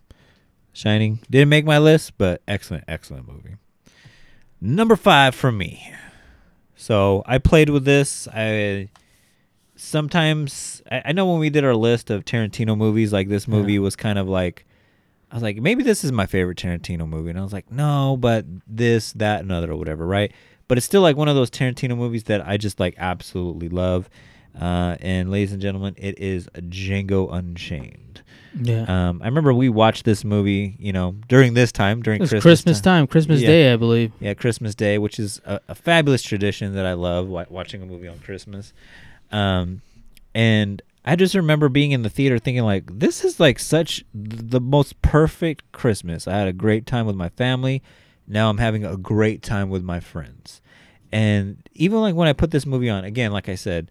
Shining 0.73 1.19
didn't 1.29 1.49
make 1.51 1.65
my 1.65 1.79
list, 1.79 2.17
but 2.19 2.41
excellent, 2.49 2.85
excellent 2.89 3.27
movie. 3.29 3.57
Number 4.61 4.95
five 4.97 5.35
for 5.35 5.51
me. 5.53 5.93
So 6.77 7.23
I 7.27 7.39
played 7.39 7.69
with 7.69 7.85
this. 7.85 8.27
I 8.33 8.89
sometimes 9.83 10.83
I, 10.91 11.03
I 11.07 11.13
know 11.13 11.27
when 11.27 11.41
we 11.41 11.51
did 11.51 11.65
our 11.65 11.75
list 11.75 12.11
of 12.11 12.25
Tarantino 12.25 12.77
movies, 12.77 13.13
like 13.13 13.29
this 13.29 13.49
movie 13.49 13.79
was 13.79 13.97
kind 13.97 14.19
of 14.19 14.29
like 14.29 14.65
I 15.31 15.35
was 15.35 15.43
like, 15.43 15.57
maybe 15.57 15.83
this 15.83 16.05
is 16.05 16.13
my 16.13 16.27
favorite 16.27 16.59
Tarantino 16.59 17.09
movie, 17.09 17.31
and 17.31 17.39
I 17.39 17.43
was 17.43 17.55
like, 17.55 17.71
no, 17.73 18.19
but 18.21 18.45
this, 18.67 19.13
that, 19.15 19.41
and 19.41 19.51
other, 19.51 19.73
or 19.73 19.77
whatever, 19.77 20.07
right? 20.07 20.31
But 20.69 20.77
it's 20.77 20.85
still 20.85 21.01
like 21.01 21.17
one 21.17 21.27
of 21.29 21.35
those 21.35 21.51
Tarantino 21.51 21.97
movies 21.97 22.25
that 22.25 22.47
I 22.47 22.59
just 22.59 22.79
like 22.79 22.95
absolutely 22.99 23.71
love. 23.71 24.11
Uh, 24.59 24.97
and 25.01 25.31
ladies 25.31 25.53
and 25.53 25.63
gentlemen, 25.63 25.95
it 25.97 26.19
is 26.19 26.49
Django 26.55 27.33
Unchained. 27.33 28.21
Yeah. 28.61 28.83
Um, 28.83 29.23
I 29.23 29.27
remember 29.27 29.55
we 29.55 29.71
watched 29.71 30.05
this 30.05 30.23
movie, 30.23 30.77
you 30.79 30.93
know, 30.93 31.17
during 31.29 31.55
this 31.55 31.73
time, 31.73 32.03
during 32.03 32.21
It 32.21 32.25
was 32.25 32.31
Christmas, 32.31 32.43
Christmas 32.43 32.81
time, 32.83 33.07
Christmas 33.07 33.41
Yeah. 33.41 33.49
Day, 33.49 33.73
I 33.73 33.77
believe. 33.77 34.13
Yeah, 34.21 34.35
Christmas 34.35 34.75
Day, 34.75 34.99
which 34.99 35.19
is 35.19 35.41
a, 35.47 35.61
a 35.69 35.75
fabulous 35.75 36.23
tradition 36.23 36.75
that 36.75 36.85
I 36.85 36.93
love 36.93 37.29
watching 37.29 37.83
a 37.83 37.87
movie 37.87 38.09
on 38.09 38.19
Christmas. 38.19 38.75
Um, 39.33 39.83
and 40.35 40.83
I 41.05 41.17
just 41.17 41.35
remember 41.35 41.69
being 41.69 41.91
in 41.91 42.03
the 42.03 42.11
theater 42.11 42.39
thinking 42.39 42.65
like, 42.65 42.99
this 42.99 43.25
is 43.25 43.41
like 43.41 43.59
such 43.59 44.05
the 44.15 44.61
most 44.61 45.01
perfect 45.03 45.71
Christmas. 45.73 46.29
I 46.29 46.37
had 46.39 46.49
a 46.49 46.53
great 46.53 46.87
time 46.87 47.07
with 47.07 47.17
my 47.17 47.31
family. 47.31 47.83
Now 48.29 48.51
I'm 48.51 48.59
having 48.59 48.85
a 48.85 48.97
great 48.97 49.43
time 49.43 49.69
with 49.69 49.83
my 49.83 49.99
friends. 49.99 50.61
And 51.11 51.69
even 51.75 52.01
like 52.01 52.15
when 52.15 52.29
I 52.29 52.33
put 52.33 52.53
this 52.53 52.67
movie 52.67 52.89
on, 52.89 53.05
again, 53.05 53.33
like 53.33 53.49
I 53.49 53.57
said 53.57 53.91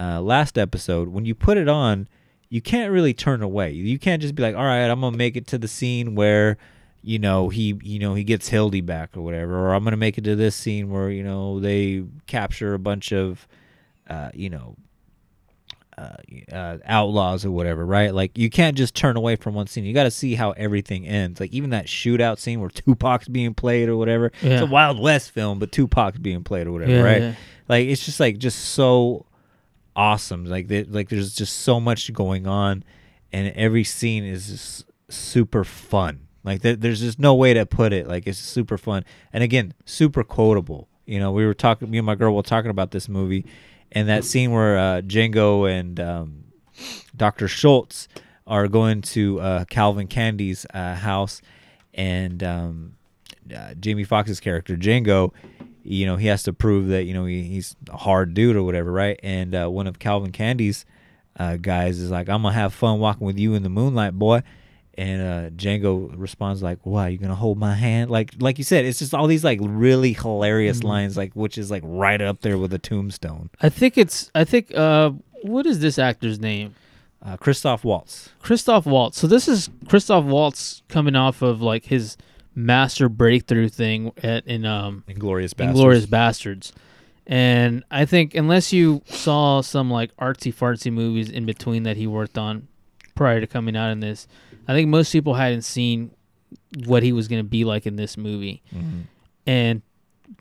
uh, 0.00 0.20
last 0.20 0.58
episode, 0.58 1.08
when 1.08 1.24
you 1.24 1.34
put 1.34 1.58
it 1.58 1.68
on, 1.68 2.08
you 2.50 2.60
can't 2.60 2.92
really 2.92 3.14
turn 3.14 3.42
away. 3.42 3.72
You 3.72 3.98
can't 3.98 4.22
just 4.22 4.34
be 4.34 4.42
like, 4.42 4.56
all 4.56 4.64
right, 4.64 4.88
I'm 4.88 5.00
gonna 5.00 5.16
make 5.16 5.36
it 5.36 5.46
to 5.48 5.58
the 5.58 5.68
scene 5.68 6.14
where, 6.14 6.56
you 7.02 7.18
know, 7.18 7.50
he, 7.50 7.78
you 7.82 7.98
know, 7.98 8.14
he 8.14 8.24
gets 8.24 8.48
Hildy 8.48 8.80
back 8.80 9.16
or 9.16 9.22
whatever, 9.22 9.58
or 9.58 9.74
I'm 9.74 9.84
gonna 9.84 9.96
make 9.96 10.18
it 10.18 10.24
to 10.24 10.36
this 10.36 10.56
scene 10.56 10.90
where 10.90 11.10
you 11.10 11.22
know 11.22 11.60
they 11.60 12.04
capture 12.26 12.74
a 12.74 12.78
bunch 12.78 13.12
of, 13.12 13.46
uh, 14.08 14.30
you 14.34 14.50
know, 14.50 14.76
uh, 15.96 16.16
uh, 16.52 16.78
outlaws 16.84 17.44
or 17.44 17.50
whatever, 17.50 17.84
right? 17.84 18.14
Like 18.14 18.38
you 18.38 18.50
can't 18.50 18.76
just 18.76 18.94
turn 18.94 19.16
away 19.16 19.34
from 19.36 19.54
one 19.54 19.66
scene. 19.66 19.84
You 19.84 19.92
got 19.92 20.04
to 20.04 20.10
see 20.12 20.34
how 20.36 20.52
everything 20.52 21.06
ends. 21.08 21.40
Like 21.40 21.52
even 21.52 21.70
that 21.70 21.86
shootout 21.86 22.38
scene 22.38 22.60
where 22.60 22.68
Tupac's 22.70 23.26
being 23.28 23.52
played 23.54 23.88
or 23.88 23.96
whatever. 23.96 24.30
Yeah. 24.40 24.52
It's 24.54 24.62
a 24.62 24.66
Wild 24.66 25.00
West 25.00 25.32
film, 25.32 25.58
but 25.58 25.72
Tupac's 25.72 26.18
being 26.18 26.44
played 26.44 26.66
or 26.68 26.72
whatever, 26.72 26.92
Yeah, 26.92 27.02
right? 27.02 27.22
yeah. 27.22 27.34
Like 27.68 27.86
it's 27.88 28.04
just 28.04 28.20
like 28.20 28.38
just 28.38 28.60
so 28.60 29.26
awesome. 29.96 30.44
Like 30.44 30.68
there, 30.68 30.84
like 30.88 31.08
there's 31.08 31.34
just 31.34 31.58
so 31.58 31.80
much 31.80 32.12
going 32.12 32.46
on, 32.46 32.84
and 33.32 33.52
every 33.56 33.84
scene 33.84 34.24
is 34.24 34.48
just 34.48 34.84
super 35.08 35.64
fun. 35.64 36.20
Like 36.44 36.62
there, 36.62 36.76
there's 36.76 37.00
just 37.00 37.18
no 37.18 37.34
way 37.34 37.54
to 37.54 37.66
put 37.66 37.92
it. 37.92 38.06
Like 38.06 38.26
it's 38.26 38.38
super 38.38 38.78
fun, 38.78 39.04
and 39.32 39.42
again, 39.42 39.74
super 39.84 40.22
quotable. 40.22 40.88
You 41.06 41.18
know, 41.18 41.32
we 41.32 41.44
were 41.44 41.54
talking. 41.54 41.90
Me 41.90 41.98
and 41.98 42.06
my 42.06 42.14
girl 42.14 42.34
were 42.36 42.42
talking 42.42 42.70
about 42.70 42.92
this 42.92 43.08
movie, 43.08 43.44
and 43.92 44.08
that 44.08 44.24
scene 44.24 44.50
where 44.50 44.78
uh, 44.78 45.00
Django 45.02 45.70
and 45.70 45.98
um, 46.00 46.44
Dr. 47.16 47.48
Schultz 47.48 48.08
are 48.46 48.68
going 48.68 49.02
to 49.02 49.40
uh, 49.40 49.64
Calvin 49.66 50.06
Candie's 50.06 50.66
uh, 50.72 50.94
house, 50.94 51.42
and 51.94 52.42
um, 52.42 52.94
uh, 53.54 53.74
Jamie 53.74 54.04
Foxx's 54.04 54.40
character 54.40 54.76
Django, 54.76 55.32
you 55.82 56.06
know, 56.06 56.16
he 56.16 56.26
has 56.26 56.42
to 56.44 56.52
prove 56.52 56.88
that 56.88 57.04
you 57.04 57.14
know 57.14 57.24
he, 57.24 57.42
he's 57.42 57.76
a 57.90 57.96
hard 57.96 58.34
dude 58.34 58.56
or 58.56 58.62
whatever, 58.62 58.92
right? 58.92 59.18
And 59.22 59.54
uh, 59.54 59.68
one 59.68 59.86
of 59.86 59.98
Calvin 59.98 60.32
Candie's 60.32 60.84
uh, 61.36 61.56
guys 61.56 61.98
is 61.98 62.10
like, 62.10 62.28
"I'm 62.28 62.42
gonna 62.42 62.54
have 62.54 62.74
fun 62.74 62.98
walking 62.98 63.26
with 63.26 63.38
you 63.38 63.54
in 63.54 63.62
the 63.62 63.70
moonlight, 63.70 64.14
boy." 64.14 64.42
And 64.98 65.22
uh, 65.22 65.50
Django 65.50 66.12
responds 66.16 66.60
like, 66.60 66.80
"Why 66.82 67.06
you 67.08 67.18
gonna 67.18 67.36
hold 67.36 67.56
my 67.56 67.74
hand?" 67.74 68.10
Like, 68.10 68.34
like 68.40 68.58
you 68.58 68.64
said, 68.64 68.84
it's 68.84 68.98
just 68.98 69.14
all 69.14 69.28
these 69.28 69.44
like 69.44 69.60
really 69.62 70.12
hilarious 70.12 70.82
lines, 70.82 71.16
like 71.16 71.34
which 71.34 71.56
is 71.56 71.70
like 71.70 71.84
right 71.86 72.20
up 72.20 72.40
there 72.40 72.58
with 72.58 72.72
a 72.72 72.78
tombstone. 72.78 73.48
I 73.62 73.68
think 73.68 73.96
it's 73.96 74.28
I 74.34 74.42
think 74.42 74.74
uh 74.74 75.12
what 75.42 75.66
is 75.66 75.78
this 75.78 76.00
actor's 76.00 76.40
name? 76.40 76.74
Uh, 77.22 77.36
Christoph 77.36 77.84
Waltz. 77.84 78.30
Christoph 78.40 78.86
Waltz. 78.86 79.18
So 79.18 79.28
this 79.28 79.46
is 79.46 79.70
Christoph 79.88 80.24
Waltz 80.24 80.82
coming 80.88 81.14
off 81.14 81.42
of 81.42 81.62
like 81.62 81.84
his 81.84 82.16
master 82.56 83.08
breakthrough 83.08 83.68
thing 83.68 84.10
at 84.24 84.44
in 84.48 84.64
um 84.64 85.04
Inglourious 85.08 85.54
Basterds. 85.54 85.74
Inglourious 85.74 86.06
Basterds. 86.06 86.72
And 87.24 87.84
I 87.90 88.04
think 88.04 88.34
unless 88.34 88.72
you 88.72 89.02
saw 89.06 89.60
some 89.60 89.92
like 89.92 90.16
artsy 90.16 90.52
fartsy 90.52 90.92
movies 90.92 91.30
in 91.30 91.46
between 91.46 91.84
that 91.84 91.96
he 91.96 92.08
worked 92.08 92.36
on 92.36 92.66
prior 93.14 93.40
to 93.40 93.46
coming 93.46 93.76
out 93.76 93.90
in 93.90 94.00
this, 94.00 94.26
I 94.68 94.74
think 94.74 94.88
most 94.88 95.10
people 95.10 95.34
hadn't 95.34 95.62
seen 95.62 96.10
what 96.86 97.02
he 97.02 97.12
was 97.12 97.26
going 97.26 97.40
to 97.42 97.48
be 97.48 97.64
like 97.64 97.86
in 97.86 97.96
this 97.96 98.16
movie. 98.16 98.62
Mhm. 98.74 99.02
And 99.46 99.82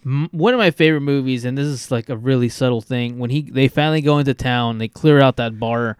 m- 0.05 0.29
one 0.31 0.53
of 0.53 0.57
my 0.57 0.69
favorite 0.71 1.01
movies, 1.01 1.45
and 1.45 1.57
this 1.57 1.65
is 1.67 1.89
like 1.91 2.09
a 2.09 2.17
really 2.17 2.49
subtle 2.49 2.81
thing. 2.81 3.17
When 3.19 3.29
he 3.29 3.41
they 3.41 3.67
finally 3.69 4.01
go 4.01 4.19
into 4.19 4.33
town, 4.33 4.77
they 4.79 4.87
clear 4.89 5.21
out 5.21 5.37
that 5.37 5.57
bar, 5.59 5.97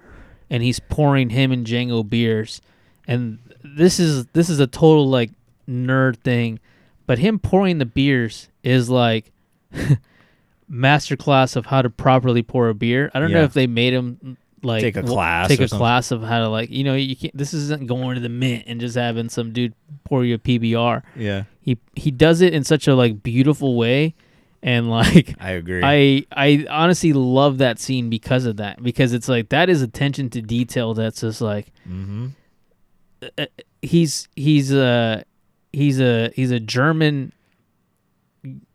and 0.50 0.62
he's 0.62 0.80
pouring 0.80 1.30
him 1.30 1.52
and 1.52 1.66
Django 1.66 2.08
beers, 2.08 2.62
and 3.08 3.40
this 3.64 4.00
is 4.00 4.26
this 4.34 4.50
is 4.50 4.60
a 4.60 4.68
total 4.68 5.08
like 5.10 5.32
nerd 5.70 6.18
thing, 6.18 6.60
but 7.06 7.20
him 7.20 7.40
pouring 7.40 7.78
the 7.78 7.86
beers 7.86 8.50
is 8.64 8.90
like 8.90 9.32
masterclass 10.72 11.56
of 11.56 11.68
how 11.68 11.82
to 11.82 11.90
properly 11.90 12.44
pour 12.44 12.70
a 12.70 12.74
beer. 12.76 13.10
I 13.14 13.20
don't 13.20 13.32
know 13.32 13.40
if 13.46 13.54
they 13.54 13.68
made 13.68 13.94
him 13.94 14.38
like 14.64 14.82
Take 14.82 14.96
a 14.98 15.02
w- 15.02 15.16
class 15.16 15.48
take 15.50 15.60
a 15.60 15.68
something. 15.68 15.80
class 15.80 16.12
of 16.12 16.24
how 16.24 16.40
to 16.40 16.50
like 16.50 16.70
you 16.70 16.84
know 16.84 16.96
you 16.96 17.16
can't. 17.16 17.36
This 17.38 17.54
isn't 17.54 17.88
going 17.88 18.16
to 18.16 18.22
the 18.22 18.30
mint 18.30 18.64
and 18.68 18.80
just 18.80 18.96
having 18.96 19.30
some 19.30 19.54
dude 19.54 19.74
pour 20.04 20.26
you 20.26 20.36
a 20.36 20.38
PBR. 20.40 21.04
Yeah. 21.16 21.44
He 21.62 21.78
he 21.96 22.12
does 22.12 22.42
it 22.42 22.54
in 22.54 22.64
such 22.64 22.88
a 22.88 22.96
like 22.96 23.22
beautiful 23.22 23.76
way, 23.76 24.16
and 24.64 24.90
like 25.00 25.36
I 25.40 25.52
agree. 25.52 25.82
I 25.84 26.26
I 26.32 26.66
honestly 26.70 27.14
love 27.14 27.60
that 27.60 27.80
scene 27.80 28.10
because 28.10 28.46
of 28.46 28.58
that 28.58 28.82
because 28.82 29.14
it's 29.14 29.28
like 29.30 29.50
that 29.50 29.70
is 29.70 29.82
attention 29.82 30.30
to 30.32 30.42
detail 30.42 30.94
that's 30.94 31.22
just 31.22 31.42
like 31.42 31.72
mm-hmm. 31.88 32.28
uh, 33.38 33.46
he's 33.82 34.28
he's 34.36 34.74
a 34.74 35.24
he's 35.72 36.00
a 36.00 36.32
he's 36.36 36.52
a 36.52 36.60
German 36.60 37.32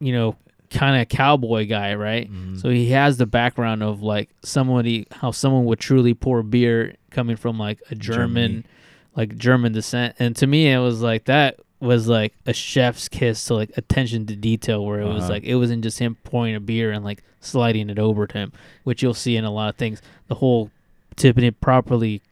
you 0.01 0.13
know 0.13 0.37
kind 0.73 1.01
of 1.01 1.09
cowboy 1.09 1.67
guy 1.67 1.95
right 1.95 2.31
Mm-hmm. 2.31 2.57
so 2.59 2.69
he 2.71 2.91
has 2.91 3.17
the 3.19 3.27
background 3.27 3.83
of 3.83 4.03
like 4.03 4.31
somebody 4.43 5.07
how 5.13 5.31
someone 5.31 5.65
would 5.67 5.79
truly 5.79 6.15
pour 6.15 6.43
beer 6.43 6.95
coming 7.11 7.37
from 7.37 7.59
like 7.59 7.79
a 7.91 7.95
German 7.95 8.35
Germany. 8.35 8.65
like 9.17 9.37
German 9.37 9.73
descent 9.73 10.17
and 10.19 10.35
to 10.37 10.47
me 10.47 10.71
it 10.71 10.79
was 10.79 11.01
like 11.03 11.25
that 11.27 11.61
was 11.81 12.07
like 12.09 12.33
a 12.47 12.53
chef's 12.53 13.09
kiss 13.09 13.45
to 13.47 13.55
like 13.55 13.71
attention 13.77 14.25
to 14.27 14.37
detail 14.37 14.85
where 14.85 15.01
it 15.01 15.05
was 15.07 15.25
Uh-huh. 15.25 15.33
like 15.33 15.45
it 15.45 15.57
wasn't 15.57 15.83
just 15.83 15.99
him 15.99 16.17
pouring 16.25 16.55
a 16.55 16.61
beer 16.61 16.93
and 16.93 17.05
like 17.05 17.23
sliding 17.41 17.91
it 17.91 17.99
over 17.99 18.27
to 18.27 18.39
him 18.39 18.53
which 18.85 19.03
you'll 19.03 19.15
see 19.15 19.37
in 19.37 19.45
a 19.45 19.51
lot 19.51 19.69
of 19.69 19.77
things 19.77 20.01
the 20.29 20.37
whole 20.37 20.71
tipping 21.17 21.45
it 21.45 21.61
properly 21.61 22.23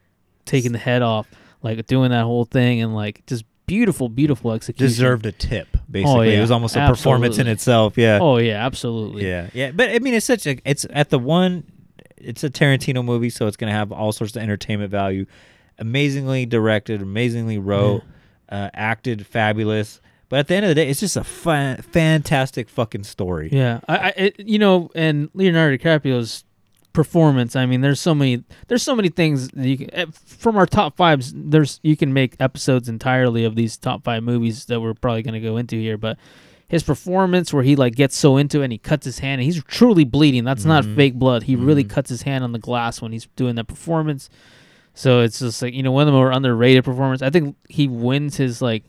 taking 0.47 0.73
the 0.73 0.79
head 0.79 1.03
off 1.03 1.29
like 1.63 1.85
doing 1.87 2.11
that 2.11 2.25
whole 2.25 2.45
thing 2.45 2.81
and 2.81 2.95
like 2.95 3.25
just 3.27 3.45
beautiful 3.67 4.09
beautiful 4.09 4.53
execution 4.53 4.87
Deserved 4.87 5.27
a 5.27 5.33
tip. 5.33 5.77
Basically, 5.91 6.31
it 6.31 6.35
yeah. 6.35 6.41
was 6.41 6.51
almost 6.51 6.77
a 6.77 6.87
performance 6.87 7.37
in 7.37 7.49
Absolutely. 7.49 7.53
itself. 7.53 7.99
Yeah. 7.99 8.19
oh 8.21 8.37
yeah 8.37 8.65
absolutely 8.65 9.27
Yeah, 9.27 9.51
yeah, 9.53 9.71
but 9.73 9.91
I 9.91 9.99
mean, 9.99 10.15
it's 10.15 10.27
such 10.27 10.47
a 10.47 10.59
it's 10.65 10.87
at 10.91 11.11
the 11.11 11.19
one, 11.19 11.65
it's 12.17 12.45
a 12.45 12.51
Tarantino 12.51 13.05
movie, 13.05 13.31
so 13.31 13.47
it's 13.47 13.57
gonna 13.57 13.73
have 13.73 13.91
all 13.91 14.13
sorts 14.13 14.37
of 14.37 14.43
entertainment 14.43 14.91
value. 14.91 15.27
Amazingly 15.79 16.47
directed, 16.47 17.01
amazingly 17.03 17.59
wrote, 17.59 18.03
uh, 18.51 18.71
acted 18.75 19.27
fabulous. 19.27 20.01
But 20.29 20.41
at 20.41 20.47
the 20.47 20.55
end 20.55 20.65
of 20.65 20.69
the 20.69 20.75
day, 20.77 20.89
it's 20.89 21.01
just 21.01 21.17
a 21.17 21.25
fun, 21.25 21.79
fantastic 21.79 22.69
fucking 22.69 23.03
story. 23.03 23.49
Yeah, 23.51 23.81
I, 23.89 23.97
I 23.97 24.09
it, 24.17 24.39
you 24.39 24.61
know, 24.61 24.91
and 24.95 25.29
Leonardo 25.35 25.77
DiCaprio's 25.77 26.45
performance. 26.93 27.57
I 27.57 27.67
mean, 27.67 27.81
there's 27.81 28.01
so 28.01 28.15
many, 28.15 28.45
there's 28.69 28.83
so 28.83 28.95
many 28.95 29.09
things 29.09 29.49
that 29.49 29.67
you 29.67 29.79
can, 29.79 29.95
eh, 29.95 30.07
from 30.13 30.57
our 30.57 30.67
top 30.67 30.97
fives. 30.97 31.33
There's 31.35 31.81
you 31.83 31.97
can 31.97 32.13
make 32.13 32.37
episodes 32.41 32.89
entirely 32.89 33.45
of 33.45 33.55
these 33.55 33.77
top 33.77 34.05
five 34.05 34.23
movies 34.23 34.67
that 34.67 34.81
we're 34.81 34.95
probably 34.95 35.23
going 35.23 35.35
to 35.35 35.41
go 35.41 35.57
into 35.57 35.77
here, 35.77 35.99
but. 35.99 36.19
His 36.69 36.85
performance, 36.85 37.53
where 37.53 37.65
he 37.65 37.75
like 37.75 37.97
gets 37.97 38.17
so 38.17 38.37
into 38.37 38.61
it, 38.61 38.67
and 38.67 38.73
he 38.73 38.79
cuts 38.79 39.05
his 39.05 39.19
hand, 39.19 39.41
and 39.41 39.45
he's 39.45 39.61
truly 39.65 40.05
bleeding. 40.05 40.45
That's 40.45 40.65
not 40.65 40.85
fake 40.85 41.15
blood. 41.15 41.43
He 41.43 41.57
really 41.57 41.83
cuts 41.83 42.09
his 42.09 42.23
hand 42.23 42.45
on 42.45 42.53
the 42.53 42.61
glass 42.61 43.03
when 43.03 43.11
he's 43.11 43.27
doing 43.35 43.57
that 43.57 43.67
performance. 43.67 44.31
So 44.95 45.21
it's 45.21 45.41
just 45.41 45.63
like 45.63 45.75
you 45.75 45.83
know 45.83 45.91
one 45.91 46.03
of 46.03 46.07
the 46.07 46.13
more 46.13 46.31
underrated 46.31 46.85
performance. 46.85 47.23
I 47.23 47.31
think 47.31 47.57
he 47.69 47.89
wins 47.89 48.37
his 48.37 48.63
like, 48.63 48.85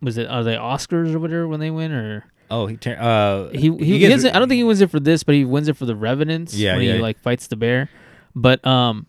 was 0.00 0.18
it 0.18 0.26
are 0.26 0.42
they 0.42 0.56
Oscars 0.56 1.14
or 1.14 1.20
whatever 1.20 1.46
when 1.46 1.60
they 1.60 1.70
win 1.70 1.92
or 1.92 2.26
Oh, 2.50 2.66
he 2.66 2.76
tur- 2.76 2.96
uh 2.98 3.48
he 3.50 3.70
he, 3.76 3.98
gets- 3.98 4.22
gets 4.22 4.34
I 4.34 4.38
don't 4.38 4.48
think 4.48 4.58
he 4.58 4.64
wins 4.64 4.80
it 4.80 4.90
for 4.90 5.00
this, 5.00 5.22
but 5.22 5.34
he 5.34 5.44
wins 5.44 5.68
it 5.68 5.76
for 5.76 5.84
the 5.86 5.94
Revenants 5.96 6.54
Yeah, 6.54 6.76
when 6.76 6.84
yeah. 6.86 6.94
he 6.94 6.98
like 7.00 7.18
fights 7.20 7.46
the 7.48 7.56
bear. 7.56 7.90
But 8.34 8.64
um, 8.66 9.06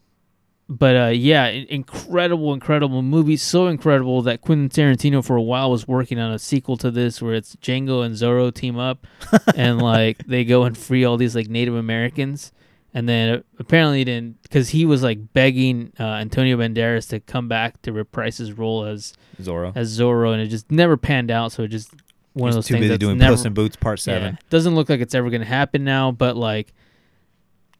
but 0.68 0.96
uh, 0.96 1.08
yeah, 1.08 1.48
incredible, 1.48 2.54
incredible 2.54 3.02
movie. 3.02 3.38
So 3.38 3.68
incredible 3.68 4.22
that 4.24 4.42
Quentin 4.42 4.70
Tarantino 4.70 5.24
for 5.26 5.36
a 5.36 5.42
while 5.42 5.72
was 5.72 5.88
working 5.88 6.20
on 6.20 6.32
a 6.32 6.38
sequel 6.40 6.78
to 6.78 6.92
this, 6.92 7.22
where 7.22 7.34
it's 7.34 7.56
Django 7.58 8.06
and 8.06 8.14
Zorro 8.16 8.54
team 8.54 8.78
up, 8.78 9.08
and 9.56 9.82
like 9.82 10.18
they 10.28 10.44
go 10.46 10.64
and 10.64 10.78
free 10.78 11.04
all 11.06 11.18
these 11.18 11.36
like 11.36 11.48
Native 11.50 11.76
Americans. 11.76 12.52
And 12.92 13.08
then 13.08 13.30
uh, 13.38 13.42
apparently 13.60 14.00
he 14.00 14.04
didn't 14.04 14.42
because 14.42 14.70
he 14.70 14.84
was 14.86 15.04
like 15.04 15.32
begging 15.34 15.94
uh, 16.00 16.04
Antonio 16.04 16.58
Banderas 16.58 17.08
to 17.10 17.20
come 17.20 17.48
back 17.48 17.80
to 17.84 17.94
reprise 17.94 18.38
his 18.38 18.52
role 18.54 18.84
as 18.84 19.14
Zorro. 19.42 19.72
as 19.76 19.98
Zorro, 20.00 20.34
and 20.34 20.42
it 20.42 20.48
just 20.48 20.72
never 20.72 20.98
panned 20.98 21.30
out. 21.30 21.52
So 21.52 21.64
it 21.64 21.68
just 21.68 21.92
one 22.34 22.48
He's 22.50 22.56
of 22.56 22.58
those 22.60 22.68
too 22.68 22.74
things 22.76 22.82
busy 22.84 22.90
that's 22.90 23.00
doing 23.00 23.18
never, 23.18 23.34
Puss 23.34 23.46
in 23.46 23.54
Boots 23.54 23.76
Part 23.76 24.00
Seven. 24.00 24.34
yeah, 24.34 24.48
doesn't 24.50 24.76
look 24.76 24.90
like 24.90 25.02
it's 25.02 25.16
ever 25.16 25.30
going 25.30 25.42
to 25.42 25.48
happen 25.48 25.84
now, 25.84 26.12
but 26.12 26.36
like, 26.38 26.74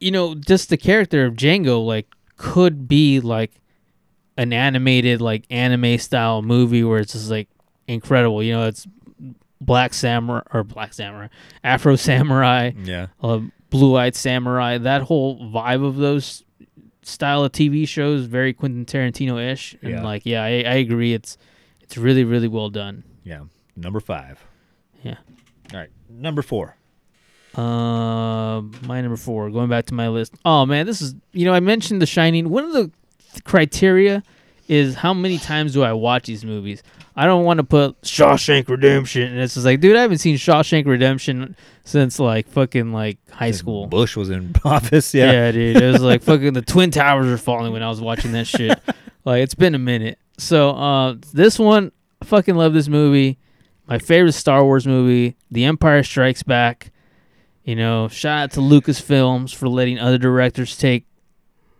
you 0.00 0.10
know, 0.10 0.34
just 0.34 0.68
the 0.70 0.76
character 0.76 1.24
of 1.26 1.34
Django, 1.34 1.84
like, 1.84 2.06
could 2.36 2.88
be 2.88 3.20
like 3.20 3.52
an 4.36 4.52
animated, 4.52 5.20
like, 5.20 5.44
anime 5.50 5.98
style 5.98 6.40
movie 6.42 6.82
where 6.82 7.00
it's 7.00 7.12
just 7.12 7.30
like 7.30 7.48
incredible. 7.86 8.42
You 8.42 8.54
know, 8.54 8.66
it's 8.66 8.86
Black 9.60 9.92
Samurai 9.94 10.40
or 10.52 10.64
Black 10.64 10.94
Samurai, 10.94 11.28
Afro 11.62 11.96
Samurai, 11.96 12.72
Yeah. 12.82 13.08
uh, 13.22 13.40
Blue 13.68 13.94
Eyed 13.96 14.14
Samurai. 14.16 14.78
That 14.78 15.02
whole 15.02 15.38
vibe 15.38 15.84
of 15.86 15.96
those 15.96 16.44
style 17.02 17.44
of 17.44 17.52
TV 17.52 17.86
shows, 17.86 18.24
very 18.24 18.52
Quentin 18.54 18.84
Tarantino 18.86 19.38
ish. 19.52 19.76
And 19.82 19.90
Yeah. 19.92 20.02
like, 20.02 20.24
yeah, 20.24 20.42
I, 20.42 20.48
I 20.66 20.74
agree. 20.76 21.12
It's 21.12 21.36
it's 21.82 21.96
really 21.98 22.24
really 22.24 22.48
well 22.48 22.70
done. 22.70 23.04
Yeah. 23.22 23.42
Number 23.76 24.00
five. 24.00 24.38
Yeah. 25.02 25.16
All 25.72 25.78
right. 25.78 25.90
Number 26.08 26.42
four. 26.42 26.76
Uh, 27.54 28.60
my 28.86 29.00
number 29.00 29.16
four. 29.16 29.50
Going 29.50 29.68
back 29.68 29.86
to 29.86 29.94
my 29.94 30.08
list. 30.08 30.34
Oh 30.44 30.66
man, 30.66 30.86
this 30.86 31.02
is 31.02 31.14
you 31.32 31.44
know 31.44 31.52
I 31.52 31.60
mentioned 31.60 32.00
The 32.00 32.06
Shining. 32.06 32.48
One 32.48 32.64
of 32.64 32.72
the 32.72 32.90
th- 33.32 33.44
criteria 33.44 34.22
is 34.68 34.94
how 34.94 35.12
many 35.12 35.38
times 35.38 35.72
do 35.72 35.82
I 35.82 35.92
watch 35.92 36.26
these 36.26 36.44
movies. 36.44 36.82
I 37.16 37.26
don't 37.26 37.44
want 37.44 37.58
to 37.58 37.64
put 37.64 38.00
Shawshank 38.02 38.68
Redemption, 38.68 39.22
and 39.32 39.40
it's 39.40 39.54
just 39.54 39.66
like, 39.66 39.80
dude, 39.80 39.96
I 39.96 40.02
haven't 40.02 40.18
seen 40.18 40.36
Shawshank 40.36 40.86
Redemption 40.86 41.56
since 41.84 42.20
like 42.20 42.46
fucking 42.48 42.92
like 42.92 43.18
high 43.30 43.50
school. 43.50 43.86
Bush 43.88 44.16
was 44.16 44.30
in 44.30 44.54
office. 44.64 45.12
Yeah. 45.12 45.32
Yeah, 45.32 45.50
dude. 45.50 45.76
It 45.76 45.92
was 45.92 46.02
like 46.02 46.22
fucking 46.22 46.52
the 46.52 46.62
Twin 46.62 46.92
Towers 46.92 47.26
were 47.26 47.36
falling 47.36 47.72
when 47.72 47.82
I 47.82 47.88
was 47.88 48.00
watching 48.00 48.30
that 48.32 48.46
shit. 48.46 48.78
like 49.24 49.42
it's 49.42 49.56
been 49.56 49.74
a 49.74 49.78
minute. 49.78 50.18
So 50.38 50.70
uh 50.70 51.16
this 51.32 51.58
one, 51.58 51.90
I 52.22 52.26
fucking 52.26 52.54
love 52.54 52.74
this 52.74 52.86
movie. 52.88 53.38
My 53.90 53.98
favorite 53.98 54.34
Star 54.34 54.64
Wars 54.64 54.86
movie, 54.86 55.36
The 55.50 55.64
Empire 55.64 56.04
Strikes 56.04 56.44
Back. 56.44 56.92
You 57.64 57.74
know, 57.74 58.06
shout 58.06 58.38
out 58.44 58.50
to 58.52 58.60
Lucasfilms 58.60 59.52
for 59.52 59.68
letting 59.68 59.98
other 59.98 60.16
directors 60.16 60.78
take 60.78 61.06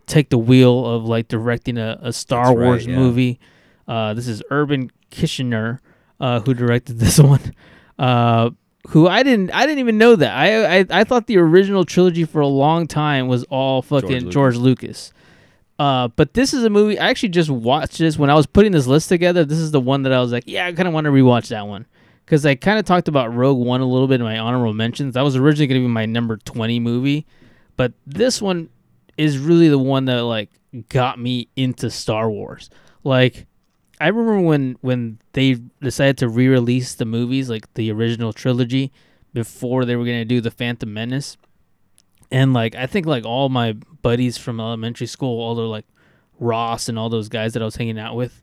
take 0.07 0.29
the 0.29 0.37
wheel 0.37 0.85
of 0.85 1.05
like 1.05 1.29
directing 1.29 1.77
a, 1.77 1.97
a 2.01 2.11
Star 2.11 2.47
That's 2.47 2.57
right, 2.57 2.65
Wars 2.65 2.85
yeah. 2.85 2.95
movie. 2.97 3.39
Uh, 3.87 4.13
this 4.13 4.27
is 4.27 4.43
Irvin 4.51 4.91
Kershner 5.09 5.79
uh, 6.19 6.41
who 6.41 6.53
directed 6.53 6.99
this 6.99 7.17
one. 7.17 7.55
Uh, 7.97 8.49
who 8.89 9.07
I 9.07 9.23
didn't 9.23 9.51
I 9.51 9.65
didn't 9.65 9.79
even 9.79 9.97
know 9.97 10.17
that. 10.17 10.35
I, 10.35 10.79
I 10.79 10.85
I 10.89 11.03
thought 11.05 11.27
the 11.27 11.37
original 11.37 11.85
trilogy 11.85 12.25
for 12.25 12.41
a 12.41 12.47
long 12.47 12.87
time 12.87 13.29
was 13.29 13.45
all 13.45 13.81
fucking 13.81 14.09
Lucas. 14.09 14.33
George 14.33 14.57
Lucas. 14.57 15.13
Uh, 15.79 16.09
but 16.09 16.33
this 16.33 16.53
is 16.53 16.65
a 16.65 16.69
movie 16.69 16.99
I 16.99 17.09
actually 17.09 17.29
just 17.29 17.49
watched 17.49 17.99
this 17.99 18.17
when 18.17 18.29
I 18.29 18.35
was 18.35 18.47
putting 18.47 18.73
this 18.73 18.85
list 18.85 19.07
together. 19.07 19.45
This 19.45 19.59
is 19.59 19.71
the 19.71 19.79
one 19.79 20.03
that 20.03 20.11
I 20.11 20.19
was 20.19 20.33
like, 20.33 20.43
yeah, 20.45 20.65
I 20.65 20.73
kind 20.73 20.89
of 20.89 20.93
want 20.93 21.05
to 21.05 21.11
rewatch 21.11 21.47
that 21.47 21.65
one 21.65 21.85
because 22.31 22.45
I 22.45 22.55
kind 22.55 22.79
of 22.79 22.85
talked 22.85 23.09
about 23.09 23.35
Rogue 23.35 23.57
One 23.57 23.81
a 23.81 23.85
little 23.85 24.07
bit 24.07 24.21
in 24.21 24.23
my 24.23 24.39
honorable 24.39 24.73
mentions. 24.73 25.15
That 25.15 25.21
was 25.21 25.35
originally 25.35 25.67
going 25.67 25.81
to 25.81 25.85
be 25.85 25.91
my 25.91 26.05
number 26.05 26.37
twenty 26.37 26.79
movie, 26.79 27.27
but 27.75 27.91
this 28.07 28.41
one 28.41 28.69
is 29.17 29.37
really 29.37 29.67
the 29.67 29.77
one 29.77 30.05
that 30.05 30.21
like 30.21 30.49
got 30.87 31.19
me 31.19 31.49
into 31.57 31.89
Star 31.89 32.31
Wars. 32.31 32.69
Like 33.03 33.47
I 33.99 34.07
remember 34.07 34.39
when 34.39 34.77
when 34.79 35.19
they 35.33 35.55
decided 35.81 36.19
to 36.19 36.29
re-release 36.29 36.95
the 36.95 37.03
movies, 37.03 37.49
like 37.49 37.71
the 37.73 37.91
original 37.91 38.31
trilogy, 38.31 38.93
before 39.33 39.83
they 39.83 39.97
were 39.97 40.05
gonna 40.05 40.23
do 40.23 40.39
the 40.39 40.51
Phantom 40.51 40.93
Menace, 40.93 41.35
and 42.31 42.53
like 42.53 42.75
I 42.75 42.85
think 42.85 43.05
like 43.05 43.25
all 43.25 43.49
my 43.49 43.73
buddies 43.73 44.37
from 44.37 44.61
elementary 44.61 45.07
school, 45.07 45.41
all 45.41 45.53
the 45.53 45.63
like 45.63 45.85
Ross 46.39 46.87
and 46.87 46.97
all 46.97 47.09
those 47.09 47.27
guys 47.27 47.51
that 47.55 47.61
I 47.61 47.65
was 47.65 47.75
hanging 47.75 47.99
out 47.99 48.15
with, 48.15 48.40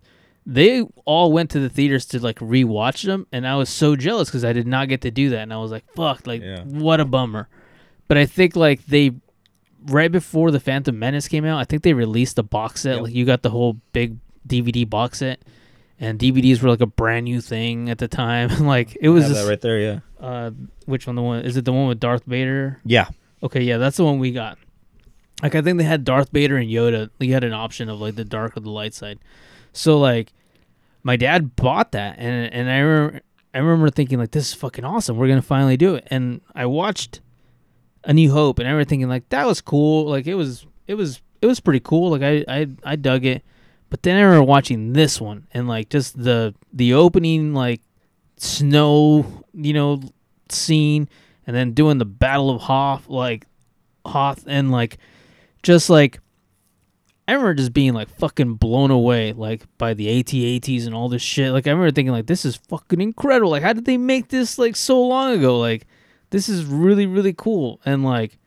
they 0.51 0.80
all 1.05 1.30
went 1.30 1.51
to 1.51 1.61
the 1.61 1.68
theaters 1.68 2.07
to 2.07 2.20
like 2.20 2.38
rewatch 2.38 3.05
them, 3.05 3.26
and 3.30 3.46
I 3.46 3.55
was 3.57 3.68
so 3.68 3.94
jealous 3.96 4.28
because 4.30 4.46
I 4.46 4.55
did 4.55 4.66
not 4.66 4.88
get 4.88 5.03
to 5.03 5.11
do 5.11 5.28
that, 5.30 5.40
and 5.40 5.53
I 5.53 5.59
was 5.59 5.70
like, 5.70 5.84
fuck, 5.94 6.26
like 6.26 6.40
Yeah. 6.42 6.62
what 6.64 7.01
a 7.01 7.05
bummer. 7.05 7.49
But 8.09 8.16
I 8.16 8.24
think 8.24 8.57
like 8.57 8.86
they 8.86 9.12
right 9.86 10.11
before 10.11 10.51
the 10.51 10.59
Phantom 10.59 10.99
Menace 10.99 11.28
came 11.28 11.44
out, 11.44 11.59
I 11.59 11.64
think 11.64 11.82
they 11.82 11.92
released 11.92 12.38
a 12.38 12.42
box 12.42 12.80
set. 12.80 12.94
Yep. 12.94 13.03
Like 13.03 13.14
you 13.14 13.26
got 13.26 13.42
the 13.42 13.51
whole 13.51 13.76
big 13.92 14.16
DVD 14.49 14.88
box 14.88 15.18
set, 15.18 15.42
and 16.01 16.18
DVDs 16.18 16.62
were 16.62 16.70
like 16.70 16.80
a 16.80 16.86
brand 16.86 17.24
new 17.24 17.42
thing 17.42 17.90
at 17.90 17.99
the 17.99 18.09
time. 18.09 18.49
like 18.66 18.96
it 19.03 19.11
was 19.11 19.28
just, 19.28 19.42
that 19.42 19.51
right 19.51 19.61
there. 19.61 19.78
Yeah. 19.78 20.01
uh, 20.18 20.51
which 20.86 21.07
one? 21.07 21.14
The 21.16 21.22
one 21.22 21.44
is 21.44 21.59
it? 21.59 21.66
The 21.66 21.74
one 21.74 21.88
with 21.88 22.01
Darth 22.01 22.24
Vader? 22.24 22.80
Yeah. 22.86 23.09
Okay, 23.42 23.61
yeah, 23.61 23.76
that's 23.76 23.99
the 23.99 24.05
one 24.05 24.18
we 24.18 24.32
got. 24.32 24.57
Like 25.42 25.55
I 25.55 25.61
think 25.61 25.76
they 25.76 25.84
had 25.84 26.05
Darth 26.05 26.30
Vader 26.30 26.57
and 26.57 26.70
Yoda. 26.70 27.11
You 27.20 27.34
had 27.34 27.44
an 27.44 27.53
option 27.53 27.90
of 27.90 28.01
like 28.01 28.14
the 28.14 28.24
dark 28.24 28.57
or 28.57 28.61
the 28.61 28.70
light 28.70 28.94
side. 28.94 29.18
So 29.74 29.99
like, 29.99 30.32
my 31.09 31.17
dad 31.17 31.57
bought 31.57 31.93
that, 31.93 32.17
and 32.19 32.53
and 32.53 32.71
I 32.71 32.81
remember 32.81 33.21
I 33.55 33.59
remember 33.61 33.89
thinking 33.89 34.19
like 34.19 34.31
this 34.33 34.49
is 34.49 34.55
fucking 34.55 34.85
awesome. 34.85 35.17
We're 35.17 35.29
gonna 35.29 35.41
finally 35.41 35.79
do 35.79 35.95
it. 35.95 36.07
And 36.11 36.43
I 36.55 36.67
watched 36.67 37.23
A 38.05 38.13
New 38.13 38.31
Hope 38.31 38.59
and 38.59 38.69
I 38.69 38.73
remember 38.73 38.87
thinking 38.87 39.09
like 39.09 39.27
that 39.31 39.47
was 39.47 39.63
cool. 39.63 40.05
Like 40.05 40.27
it 40.27 40.35
was 40.35 40.67
it 40.87 40.97
was 40.97 41.23
it 41.41 41.47
was 41.47 41.61
pretty 41.61 41.81
cool. 41.81 42.11
Like 42.11 42.21
I 42.21 42.45
I 42.47 42.69
I 42.85 42.97
dug 42.97 43.25
it. 43.25 43.43
But 43.89 44.03
then 44.03 44.19
I 44.19 44.21
remember 44.21 44.45
watching 44.45 44.93
this 44.93 45.19
one 45.19 45.47
and 45.53 45.67
like 45.67 45.89
just 45.89 46.23
the 46.23 46.55
the 46.75 46.93
opening 46.93 47.55
like 47.55 47.81
snow, 48.37 49.45
you 49.55 49.73
know, 49.73 50.03
scene 50.51 51.09
and 51.47 51.57
then 51.57 51.73
doing 51.73 51.97
the 51.97 52.05
Battle 52.05 52.51
of 52.51 52.61
Hoth 52.61 53.09
like 53.09 53.47
Hoth 54.05 54.45
and 54.47 54.71
like 54.71 54.99
just 55.63 55.89
like 55.89 56.21
I 57.29 57.33
remember 57.33 57.53
just 57.53 57.74
being 57.74 57.93
like 57.93 58.09
fucking 58.09 58.55
blown 58.55 58.91
away 58.91 59.35
like 59.35 59.66
by 59.76 59.93
the 59.93 60.18
AT-ATs 60.18 60.87
and 60.87 60.95
all 60.95 61.11
this 61.11 61.20
shit. 61.20 61.53
Like 61.53 61.66
I 61.66 61.70
remember 61.70 61.91
thinking 61.91 62.12
like 62.12 62.26
this 62.26 62.47
is 62.47 62.57
fucking 62.57 63.03
incredible. 63.03 63.51
Like 63.51 63.62
how 63.62 63.74
did 63.74 63.85
they 63.85 63.99
make 63.99 64.29
this 64.29 64.59
like 64.59 64.74
so 64.74 64.99
long 64.99 65.33
ago? 65.35 65.59
Like 65.59 65.87
this 66.31 66.49
is 66.49 66.64
really 66.64 67.07
really 67.07 67.35
cool 67.35 67.83
and 67.85 68.03
like 68.03 68.39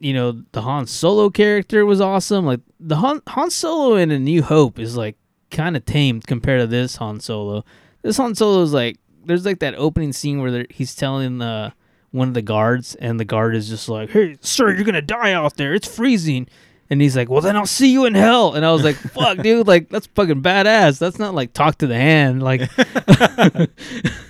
you 0.00 0.12
know 0.12 0.42
the 0.50 0.62
Han 0.62 0.88
Solo 0.88 1.30
character 1.30 1.86
was 1.86 2.00
awesome. 2.00 2.44
Like 2.44 2.58
the 2.80 2.96
Han, 2.96 3.22
Han 3.28 3.48
Solo 3.52 3.94
in 3.94 4.10
A 4.10 4.18
New 4.18 4.42
Hope 4.42 4.80
is 4.80 4.96
like 4.96 5.16
kind 5.52 5.76
of 5.76 5.84
tamed 5.84 6.26
compared 6.26 6.60
to 6.60 6.66
this 6.66 6.96
Han 6.96 7.20
Solo. 7.20 7.64
This 8.02 8.16
Han 8.16 8.34
Solo 8.34 8.62
is 8.62 8.72
like 8.72 8.98
there's 9.24 9.46
like 9.46 9.60
that 9.60 9.76
opening 9.76 10.12
scene 10.12 10.42
where 10.42 10.66
he's 10.68 10.96
telling 10.96 11.38
the 11.38 11.72
one 12.10 12.26
of 12.26 12.34
the 12.34 12.42
guards 12.42 12.96
and 12.96 13.20
the 13.20 13.24
guard 13.24 13.54
is 13.54 13.68
just 13.68 13.88
like, 13.88 14.10
"Hey, 14.10 14.36
sir, 14.40 14.74
you're 14.74 14.84
gonna 14.84 15.00
die 15.00 15.32
out 15.32 15.56
there. 15.56 15.72
It's 15.74 15.86
freezing." 15.86 16.48
And 16.92 17.00
he's 17.00 17.16
like, 17.16 17.30
"Well, 17.30 17.40
then 17.40 17.56
I'll 17.56 17.64
see 17.64 17.90
you 17.90 18.04
in 18.04 18.14
hell." 18.14 18.52
And 18.52 18.66
I 18.66 18.70
was 18.70 18.84
like, 18.84 18.96
"Fuck, 19.14 19.38
dude! 19.38 19.66
Like 19.66 19.88
that's 19.88 20.08
fucking 20.08 20.42
badass. 20.42 20.98
That's 20.98 21.18
not 21.18 21.34
like 21.34 21.54
talk 21.54 21.78
to 21.78 21.86
the 21.86 21.96
hand. 21.96 22.42
Like, 22.42 22.60
yeah, 22.76 23.66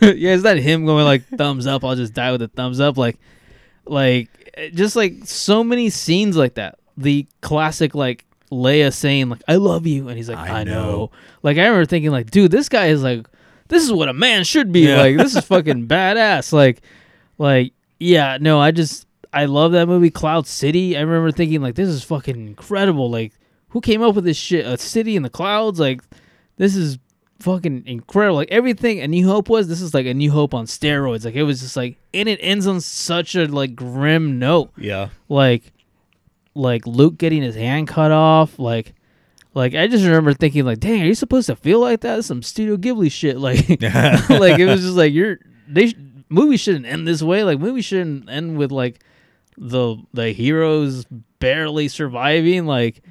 it's 0.00 0.44
not 0.44 0.58
him 0.58 0.86
going 0.86 1.04
like 1.04 1.26
thumbs 1.26 1.66
up. 1.66 1.84
I'll 1.84 1.96
just 1.96 2.14
die 2.14 2.30
with 2.30 2.40
a 2.40 2.46
thumbs 2.46 2.78
up. 2.78 2.96
Like, 2.96 3.18
like 3.84 4.28
just 4.74 4.94
like 4.94 5.24
so 5.24 5.64
many 5.64 5.90
scenes 5.90 6.36
like 6.36 6.54
that. 6.54 6.78
The 6.96 7.26
classic 7.40 7.96
like 7.96 8.24
Leia 8.52 8.94
saying 8.94 9.28
like 9.28 9.42
"I 9.48 9.56
love 9.56 9.84
you," 9.84 10.06
and 10.06 10.16
he's 10.16 10.28
like, 10.28 10.38
"I, 10.38 10.62
know. 10.62 11.10
Like 11.42 11.58
I 11.58 11.66
remember 11.66 11.86
thinking 11.86 12.12
like, 12.12 12.30
dude, 12.30 12.52
this 12.52 12.68
guy 12.68 12.86
is 12.86 13.02
like, 13.02 13.26
this 13.66 13.82
is 13.82 13.92
what 13.92 14.08
a 14.08 14.12
man 14.12 14.44
should 14.44 14.70
be. 14.70 14.82
Yeah. 14.82 14.98
Like 14.98 15.16
this 15.16 15.34
is 15.34 15.44
fucking 15.46 15.88
badass. 15.88 16.52
Like, 16.52 16.80
like 17.38 17.72
yeah, 17.98 18.38
no, 18.40 18.60
I 18.60 18.70
just 18.70 19.08
I 19.32 19.46
love 19.46 19.72
that 19.72 19.86
movie 19.88 20.10
Cloud 20.10 20.46
City. 20.46 20.96
I 20.96 21.00
remember 21.00 21.30
thinking 21.32 21.62
like, 21.62 21.74
this 21.74 21.88
is 21.88 22.04
fucking 22.04 22.36
incredible. 22.48 23.10
Like, 23.10 23.32
who 23.70 23.80
came 23.80 24.02
up 24.02 24.14
with 24.14 24.24
this 24.24 24.36
shit? 24.36 24.66
A 24.66 24.76
city 24.76 25.16
in 25.16 25.22
the 25.22 25.30
clouds. 25.30 25.80
Like, 25.80 26.02
this 26.58 26.76
is 26.76 26.98
fucking 27.40 27.84
incredible. 27.86 28.36
Like 28.36 28.50
everything 28.52 29.00
A 29.00 29.08
New 29.08 29.26
Hope 29.26 29.48
was, 29.48 29.68
this 29.68 29.80
is 29.80 29.94
like 29.94 30.06
A 30.06 30.14
New 30.14 30.30
Hope 30.30 30.54
on 30.54 30.66
steroids. 30.66 31.24
Like 31.24 31.34
it 31.34 31.42
was 31.44 31.60
just 31.60 31.76
like, 31.76 31.96
and 32.14 32.28
it 32.28 32.38
ends 32.42 32.66
on 32.66 32.80
such 32.80 33.34
a 33.34 33.46
like 33.46 33.74
grim 33.74 34.38
note 34.38 34.70
Yeah. 34.76 35.08
like 35.28 35.72
like 36.54 36.86
Luke 36.86 37.16
getting 37.18 37.42
his 37.42 37.54
hand 37.56 37.88
cut 37.88 38.12
off, 38.12 38.58
like 38.58 38.94
like 39.54 39.74
I 39.74 39.86
just 39.88 40.04
remember 40.04 40.34
thinking 40.34 40.64
like, 40.64 40.78
dang, 40.80 41.02
are 41.02 41.06
you 41.06 41.14
supposed 41.14 41.46
to 41.46 41.56
feel 41.56 41.80
like 41.80 42.00
that? 42.02 42.16
That's 42.16 42.26
some 42.26 42.42
Studio 42.42 42.76
Ghibli 42.76 43.10
shit. 43.10 43.38
Like 43.38 43.68
like 43.80 44.58
it 44.60 44.66
was 44.66 44.82
just 44.82 44.96
like 44.96 45.12
you're 45.12 45.38
they 45.66 45.88
sh- 45.88 45.94
movies 46.28 46.60
shouldn't 46.60 46.86
end 46.86 47.08
this 47.08 47.22
way. 47.22 47.42
Like 47.42 47.58
movies 47.58 47.86
shouldn't 47.86 48.28
end 48.30 48.56
with 48.58 48.70
like 48.70 49.02
the 49.56 49.96
the 50.12 50.32
heroes 50.32 51.04
barely 51.38 51.88
surviving. 51.88 52.66
Like 52.66 53.02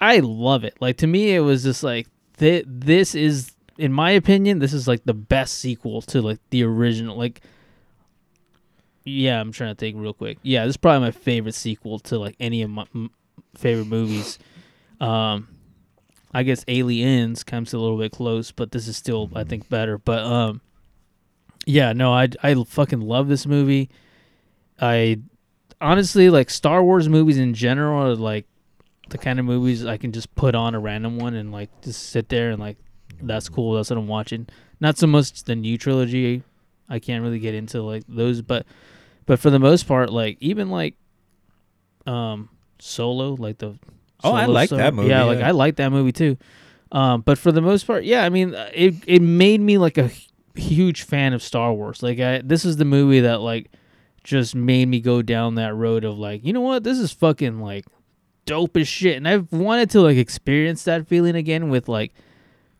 I 0.00 0.20
love 0.20 0.64
it. 0.64 0.76
Like 0.80 0.98
to 0.98 1.06
me 1.06 1.34
it 1.34 1.40
was 1.40 1.62
just 1.62 1.82
like 1.82 2.06
th- 2.38 2.64
this 2.66 3.14
is 3.14 3.52
in 3.76 3.92
my 3.92 4.10
opinion, 4.10 4.58
this 4.58 4.72
is 4.72 4.88
like 4.88 5.04
the 5.04 5.14
best 5.14 5.58
sequel 5.58 6.02
to 6.02 6.20
like 6.20 6.40
the 6.50 6.64
original 6.64 7.16
like 7.16 7.42
yeah, 9.04 9.40
I'm 9.40 9.52
trying 9.52 9.74
to 9.74 9.78
think 9.78 9.96
real 9.98 10.12
quick. 10.12 10.38
Yeah, 10.42 10.64
this 10.66 10.72
is 10.72 10.76
probably 10.76 11.06
my 11.06 11.10
favorite 11.12 11.54
sequel 11.54 11.98
to 12.00 12.18
like 12.18 12.36
any 12.38 12.62
of 12.62 12.70
my 12.70 12.84
m- 12.94 13.10
favorite 13.56 13.86
movies. 13.86 14.38
Um, 15.00 15.48
I 16.32 16.42
guess 16.42 16.64
Aliens 16.68 17.42
comes 17.42 17.72
a 17.72 17.78
little 17.78 17.96
bit 17.96 18.12
close, 18.12 18.52
but 18.52 18.70
this 18.72 18.86
is 18.86 18.96
still 18.96 19.30
I 19.34 19.44
think 19.44 19.68
better. 19.68 19.96
But 19.96 20.24
um, 20.24 20.60
yeah, 21.64 21.92
no, 21.92 22.12
I 22.12 22.28
I 22.42 22.54
fucking 22.64 23.00
love 23.00 23.28
this 23.28 23.46
movie. 23.46 23.88
I 24.80 25.20
honestly 25.80 26.30
like 26.30 26.50
Star 26.50 26.82
Wars 26.82 27.08
movies 27.08 27.38
in 27.38 27.54
general 27.54 28.02
are 28.02 28.14
like 28.14 28.46
the 29.10 29.18
kind 29.18 29.38
of 29.38 29.44
movies 29.44 29.84
I 29.86 29.96
can 29.96 30.12
just 30.12 30.34
put 30.34 30.54
on 30.54 30.74
a 30.74 30.80
random 30.80 31.18
one 31.18 31.34
and 31.34 31.52
like 31.52 31.70
just 31.82 32.10
sit 32.10 32.28
there 32.28 32.50
and 32.50 32.60
like 32.60 32.76
that's 33.20 33.48
cool. 33.48 33.74
That's 33.74 33.90
what 33.90 33.98
I'm 33.98 34.08
watching. 34.08 34.46
Not 34.80 34.98
so 34.98 35.06
much 35.06 35.44
the 35.44 35.56
new 35.56 35.78
trilogy. 35.78 36.42
I 36.88 36.98
can't 36.98 37.22
really 37.22 37.38
get 37.38 37.54
into 37.54 37.82
like 37.82 38.04
those, 38.08 38.42
but 38.42 38.66
but 39.26 39.38
for 39.38 39.50
the 39.50 39.58
most 39.58 39.86
part, 39.86 40.10
like 40.10 40.38
even 40.40 40.70
like 40.70 40.94
um 42.06 42.48
Solo, 42.80 43.34
like 43.34 43.58
the 43.58 43.78
Oh, 44.24 44.32
I 44.32 44.46
like 44.46 44.70
Solo- 44.70 44.82
that 44.82 44.94
movie, 44.94 45.10
Yeah, 45.10 45.24
like. 45.24 45.40
I 45.40 45.52
like 45.52 45.76
that 45.76 45.90
movie 45.90 46.12
too. 46.12 46.36
Um, 46.90 47.20
but 47.20 47.38
for 47.38 47.52
the 47.52 47.60
most 47.60 47.86
part, 47.86 48.04
yeah, 48.04 48.24
I 48.24 48.30
mean, 48.30 48.54
it 48.74 48.94
it 49.06 49.22
made 49.22 49.60
me 49.60 49.78
like 49.78 49.98
a 49.98 50.10
huge 50.56 51.02
fan 51.02 51.34
of 51.34 51.42
Star 51.42 51.72
Wars. 51.72 52.02
Like, 52.02 52.18
I 52.18 52.40
this 52.42 52.64
is 52.64 52.76
the 52.76 52.84
movie 52.84 53.20
that 53.20 53.40
like 53.40 53.70
just 54.28 54.54
made 54.54 54.86
me 54.86 55.00
go 55.00 55.22
down 55.22 55.54
that 55.54 55.74
road 55.74 56.04
of 56.04 56.18
like, 56.18 56.44
you 56.44 56.52
know 56.52 56.60
what, 56.60 56.84
this 56.84 56.98
is 56.98 57.10
fucking 57.12 57.60
like 57.60 57.86
dope 58.44 58.76
as 58.76 58.86
shit, 58.86 59.16
and 59.16 59.26
I've 59.26 59.50
wanted 59.50 59.90
to 59.90 60.02
like 60.02 60.18
experience 60.18 60.84
that 60.84 61.08
feeling 61.08 61.34
again 61.34 61.70
with 61.70 61.88
like 61.88 62.12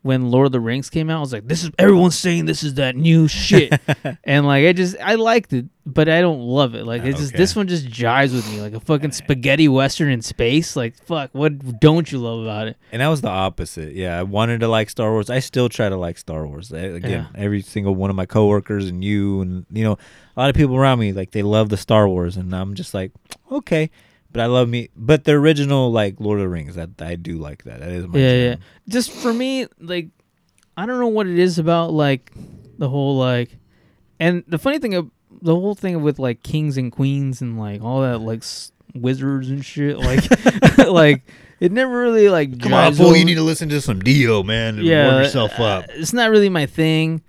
when 0.03 0.31
Lord 0.31 0.47
of 0.47 0.53
the 0.53 0.61
Rings 0.61 0.89
came 0.91 1.11
out. 1.11 1.19
I 1.19 1.21
was 1.21 1.33
like, 1.33 1.47
this 1.49 1.65
is 1.65 1.71
everyone's 1.79 2.19
saying 2.19 2.45
this 2.47 2.63
is 2.63 2.75
that 2.75 2.97
new 2.97 3.29
shit, 3.29 3.73
and 4.25 4.47
like 4.47 4.65
I 4.67 4.73
just 4.73 4.97
I 5.03 5.17
liked 5.17 5.53
it, 5.53 5.67
but 5.85 6.09
I 6.09 6.21
don't 6.21 6.41
love 6.41 6.75
it. 6.75 6.85
Like 6.87 7.03
it's 7.05 7.19
just 7.19 7.35
this 7.35 7.57
one 7.57 7.67
just 7.69 7.87
jives 7.89 8.33
with 8.33 8.49
me 8.51 8.61
like 8.61 8.75
a 8.75 8.81
fucking 8.81 9.13
spaghetti 9.13 9.67
western 9.69 10.09
in 10.11 10.23
space. 10.23 10.77
Like 10.77 10.97
fuck, 11.05 11.31
what 11.33 11.81
don't 11.81 12.11
you 12.11 12.19
love 12.19 12.43
about 12.43 12.69
it? 12.69 12.77
And 12.93 13.03
that 13.03 13.09
was 13.09 13.21
the 13.23 13.29
opposite. 13.29 13.95
Yeah, 13.95 14.19
I 14.19 14.23
wanted 14.23 14.61
to 14.61 14.69
like 14.69 14.89
Star 14.91 15.11
Wars. 15.11 15.31
I 15.31 15.41
still 15.41 15.69
try 15.69 15.89
to 15.89 15.97
like 15.97 16.17
Star 16.19 16.47
Wars. 16.47 16.73
I- 16.73 16.79
Again, 16.79 17.27
every 17.35 17.63
single 17.63 17.95
one 17.95 18.09
of 18.11 18.17
my 18.17 18.27
coworkers 18.27 18.89
and 18.89 19.05
you 19.05 19.41
and 19.41 19.67
you 19.73 19.85
know 19.85 19.99
a 20.37 20.41
lot 20.41 20.49
of 20.51 20.57
people 20.57 20.77
around 20.77 21.01
me 21.01 21.13
like 21.13 21.33
they 21.33 21.43
love 21.43 21.69
the 21.71 21.77
Star 21.77 22.09
Wars, 22.09 22.37
and 22.37 22.55
I'm 22.55 22.75
just 22.75 22.95
like 22.95 23.13
okay, 23.51 23.91
but 24.31 24.41
I 24.41 24.47
love 24.47 24.69
me. 24.69 24.89
But 24.97 25.25
the 25.25 25.33
original 25.33 25.91
like 25.91 26.17
Lord 26.19 26.39
of 26.39 26.45
the 26.45 26.49
Rings, 26.49 26.75
that 26.77 26.91
I 27.01 27.17
do 27.17 27.39
like 27.39 27.65
that. 27.65 27.81
That 27.81 27.91
is 27.91 28.07
my 28.07 28.19
yeah, 28.19 28.33
yeah. 28.33 28.51
jam. 28.55 28.61
Just 28.89 29.11
for 29.11 29.33
me, 29.33 29.67
like, 29.81 30.09
I 30.77 30.87
don't 30.87 31.01
know 31.01 31.09
what 31.09 31.27
it 31.27 31.39
is 31.39 31.59
about 31.59 31.93
like 31.93 32.33
the 32.79 32.89
whole 32.89 33.17
like, 33.17 33.57
and 34.21 34.45
the 34.47 34.59
funny 34.59 34.79
thing, 34.79 34.95
of 34.95 35.11
the 35.43 35.55
whole 35.55 35.75
thing 35.75 36.03
with 36.03 36.19
like 36.19 36.43
kings 36.43 36.77
and 36.77 36.91
queens 36.93 37.41
and 37.41 37.59
like 37.59 37.83
all 37.83 38.03
that 38.03 38.19
like 38.19 38.41
s- 38.41 38.73
wizards 38.95 39.51
and 39.51 39.65
shit, 39.65 39.99
like, 39.99 40.25
like 40.79 41.23
it 41.61 41.73
never 41.73 42.01
really 42.01 42.29
like. 42.29 42.61
Come 42.61 42.75
on, 42.75 42.95
fool! 42.95 43.09
over- 43.09 43.17
You 43.17 43.25
need 43.25 43.35
to 43.35 43.43
listen 43.43 43.69
to 43.71 43.81
some 43.81 44.01
Dio, 44.01 44.43
man, 44.43 44.79
yeah, 44.79 45.09
warm 45.11 45.23
yourself 45.23 45.59
uh, 45.59 45.65
up. 45.65 45.85
It's 45.91 46.13
not 46.13 46.31
really 46.31 46.49
my 46.49 46.67
thing. 46.67 47.23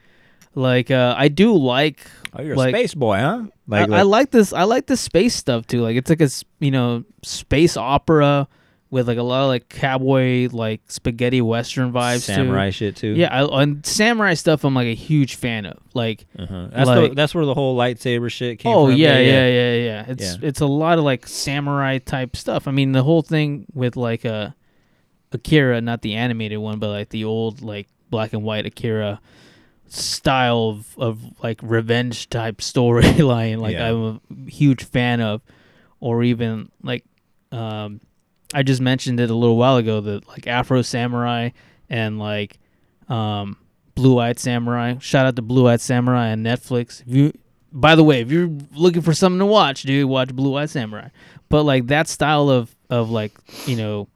Like, 0.56 0.91
uh, 0.91 1.16
I 1.18 1.28
do 1.30 1.56
like. 1.56 2.00
Oh, 2.34 2.41
you're 2.41 2.56
like, 2.56 2.74
a 2.76 2.78
space 2.78 2.93
boy, 2.93 3.18
huh? 3.18 3.43
I, 3.72 3.84
I 4.00 4.02
like 4.04 4.32
this. 4.32 4.54
I 4.54 4.64
like 4.64 4.88
the 4.88 4.98
space 4.98 5.36
stuff 5.36 5.68
too. 5.68 5.82
Like 5.82 5.96
it's 5.96 6.10
like 6.10 6.22
a 6.22 6.30
you 6.60 6.72
know 6.72 7.04
space 7.24 7.78
opera 7.78 8.48
with 8.92 9.08
like 9.08 9.20
a 9.20 9.24
lot 9.24 9.44
of 9.44 9.50
like 9.50 9.70
cowboy 9.70 10.50
like 10.52 10.82
spaghetti 10.88 11.42
western 11.42 11.92
vibes. 11.94 12.26
too. 12.26 12.34
samurai 12.34 12.72
shit 12.72 12.96
too. 12.96 13.10
Yeah, 13.14 13.46
I, 13.46 13.62
and 13.62 13.86
samurai 13.86 14.34
stuff 14.34 14.64
I'm 14.64 14.74
like 14.74 14.88
a 14.88 14.96
huge 14.96 15.36
fan 15.36 15.68
of. 15.68 15.78
Like, 15.94 16.26
Uh-huh. 16.40 16.70
That's 16.72 16.88
like- 16.88 17.10
the, 17.12 17.16
that's 17.16 17.36
where 17.36 17.46
the 17.46 17.54
whole 17.54 17.78
lightsaber 17.78 18.32
shit 18.32 18.58
came 18.58 18.72
oh 18.76 18.88
from. 18.88 18.96
yeah, 18.96 19.20
yeah, 19.20 19.48
yeah, 19.48 19.74
yeah, 19.76 20.06
It's 20.08 20.24
Yeah. 20.24 20.36
it's 20.42 20.62
a 20.62 20.66
lot 20.66 20.98
of 20.98 21.04
like 21.04 21.28
samurai 21.28 22.00
type 22.00 22.36
stuff. 22.36 22.68
I 22.68 22.72
mean, 22.72 22.92
the 22.94 23.04
whole 23.04 23.22
thing 23.22 23.68
with 23.76 23.96
like 23.96 24.26
uh, 24.26 24.50
Akira, 25.32 25.82
not 25.82 26.02
the 26.02 26.16
animated 26.16 26.58
one, 26.58 26.80
but 26.80 26.90
like 26.90 27.10
the 27.10 27.26
old 27.26 27.62
like 27.62 27.88
black 28.10 28.34
and 28.34 28.42
white 28.44 28.66
Akira 28.66 29.20
style 29.90 30.70
of, 30.70 30.98
of 30.98 31.44
like 31.44 31.60
revenge 31.64 32.30
type 32.30 32.58
storyline. 32.60 33.60
Like 33.60 33.74
Yeah. 33.74 33.90
I'm 33.90 34.22
a 34.48 34.50
huge 34.50 34.84
fan 34.84 35.22
of, 35.22 35.42
or 36.00 36.24
even 36.24 36.72
like 36.82 37.06
um, 37.52 38.02
I 38.54 38.64
just 38.64 38.82
mentioned 38.82 39.20
it 39.20 39.30
a 39.30 39.36
little 39.36 39.58
while 39.58 39.78
ago 39.78 40.02
that 40.02 40.28
like 40.28 40.48
Afro 40.48 40.82
Samurai 40.82 41.50
and 41.90 42.20
like 42.20 42.58
um, 43.08 43.58
Blue 43.96 44.20
Eyed 44.20 44.40
Samurai. 44.40 44.96
Shout 45.00 45.26
out 45.26 45.36
to 45.36 45.42
Blue 45.42 45.68
Eyed 45.68 45.82
Samurai 45.82 46.32
on 46.32 46.44
Netflix. 46.44 47.02
If 47.02 47.14
you, 47.14 47.34
by 47.72 47.96
the 47.96 48.04
way, 48.04 48.22
if 48.22 48.32
you're 48.32 48.50
looking 48.74 49.02
for 49.02 49.14
something 49.14 49.40
to 49.40 49.46
watch, 49.46 49.84
dude, 49.84 50.08
watch 50.08 50.34
Blue 50.36 50.56
Eyed 50.56 50.70
Samurai. 50.70 51.10
But 51.50 51.64
like 51.64 51.88
that 51.88 52.08
style 52.08 52.50
of 52.50 52.76
of 52.90 53.10
like 53.10 53.34
you 53.66 53.76
know 53.76 54.08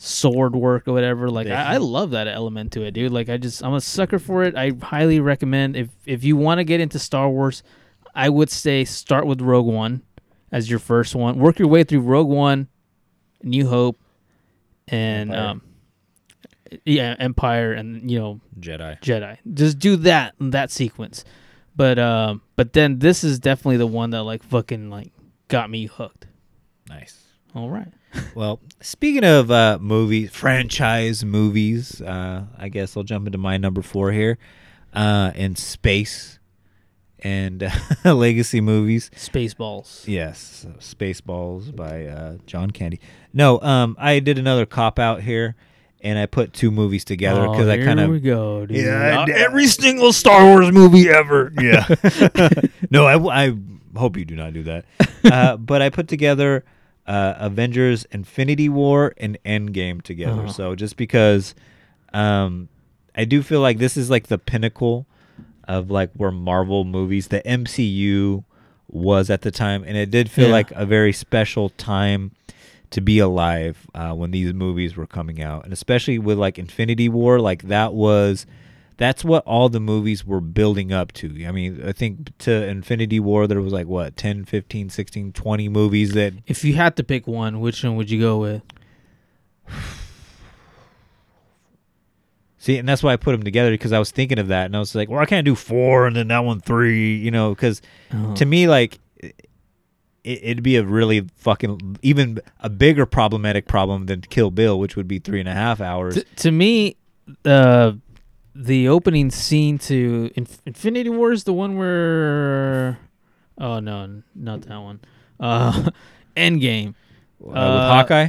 sword 0.00 0.54
work 0.54 0.86
or 0.86 0.92
whatever, 0.92 1.28
like 1.28 1.48
I, 1.48 1.74
I 1.74 1.76
love 1.78 2.10
that 2.12 2.28
element 2.28 2.72
to 2.72 2.82
it, 2.82 2.92
dude. 2.92 3.12
Like 3.12 3.28
I 3.28 3.36
just 3.36 3.62
I'm 3.62 3.74
a 3.74 3.80
sucker 3.80 4.18
for 4.18 4.44
it. 4.44 4.56
I 4.56 4.72
highly 4.80 5.20
recommend 5.20 5.76
if 5.76 5.88
if 6.06 6.24
you 6.24 6.36
want 6.36 6.58
to 6.58 6.64
get 6.64 6.80
into 6.80 6.98
Star 6.98 7.28
Wars, 7.28 7.62
I 8.14 8.28
would 8.28 8.48
say 8.48 8.84
start 8.84 9.26
with 9.26 9.40
Rogue 9.40 9.66
One 9.66 10.02
as 10.50 10.70
your 10.70 10.78
first 10.78 11.14
one. 11.14 11.38
Work 11.38 11.58
your 11.58 11.68
way 11.68 11.84
through 11.84 12.00
Rogue 12.00 12.28
One, 12.28 12.68
New 13.42 13.68
Hope, 13.68 13.98
and 14.86 15.30
Empire. 15.30 15.48
um, 15.50 15.62
yeah, 16.84 17.16
Empire, 17.18 17.72
and 17.72 18.10
you 18.10 18.18
know 18.18 18.40
Jedi. 18.60 19.00
Jedi. 19.00 19.36
Just 19.52 19.78
do 19.78 19.96
that 19.96 20.34
that 20.40 20.70
sequence. 20.70 21.24
But 21.74 21.98
um, 21.98 22.42
but 22.56 22.72
then 22.72 22.98
this 23.00 23.24
is 23.24 23.38
definitely 23.38 23.76
the 23.78 23.86
one 23.86 24.10
that 24.10 24.22
like 24.22 24.42
fucking 24.44 24.90
like 24.90 25.12
got 25.48 25.70
me 25.70 25.86
hooked. 25.86 26.26
Nice. 26.88 27.24
All 27.54 27.68
right. 27.68 27.88
Well, 28.34 28.60
speaking 28.80 29.24
of 29.24 29.50
uh, 29.50 29.78
movies, 29.80 30.30
franchise 30.30 31.24
movies, 31.24 32.00
uh, 32.00 32.44
I 32.56 32.68
guess 32.68 32.96
I'll 32.96 33.02
jump 33.02 33.26
into 33.26 33.38
my 33.38 33.56
number 33.56 33.82
four 33.82 34.12
here. 34.12 34.38
Uh, 34.94 35.32
in 35.34 35.54
space 35.54 36.38
and 37.20 37.62
uh, 37.62 37.70
legacy 38.14 38.60
movies. 38.60 39.10
Spaceballs. 39.14 40.06
Yes, 40.08 40.66
Spaceballs 40.78 41.74
by 41.76 42.06
uh, 42.06 42.36
John 42.46 42.70
Candy. 42.70 42.98
No, 43.34 43.60
um, 43.60 43.96
I 43.98 44.18
did 44.20 44.38
another 44.38 44.64
cop 44.64 44.98
out 44.98 45.20
here, 45.22 45.56
and 46.00 46.18
I 46.18 46.24
put 46.24 46.54
two 46.54 46.70
movies 46.70 47.04
together 47.04 47.46
Oh, 47.46 47.52
because 47.52 47.68
I 47.68 47.76
kind 47.84 48.00
of 48.00 48.08
we 48.10 48.20
go, 48.20 48.64
dude. 48.64 48.78
yeah, 48.78 49.26
every 49.34 49.66
single 49.66 50.12
Star 50.14 50.46
Wars 50.46 50.72
movie 50.72 51.08
ever. 51.10 51.52
Yeah. 51.60 51.86
no, 52.90 53.04
I, 53.06 53.46
I 53.48 53.52
hope 53.96 54.16
you 54.16 54.24
do 54.24 54.36
not 54.36 54.54
do 54.54 54.62
that. 54.64 54.84
Uh, 55.22 55.56
but 55.58 55.82
I 55.82 55.90
put 55.90 56.08
together 56.08 56.64
uh, 57.08 57.34
Avengers: 57.38 58.04
Infinity 58.12 58.68
War 58.68 59.14
and 59.16 59.36
Endgame 59.44 60.00
together. 60.02 60.42
Uh-huh. 60.42 60.52
So 60.52 60.74
just 60.76 60.96
because, 60.96 61.54
um, 62.12 62.68
I 63.16 63.24
do 63.24 63.42
feel 63.42 63.60
like 63.60 63.78
this 63.78 63.96
is 63.96 64.08
like 64.10 64.28
the 64.28 64.38
pinnacle 64.38 65.06
of 65.66 65.90
like 65.90 66.10
where 66.14 66.30
Marvel 66.30 66.84
movies, 66.84 67.28
the 67.28 67.40
MCU 67.40 68.44
was 68.90 69.28
at 69.30 69.42
the 69.42 69.50
time, 69.50 69.82
and 69.86 69.96
it 69.96 70.10
did 70.10 70.30
feel 70.30 70.46
Yeah. 70.46 70.52
like 70.52 70.70
a 70.72 70.86
very 70.86 71.12
special 71.12 71.70
time 71.70 72.30
to 72.90 73.00
be 73.02 73.18
alive 73.18 73.86
uh, 73.94 74.14
when 74.14 74.30
these 74.30 74.54
movies 74.54 74.96
were 74.96 75.06
coming 75.06 75.42
out, 75.42 75.64
and 75.64 75.72
especially 75.72 76.18
with 76.18 76.38
like 76.38 76.58
Infinity 76.58 77.08
War, 77.08 77.40
like 77.40 77.64
that 77.64 77.92
was. 77.94 78.46
That's 78.98 79.24
what 79.24 79.44
all 79.46 79.68
the 79.68 79.80
movies 79.80 80.26
were 80.26 80.40
building 80.40 80.92
up 80.92 81.12
to. 81.12 81.46
I 81.46 81.52
mean, 81.52 81.80
I 81.86 81.92
think 81.92 82.36
to 82.38 82.66
Infinity 82.66 83.20
War 83.20 83.46
there 83.46 83.60
was 83.62 83.72
like 83.72 83.86
what 83.86 84.16
10, 84.16 84.44
15, 84.44 84.90
16, 84.90 85.32
20 85.32 85.68
movies 85.68 86.12
that 86.14 86.34
If 86.46 86.64
you 86.64 86.74
had 86.74 86.96
to 86.96 87.04
pick 87.04 87.26
one, 87.26 87.60
which 87.60 87.82
one 87.84 87.94
would 87.96 88.10
you 88.10 88.20
go 88.20 88.38
with? 88.38 88.62
See, 92.60 92.76
and 92.76 92.88
that's 92.88 93.02
why 93.04 93.12
I 93.12 93.16
put 93.16 93.32
them 93.32 93.44
together 93.44 93.70
because 93.70 93.92
I 93.92 93.98
was 94.00 94.10
thinking 94.10 94.38
of 94.38 94.48
that, 94.48 94.66
and 94.66 94.74
I 94.76 94.80
was 94.80 94.94
like, 94.94 95.08
well, 95.08 95.20
I 95.20 95.26
can't 95.26 95.44
do 95.44 95.54
four 95.54 96.06
and 96.08 96.16
then 96.16 96.28
that 96.28 96.40
one 96.40 96.60
three, 96.60 97.16
you 97.16 97.30
know, 97.30 97.54
because 97.54 97.80
Uh-huh. 98.10 98.34
to 98.34 98.44
me, 98.44 98.66
like, 98.66 98.98
it, 99.22 99.36
it'd 100.24 100.62
be 100.64 100.74
a 100.76 100.82
really 100.84 101.28
fucking 101.36 101.98
even 102.02 102.40
a 102.60 102.68
bigger 102.68 103.06
problematic 103.06 103.68
problem 103.68 104.06
than 104.06 104.22
Kill 104.22 104.50
Bill, 104.50 104.78
which 104.78 104.96
would 104.96 105.06
be 105.06 105.20
three 105.20 105.38
and 105.40 105.48
a 105.48 105.54
half 105.54 105.80
hours. 105.80 106.16
T- 106.16 106.24
to 106.36 106.50
me, 106.50 106.96
uh, 107.44 107.92
the 108.60 108.88
opening 108.88 109.30
scene 109.30 109.78
to 109.78 110.30
Inf- 110.34 110.60
Infinity 110.66 111.10
War 111.10 111.30
is 111.32 111.44
the 111.44 111.52
one 111.52 111.76
where. 111.78 112.98
Oh 113.56 113.78
no, 113.78 114.22
not 114.34 114.62
that 114.62 114.78
one. 114.78 115.00
Uh, 115.38 115.90
Endgame. 116.36 116.94
Uh, 117.40 117.46
with 117.46 117.54
Hawkeye, 117.54 118.28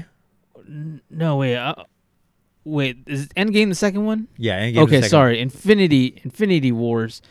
No 1.09 1.37
wait. 1.37 1.55
Uh, 1.55 1.73
wait, 2.63 2.97
is 3.07 3.27
Endgame 3.29 3.69
the 3.69 3.75
second 3.75 4.05
one? 4.05 4.27
yeah. 4.37 4.59
Endgame's 4.61 4.75
the 4.75 4.81
okay, 4.81 5.01
sorry. 5.01 5.39
Infinity 5.39 6.21
Infinity 6.23 6.71
Wars. 6.71 7.21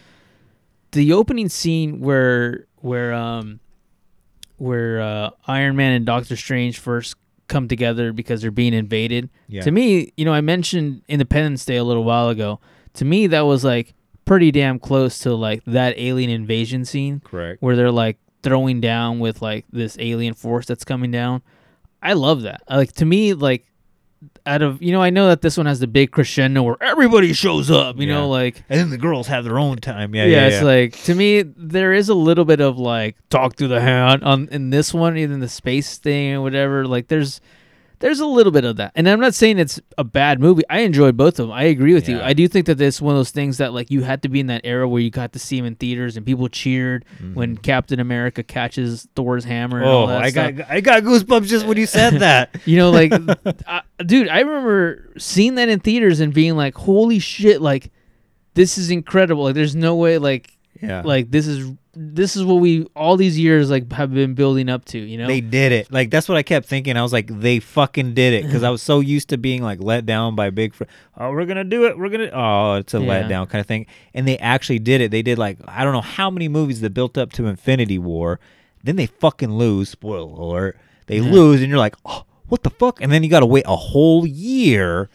The 0.93 1.13
opening 1.13 1.49
scene 1.49 2.01
where 2.01 2.67
where 2.79 3.13
um 3.15 3.61
where 4.57 5.01
uh, 5.01 5.31
Iron 5.47 5.77
Man 5.77 5.93
and 5.93 6.05
Doctor 6.05 6.35
Strange 6.35 6.79
first 6.81 7.15
come 7.47 7.69
together 7.69 8.13
because 8.13 8.43
they're 8.43 8.51
being 8.51 8.75
invaded. 8.75 9.31
Yeah. 9.47 9.63
To 9.63 9.71
me, 9.71 10.13
you 10.17 10.25
know, 10.25 10.33
I 10.35 10.41
mentioned 10.41 11.03
Independence 11.09 11.65
Day 11.65 11.77
a 11.77 11.85
little 11.85 12.05
while 12.05 12.29
ago. 12.29 12.59
To 12.95 13.05
me, 13.05 13.27
that 13.29 13.43
was 13.43 13.65
like 13.65 13.95
pretty 14.25 14.51
damn 14.51 14.79
close 14.79 15.19
to 15.21 15.35
like 15.35 15.63
that 15.67 15.95
alien 15.99 16.31
invasion 16.31 16.85
scene 16.85 17.21
Correct. 17.25 17.63
where 17.63 17.77
they're 17.77 17.91
like 17.91 18.19
throwing 18.43 18.81
down 18.81 19.19
with 19.21 19.41
like 19.43 19.65
this 19.73 19.97
alien 19.99 20.35
force 20.35 20.67
that's 20.67 20.85
coming 20.85 21.11
down. 21.11 21.43
I 22.03 22.13
love 22.13 22.43
that. 22.43 22.63
Like 22.69 22.93
to 22.95 23.05
me, 23.05 23.35
like 23.35 23.65
out 24.47 24.63
of 24.63 24.83
you 24.83 24.93
know, 24.93 25.01
I 25.03 25.11
know 25.11 25.29
that 25.29 25.43
this 25.43 25.57
one 25.57 25.67
has 25.67 25.81
the 25.81 25.87
big 25.87 26.11
crescendo 26.11 26.63
where 26.63 26.77
everybody 26.81 27.33
shows 27.33 27.71
up. 27.71 27.99
You 27.99 28.07
Yeah. 28.09 28.15
know, 28.15 28.29
like 28.29 28.63
And 28.69 28.79
then 28.81 28.91
the 28.91 28.99
girls 28.99 29.27
have 29.29 29.45
their 29.45 29.59
own 29.59 29.77
time. 29.79 30.15
Yeah, 30.15 30.25
yeah, 30.25 30.37
yeah. 30.37 30.47
it's 30.49 30.57
yeah. 30.57 30.63
like 30.65 30.93
to 31.05 31.15
me 31.15 31.43
there 31.43 31.93
is 31.93 32.09
a 32.09 32.15
little 32.15 32.45
bit 32.45 32.61
of 32.61 32.79
like 32.79 33.17
talk 33.31 33.57
through 33.57 33.69
the 33.69 33.81
hand 33.81 34.23
on 34.25 34.49
in 34.51 34.71
this 34.71 34.93
one, 34.93 35.17
even 35.17 35.41
the 35.41 35.49
space 35.49 35.99
thing 35.99 36.35
or 36.35 36.43
whatever. 36.43 36.87
Like 36.87 37.09
there's 37.09 37.41
there's 38.01 38.21
a 38.21 38.27
little 38.27 38.53
bit 38.53 38.65
of 38.65 38.77
that, 38.77 38.93
and 38.95 39.09
I'm 39.09 39.19
not 39.21 39.35
saying 39.35 39.59
it's 39.59 39.81
a 39.97 40.05
bad 40.05 40.39
movie. 40.41 40.63
I 40.71 40.81
enjoyed 40.81 41.17
both 41.17 41.39
of 41.41 41.49
them. 41.49 41.53
I 41.53 41.65
agree 41.65 41.95
with 41.95 42.09
you. 42.09 42.21
I 42.21 42.33
do 42.33 42.47
think 42.47 42.67
that 42.67 42.81
it's 42.81 43.01
one 43.01 43.15
of 43.15 43.19
those 43.19 43.31
things 43.33 43.59
that 43.59 43.73
like 43.73 43.91
you 43.91 44.03
had 44.03 44.23
to 44.23 44.29
be 44.29 44.39
in 44.41 44.47
that 44.47 44.61
era 44.65 44.89
where 44.89 45.01
you 45.03 45.11
got 45.11 45.33
to 45.33 45.39
see 45.39 45.59
him 45.59 45.65
in 45.65 45.75
theaters 45.75 46.17
and 46.17 46.25
people 46.25 46.49
cheered 46.49 47.05
when 47.35 47.57
Captain 47.57 47.99
America 48.01 48.43
catches 48.43 49.09
Thor's 49.17 49.45
hammer. 49.45 49.79
And 49.79 49.87
all 49.89 50.07
Mm-hmm. 50.07 50.11
oh, 50.13 50.15
that 50.15 50.23
I 50.25 50.31
stuff. 50.31 50.55
got 50.57 50.71
I 50.71 50.81
got 50.81 51.03
goosebumps 51.03 51.47
just 51.49 51.67
when 51.67 51.77
you 51.77 51.87
said 51.87 52.15
that. 52.21 52.55
You 52.67 52.77
know, 52.77 52.91
like, 52.91 53.13
I, 53.67 53.83
dude, 54.05 54.29
I 54.29 54.41
remember 54.41 55.11
seeing 55.19 55.57
that 55.57 55.69
in 55.69 55.81
theaters 55.81 56.21
and 56.21 56.33
being 56.33 56.57
like, 56.57 56.75
"Holy 56.75 57.19
shit!" 57.19 57.61
Like, 57.61 57.91
this 58.55 58.79
is 58.79 58.91
incredible. 58.91 59.45
Like, 59.45 59.55
there's 59.55 59.75
no 59.77 59.97
way. 59.97 60.19
Like, 60.19 60.57
Yeah. 60.81 61.03
like 61.05 61.31
this 61.31 61.47
is 61.47 61.69
this 62.01 62.37
is 62.37 62.45
what 62.45 62.57
we 62.57 62.85
all 62.95 63.17
these 63.17 63.37
years 63.37 63.71
like 63.71 63.91
have 63.93 64.15
been 64.15 64.35
building 64.35 64.69
up 64.69 64.85
to. 64.87 64.99
You 64.99 65.19
know, 65.19 65.27
They 65.27 65.41
did 65.41 65.73
it. 65.73 65.91
Like 65.93 66.11
that's 66.11 66.29
what 66.29 66.39
I 66.39 66.45
kept 66.45 66.67
thinking. 66.67 66.97
I 66.97 67.03
was 67.03 67.13
like, 67.13 67.27
they 67.41 67.59
fucking 67.59 68.15
did 68.15 68.35
it 68.35 68.45
because 68.45 68.63
I 68.63 68.71
was 68.71 68.83
so 68.83 69.01
used 69.17 69.31
to 69.31 69.37
being 69.39 69.63
like 69.63 69.83
let 69.83 70.07
down 70.07 70.37
by 70.37 70.51
big. 70.51 70.75
Fr- 70.75 70.85
oh, 71.17 71.33
we're 71.33 71.45
gonna 71.45 71.65
do 71.65 71.87
it. 71.87 71.99
We're 71.99 72.09
gonna. 72.09 72.31
Oh, 72.33 72.75
it's 72.75 72.95
a 72.95 73.01
Yeah. 73.01 73.23
letdown 73.25 73.49
kind 73.49 73.61
of 73.61 73.67
thing. 73.67 73.87
And 74.15 74.29
they 74.29 74.39
actually 74.39 74.79
did 74.79 75.01
it. 75.01 75.11
They 75.11 75.23
did 75.23 75.39
like 75.39 75.59
I 75.67 75.83
don't 75.83 75.93
know 75.93 76.01
how 76.01 76.31
many 76.31 76.49
movies 76.49 76.81
that 76.83 76.95
built 76.95 77.19
up 77.19 77.33
to 77.33 77.47
Infinity 77.47 77.99
War. 77.99 78.39
Then 78.85 78.95
they 78.97 79.07
fucking 79.07 79.53
lose. 79.53 79.89
Spoiler 79.89 80.31
alert. 80.31 80.79
They 81.07 81.21
lose, 81.21 81.61
and 81.63 81.69
you're 81.69 81.79
like, 81.79 81.97
oh, 82.05 82.25
what 82.49 82.63
the 82.63 82.71
fuck? 82.71 83.01
And 83.01 83.11
then 83.11 83.25
you 83.25 83.31
got 83.31 83.41
to 83.41 83.47
wait 83.47 83.65
a 83.67 83.75
whole 83.77 84.25
year 84.27 85.09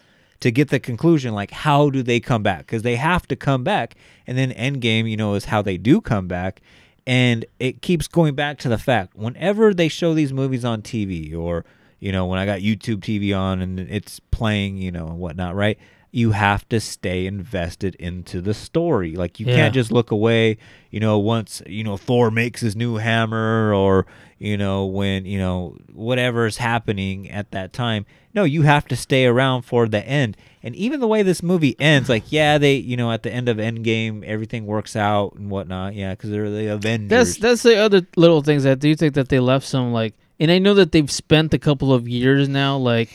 to 0.44 0.52
get 0.52 0.68
the 0.68 0.80
conclusion. 0.80 1.34
Like, 1.34 1.52
how 1.52 1.90
do 1.90 2.04
they 2.04 2.20
come 2.20 2.44
back? 2.44 2.66
Because 2.66 2.82
they 2.82 2.98
have 2.98 3.26
to 3.30 3.36
come 3.38 3.64
back. 3.64 3.96
And 4.28 4.38
then 4.38 4.52
Endgame, 4.52 5.10
you 5.10 5.16
know, 5.16 5.36
is 5.36 5.46
how 5.46 5.62
they 5.62 5.78
do 5.78 6.02
come 6.02 6.28
back. 6.28 6.62
And 7.08 7.46
it 7.60 7.82
keeps 7.82 8.10
going 8.10 8.36
back 8.36 8.58
to 8.60 8.68
the 8.70 8.78
fact 8.78 9.16
whenever 9.16 9.74
they 9.74 9.88
show 9.88 10.14
these 10.14 10.34
movies 10.34 10.66
on 10.66 10.82
TV 10.82 11.34
or, 11.34 11.64
you 12.02 12.12
know, 12.12 12.26
when 12.26 12.40
I 12.40 12.46
got 12.46 12.60
YouTube 12.60 12.98
TV 12.98 13.38
on 13.38 13.62
and 13.62 13.80
it's 13.80 14.20
playing, 14.32 14.76
you 14.80 14.92
know, 14.92 15.08
and 15.08 15.18
whatnot, 15.18 15.56
right? 15.56 15.80
You 16.16 16.32
have 16.32 16.70
to 16.70 16.80
stay 16.80 17.26
invested 17.26 17.96
into 17.96 18.40
the 18.40 18.54
story. 18.54 19.16
Like, 19.16 19.40
you 19.40 19.48
Yeah. 19.48 19.56
can't 19.56 19.74
just 19.74 19.92
look 19.92 20.12
away, 20.12 20.58
you 20.92 21.00
know, 21.00 21.18
once, 21.18 21.64
you 21.66 21.84
know, 21.84 21.98
Thor 21.98 22.30
makes 22.30 22.62
his 22.62 22.76
new 22.76 22.98
hammer 22.98 23.74
or, 23.74 24.06
you 24.38 24.56
know, 24.56 24.86
when, 24.86 25.26
you 25.26 25.40
know, 25.40 25.76
whatever 25.92 26.46
is 26.46 26.58
happening 26.58 27.32
at 27.32 27.50
that 27.50 27.74
time. 27.74 28.06
No, 28.32 28.44
you 28.44 28.62
have 28.62 28.86
to 28.90 28.96
stay 28.96 29.26
around 29.26 29.64
for 29.64 29.88
the 29.88 30.08
end. 30.08 30.38
And 30.62 30.76
even 30.76 31.00
the 31.00 31.08
way 31.08 31.24
this 31.24 31.42
movie 31.42 31.76
ends, 31.80 32.10
like, 32.10 32.32
yeah, 32.32 32.60
they, 32.60 32.76
you 32.76 32.96
know, 32.96 33.12
at 33.12 33.24
the 33.24 33.32
end 33.34 33.50
of 33.50 33.58
Endgame, 33.58 34.24
everything 34.24 34.68
works 34.68 34.96
out 34.96 35.34
and 35.34 35.50
whatnot. 35.50 35.96
Yeah, 35.96 36.12
because 36.12 36.30
they're 36.30 36.50
the 36.52 36.68
Avengers. 36.68 37.10
that's 37.10 37.38
that's 37.38 37.64
the 37.64 37.76
other 37.78 38.02
little 38.16 38.44
things 38.44 38.68
I 38.68 38.76
do 38.76 38.88
you 38.88 38.96
think 38.96 39.16
that 39.16 39.30
they 39.30 39.40
left 39.40 39.66
some 39.66 39.92
like, 39.92 40.14
and 40.40 40.52
I 40.52 40.60
know 40.60 40.76
that 40.76 40.92
they've 40.92 41.10
spent 41.12 41.56
a 41.56 41.60
couple 41.60 41.92
of 41.92 42.08
years 42.08 42.48
now 42.48 42.78
like, 42.78 43.10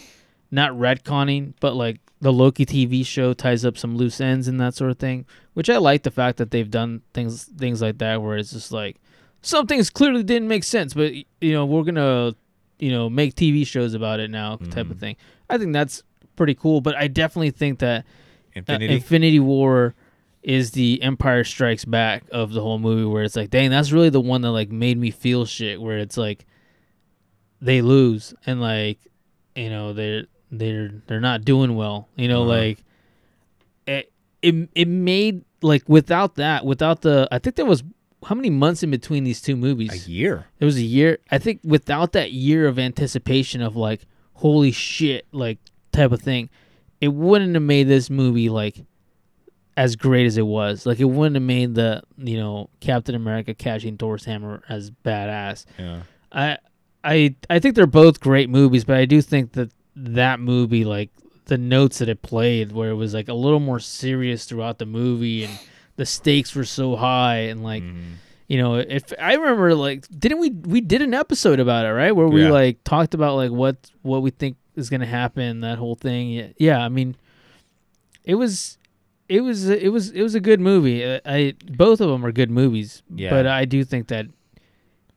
not 0.50 0.72
retconning, 0.72 1.52
but 1.60 1.74
like 1.76 2.00
the 2.20 2.32
Loki 2.32 2.66
TV 2.66 3.04
show 3.06 3.32
ties 3.32 3.64
up 3.64 3.78
some 3.78 3.96
loose 3.96 4.20
ends 4.20 4.48
and 4.48 4.60
that 4.60 4.74
sort 4.74 4.90
of 4.90 4.98
thing. 4.98 5.24
Which 5.54 5.70
I 5.70 5.76
like 5.78 6.02
the 6.02 6.10
fact 6.10 6.38
that 6.38 6.50
they've 6.50 6.70
done 6.70 7.02
things 7.14 7.44
things 7.44 7.82
like 7.82 7.98
that 7.98 8.22
where 8.22 8.36
it's 8.36 8.52
just 8.52 8.72
like 8.72 8.96
some 9.42 9.66
things 9.66 9.90
clearly 9.90 10.22
didn't 10.22 10.48
make 10.48 10.64
sense, 10.64 10.94
but 10.94 11.12
you 11.14 11.52
know 11.52 11.64
we're 11.66 11.84
gonna 11.84 12.34
you 12.78 12.90
know 12.90 13.08
make 13.08 13.34
TV 13.34 13.66
shows 13.66 13.94
about 13.94 14.20
it 14.20 14.30
now 14.30 14.56
type 14.56 14.90
of 14.90 14.98
thing. 14.98 15.16
I 15.50 15.58
think 15.58 15.72
that's 15.72 16.02
pretty 16.36 16.54
cool, 16.54 16.80
but 16.80 16.96
I 16.96 17.08
definitely 17.08 17.50
think 17.50 17.78
that 17.80 18.00
uh, 18.00 18.08
Infinity. 18.54 18.94
Infinity 18.94 19.40
War 19.40 19.94
is 20.42 20.70
the 20.72 21.02
Empire 21.02 21.44
Strikes 21.44 21.84
Back 21.84 22.24
of 22.30 22.52
the 22.52 22.60
whole 22.60 22.78
movie, 22.78 23.04
where 23.04 23.22
it's 23.22 23.36
like, 23.36 23.50
dang, 23.50 23.70
that's 23.70 23.92
really 23.92 24.10
the 24.10 24.20
one 24.20 24.42
that 24.42 24.50
like 24.52 24.70
made 24.70 24.98
me 24.98 25.10
feel 25.10 25.44
shit. 25.44 25.80
Where 25.80 25.98
it's 25.98 26.16
like 26.16 26.46
they 27.60 27.82
lose 27.82 28.34
and 28.46 28.60
like 28.60 28.98
you 29.54 29.70
know 29.70 29.92
they're 29.92 30.24
they're 30.50 30.90
they're 31.06 31.20
not 31.20 31.44
doing 31.44 31.74
well. 31.76 32.08
You 32.16 32.28
know, 32.28 32.42
Uh-huh. 32.42 32.50
like 32.50 32.84
it 33.86 34.12
it 34.42 34.68
it 34.74 34.88
made 34.88 35.44
like 35.62 35.82
without 35.88 36.36
that, 36.36 36.64
without 36.64 37.02
the 37.02 37.28
I 37.30 37.38
think 37.38 37.56
there 37.56 37.66
was 37.66 37.82
how 38.24 38.34
many 38.34 38.50
months 38.50 38.82
in 38.82 38.90
between 38.90 39.24
these 39.24 39.40
two 39.40 39.56
movies? 39.56 40.06
a 40.06 40.10
year. 40.10 40.46
It 40.58 40.64
was 40.64 40.76
a 40.76 40.82
year. 40.82 41.18
I 41.30 41.38
think 41.38 41.60
without 41.64 42.12
that 42.12 42.32
year 42.32 42.66
of 42.66 42.78
anticipation 42.78 43.62
of 43.62 43.76
like, 43.76 44.06
holy 44.34 44.72
shit, 44.72 45.26
like 45.32 45.58
type 45.92 46.10
of 46.12 46.20
thing, 46.20 46.50
it 47.00 47.08
wouldn't 47.08 47.54
have 47.54 47.62
made 47.62 47.84
this 47.88 48.10
movie 48.10 48.48
like 48.48 48.84
as 49.76 49.94
great 49.94 50.26
as 50.26 50.36
it 50.36 50.46
was. 50.46 50.84
Like 50.86 50.98
it 50.98 51.04
wouldn't 51.04 51.36
have 51.36 51.42
made 51.44 51.74
the 51.76 52.02
you 52.16 52.36
know 52.36 52.70
Captain 52.80 53.14
America 53.14 53.54
catching 53.54 53.96
Thor's 53.96 54.24
hammer 54.24 54.62
as 54.68 54.90
badass. 54.90 55.64
Yeah. 55.78 56.02
I 56.32 56.58
I 57.04 57.34
I 57.48 57.58
think 57.60 57.74
they're 57.76 57.86
both 57.86 58.18
great 58.20 58.50
movies, 58.50 58.84
but 58.84 58.96
I 58.96 59.04
do 59.04 59.22
think 59.22 59.52
that 59.52 59.70
that 59.98 60.40
movie 60.40 60.84
like 60.84 61.10
the 61.46 61.58
notes 61.58 61.98
that 61.98 62.08
it 62.08 62.22
played, 62.22 62.72
where 62.72 62.90
it 62.90 62.94
was 62.94 63.14
like 63.14 63.28
a 63.28 63.34
little 63.34 63.60
more 63.60 63.80
serious 63.80 64.44
throughout 64.44 64.78
the 64.78 64.86
movie, 64.86 65.44
and 65.44 65.58
the 65.96 66.06
stakes 66.06 66.54
were 66.54 66.64
so 66.64 66.96
high, 66.96 67.36
and 67.50 67.62
like. 67.62 67.82
Mm-hmm. 67.82 68.12
You 68.50 68.56
know, 68.56 68.76
if 68.76 69.12
I 69.20 69.34
remember, 69.34 69.74
like, 69.74 70.06
didn't 70.08 70.38
we 70.38 70.48
we 70.48 70.80
did 70.80 71.02
an 71.02 71.12
episode 71.12 71.60
about 71.60 71.84
it, 71.84 71.90
right? 71.90 72.12
Where 72.16 72.26
we 72.28 72.44
Yeah. 72.44 72.50
like 72.50 72.82
talked 72.82 73.12
about 73.12 73.36
like 73.36 73.50
what 73.50 73.90
what 74.00 74.22
we 74.22 74.30
think 74.30 74.56
is 74.74 74.88
gonna 74.88 75.04
happen, 75.04 75.60
that 75.60 75.76
whole 75.76 75.96
thing. 75.96 76.30
Yeah, 76.30 76.46
yeah 76.56 76.78
I 76.82 76.88
mean, 76.88 77.14
it 78.24 78.36
was, 78.36 78.78
it 79.28 79.42
was, 79.42 79.68
it 79.68 79.92
was, 79.92 80.12
it 80.12 80.22
was 80.22 80.34
a 80.34 80.40
good 80.40 80.60
movie. 80.60 81.04
I, 81.06 81.20
I 81.26 81.54
both 81.76 82.00
of 82.00 82.08
them 82.08 82.24
are 82.24 82.32
good 82.32 82.50
movies, 82.50 83.02
Yeah. 83.14 83.28
but 83.28 83.46
I 83.46 83.66
do 83.66 83.84
think 83.84 84.08
that 84.08 84.28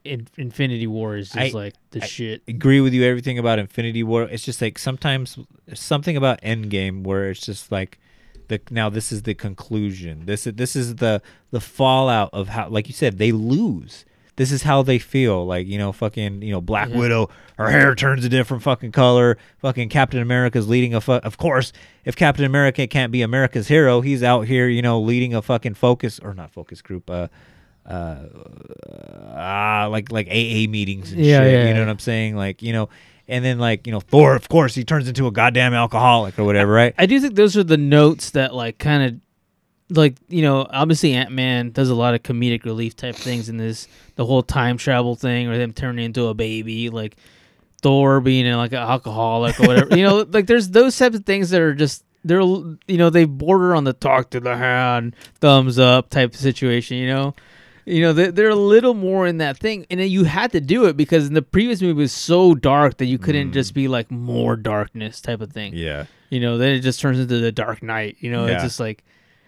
in, 0.03 0.27
Infinity 0.37 0.87
War 0.87 1.15
is 1.15 1.27
just 1.31 1.53
I- 1.55 1.57
like 1.57 1.73
the 1.91 2.03
I- 2.03 2.05
shit. 2.07 2.41
agree 2.47 2.81
with 2.81 2.93
you 2.93 3.03
everything 3.03 3.37
about 3.39 3.59
Infinity 3.59 4.03
War. 4.03 4.23
It's 4.23 4.43
just 4.43 4.61
like 4.61 4.77
sometimes 4.79 5.37
something 5.73 6.17
about 6.17 6.41
Endgame 6.41 7.03
where 7.03 7.29
it's 7.29 7.45
just 7.45 7.71
like 7.71 7.99
the 8.47 8.59
now 8.69 8.89
this 8.89 9.11
is 9.11 9.23
the 9.23 9.33
conclusion. 9.33 10.25
This 10.25 10.45
is 10.47 10.53
this 10.55 10.75
is 10.75 10.95
the 10.95 11.21
the 11.51 11.61
fallout 11.61 12.29
of 12.33 12.49
how 12.49 12.67
like 12.69 12.87
you 12.87 12.93
said 12.93 13.17
they 13.17 13.31
lose. 13.31 14.05
This 14.37 14.51
is 14.51 14.63
how 14.63 14.81
they 14.81 14.97
feel. 14.97 15.45
Like 15.45 15.67
you 15.67 15.77
know, 15.77 15.91
fucking 15.91 16.41
you 16.41 16.51
know, 16.51 16.61
Black 16.61 16.89
Yeah. 16.89 16.97
Widow. 16.97 17.29
Her 17.57 17.69
hair 17.69 17.93
turns 17.93 18.25
a 18.25 18.29
different 18.29 18.63
fucking 18.63 18.91
color. 18.91 19.37
Fucking 19.59 19.89
Captain 19.89 20.19
America's 20.19 20.67
leading 20.67 20.95
a. 20.95 21.01
Fu- 21.01 21.11
of 21.13 21.37
course, 21.37 21.71
if 22.05 22.15
Captain 22.15 22.45
America 22.45 22.87
can't 22.87 23.11
be 23.11 23.21
America's 23.21 23.67
hero, 23.67 24.01
he's 24.01 24.23
out 24.23 24.47
here, 24.47 24.67
you 24.67 24.81
know, 24.81 24.99
leading 24.99 25.35
a 25.35 25.41
fucking 25.43 25.75
focus 25.75 26.17
or 26.19 26.33
not 26.33 26.51
focus 26.51 26.81
group. 26.81 27.07
Uh, 27.09 27.27
uh, 27.85 28.17
ah, 29.35 29.87
like 29.89 30.11
like 30.11 30.27
AA 30.27 30.67
meetings 30.69 31.11
and 31.11 31.23
Yeah, 31.23 31.39
shit. 31.41 31.51
yeah, 31.53 31.59
you 31.67 31.73
know 31.73 31.79
yeah. 31.79 31.85
what 31.85 31.89
I'm 31.89 31.99
saying? 31.99 32.35
Like 32.35 32.61
you 32.61 32.73
know, 32.73 32.89
and 33.27 33.43
then 33.43 33.59
like 33.59 33.85
you 33.87 33.93
know, 33.93 33.99
Thor. 33.99 34.35
Of 34.35 34.49
course, 34.49 34.75
he 34.75 34.83
turns 34.83 35.07
into 35.07 35.27
a 35.27 35.31
goddamn 35.31 35.73
alcoholic 35.73 36.37
or 36.39 36.43
whatever, 36.43 36.71
right? 36.71 36.93
I 36.97 37.05
do 37.05 37.19
think 37.19 37.35
those 37.35 37.57
are 37.57 37.63
the 37.63 37.77
notes 37.77 38.31
that 38.31 38.53
like 38.53 38.77
kind 38.77 39.03
of 39.89 39.95
like 39.97 40.15
you 40.29 40.41
know 40.41 40.65
obviously 40.69 41.13
Ant 41.13 41.31
Man 41.31 41.71
does 41.71 41.89
a 41.89 41.95
lot 41.95 42.13
of 42.13 42.23
comedic 42.23 42.63
relief 42.63 42.95
type 42.95 43.15
things 43.15 43.49
in 43.49 43.57
this 43.57 43.87
the 44.15 44.25
whole 44.25 44.41
time 44.43 44.77
travel 44.77 45.15
thing 45.15 45.47
or 45.47 45.57
them 45.57 45.73
turning 45.73 46.05
into 46.05 46.27
a 46.27 46.33
baby 46.33 46.89
like 46.89 47.17
Thor 47.81 48.21
being 48.21 48.45
in 48.45 48.55
like 48.55 48.71
an 48.71 48.77
alcoholic 48.77 49.59
or 49.59 49.67
whatever 49.67 49.97
you 49.97 50.03
know 50.05 50.25
like 50.31 50.47
there's 50.47 50.69
those 50.69 50.97
types 50.97 51.17
of 51.17 51.25
things 51.25 51.49
that 51.49 51.59
are 51.59 51.73
just 51.73 52.05
they're 52.23 52.39
you 52.39 52.77
know 52.89 53.09
they 53.09 53.25
border 53.25 53.75
on 53.75 53.83
the 53.83 53.91
talk 53.91 54.29
to 54.29 54.39
the 54.39 54.55
hand 54.55 55.13
thumbs 55.41 55.77
up 55.77 56.09
type 56.09 56.33
of 56.33 56.39
situation 56.39 56.95
you 56.95 57.07
know 57.07 57.35
you 57.85 58.01
know 58.01 58.13
they're, 58.13 58.31
they're 58.31 58.49
a 58.49 58.55
little 58.55 58.93
more 58.93 59.27
in 59.27 59.37
that 59.37 59.57
thing. 59.57 59.85
And 59.89 59.99
then 59.99 60.09
you 60.09 60.23
had 60.23 60.51
to 60.51 60.61
do 60.61 60.85
it 60.85 60.95
because 60.97 61.27
in 61.27 61.33
the 61.33 61.41
previous 61.41 61.81
movie 61.81 61.93
was 61.93 62.11
so 62.11 62.53
dark 62.55 62.97
that 62.97 63.05
you 63.05 63.17
couldn't 63.17 63.49
mm. 63.49 63.53
just 63.53 63.73
be 63.73 63.87
like 63.87 64.11
more 64.11 64.55
darkness 64.55 65.21
type 65.21 65.41
of 65.41 65.51
thing. 65.51 65.73
Yeah. 65.73 66.05
you 66.29 66.39
know 66.39 66.57
then 66.57 66.73
it 66.73 66.79
just 66.79 66.99
turns 66.99 67.19
into 67.19 67.39
the 67.39 67.51
dark 67.51 67.83
knight 67.83 68.17
you 68.19 68.31
know 68.31 68.45
Yeah. 68.45 68.53
it's 68.53 68.63
just 68.63 68.79
like 68.79 69.03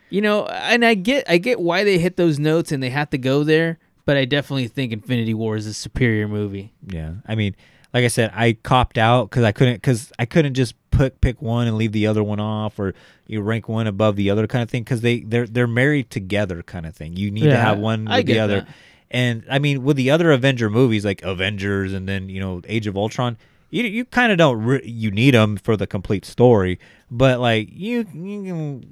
you 0.10 0.22
know 0.22 0.46
and 0.46 0.84
i 0.86 0.94
get 0.96 1.30
i 1.30 1.38
get 1.38 1.60
why 1.60 1.84
they 1.84 1.98
hit 1.98 2.18
those 2.18 2.38
notes 2.40 2.72
and 2.72 2.84
they 2.84 2.90
have 2.90 3.10
to 3.12 3.18
go 3.18 3.44
there 3.44 3.80
but 4.06 4.18
i 4.18 4.26
definitely 4.26 4.68
think 4.68 4.92
infinity 4.92 5.34
war 5.34 5.56
is 5.56 5.66
a 5.66 5.74
superior 5.74 6.28
movie. 6.28 6.74
Yeah, 6.86 7.14
I 7.26 7.36
mean, 7.36 7.56
like 7.94 8.04
I 8.04 8.08
said, 8.08 8.32
I 8.34 8.54
copped 8.54 8.98
out 8.98 9.30
because 9.30 9.44
I 9.44 9.52
couldn't 9.52 9.76
because 9.76 10.12
I 10.18 10.26
couldn't 10.26 10.56
just 10.56 10.76
put 10.91 11.22
pick 11.22 11.41
one 11.41 11.68
and 11.68 11.78
leave 11.78 11.91
the 11.91 12.08
other 12.08 12.24
one 12.24 12.39
off, 12.39 12.80
or 12.80 12.94
you 13.28 13.41
rank 13.41 13.70
one 13.70 13.88
above 13.88 14.16
the 14.16 14.30
other 14.30 14.48
kind 14.48 14.64
of 14.64 14.70
thing 14.70 14.84
because 14.84 15.02
they 15.02 15.20
they're 15.20 15.46
they're 15.46 15.68
married 15.68 16.10
together 16.10 16.64
kind 16.64 16.86
of 16.86 16.96
thing. 16.96 17.16
You 17.16 17.30
need 17.30 17.44
to 17.44 17.58
have 17.58 17.78
one 17.78 18.08
I 18.08 18.18
with 18.18 18.26
the 18.26 18.39
other, 18.39 18.62
that. 18.62 18.76
and 19.12 19.46
I 19.50 19.60
mean 19.60 19.84
with 19.84 19.98
the 19.98 20.10
other 20.10 20.32
Avenger 20.32 20.70
movies 20.70 21.06
like 21.06 21.22
Avengers 21.22 21.94
and 21.94 22.10
then 22.10 22.30
you 22.30 22.39
know 22.39 22.62
Age 22.66 22.88
of 22.88 22.98
Ultron. 22.98 23.38
You, 23.70 23.84
you 23.86 24.06
kind 24.06 24.32
of 24.32 24.38
don't 24.38 24.64
re- 24.64 24.86
you 24.86 25.10
need 25.10 25.34
them 25.34 25.58
for 25.58 25.76
the 25.76 25.88
complete 25.88 26.26
story, 26.26 26.80
but 27.10 27.39
like 27.39 27.70
you, 27.72 28.06
you 28.14 28.84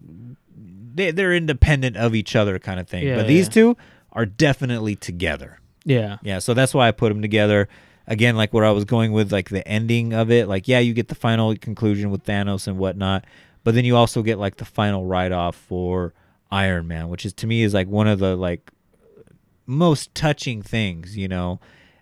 they 0.96 1.12
they're 1.12 1.34
independent 1.34 1.98
of 1.98 2.16
each 2.16 2.36
other 2.36 2.58
kind 2.58 2.80
of 2.80 2.88
thing. 2.88 3.06
Yeah, 3.06 3.16
but 3.16 3.28
these 3.28 3.46
yeah. 3.48 3.52
two 3.52 3.78
are 4.12 4.26
definitely 4.26 4.96
together. 4.96 5.60
yeah 5.86 6.18
Yeah, 6.24 6.40
so 6.40 6.54
that's 6.54 6.74
why 6.74 6.88
I 6.88 6.92
put 6.92 7.10
them 7.10 7.22
together. 7.22 7.70
Again, 8.12 8.36
like 8.36 8.54
where 8.54 8.66
I 8.66 8.72
was 8.72 8.84
going 8.84 9.14
with 9.14 9.32
like 9.32 9.50
the 9.50 9.66
ending 9.66 10.14
of 10.14 10.30
it. 10.30 10.48
Like, 10.48 10.68
yeah, 10.68 10.80
you 10.80 10.94
get 10.94 11.08
the 11.08 11.16
final 11.16 11.56
conclusion 11.56 12.12
with 12.12 12.26
Thanos 12.26 12.68
and 12.68 12.78
whatnot, 12.78 13.26
but 13.64 13.74
then 13.74 13.86
you 13.86 13.96
also 13.96 14.22
get 14.22 14.38
like 14.38 14.58
the 14.58 14.66
final 14.66 15.06
write 15.06 15.32
off 15.32 15.56
for 15.56 16.14
Iron 16.52 16.88
Man, 16.88 17.08
which 17.08 17.26
is 17.26 17.32
to 17.34 17.48
me 17.48 17.64
is 17.64 17.74
like 17.74 17.88
one 17.88 18.08
of 18.08 18.20
the 18.20 18.36
like 18.36 18.70
most 19.66 20.14
touching 20.14 20.62
things, 20.62 21.16
you 21.18 21.28
know. 21.28 21.60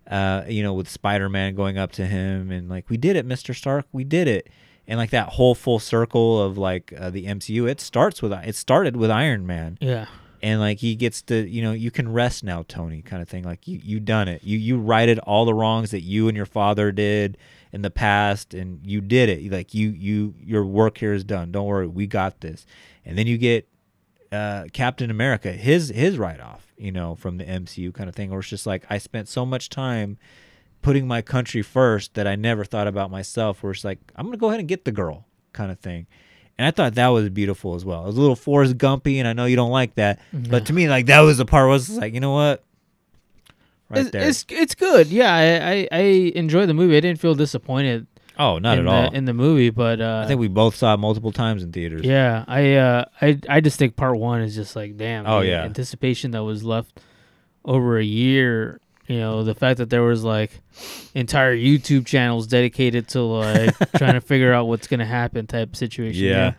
Uh, 0.10 0.44
you 0.48 0.64
know, 0.64 0.74
with 0.74 0.90
Spider 0.90 1.30
Man 1.30 1.54
going 1.54 1.78
up 1.78 1.92
to 1.92 2.06
him 2.08 2.50
and 2.50 2.68
like, 2.68 2.90
we 2.90 2.98
did 2.98 3.16
it, 3.16 3.28
Mister 3.28 3.54
Stark, 3.54 3.86
we 3.92 4.04
did 4.04 4.28
it, 4.28 4.50
and 4.88 4.98
like 4.98 5.12
that 5.12 5.30
whole 5.30 5.54
full 5.54 5.78
circle 5.78 6.42
of 6.42 6.58
like 6.58 6.92
uh, 6.98 7.12
the 7.12 7.26
MCU. 7.26 7.70
It 7.70 7.80
starts 7.80 8.20
with 8.24 8.34
it 8.34 8.56
started 8.56 8.96
with 8.96 9.12
Iron 9.12 9.46
Man 9.46 9.78
yeah 9.80 10.08
and 10.42 10.60
like 10.60 10.80
he 10.80 10.96
gets 10.96 11.22
to 11.24 11.48
you 11.48 11.62
know 11.62 11.72
you 11.72 11.92
can 11.92 12.12
rest 12.12 12.44
now 12.44 12.64
tony 12.68 13.02
kind 13.02 13.22
of 13.22 13.30
thing. 13.30 13.44
Like 13.44 13.68
you 13.68 13.80
you 13.84 14.00
done 14.00 14.28
it. 14.28 14.44
You 14.44 14.58
you 14.58 14.80
righted 14.80 15.20
all 15.20 15.46
the 15.46 15.54
wrongs 15.54 15.92
that 15.92 16.02
you 16.02 16.28
and 16.28 16.36
your 16.38 16.46
father 16.46 16.92
did 16.92 17.38
in 17.72 17.82
the 17.82 17.90
past 17.90 18.54
and 18.54 18.86
you 18.86 19.02
did 19.02 19.30
it. 19.30 19.52
Like 19.52 19.74
you 19.74 19.90
you 19.90 20.36
your 20.44 20.66
work 20.66 20.98
here 20.98 21.14
is 21.14 21.24
done. 21.24 21.52
Don't 21.52 21.66
worry 21.68 21.88
we 21.88 22.08
got 22.08 22.42
this. 22.42 22.66
And 23.06 23.18
then 23.18 23.28
you 23.28 23.38
get 23.38 23.68
uh 24.32 24.66
captain 24.74 25.10
america 25.10 25.52
his 25.52 25.90
his 25.90 26.20
write-off 26.20 26.72
you 26.78 26.92
know 26.92 27.16
from 27.16 27.38
the 27.38 27.46
mcu 27.46 27.92
kind 27.92 28.08
of 28.08 28.16
thing 28.16 28.30
where 28.30 28.40
it's 28.40 28.50
just 28.50 28.68
like 28.68 28.84
i 28.88 28.98
spent 28.98 29.28
so 29.28 29.44
much 29.44 29.70
time 29.70 30.20
putting 30.84 31.08
my 31.08 31.20
country 31.20 31.64
first 31.64 32.14
that 32.14 32.28
i 32.28 32.36
never 32.36 32.64
thought 32.64 32.88
about 32.88 33.10
myself 33.10 33.64
where 33.64 33.72
it's 33.72 33.84
like 33.84 33.98
i'm 34.16 34.28
gonna 34.28 34.38
go 34.38 34.50
ahead 34.50 34.60
and 34.60 34.70
get 34.70 34.86
the 34.86 34.92
girl 34.92 35.26
kind 35.52 35.72
of 35.72 35.80
thing 35.80 36.06
and 36.60 36.68
I 36.68 36.72
thought 36.72 36.96
that 36.96 37.08
was 37.08 37.30
beautiful 37.30 37.74
as 37.76 37.86
well. 37.86 38.04
It 38.04 38.08
was 38.08 38.18
a 38.18 38.22
little 38.22 38.36
Forrest 38.36 38.78
Gumpy, 38.78 39.16
and 39.18 39.28
I 39.28 39.34
know 39.34 39.46
you 39.46 39.56
don't 39.56 39.72
like 39.72 39.96
that, 39.96 40.20
but 40.34 40.66
to 40.66 40.74
me, 40.74 40.90
like 40.90 41.06
that 41.08 41.22
was 41.22 41.38
the 41.38 41.46
part 41.46 41.64
where 41.64 41.70
I 41.70 41.74
was 41.74 41.90
like, 41.98 42.14
you 42.14 42.20
know 42.20 42.34
what, 42.34 42.64
right 43.90 44.02
it's, 44.02 44.12
there. 44.12 44.28
it's 44.28 44.46
it's 44.50 44.76
good 44.76 45.08
yeah 45.08 45.34
I, 45.34 45.68
I 45.68 45.88
i 45.92 46.02
enjoy 46.36 46.66
the 46.66 46.74
movie 46.74 46.96
i 46.96 47.00
didn't 47.00 47.20
feel 47.20 47.34
disappointed 47.34 48.06
oh, 48.38 48.60
not 48.60 48.78
at 48.78 48.86
the, 48.86 48.92
all. 48.92 49.12
in 49.14 49.26
the 49.26 49.34
movie 49.34 49.70
but 49.70 50.00
uh 50.00 50.22
I 50.24 50.28
think 50.28 50.40
we 50.40 50.48
both 50.48 50.76
saw 50.76 50.94
it 50.94 50.98
multiple 50.98 51.32
times 51.32 51.64
in 51.64 51.72
theaters. 51.72 52.04
yeah 52.06 52.46
i 52.48 52.76
uh 52.76 53.06
i 53.22 53.40
i 53.50 53.62
just 53.62 53.80
think 53.80 53.96
part 53.96 54.18
one 54.18 54.42
is 54.42 54.54
just 54.56 54.76
like 54.76 54.96
damn 54.98 55.26
Oh, 55.26 55.40
the 55.42 55.48
yeah. 55.48 55.64
anticipation 55.64 56.32
that 56.32 56.44
was 56.44 56.64
left 56.64 57.00
over 57.66 57.98
a 57.98 58.04
year 58.04 58.80
you 59.10 59.18
know 59.20 59.44
the 59.44 59.54
fact 59.56 59.80
that 59.80 59.90
there 59.90 60.04
was 60.04 60.24
like 60.24 60.52
entire 61.14 61.54
youtube 61.56 62.06
channels 62.06 62.48
dedicated 62.48 63.08
to 63.10 63.22
like 63.22 63.76
trying 63.98 64.14
to 64.14 64.22
figure 64.22 64.54
out 64.54 64.68
what's 64.68 64.88
gonna 64.88 65.06
happen 65.06 65.46
type 65.48 65.76
situation 65.76 66.24
you 66.24 66.30
Yeah. 66.30 66.50
know? 66.50 66.56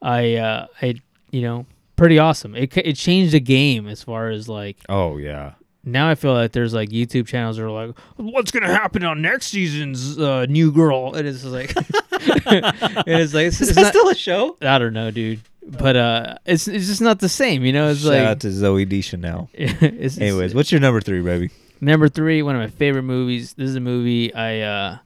i 0.00 0.34
uh 0.36 0.66
i 0.80 0.94
you 1.30 1.42
know 1.42 1.66
pretty 1.96 2.18
awesome 2.18 2.54
it, 2.54 2.74
it 2.78 2.94
changed 2.94 3.32
the 3.34 3.40
game 3.40 3.86
as 3.88 4.02
far 4.02 4.30
as 4.30 4.48
like 4.48 4.76
Oh 4.88 5.16
yeah. 5.18 5.52
now 5.84 6.08
I 6.08 6.14
feel 6.14 6.32
like 6.32 6.52
there's 6.52 6.72
like 6.72 6.90
YouTube 6.90 7.26
channels 7.26 7.56
that 7.56 7.64
are 7.64 7.70
like, 7.70 7.98
what's 8.16 8.50
gonna 8.52 8.68
happen 8.72 9.02
on 9.04 9.20
next 9.22 9.46
season's 9.48 10.16
uh, 10.18 10.46
New 10.48 10.70
Girl? 10.70 11.14
And 11.14 11.26
it's 11.26 11.44
like, 11.44 11.74
and 12.46 13.04
it's 13.06 13.34
like, 13.34 13.46
it's, 13.46 13.60
Is 13.60 13.68
it's 13.70 13.74
that 13.74 13.82
not, 13.82 13.92
still 13.92 14.08
a 14.08 14.14
show? 14.14 14.56
I 14.62 14.78
don't 14.78 14.92
know, 14.92 15.10
dude. 15.10 15.40
But 15.66 15.96
uh, 15.96 16.34
it's 16.46 16.68
it's 16.68 16.86
just 16.86 17.00
not 17.00 17.18
the 17.20 17.28
same, 17.28 17.64
you 17.64 17.72
know. 17.72 17.90
It's 17.90 18.00
Shout 18.02 18.12
like, 18.12 18.20
out 18.22 18.40
to 18.40 18.48
Zooey 18.48 18.88
Deschanel. 18.88 19.48
Anyways, 19.54 20.54
what's 20.54 20.70
your 20.72 20.80
number 20.80 21.00
three, 21.00 21.20
baby? 21.22 21.50
Number 21.80 22.08
three, 22.08 22.42
one 22.42 22.54
of 22.56 22.60
my 22.60 22.68
favorite 22.68 23.02
movies. 23.02 23.54
This 23.54 23.70
is 23.70 23.76
a 23.76 23.80
movie 23.80 24.32
I 24.34 24.60
uh, 24.60 24.98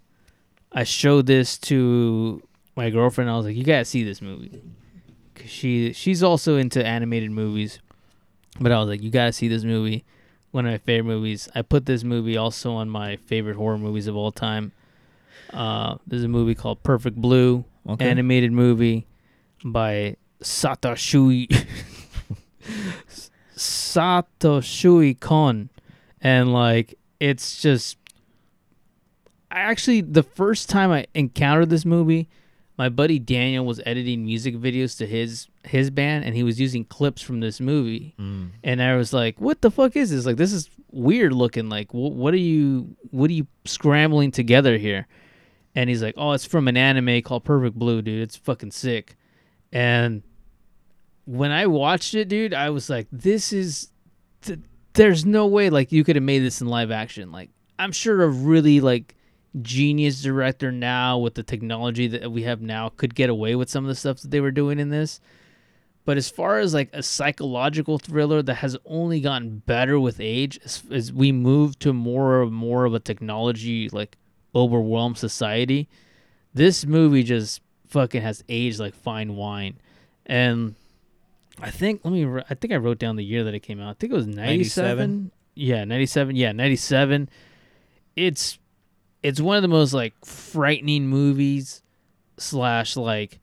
I 0.73 0.85
showed 0.85 1.27
this 1.27 1.59
to 1.59 2.43
my 2.77 2.91
girlfriend. 2.91 3.31
I 3.31 3.37
was 3.37 3.47
like, 3.47 3.57
you 3.57 3.65
gotta 3.65 3.85
see 3.85 4.05
this 4.05 4.23
movie, 4.23 4.63
cause 5.35 5.49
she 5.51 5.93
she's 5.93 6.23
also 6.23 6.57
into 6.57 6.85
animated 6.85 7.31
movies. 7.31 7.81
But 8.61 8.73
I 8.73 8.79
was 8.79 8.89
like, 8.89 9.03
you 9.03 9.11
gotta 9.11 9.33
see 9.33 9.49
this 9.49 9.65
movie. 9.65 10.05
One 10.51 10.67
of 10.67 10.73
my 10.73 10.79
favorite 10.79 11.05
movies. 11.15 11.49
I 11.55 11.63
put 11.63 11.87
this 11.87 12.05
movie 12.05 12.37
also 12.37 12.73
on 12.73 12.91
my 12.91 13.17
favorite 13.17 13.57
horror 13.57 13.79
movies 13.79 14.07
of 14.07 14.17
all 14.17 14.31
time. 14.33 14.73
Uh, 15.51 15.97
there's 16.07 16.25
a 16.25 16.29
movie 16.29 16.55
called 16.55 16.83
Perfect 16.83 17.17
Blue, 17.17 17.65
Okay. 17.89 18.09
animated 18.09 18.53
movie 18.53 19.07
by 19.65 20.17
Satoshi 20.43 21.47
Satoshi 23.57 25.19
Kon, 25.19 25.69
and 26.23 26.53
like 26.53 26.95
it's 27.21 27.61
just. 27.61 27.99
I 29.51 29.61
actually 29.61 30.01
the 30.01 30.23
first 30.23 30.71
time 30.71 30.91
I 30.91 31.07
encountered 31.15 31.69
this 31.69 31.85
movie, 31.85 32.31
my 32.79 32.89
buddy 32.89 33.19
Daniel 33.19 33.67
was 33.67 33.83
editing 33.85 34.25
music 34.25 34.55
videos 34.55 34.97
to 34.99 35.07
his 35.07 35.49
his 35.65 35.91
band, 35.91 36.25
and 36.25 36.35
he 36.35 36.43
was 36.43 36.59
using 36.59 36.85
clips 36.85 37.21
from 37.21 37.41
this 37.41 37.61
movie, 37.61 38.15
mm. 38.19 38.49
and 38.65 38.83
I 38.83 38.97
was 38.97 39.13
like, 39.13 39.41
"What 39.41 39.61
the 39.61 39.71
fuck 39.71 39.95
is 39.95 40.11
this? 40.11 40.25
Like, 40.25 40.37
this 40.37 40.53
is 40.53 40.71
weird 40.91 41.35
looking. 41.35 41.69
Like, 41.69 41.91
wh- 41.91 42.17
what 42.17 42.33
are 42.33 42.39
you 42.39 42.97
what 43.11 43.29
are 43.29 43.35
you 43.35 43.47
scrambling 43.67 44.31
together 44.31 44.79
here?" 44.79 45.07
And 45.75 45.91
he's 45.91 46.03
like, 46.03 46.15
"Oh, 46.17 46.33
it's 46.33 46.47
from 46.47 46.67
an 46.67 46.79
anime 46.79 47.21
called 47.21 47.45
Perfect 47.45 47.79
Blue, 47.79 48.01
dude. 48.01 48.23
It's 48.23 48.37
fucking 48.37 48.71
sick." 48.71 49.17
And 49.71 50.23
when 51.27 51.51
I 51.51 51.67
watched 51.67 52.15
it, 52.15 52.29
dude, 52.29 52.55
I 52.55 52.71
was 52.71 52.89
like, 52.89 53.07
"This 53.13 53.53
is, 53.53 53.91
th- 54.41 54.61
there's 54.95 55.25
no 55.25 55.47
way 55.47 55.71
like 55.71 55.93
you 55.93 56.05
could 56.05 56.17
have 56.17 56.23
made 56.23 56.41
this 56.41 56.61
in 56.61 56.67
live 56.67 56.91
action. 56.91 57.33
Like, 57.33 57.51
I'm 57.79 57.93
sure 57.93 58.23
a 58.23 58.29
really 58.29 58.81
like 58.81 59.15
genius 59.61 60.23
director 60.23 60.73
now 60.73 61.19
with 61.19 61.35
the 61.35 61.43
technology 61.43 62.09
that 62.09 62.31
we 62.31 62.43
have 62.43 62.63
now 62.63 62.89
could 62.91 63.15
get 63.15 63.31
away 63.31 63.55
with 63.55 63.69
some 63.69 63.85
of 63.85 63.89
the 63.89 63.95
stuff 63.95 64.21
that 64.21 64.31
they 64.31 64.41
were 64.41 64.51
doing 64.51 64.79
in 64.79 64.91
this. 64.91 65.21
But 66.05 66.17
as 66.17 66.29
far 66.29 66.59
as 66.59 66.75
like 66.75 66.91
a 66.93 67.03
psychological 67.03 67.99
thriller 67.99 68.43
that 68.43 68.55
has 68.57 68.77
only 68.85 69.21
gotten 69.21 69.59
better 69.59 70.01
with 70.01 70.21
age, 70.21 70.59
as, 70.65 70.83
as 70.91 71.13
we 71.13 71.31
move 71.33 71.79
to 71.81 71.93
more 71.93 72.43
and 72.43 72.53
more 72.53 72.85
of 72.85 72.95
a 72.95 73.01
technology 73.01 73.89
like 73.89 74.17
overwhelmed 74.55 75.19
society, 75.19 75.89
this 76.55 76.85
movie 76.85 77.23
just 77.23 77.61
fucking 77.87 78.23
has 78.23 78.43
aged 78.49 78.81
like 78.81 78.95
fine 78.95 79.37
wine. 79.37 79.79
And 80.27 80.75
I 81.63 81.71
think 81.71 82.01
let 82.05 82.13
me. 82.13 82.27
I 82.51 82.55
think 82.55 82.73
I 82.73 82.77
wrote 82.77 82.99
down 82.99 83.17
the 83.17 83.25
year 83.25 83.45
that 83.45 83.55
it 83.55 83.61
came 83.61 83.81
out. 83.81 83.91
I 83.91 83.95
think 83.95 84.13
it 84.13 84.17
was 84.17 84.27
ninety 84.27 84.65
seven. 84.65 85.31
Yeah, 85.55 85.85
ninety 85.85 86.07
seven. 86.07 86.37
Yeah, 86.37 86.53
ninety 86.53 86.77
seven. 86.77 87.29
It's 88.17 88.59
it's 89.23 89.41
one 89.41 89.57
of 89.57 89.63
the 89.63 89.69
most 89.69 89.93
like 89.93 90.13
frightening 90.25 91.07
movies 91.07 91.83
slash 92.39 92.97
like 92.97 93.39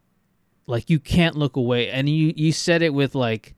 like 0.67 0.89
you 0.89 0.99
can't 0.99 1.35
look 1.35 1.55
away. 1.55 1.89
And 1.89 2.09
you 2.09 2.33
you 2.35 2.51
said 2.51 2.81
it 2.81 2.93
with 2.93 3.15
like 3.15 3.55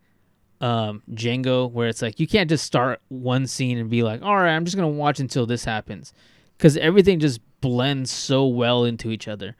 um 0.62 1.02
Django, 1.12 1.70
where 1.72 1.88
it's 1.88 2.02
like 2.02 2.20
you 2.20 2.28
can't 2.28 2.50
just 2.50 2.64
start 2.66 3.02
one 3.10 3.48
scene 3.48 3.78
and 3.78 3.90
be 3.90 4.04
like, 4.04 4.22
all 4.22 4.36
right, 4.36 4.56
I'm 4.56 4.66
just 4.66 4.78
gonna 4.78 4.88
watch 4.88 5.20
until 5.20 5.46
this 5.46 5.66
happens, 5.66 6.14
because 6.58 6.78
everything 6.78 7.20
just 7.20 7.40
blends 7.62 8.12
so 8.12 8.46
well 8.48 8.86
into 8.86 9.10
each 9.10 9.28
other 9.28 9.56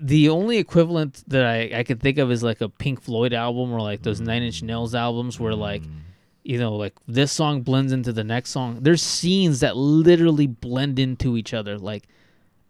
the 0.00 0.28
only 0.28 0.58
equivalent 0.58 1.22
that 1.28 1.44
I, 1.44 1.78
I 1.78 1.82
could 1.84 2.00
think 2.00 2.18
of 2.18 2.30
is 2.30 2.42
like 2.42 2.60
a 2.60 2.68
Pink 2.68 3.02
Floyd 3.02 3.32
album 3.32 3.72
or 3.72 3.80
like 3.80 4.02
those 4.02 4.20
Nine 4.20 4.42
Inch 4.42 4.62
Nails 4.62 4.94
albums 4.94 5.38
where 5.38 5.54
like 5.54 5.82
you 6.42 6.58
know 6.58 6.74
like 6.74 6.94
this 7.06 7.30
song 7.32 7.62
blends 7.62 7.92
into 7.92 8.12
the 8.12 8.24
next 8.24 8.50
song. 8.50 8.78
There's 8.80 9.02
scenes 9.02 9.60
that 9.60 9.76
literally 9.76 10.46
blend 10.46 10.98
into 10.98 11.36
each 11.36 11.54
other 11.54 11.78
like 11.78 12.08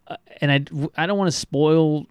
uh, 0.09 0.17
and 0.41 0.51
I 0.53 0.65
I 0.97 1.07
don't 1.07 1.19
want 1.19 1.29
to 1.29 1.37
spoil 1.37 2.07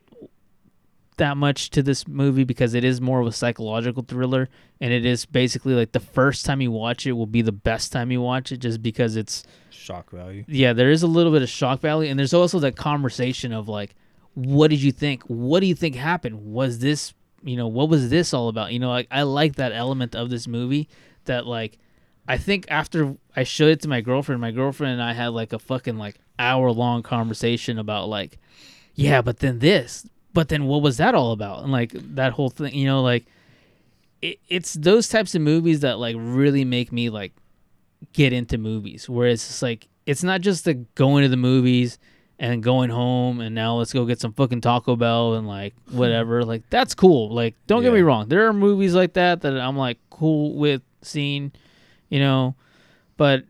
that 1.17 1.37
much 1.37 1.69
to 1.69 1.83
this 1.83 2.07
movie 2.07 2.45
because 2.45 2.73
it 2.73 2.83
is 2.83 2.99
more 2.99 3.19
of 3.19 3.27
a 3.27 3.31
psychological 3.31 4.01
thriller 4.01 4.49
and 4.79 4.91
it 4.91 5.05
is 5.05 5.25
basically 5.25 5.75
like 5.75 5.91
the 5.91 5.99
first 5.99 6.45
time 6.45 6.61
you 6.61 6.71
watch 6.71 7.05
it 7.05 7.11
will 7.11 7.27
be 7.27 7.43
the 7.43 7.51
best 7.51 7.91
time 7.91 8.11
you 8.11 8.21
watch 8.21 8.51
it 8.51 8.57
just 8.57 8.81
because 8.81 9.15
it's 9.15 9.43
Shock 9.81 10.11
value. 10.11 10.45
yeah, 10.47 10.73
there 10.73 10.91
is 10.91 11.03
a 11.03 11.07
little 11.07 11.31
bit 11.31 11.41
of 11.41 11.49
shock 11.49 11.79
value, 11.81 12.09
and 12.09 12.17
there's 12.19 12.33
also 12.35 12.59
that 12.59 12.75
conversation 12.75 13.51
of 13.51 13.67
like, 13.67 13.95
what 14.33 14.69
did 14.69 14.81
you 14.81 14.91
think? 14.91 15.23
What 15.23 15.59
do 15.59 15.65
you 15.65 15.75
think 15.75 15.95
happened? 15.95 16.53
Was 16.53 16.79
this, 16.79 17.13
you 17.43 17.57
know, 17.57 17.67
what 17.67 17.89
was 17.89 18.09
this 18.09 18.33
all 18.33 18.47
about? 18.47 18.73
You 18.73 18.79
know, 18.79 18.89
like 18.89 19.07
I 19.11 19.23
like 19.23 19.55
that 19.55 19.71
element 19.71 20.15
of 20.15 20.29
this 20.29 20.47
movie 20.47 20.87
that 21.25 21.45
like, 21.45 21.77
I 22.27 22.37
think 22.37 22.65
after 22.69 23.15
I 23.35 23.43
showed 23.43 23.71
it 23.71 23.81
to 23.81 23.87
my 23.89 24.01
girlfriend, 24.01 24.41
my 24.41 24.51
girlfriend 24.51 24.93
and 24.93 25.03
I 25.03 25.13
had 25.13 25.29
like 25.29 25.53
a 25.53 25.59
fucking 25.59 25.97
like 25.97 26.15
hour 26.39 26.71
long 26.71 27.03
conversation 27.03 27.77
about 27.79 28.09
like, 28.09 28.37
yeah, 28.95 29.21
but 29.21 29.39
then 29.39 29.59
this, 29.59 30.07
but 30.33 30.49
then 30.49 30.65
what 30.65 30.81
was 30.81 30.97
that 30.97 31.15
all 31.15 31.31
about? 31.31 31.63
And 31.63 31.71
like 31.71 31.91
that 32.15 32.33
whole 32.33 32.49
thing, 32.49 32.73
you 32.73 32.85
know, 32.85 33.01
like. 33.01 33.25
It, 34.21 34.37
it's 34.49 34.75
those 34.75 35.09
types 35.09 35.33
of 35.33 35.41
movies 35.41 35.79
that 35.79 35.97
like 35.97 36.15
really 36.15 36.63
make 36.63 36.91
me 36.91 37.09
like 37.09 37.33
get 38.13 38.33
into 38.33 38.59
movies 38.59 39.09
where 39.09 39.27
it's 39.27 39.47
just 39.47 39.63
like 39.63 39.87
it's 40.05 40.23
not 40.23 40.41
just 40.41 40.65
the 40.65 40.75
going 40.75 41.23
to 41.23 41.27
the 41.29 41.37
movies 41.37 41.97
and 42.41 42.63
going 42.63 42.89
home 42.89 43.39
and 43.39 43.53
now 43.53 43.75
let's 43.75 43.93
go 43.93 44.03
get 44.03 44.19
some 44.19 44.33
fucking 44.33 44.61
Taco 44.61 44.95
Bell 44.95 45.35
and 45.35 45.47
like 45.47 45.75
whatever 45.91 46.43
like 46.45 46.67
that's 46.71 46.95
cool 46.95 47.29
like 47.29 47.55
don't 47.67 47.83
get 47.83 47.93
me 47.93 48.01
wrong 48.01 48.27
there 48.29 48.47
are 48.47 48.53
movies 48.53 48.95
like 48.95 49.13
that 49.13 49.41
that 49.41 49.55
I'm 49.57 49.77
like 49.77 49.99
cool 50.09 50.55
with 50.55 50.81
seeing 51.03 51.51
you 52.09 52.19
know 52.19 52.55
but 53.15 53.43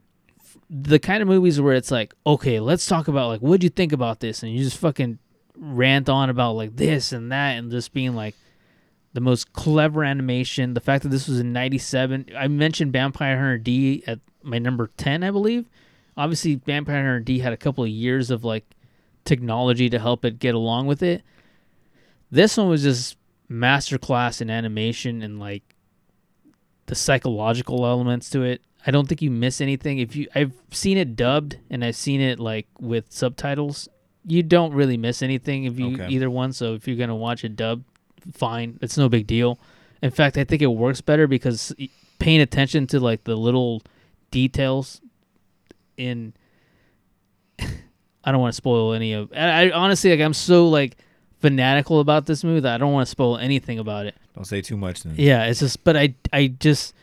the 0.70 1.00
kind 1.00 1.22
of 1.22 1.30
movies 1.30 1.60
where 1.60 1.74
it's 1.74 1.90
like 1.90 2.14
okay 2.28 2.60
let's 2.60 2.86
talk 2.86 3.08
about 3.08 3.30
like 3.30 3.40
what'd 3.40 3.64
you 3.64 3.70
think 3.70 3.94
about 3.94 4.20
this 4.20 4.44
and 4.44 4.52
you 4.52 4.62
just 4.62 4.78
fucking 4.78 5.20
rant 5.56 6.10
on 6.10 6.30
about 6.30 6.58
like 6.58 6.76
this 6.76 7.14
and 7.14 7.32
that 7.32 7.52
and 7.52 7.72
just 7.72 7.94
being 7.94 8.14
like 8.14 8.36
the 9.14 9.22
most 9.22 9.52
clever 9.54 10.04
animation. 10.04 10.74
The 10.74 10.80
fact 10.80 11.04
that 11.04 11.10
this 11.10 11.28
was 11.28 11.40
in 11.40 11.52
'97. 11.54 12.28
I 12.38 12.48
mentioned 12.48 12.94
Vampire 12.94 13.36
Hunter 13.36 13.58
D 13.58 14.04
at 14.08 14.20
my 14.42 14.58
number 14.58 14.90
ten, 14.98 15.24
I 15.24 15.32
believe. 15.32 15.66
Obviously, 16.16 16.56
Vampire 16.56 16.96
Hunter 16.96 17.20
D 17.20 17.40
had 17.40 17.52
a 17.52 17.58
couple 17.58 17.84
of 17.84 17.90
years 17.90 18.32
of 18.32 18.44
like 18.46 18.66
technology 19.26 19.90
to 19.90 20.00
help 20.00 20.26
it 20.26 20.40
get 20.40 20.56
along 20.56 20.88
with 20.88 21.04
it. 21.04 21.24
This 22.30 22.58
one 22.58 22.70
was 22.70 22.84
just 22.84 23.18
masterclass 23.50 24.42
in 24.42 24.50
animation 24.50 25.22
and 25.22 25.40
like 25.40 25.64
the 26.86 26.96
psychological 26.96 27.86
elements 27.86 28.30
to 28.32 28.44
it. 28.44 28.62
I 28.86 28.92
don't 28.92 29.08
think 29.08 29.22
you 29.22 29.30
miss 29.30 29.62
anything. 29.62 30.00
If 30.00 30.16
you, 30.16 30.28
I've 30.34 30.54
seen 30.72 30.98
it 30.98 31.16
dubbed 31.16 31.58
and 31.70 31.84
I've 31.84 31.96
seen 31.96 32.20
it 32.22 32.40
like 32.40 32.68
with 32.80 33.12
subtitles. 33.12 33.88
You 34.26 34.44
don't 34.44 34.74
really 34.74 34.98
miss 34.98 35.22
anything 35.22 35.66
if 35.66 35.78
you 35.80 35.94
Okay. 35.94 36.08
either 36.10 36.30
one. 36.30 36.54
So 36.54 36.74
if 36.74 36.88
you're 36.88 36.98
gonna 36.98 37.16
watch 37.16 37.44
it 37.44 37.56
dubbed, 37.56 37.86
fine. 38.34 38.80
It's 38.82 38.98
no 38.98 39.10
big 39.10 39.28
deal. 39.28 39.60
In 40.02 40.12
fact, 40.12 40.38
I 40.38 40.44
think 40.44 40.62
it 40.62 40.68
works 40.68 41.02
better 41.02 41.28
because 41.28 41.74
paying 42.20 42.42
attention 42.42 42.88
to 42.88 43.00
like 43.00 43.24
the 43.26 43.36
little 43.36 43.82
details 44.32 45.02
in 45.98 46.34
I 48.24 48.32
don't 48.32 48.42
want 48.42 48.54
to 48.54 48.58
spoil 48.58 48.94
any 48.94 49.14
of 49.14 49.32
I, 49.34 49.68
I 49.68 49.72
honestly 49.72 50.12
like 50.12 50.20
I'm 50.20 50.34
so 50.34 50.68
like 50.70 50.98
fanatical 51.40 52.00
about 52.00 52.26
this 52.26 52.44
movie 52.44 52.60
that 52.62 52.76
I 52.76 52.78
don't 52.78 52.94
want 52.94 53.08
to 53.08 53.12
spoil 53.12 53.38
anything 53.38 53.80
about 53.80 54.06
it. 54.06 54.16
Don't 54.36 54.46
say 54.46 54.62
too 54.62 54.78
much 54.78 55.04
then. 55.04 55.16
Yeah, 55.18 55.46
it's 55.46 55.60
just 55.60 55.84
but 55.84 55.98
I 55.98 56.16
I 56.32 56.48
just 56.48 56.94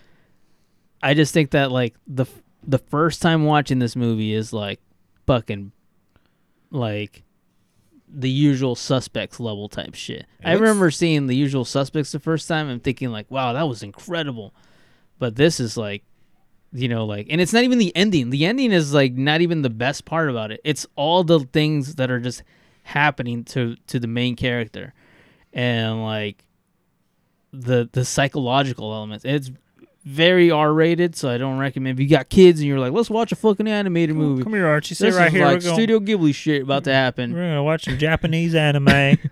I 1.03 1.14
just 1.14 1.35
think 1.35 1.51
that 1.51 1.71
like 1.71 1.95
the 2.07 2.27
the 2.66 2.79
first 2.79 3.23
time 3.23 3.45
watching 3.45 3.79
this 3.79 3.97
movie 3.97 4.33
is 4.33 4.53
like 4.53 4.81
fucking 5.27 5.73
like 6.71 7.23
the 8.11 8.31
usual 8.31 8.75
suspects 8.75 9.39
level 9.39 9.69
type 9.69 9.95
shit. 9.95 10.27
I 10.45 10.53
remember 10.53 10.91
seeing 10.91 11.27
the 11.27 11.37
usual 11.37 11.64
suspects 11.64 12.12
the 12.12 12.19
first 12.19 12.49
time 12.49 12.69
and 12.69 12.83
thinking 12.83 13.11
like, 13.11 13.31
wow, 13.31 13.53
that 13.53 13.69
was 13.69 13.83
incredible. 13.83 14.55
But 15.19 15.37
this 15.37 15.61
is 15.61 15.77
like 15.77 16.05
you 16.73 16.89
know, 16.89 17.07
like 17.07 17.27
and 17.31 17.41
it's 17.41 17.53
not 17.53 17.64
even 17.64 17.79
the 17.79 17.95
ending. 17.97 18.31
The 18.31 18.45
ending 18.45 18.73
is 18.73 18.93
like 18.93 19.14
not 19.14 19.41
even 19.41 19.62
the 19.62 19.71
best 19.71 20.05
part 20.05 20.29
about 20.31 20.51
it. 20.53 20.61
It's 20.64 20.87
all 20.97 21.25
the 21.25 21.41
things 21.41 21.95
that 21.97 22.11
are 22.11 22.21
just 22.21 22.43
happening 22.85 23.45
to 23.45 23.77
to 23.89 23.99
the 24.01 24.07
main 24.09 24.37
character. 24.37 24.95
And 25.53 26.03
like 26.05 26.45
the 27.53 27.89
the 27.93 28.05
psychological 28.05 28.93
elements. 28.93 29.25
It's 29.25 29.51
very 30.05 30.51
R 30.51 30.73
rated, 30.73 31.16
so 31.16 31.29
I 31.31 31.37
don't 31.39 31.59
recommend 31.59 31.99
if 31.99 32.03
you 32.03 32.09
got 32.09 32.29
kids 32.31 32.61
and 32.61 32.69
you're 32.69 32.79
like, 32.79 32.93
let's 32.93 33.11
watch 33.11 33.33
a 33.33 33.37
fucking 33.37 33.69
animated 33.69 34.16
movie. 34.16 34.43
Come 34.43 34.55
here, 34.55 34.66
Archie. 34.66 34.95
Sit 34.95 35.07
This 35.07 35.16
right 35.16 35.27
is 35.29 35.33
here. 35.35 35.45
like 35.45 35.61
Studio 35.62 35.99
Ghibli 36.01 36.35
shit 36.35 36.62
about 36.62 36.85
to 36.85 36.93
happen. 36.93 37.33
We're 37.35 37.49
gonna 37.49 37.62
watch 37.64 37.85
some 37.85 37.99
Japanese 37.99 38.55
anime. 38.55 39.19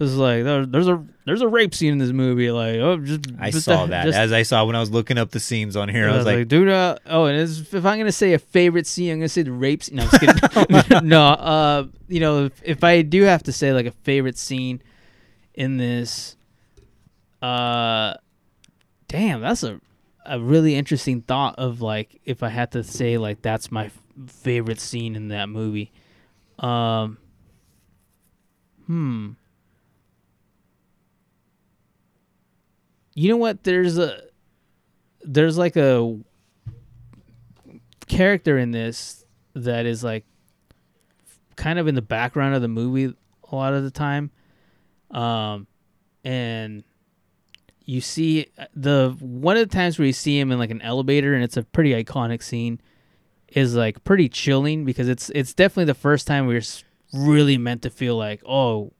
Is 0.00 0.16
like 0.16 0.42
there, 0.42 0.66
there's 0.66 0.88
a 0.88 1.04
there's 1.24 1.40
a 1.40 1.46
rape 1.46 1.72
scene 1.72 1.92
in 1.92 1.98
this 1.98 2.10
movie. 2.10 2.50
Like 2.50 2.76
oh, 2.76 2.96
just 2.98 3.26
I 3.38 3.50
just- 3.52 3.64
saw 3.64 3.86
that 3.86 4.06
just- 4.06 4.18
as 4.18 4.32
I 4.32 4.42
saw 4.42 4.64
when 4.64 4.74
I 4.74 4.80
was 4.80 4.90
looking 4.90 5.18
up 5.18 5.30
the 5.30 5.38
scenes 5.38 5.76
on 5.76 5.88
here. 5.88 6.08
I 6.08 6.14
I 6.14 6.16
was 6.16 6.26
like, 6.26 6.48
dude, 6.48 6.68
uh, 6.68 6.96
oh, 7.06 7.26
and 7.26 7.38
it's, 7.40 7.72
if 7.72 7.86
I'm 7.86 7.98
gonna 7.98 8.10
say 8.10 8.32
a 8.32 8.40
favorite 8.40 8.88
scene, 8.88 9.12
I'm 9.12 9.18
gonna 9.18 9.28
say 9.28 9.42
the 9.42 9.52
rape 9.52 9.84
scene. 9.84 9.96
No, 9.96 10.02
I'm 10.02 10.10
just 10.10 10.20
kidding. 10.20 11.08
no, 11.08 11.22
uh, 11.22 11.86
you 12.08 12.18
know, 12.18 12.46
if, 12.46 12.60
if 12.64 12.82
I 12.82 13.02
do 13.02 13.22
have 13.22 13.44
to 13.44 13.52
say 13.52 13.72
like 13.72 13.86
a 13.86 13.92
favorite 14.02 14.36
scene 14.36 14.82
in 15.54 15.76
this, 15.76 16.36
uh, 17.40 18.14
damn, 19.06 19.40
that's 19.42 19.62
a 19.62 19.80
a 20.26 20.40
really 20.40 20.74
interesting 20.74 21.20
thought 21.20 21.54
of 21.58 21.82
like 21.82 22.20
if 22.24 22.42
I 22.42 22.48
had 22.48 22.72
to 22.72 22.82
say 22.82 23.16
like 23.16 23.42
that's 23.42 23.70
my 23.70 23.90
favorite 24.26 24.80
scene 24.80 25.14
in 25.14 25.28
that 25.28 25.48
movie. 25.48 25.92
Um, 26.58 27.18
hmm. 28.86 29.30
You 33.14 33.30
know 33.30 33.36
what? 33.36 33.62
There's 33.64 33.98
a 33.98 34.20
there's 35.22 35.56
like 35.56 35.76
a 35.76 36.18
character 38.06 38.58
in 38.58 38.70
this 38.70 39.24
that 39.54 39.86
is 39.86 40.04
like 40.04 40.24
kind 41.56 41.78
of 41.78 41.88
in 41.88 41.94
the 41.94 42.02
background 42.02 42.54
of 42.54 42.62
the 42.62 42.68
movie 42.68 43.14
a 43.50 43.54
lot 43.54 43.72
of 43.72 43.82
the 43.82 43.90
time 43.90 44.30
um 45.12 45.66
and 46.24 46.84
you 47.84 48.00
see 48.00 48.46
the 48.74 49.16
one 49.20 49.56
of 49.56 49.68
the 49.68 49.74
times 49.74 49.98
where 49.98 50.06
you 50.06 50.12
see 50.12 50.38
him 50.38 50.50
in 50.50 50.58
like 50.58 50.70
an 50.70 50.82
elevator 50.82 51.34
and 51.34 51.44
it's 51.44 51.56
a 51.56 51.62
pretty 51.62 51.92
iconic 51.92 52.42
scene 52.42 52.80
is 53.48 53.74
like 53.74 54.02
pretty 54.04 54.28
chilling 54.28 54.84
because 54.84 55.08
it's 55.08 55.30
it's 55.30 55.54
definitely 55.54 55.84
the 55.84 55.94
first 55.94 56.26
time 56.26 56.46
we're 56.46 56.62
really 57.12 57.56
meant 57.56 57.82
to 57.82 57.90
feel 57.90 58.16
like 58.16 58.42
oh 58.46 58.92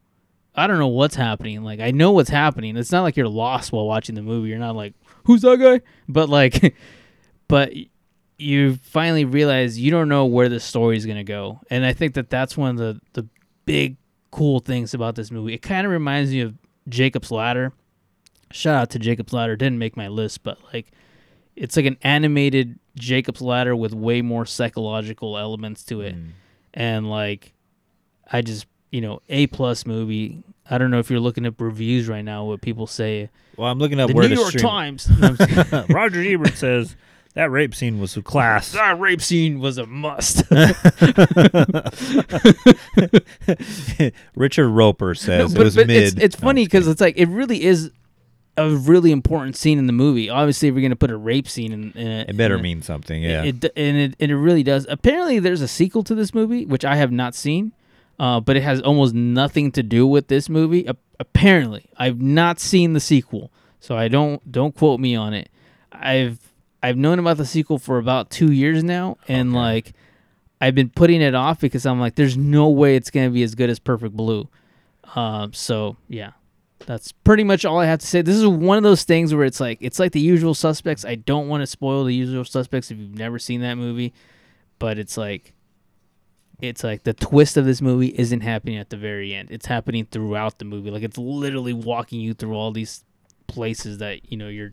I 0.54 0.66
don't 0.66 0.78
know 0.78 0.88
what's 0.88 1.16
happening. 1.16 1.62
Like 1.62 1.80
I 1.80 1.90
know 1.90 2.12
what's 2.12 2.30
happening. 2.30 2.76
It's 2.76 2.92
not 2.92 3.02
like 3.02 3.16
you're 3.16 3.28
lost 3.28 3.72
while 3.72 3.86
watching 3.86 4.14
the 4.14 4.22
movie. 4.22 4.48
You're 4.48 4.58
not 4.58 4.76
like, 4.76 4.94
who's 5.24 5.42
that 5.42 5.58
guy? 5.58 5.80
But 6.08 6.28
like 6.28 6.74
but 7.48 7.72
you 8.38 8.76
finally 8.76 9.24
realize 9.24 9.78
you 9.78 9.90
don't 9.90 10.08
know 10.08 10.26
where 10.26 10.48
the 10.48 10.60
story's 10.60 11.06
going 11.06 11.18
to 11.18 11.24
go. 11.24 11.60
And 11.70 11.84
I 11.84 11.92
think 11.92 12.14
that 12.14 12.30
that's 12.30 12.56
one 12.56 12.70
of 12.70 12.76
the 12.76 13.00
the 13.12 13.28
big 13.64 13.96
cool 14.30 14.60
things 14.60 14.94
about 14.94 15.14
this 15.14 15.30
movie. 15.30 15.54
It 15.54 15.62
kind 15.62 15.86
of 15.86 15.92
reminds 15.92 16.30
me 16.30 16.40
of 16.40 16.54
Jacob's 16.88 17.30
Ladder. 17.30 17.72
Shout 18.50 18.74
out 18.76 18.90
to 18.90 18.98
Jacob's 18.98 19.32
Ladder. 19.32 19.56
Didn't 19.56 19.78
make 19.78 19.96
my 19.96 20.08
list, 20.08 20.42
but 20.42 20.58
like 20.72 20.92
it's 21.56 21.76
like 21.76 21.86
an 21.86 21.98
animated 22.02 22.78
Jacob's 22.96 23.40
Ladder 23.40 23.74
with 23.74 23.92
way 23.92 24.22
more 24.22 24.46
psychological 24.46 25.36
elements 25.38 25.84
to 25.84 26.00
it. 26.00 26.14
Mm. 26.14 26.30
and 26.74 27.10
like 27.10 27.52
I 28.30 28.42
just 28.42 28.66
you 28.94 29.00
know 29.00 29.20
a 29.28 29.46
plus 29.48 29.84
movie. 29.86 30.42
I 30.70 30.78
don't 30.78 30.90
know 30.90 30.98
if 31.00 31.10
you're 31.10 31.20
looking 31.20 31.44
up 31.46 31.60
reviews 31.60 32.08
right 32.08 32.24
now. 32.24 32.44
What 32.44 32.60
people 32.62 32.86
say. 32.86 33.28
Well, 33.56 33.68
I'm 33.70 33.78
looking 33.78 33.98
up 34.00 34.08
the 34.08 34.14
where 34.14 34.28
New 34.28 34.36
to 34.36 34.40
York 34.40 34.50
stream. 34.50 34.62
Times. 34.62 35.08
No, 35.10 35.28
I'm 35.28 35.36
just- 35.36 35.88
Roger 35.90 36.22
Ebert 36.22 36.56
says 36.56 36.96
that 37.34 37.50
rape 37.50 37.74
scene 37.74 37.98
was 37.98 38.16
a 38.16 38.22
class. 38.22 38.72
that 38.72 38.98
rape 39.00 39.20
scene 39.20 39.58
was 39.58 39.78
a 39.78 39.86
must. 39.86 40.44
Richard 44.36 44.68
Roeper 44.68 45.14
says 45.14 45.54
No, 45.54 45.60
it 45.60 45.64
was 45.64 45.76
mid. 45.76 45.90
It's, 45.90 46.14
it's 46.16 46.40
No, 46.40 46.46
funny 46.46 46.64
because 46.64 46.86
it's 46.88 47.00
like 47.00 47.16
it 47.18 47.28
really 47.28 47.62
is 47.64 47.90
a 48.56 48.70
really 48.70 49.10
important 49.10 49.56
scene 49.56 49.78
in 49.78 49.86
the 49.86 49.92
movie. 49.92 50.30
Obviously, 50.30 50.68
if 50.68 50.74
you're 50.74 50.82
gonna 50.82 50.96
put 50.96 51.10
a 51.10 51.16
rape 51.16 51.48
scene 51.48 51.72
in, 51.72 51.92
in 51.92 52.06
it, 52.06 52.30
It 52.30 52.36
better 52.36 52.56
in 52.56 52.62
mean 52.62 52.82
something, 52.82 53.22
yeah. 53.22 53.42
It, 53.42 53.64
it 53.64 53.72
and 53.76 53.96
it 53.96 54.14
and 54.20 54.30
it 54.30 54.36
really 54.36 54.62
does. 54.62 54.86
Apparently, 54.88 55.38
there's 55.40 55.60
a 55.60 55.68
sequel 55.68 56.04
to 56.04 56.14
this 56.14 56.32
movie 56.34 56.64
which 56.64 56.84
I 56.84 56.96
have 56.96 57.10
not 57.12 57.34
seen, 57.34 57.72
uh, 58.18 58.40
but 58.40 58.56
it 58.56 58.62
has 58.62 58.80
almost 58.80 59.14
nothing 59.14 59.72
to 59.72 59.82
do 59.82 60.06
with 60.06 60.28
this 60.28 60.48
movie. 60.48 60.86
A- 60.86 60.96
apparently, 61.18 61.86
I've 61.96 62.20
not 62.20 62.60
seen 62.60 62.92
the 62.92 63.00
sequel, 63.00 63.50
so 63.80 63.96
I 63.96 64.08
don't 64.08 64.50
don't 64.50 64.74
quote 64.74 65.00
me 65.00 65.16
on 65.16 65.34
it. 65.34 65.48
I've 65.92 66.38
I've 66.82 66.96
known 66.96 67.18
about 67.18 67.38
the 67.38 67.46
sequel 67.46 67.78
for 67.78 67.98
about 67.98 68.30
two 68.30 68.52
years 68.52 68.84
now, 68.84 69.16
and 69.26 69.54
like 69.54 69.94
I've 70.60 70.74
been 70.74 70.90
putting 70.90 71.22
it 71.22 71.34
off 71.34 71.60
because 71.60 71.86
I'm 71.86 71.98
like, 71.98 72.14
there's 72.14 72.36
no 72.36 72.68
way 72.68 72.96
it's 72.96 73.10
gonna 73.10 73.30
be 73.30 73.42
as 73.42 73.54
good 73.54 73.70
as 73.70 73.78
Perfect 73.78 74.16
Blue. 74.16 74.48
Um, 75.14 75.52
so 75.52 75.96
yeah, 76.08 76.32
that's 76.86 77.12
pretty 77.12 77.44
much 77.44 77.64
all 77.64 77.78
I 77.78 77.86
have 77.86 78.00
to 78.00 78.06
say. 78.06 78.20
This 78.22 78.36
is 78.36 78.46
one 78.46 78.76
of 78.76 78.82
those 78.84 79.04
things 79.04 79.34
where 79.34 79.44
it's 79.44 79.60
like 79.60 79.78
it's 79.80 79.98
like 79.98 80.12
the 80.12 80.20
usual 80.20 80.54
suspects. 80.54 81.04
I 81.04 81.14
don't 81.14 81.48
want 81.48 81.62
to 81.62 81.66
spoil 81.66 82.04
the 82.04 82.14
usual 82.14 82.44
suspects 82.44 82.90
if 82.90 82.98
you've 82.98 83.14
never 83.14 83.38
seen 83.38 83.62
that 83.62 83.76
movie, 83.76 84.12
but 84.78 84.98
it's 84.98 85.16
like 85.16 85.53
it's 86.68 86.84
like 86.84 87.04
the 87.04 87.12
twist 87.14 87.56
of 87.56 87.64
this 87.64 87.80
movie 87.80 88.08
isn't 88.18 88.40
happening 88.40 88.76
at 88.76 88.90
the 88.90 88.96
very 88.96 89.34
end. 89.34 89.50
It's 89.50 89.66
happening 89.66 90.06
throughout 90.10 90.58
the 90.58 90.64
movie. 90.64 90.90
Like 90.90 91.02
it's 91.02 91.18
literally 91.18 91.72
walking 91.72 92.20
you 92.20 92.34
through 92.34 92.54
all 92.54 92.70
these 92.72 93.04
places 93.46 93.98
that, 93.98 94.30
you 94.30 94.36
know, 94.36 94.48
you're 94.48 94.72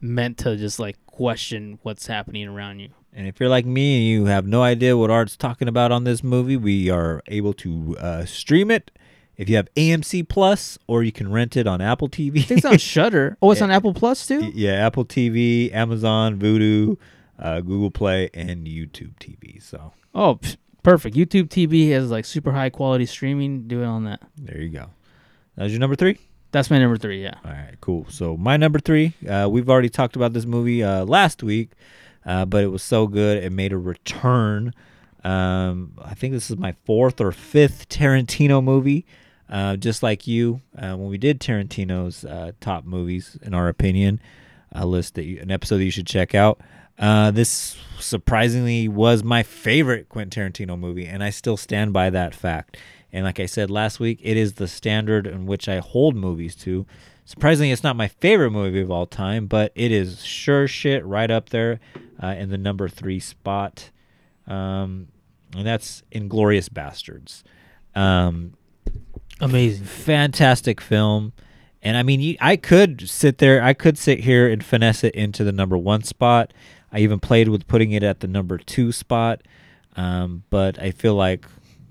meant 0.00 0.38
to 0.38 0.56
just 0.56 0.78
like 0.78 0.96
question 1.06 1.78
what's 1.82 2.06
happening 2.06 2.46
around 2.48 2.80
you. 2.80 2.90
And 3.12 3.26
if 3.26 3.40
you're 3.40 3.48
like 3.48 3.64
me 3.64 3.96
and 3.96 4.04
you 4.06 4.26
have 4.26 4.46
no 4.46 4.62
idea 4.62 4.96
what 4.96 5.10
Art's 5.10 5.36
talking 5.36 5.68
about 5.68 5.90
on 5.90 6.04
this 6.04 6.22
movie, 6.22 6.56
we 6.56 6.90
are 6.90 7.22
able 7.28 7.54
to 7.54 7.96
uh, 7.98 8.24
stream 8.26 8.70
it 8.70 8.90
if 9.38 9.48
you 9.48 9.56
have 9.56 9.68
AMC 9.74 10.28
Plus, 10.28 10.78
or 10.86 11.02
you 11.02 11.12
can 11.12 11.30
rent 11.30 11.56
it 11.56 11.66
on 11.66 11.80
Apple 11.80 12.08
TV. 12.08 12.50
It's 12.50 12.64
on 12.64 12.78
Shudder. 12.78 13.36
Oh, 13.42 13.50
it's 13.50 13.62
on 13.62 13.70
Apple 13.70 13.94
Plus 13.94 14.26
too? 14.26 14.50
yeah, 14.54 14.72
Apple 14.86 15.04
TV, 15.06 15.72
Amazon, 15.74 16.38
Vudu, 16.38 16.96
uh, 17.38 17.60
Google 17.60 17.90
Play, 17.90 18.28
and 18.34 18.66
YouTube 18.66 19.14
TV. 19.18 19.62
So 19.62 19.92
Oh, 20.14 20.36
pff, 20.36 20.56
perfect. 20.86 21.16
YouTube 21.16 21.48
TV 21.48 21.90
has 21.90 22.12
like 22.12 22.24
super 22.24 22.52
high 22.52 22.70
quality 22.70 23.06
streaming. 23.06 23.66
Do 23.66 23.82
it 23.82 23.86
on 23.86 24.04
that. 24.04 24.22
there 24.36 24.60
you 24.60 24.68
go. 24.68 24.90
That's 25.56 25.72
your 25.72 25.80
number 25.80 25.96
three. 25.96 26.18
That's 26.52 26.70
my 26.70 26.78
number 26.78 26.96
three. 26.96 27.22
Yeah. 27.22 27.34
All 27.44 27.50
right, 27.50 27.74
cool. 27.80 28.06
So 28.08 28.36
my 28.36 28.56
number 28.56 28.78
three, 28.78 29.12
uh, 29.28 29.48
we've 29.50 29.68
already 29.68 29.88
talked 29.88 30.14
about 30.14 30.32
this 30.32 30.46
movie 30.46 30.84
uh, 30.84 31.04
last 31.04 31.42
week, 31.42 31.72
uh, 32.24 32.44
but 32.44 32.62
it 32.62 32.68
was 32.68 32.84
so 32.84 33.08
good 33.08 33.42
it 33.42 33.50
made 33.50 33.72
a 33.72 33.78
return. 33.78 34.72
Um, 35.24 35.98
I 36.00 36.14
think 36.14 36.32
this 36.32 36.50
is 36.52 36.56
my 36.56 36.76
fourth 36.84 37.20
or 37.20 37.32
fifth 37.32 37.88
Tarantino 37.88 38.62
movie. 38.62 39.06
Uh, 39.48 39.76
just 39.76 40.04
like 40.04 40.28
you, 40.28 40.60
uh, 40.78 40.94
when 40.94 41.08
we 41.08 41.18
did 41.18 41.40
Tarantino's 41.40 42.24
uh, 42.24 42.52
top 42.60 42.84
movies, 42.84 43.36
in 43.42 43.54
our 43.54 43.68
opinion, 43.68 44.20
a 44.70 44.86
list 44.86 45.16
that 45.16 45.24
you, 45.24 45.40
an 45.40 45.50
episode 45.50 45.78
that 45.78 45.84
you 45.84 45.90
should 45.90 46.06
check 46.06 46.34
out. 46.34 46.60
Uh, 46.98 47.30
this 47.30 47.76
surprisingly 47.98 48.88
was 48.88 49.22
my 49.22 49.42
favorite 49.42 50.08
Quentin 50.08 50.52
Tarantino 50.52 50.78
movie, 50.78 51.06
and 51.06 51.22
I 51.22 51.30
still 51.30 51.56
stand 51.56 51.92
by 51.92 52.10
that 52.10 52.34
fact. 52.34 52.76
And 53.12 53.24
like 53.24 53.40
I 53.40 53.46
said 53.46 53.70
last 53.70 54.00
week, 54.00 54.20
it 54.22 54.36
is 54.36 54.54
the 54.54 54.68
standard 54.68 55.26
in 55.26 55.46
which 55.46 55.68
I 55.68 55.78
hold 55.78 56.16
movies 56.16 56.54
to. 56.56 56.86
Surprisingly, 57.24 57.70
it's 57.72 57.82
not 57.82 57.96
my 57.96 58.08
favorite 58.08 58.50
movie 58.50 58.80
of 58.80 58.90
all 58.90 59.06
time, 59.06 59.46
but 59.46 59.72
it 59.74 59.90
is 59.90 60.24
sure 60.24 60.68
shit 60.68 61.04
right 61.04 61.30
up 61.30 61.48
there 61.50 61.80
uh, 62.22 62.28
in 62.28 62.50
the 62.50 62.58
number 62.58 62.88
three 62.88 63.20
spot. 63.20 63.90
Um, 64.46 65.08
and 65.56 65.66
that's 65.66 66.02
Inglourious 66.12 66.68
Basterds. 66.68 67.42
Um, 67.94 68.54
Amazing. 69.40 69.84
fantastic 69.86 70.80
film. 70.80 71.32
And 71.82 71.96
I 71.96 72.02
mean, 72.02 72.20
you, 72.20 72.36
I 72.40 72.56
could 72.56 73.08
sit 73.08 73.38
there, 73.38 73.62
I 73.62 73.72
could 73.72 73.96
sit 73.98 74.20
here 74.20 74.48
and 74.48 74.62
finesse 74.64 75.04
it 75.04 75.14
into 75.14 75.44
the 75.44 75.52
number 75.52 75.76
one 75.78 76.02
spot. 76.02 76.52
I 76.96 77.00
even 77.00 77.20
played 77.20 77.50
with 77.50 77.66
putting 77.66 77.92
it 77.92 78.02
at 78.02 78.20
the 78.20 78.26
number 78.26 78.56
two 78.56 78.90
spot. 78.90 79.42
Um, 79.96 80.44
but 80.48 80.80
I 80.80 80.92
feel 80.92 81.14
like, 81.14 81.44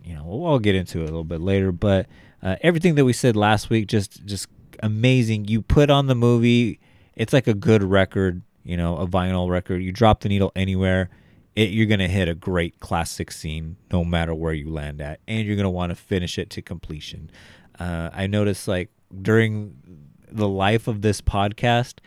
you 0.03 0.15
know, 0.15 0.23
we'll, 0.25 0.47
I'll 0.47 0.59
get 0.59 0.73
into 0.73 1.01
it 1.01 1.03
a 1.03 1.05
little 1.05 1.23
bit 1.23 1.41
later. 1.41 1.71
But 1.71 2.07
uh, 2.41 2.55
everything 2.61 2.95
that 2.95 3.05
we 3.05 3.13
said 3.13 3.35
last 3.35 3.69
week, 3.69 3.87
just 3.87 4.25
just 4.25 4.47
amazing. 4.81 5.45
You 5.45 5.61
put 5.61 5.91
on 5.91 6.07
the 6.07 6.15
movie, 6.15 6.79
it's 7.15 7.33
like 7.33 7.45
a 7.47 7.53
good 7.53 7.83
record, 7.83 8.41
you 8.63 8.77
know, 8.77 8.97
a 8.97 9.07
vinyl 9.07 9.47
record. 9.47 9.83
You 9.83 9.91
drop 9.91 10.21
the 10.21 10.29
needle 10.29 10.51
anywhere, 10.55 11.11
it, 11.55 11.69
you're 11.69 11.85
gonna 11.85 12.07
hit 12.07 12.27
a 12.27 12.35
great 12.35 12.79
classic 12.79 13.31
scene, 13.31 13.77
no 13.91 14.03
matter 14.03 14.33
where 14.33 14.53
you 14.53 14.71
land 14.71 15.01
at, 15.01 15.19
and 15.27 15.45
you're 15.45 15.55
gonna 15.55 15.69
want 15.69 15.91
to 15.91 15.95
finish 15.95 16.39
it 16.39 16.49
to 16.51 16.61
completion. 16.63 17.29
Uh, 17.79 18.09
I 18.11 18.25
noticed 18.25 18.67
like 18.67 18.89
during 19.21 19.75
the 20.31 20.47
life 20.47 20.87
of 20.87 21.01
this 21.01 21.21
podcast, 21.21 21.99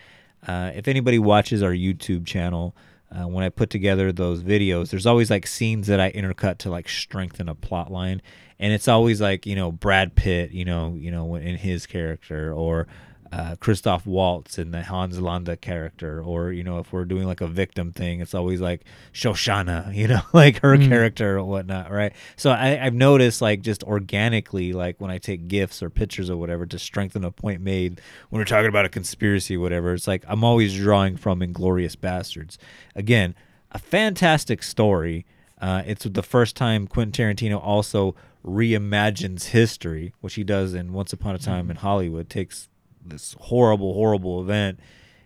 uh, 0.47 0.73
if 0.75 0.89
anybody 0.89 1.19
watches 1.19 1.63
our 1.63 1.73
YouTube 1.73 2.27
channel, 2.27 2.75
uh, 3.11 3.27
when 3.27 3.43
I 3.45 3.49
put 3.49 3.71
together 3.71 4.13
those 4.13 4.43
videos, 4.43 4.91
there's 4.91 5.07
always 5.07 5.31
like 5.31 5.47
scenes 5.47 5.87
that 5.87 6.01
I 6.01 6.13
intercut 6.13 6.59
to 6.59 6.71
like 6.71 6.89
strengthen 6.89 7.49
a 7.49 7.55
plot 7.55 7.91
line, 7.91 8.21
and 8.59 8.73
it's 8.73 8.89
always 8.89 9.21
like 9.21 9.47
you 9.47 9.57
know 9.57 9.73
Brad 9.73 10.15
Pitt, 10.15 10.51
you 10.51 10.65
know, 10.65 10.95
you 10.95 11.11
know 11.11 11.35
in 11.37 11.57
his 11.57 11.87
character, 11.87 12.53
or 12.53 12.87
uh, 13.31 13.57
Christoph 13.61 14.07
Waltz 14.07 14.59
in 14.59 14.71
the 14.71 14.83
Hans 14.83 15.21
Landa 15.21 15.57
character, 15.57 16.23
or 16.23 16.51
you 16.51 16.65
know 16.65 16.79
if 16.79 16.93
we're 16.93 17.05
doing 17.05 17.27
like 17.27 17.41
a 17.43 17.47
victim 17.47 17.93
thing, 17.93 18.21
it's 18.21 18.35
always 18.35 18.61
like 18.61 18.85
Shoshana, 19.13 19.95
you 20.01 20.09
know, 20.09 20.23
like 20.33 20.61
her 20.63 20.77
Mm. 20.79 20.89
character 20.89 21.37
or 21.39 21.45
whatnot, 21.45 21.91
right? 21.91 22.13
So 22.37 22.51
I, 22.51 22.83
I've 22.83 22.95
noticed 22.95 23.43
like 23.43 23.61
just 23.63 23.83
organically, 23.85 24.73
like 24.73 25.01
when 25.01 25.11
I 25.11 25.19
take 25.19 25.47
gifs 25.49 25.83
or 25.83 25.91
pictures 25.91 26.31
or 26.31 26.37
whatever 26.39 26.65
to 26.67 26.79
strengthen 26.79 27.25
a 27.25 27.31
point 27.31 27.61
made 27.61 28.01
when 28.31 28.41
we're 28.41 28.45
talking 28.47 28.69
about 28.69 28.85
a 28.87 28.89
conspiracy, 28.89 29.57
or 29.57 29.61
whatever, 29.61 29.93
it's 29.93 30.07
like 30.09 30.25
I'm 30.27 30.43
always 30.43 30.75
drawing 30.75 31.17
from 31.17 31.41
Inglourious 31.41 31.97
Basterds. 31.97 32.57
Again, 32.95 33.35
a 33.73 33.79
fantastic 33.79 34.63
story. 34.63 35.27
Uh, 35.61 35.83
it's 35.85 36.05
the 36.05 36.23
first 36.23 36.57
time 36.57 36.87
Quentin 36.87 37.13
Tarantino 37.37 37.61
also 37.63 38.15
reimagines 38.47 39.47
history, 39.47 40.13
which 40.21 40.35
he 40.35 40.45
does 40.45 40.75
in 40.75 40.93
Once 40.93 41.13
Upon 41.13 41.35
a 41.35 41.39
Time 41.39 41.71
in 41.71 41.77
Hollywood. 41.77 42.29
Takes 42.31 42.68
this 43.11 43.37
horrible, 43.41 43.95
horrible 43.95 44.41
event 44.41 44.81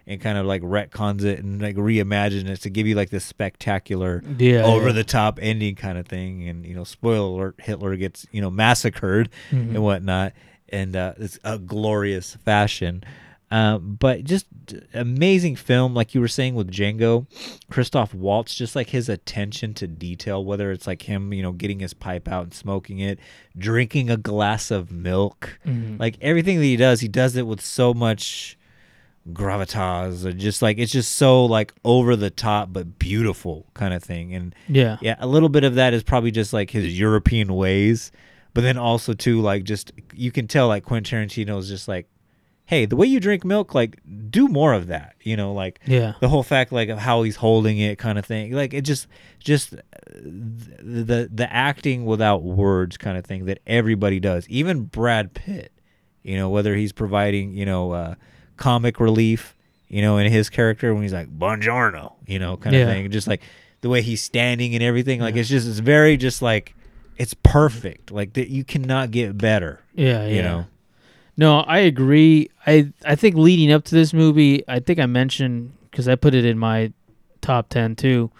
and 0.07 0.21
kind 0.21 0.37
of 0.37 0.45
like 0.47 0.63
retcons 0.63 1.23
it 1.23 1.39
and 1.39 1.63
like 1.63 1.77
reimagines 1.77 2.49
it 2.49 2.61
to 2.63 2.71
give 2.71 2.87
you 2.89 2.95
like 2.97 3.11
this 3.11 3.25
spectacular, 3.25 4.23
Yeah, 4.39 4.65
over 4.65 4.89
yeah. 4.89 4.93
the 4.93 5.05
top 5.05 5.39
ending 5.41 5.75
kind 5.77 5.97
of 5.99 6.07
thing. 6.07 6.49
And 6.49 6.67
you 6.67 6.75
know, 6.75 6.85
spoiler 6.85 7.27
alert: 7.29 7.55
Hitler 7.59 7.95
gets 7.97 8.27
you 8.33 8.41
know 8.41 8.51
massacred 8.51 9.31
Mhm. 9.51 9.75
and 9.75 9.83
whatnot, 9.83 10.33
and 10.71 10.97
uh, 10.97 11.15
it's 11.19 11.39
a 11.45 11.59
glorious 11.59 12.35
fashion. 12.45 13.05
Uh, 13.53 13.77
but 13.77 14.25
just 14.25 14.47
amazing 14.95 15.55
film, 15.57 15.93
like 15.93 16.15
you 16.15 16.21
were 16.23 16.27
saying 16.29 16.55
with 16.55 16.71
Django, 16.71 17.27
Christoph 17.71 18.15
Waltz, 18.15 18.55
just 18.55 18.75
like 18.75 18.89
his 18.89 19.11
attention 19.11 19.75
to 19.75 19.87
detail, 19.87 20.43
whether 20.43 20.73
it's 20.73 20.87
like 20.87 21.03
him, 21.03 21.35
you 21.35 21.43
know, 21.43 21.53
getting 21.53 21.81
his 21.81 21.93
pipe 21.93 22.27
out 22.29 22.45
and 22.45 22.55
smoking 22.55 22.99
it, 23.01 23.19
drinking 23.59 24.09
a 24.09 24.17
glass 24.17 24.71
of 24.71 24.91
milk, 24.91 25.59
Mhm. 25.67 26.01
like 26.01 26.17
everything 26.23 26.57
that 26.61 26.65
he 26.65 26.77
does, 26.77 27.01
he 27.01 27.09
does 27.09 27.37
it 27.37 27.47
with 27.47 27.61
so 27.61 27.93
much 27.93 28.57
gravitas, 29.33 30.25
or 30.25 30.33
just 30.33 30.63
like 30.63 30.79
it's 30.79 30.93
just 30.93 31.13
so 31.13 31.45
like 31.45 31.73
over 31.85 32.17
the 32.17 32.31
top 32.31 32.73
but 32.73 32.99
beautiful 32.99 33.67
kind 33.75 33.95
of 33.95 34.03
thing. 34.03 34.35
And 34.35 34.55
Yeah. 34.69 34.97
yeah, 35.01 35.17
a 35.19 35.27
little 35.27 35.49
bit 35.49 35.65
of 35.65 35.75
that 35.77 35.95
is 35.95 36.03
probably 36.03 36.31
just 36.31 36.53
like 36.53 36.71
his 36.71 36.99
European 36.99 37.55
ways, 37.55 38.11
but 38.55 38.63
then 38.63 38.77
also 38.79 39.13
too 39.13 39.41
like 39.41 39.65
just 39.65 39.93
you 40.15 40.33
can 40.33 40.47
tell 40.49 40.69
like 40.69 40.85
Quentin 40.85 41.27
Tarantino 41.29 41.59
is 41.59 41.69
just 41.69 41.87
like, 41.87 42.09
hey, 42.67 42.87
the 42.87 42.97
way 42.97 43.07
you 43.07 43.21
drink 43.21 43.45
milk, 43.45 43.75
like 43.75 44.01
do 44.31 44.49
more 44.49 44.73
of 44.73 44.87
that. 44.87 45.15
You 45.23 45.37
know, 45.37 45.53
like 45.53 45.81
Yeah. 45.87 46.15
the 46.21 46.29
whole 46.29 46.43
fact 46.43 46.73
like 46.73 46.89
of 46.89 46.99
how 46.99 47.23
he's 47.23 47.37
holding 47.37 47.79
it, 47.79 47.99
kind 47.99 48.19
of 48.19 48.25
thing. 48.25 48.53
Like 48.53 48.73
it 48.75 48.83
just 48.83 49.07
just 49.39 49.75
uh, 49.75 49.79
the 50.15 51.03
the, 51.05 51.31
the 51.33 51.53
acting 51.53 52.05
without 52.05 52.43
words 52.43 52.97
kind 52.97 53.17
of 53.19 53.25
thing 53.25 53.45
that 53.47 53.59
everybody 53.67 54.21
does, 54.21 54.49
even 54.49 54.85
Brad 54.85 55.35
Pitt. 55.35 55.73
You 56.23 56.37
know, 56.37 56.51
whether 56.51 56.75
he's 56.77 56.93
providing 56.93 57.53
you 57.53 57.67
know 57.67 57.93
uh, 57.93 58.15
comic 58.57 59.01
relief, 59.01 59.57
you 59.89 60.01
know, 60.03 60.19
in 60.19 60.31
his 60.31 60.49
character 60.49 60.95
when 60.95 61.03
he's 61.03 61.13
like 61.13 61.29
buongiorno, 61.37 62.13
you 62.27 62.39
know, 62.39 62.57
kind 62.57 62.75
Yeah. 62.77 62.83
of 62.83 62.89
thing, 62.89 63.11
just 63.11 63.27
like 63.27 63.43
the 63.81 63.89
way 63.89 64.03
he's 64.03 64.23
standing 64.23 64.75
and 64.75 64.83
everything. 64.85 65.21
Like 65.21 65.35
it's 65.37 65.49
just 65.49 65.67
it's 65.69 65.81
very 65.81 66.17
just 66.17 66.41
like 66.43 66.75
it's 67.19 67.35
perfect. 67.35 68.11
Like 68.13 68.35
that 68.35 68.49
you 68.49 68.63
cannot 68.65 69.11
get 69.11 69.37
better. 69.37 69.81
Yeah, 69.95 70.27
You 70.27 70.37
yeah. 70.37 70.43
know. 70.43 70.67
No, 71.37 71.61
I 71.61 71.79
agree. 71.81 72.51
I 72.67 72.93
I 73.05 73.15
think 73.17 73.37
leading 73.37 73.73
up 73.73 73.85
to 73.85 73.95
this 73.95 74.13
movie, 74.13 74.63
I 74.69 74.81
think 74.81 74.99
I 74.99 75.07
mentioned 75.07 75.73
because 75.91 76.09
I 76.09 76.15
put 76.15 76.35
it 76.35 76.45
in 76.45 76.59
my 76.59 76.93
top 77.41 77.69
ten 77.69 77.97
too. 77.97 78.31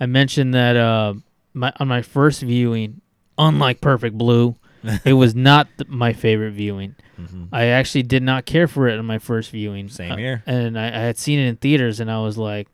I 0.00 0.06
mentioned 0.06 0.52
that 0.54 0.76
uh, 0.76 1.14
my 1.54 1.72
on 1.78 1.88
my 1.88 2.02
first 2.02 2.42
viewing, 2.42 3.00
unlike 3.38 3.80
Perfect 3.80 4.18
Blue, 4.18 4.56
it 5.04 5.12
was 5.14 5.34
not 5.34 5.68
th- 5.78 5.88
my 5.88 6.12
favorite 6.12 6.52
viewing. 6.52 6.96
Mhm. 7.20 7.48
I 7.52 7.66
actually 7.66 8.02
did 8.02 8.22
not 8.24 8.46
care 8.46 8.66
for 8.66 8.88
it 8.88 8.98
in 8.98 9.04
my 9.06 9.18
first 9.18 9.50
viewing. 9.50 9.88
Same 9.88 10.12
Uh, 10.12 10.16
here. 10.16 10.42
and 10.46 10.78
I, 10.78 10.86
I 10.88 10.98
had 11.00 11.18
seen 11.18 11.38
it 11.38 11.46
in 11.46 11.56
theaters, 11.56 12.00
and 12.00 12.10
I 12.10 12.20
was 12.22 12.36
like, 12.38 12.66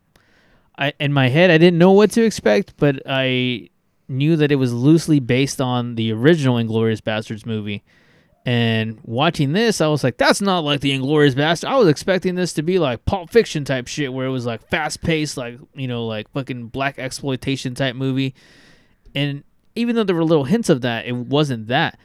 I 0.77 0.93
in 0.99 1.13
my 1.13 1.29
head 1.29 1.51
I 1.51 1.59
didn't 1.59 1.77
know 1.77 1.91
what 1.91 2.09
to 2.11 2.23
expect, 2.23 2.73
but 2.77 3.03
I 3.05 3.69
knew 4.07 4.35
that 4.37 4.51
it 4.51 4.55
was 4.55 4.73
loosely 4.73 5.19
based 5.19 5.61
on 5.61 5.93
the 5.93 6.11
original 6.11 6.57
Inglorious 6.57 7.01
Bastards 7.01 7.45
movie. 7.45 7.83
And 8.45 8.99
watching 9.03 9.51
this, 9.51 9.81
I 9.81 9.87
was 9.87 10.03
like, 10.03 10.17
that's 10.17 10.41
not 10.41 10.63
like 10.63 10.79
the 10.81 10.91
Inglorious 10.93 11.35
Bastard. 11.35 11.69
I 11.69 11.75
was 11.77 11.87
expecting 11.87 12.35
this 12.35 12.53
to 12.53 12.63
be 12.63 12.79
like 12.79 13.05
Pulp 13.05 13.29
Fiction 13.29 13.65
type 13.65 13.87
shit, 13.87 14.11
where 14.13 14.25
it 14.25 14.31
was 14.31 14.45
like 14.45 14.67
fast 14.69 15.01
paced, 15.01 15.37
like 15.37 15.59
you 15.75 15.87
know, 15.87 16.05
like 16.05 16.31
fucking 16.31 16.71
blaxploitation 16.71 17.75
type 17.75 17.95
movie. 17.95 18.33
And 19.13 19.43
even 19.75 19.95
though 19.95 20.03
there 20.03 20.15
were 20.15 20.23
little 20.23 20.45
hints 20.45 20.69
of 20.69 20.81
that, 20.81 21.05
it 21.05 21.15
wasn't 21.15 21.67
that. 21.67 21.99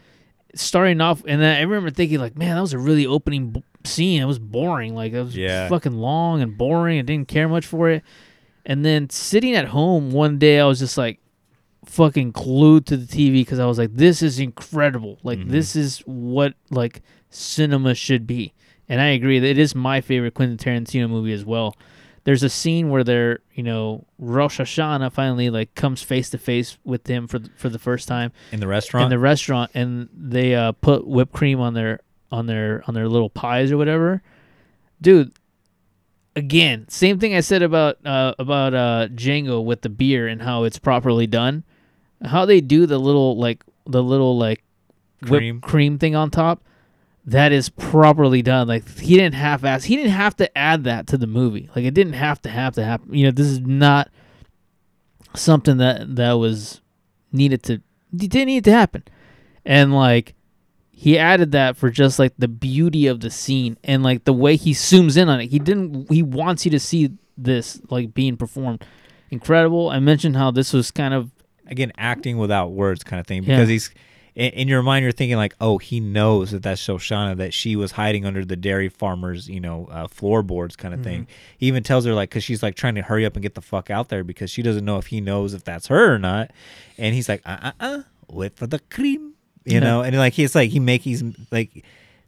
Starting 0.55 1.01
off, 1.01 1.22
and 1.26 1.41
then 1.41 1.57
I 1.57 1.62
remember 1.62 1.91
thinking 1.91 2.18
like, 2.18 2.37
man, 2.37 2.55
that 2.57 2.61
was 2.61 2.72
a 2.74 2.78
really 2.78 3.07
opening 3.07 3.51
b- 3.51 3.64
scene. 3.85 4.20
It 4.22 4.26
was 4.26 4.39
boring, 4.39 4.95
like 4.95 5.12
it 5.12 5.22
was 5.22 5.37
Yeah. 5.37 5.68
fucking 5.68 5.93
long 5.95 6.43
and 6.43 6.57
boring. 6.59 6.99
I 6.99 7.03
didn't 7.03 7.28
care 7.28 7.49
much 7.49 7.66
for 7.66 7.91
it. 7.91 8.03
And 8.66 8.85
then 8.85 9.11
sitting 9.11 9.55
at 9.55 9.66
home 9.66 10.11
one 10.12 10.39
day, 10.39 10.61
I 10.61 10.64
was 10.66 10.78
just 10.78 10.97
like, 10.99 11.18
fucking 11.95 12.32
glued 12.32 12.86
to 12.86 12.97
the 12.97 13.07
TV 13.07 13.34
because 13.42 13.59
I 13.61 13.66
was 13.66 13.78
like, 13.78 13.95
this 13.95 14.20
is 14.22 14.38
incredible. 14.40 15.18
Like 15.22 15.47
this 15.49 15.76
is 15.76 16.01
what 16.01 16.55
like 16.70 17.03
cinema 17.30 17.95
should 17.95 18.26
be. 18.26 18.53
And 18.88 19.01
I 19.01 19.07
agree 19.07 19.38
that 19.38 19.49
it 19.49 19.59
is 19.59 19.74
my 19.74 20.01
favorite 20.01 20.34
Quentin 20.34 20.59
Tarantino 20.59 21.09
movie 21.09 21.32
as 21.32 21.45
well. 21.45 21.74
There's 22.24 22.42
a 22.42 22.49
scene 22.49 22.90
where 22.90 23.05
they're, 23.05 23.40
you 23.53 23.62
know, 23.62 24.07
Rosh 24.18 24.59
Hashanah 24.61 25.12
finally 25.12 25.51
like 25.51 25.74
comes 25.74 26.03
face 26.03 26.30
to 26.30 26.38
face 26.38 26.78
with 26.82 27.07
him 27.07 27.26
for 27.28 27.38
the, 27.38 27.51
for 27.57 27.68
the 27.68 27.78
first 27.78 28.09
time 28.09 28.32
In 28.51 28.61
the 28.61 28.66
restaurant. 28.66 29.05
in 29.05 29.11
the 29.11 29.18
restaurant, 29.18 29.70
and 29.74 30.09
they 30.12 30.55
uh, 30.55 30.72
put 30.72 31.07
whipped 31.07 31.32
cream 31.32 31.61
on 31.61 31.74
their 31.74 32.01
on 32.32 32.47
their 32.47 32.82
on 32.88 32.95
their 32.95 33.09
little 33.09 33.30
pies 33.30 33.70
or 33.70 33.76
whatever. 33.76 34.22
Dude, 35.01 35.32
again, 36.34 36.86
same 36.88 37.18
thing 37.18 37.34
I 37.34 37.40
said 37.40 37.62
about 37.62 38.05
uh, 38.07 38.34
about 38.38 38.74
uh, 38.74 39.09
Django 39.12 39.62
with 39.64 39.82
the 39.82 39.88
beer 39.90 40.26
and 40.26 40.42
how 40.42 40.64
it's 40.64 40.78
properly 40.78 41.26
done. 41.26 41.62
How 42.25 42.45
they 42.45 42.61
do 42.61 42.87
the 42.87 42.99
little 42.99 43.37
like 43.37 43.62
the 43.87 44.03
little 44.03 44.39
like 44.39 44.62
Cream. 45.25 45.57
whipped 45.57 45.66
cream 45.66 45.99
thing 45.99 46.14
on 46.14 46.31
top. 46.31 46.62
That 47.27 47.53
is 47.53 47.70
properly 47.70 48.43
done. 48.43 48.68
Like 48.68 48.87
he 48.99 49.16
didn't 49.16 49.35
half 49.35 49.64
ass. 49.64 49.85
He 49.85 49.97
didn't 49.97 50.12
have 50.12 50.37
to 50.37 50.59
add 50.59 50.85
that 50.85 51.07
to 51.09 51.16
the 51.16 51.27
movie. 51.27 51.70
Like 51.75 51.85
it 51.85 51.95
didn't 51.95 52.12
have 52.14 52.43
to 52.43 52.51
have 52.51 52.75
to 52.75 52.85
happen. 52.85 53.14
You 53.14 53.27
know, 53.27 53.31
this 53.31 53.47
is 53.47 53.61
not 53.61 54.11
something 55.35 55.79
that 55.79 56.16
that 56.16 56.35
was 56.35 56.81
needed 57.33 57.62
to. 57.64 57.75
It 57.75 57.83
didn't 58.12 58.47
need 58.47 58.64
to 58.64 58.72
happen. 58.72 59.05
And 59.64 59.95
like 59.95 60.35
he 60.91 61.18
added 61.18 61.53
that 61.53 61.77
for 61.77 61.91
just 61.91 62.18
like 62.18 62.35
the 62.39 62.49
beauty 62.49 63.07
of 63.07 63.20
the 63.20 63.31
scene 63.31 63.77
and 63.83 64.03
like 64.03 64.25
the 64.25 64.33
way 64.33 64.57
he 64.57 64.72
zooms 64.72 65.16
in 65.16 65.29
on 65.29 65.41
it. 65.41 65.47
He 65.47 65.59
didn't. 65.59 66.11
He 66.11 66.22
wants 66.22 66.64
you 66.64 66.70
to 66.70 66.81
see 66.81 67.11
this 67.37 67.81
like 67.91 68.14
being 68.14 68.37
performed. 68.37 68.85
Incredible. 69.31 69.89
I 69.91 69.99
mentioned 69.99 70.37
how 70.37 70.51
this 70.51 70.72
was 70.72 70.91
kind 70.91 71.12
of 71.14 71.31
again 71.67 71.93
acting 71.97 72.39
without 72.39 72.73
words 72.73 73.03
kind 73.05 73.21
of 73.21 73.27
thing 73.27 73.43
Yeah. 73.45 73.57
because 73.57 73.69
he's 73.69 73.91
in, 74.35 74.51
in 74.53 74.69
your 74.69 74.83
mind 74.83 75.03
you're 75.05 75.12
thinking 75.12 75.37
like 75.37 75.55
oh 75.61 75.79
he 75.79 76.01
knows 76.01 76.51
that 76.51 76.62
that's 76.62 76.81
Shoshana 76.85 77.37
that 77.37 77.55
she 77.55 77.77
was 77.77 77.93
hiding 77.93 78.25
under 78.27 78.45
the 78.45 78.57
dairy 78.57 78.89
farmers 78.89 79.49
you 79.49 79.61
know 79.61 79.87
uh, 79.91 80.09
floorboards 80.09 80.77
kind 80.77 80.93
of 80.95 81.03
thing 81.03 81.23
Mm-hmm. 81.23 81.55
he 81.59 81.67
even 81.69 81.83
tells 81.83 82.05
her 82.05 82.15
like 82.15 82.31
because 82.31 82.43
she's 82.45 82.62
like 82.62 82.75
trying 82.75 82.97
to 82.97 83.03
hurry 83.03 83.25
up 83.25 83.35
and 83.35 83.43
get 83.43 83.55
the 83.55 83.61
fuck 83.62 83.91
out 83.91 84.09
there 84.09 84.25
because 84.25 84.51
she 84.51 84.62
doesn't 84.62 84.85
know 84.85 84.99
if 84.99 85.07
he 85.07 85.21
knows 85.21 85.55
if 85.55 85.65
that's 85.65 85.87
her 85.89 86.15
or 86.15 86.19
not 86.19 86.51
and 86.99 87.15
he's 87.15 87.29
like 87.29 87.43
uh 87.47 87.59
uh 87.62 87.73
uh 87.81 88.03
wait 88.29 88.57
for 88.57 88.67
the 88.67 88.79
cream 88.79 89.35
you 89.65 89.75
Yeah. 89.75 89.81
know 89.81 90.03
and 90.03 90.17
like 90.17 90.33
he's 90.35 90.55
like 90.55 90.71
he 90.71 90.81
make 90.81 91.03
he's 91.03 91.23
like 91.51 91.85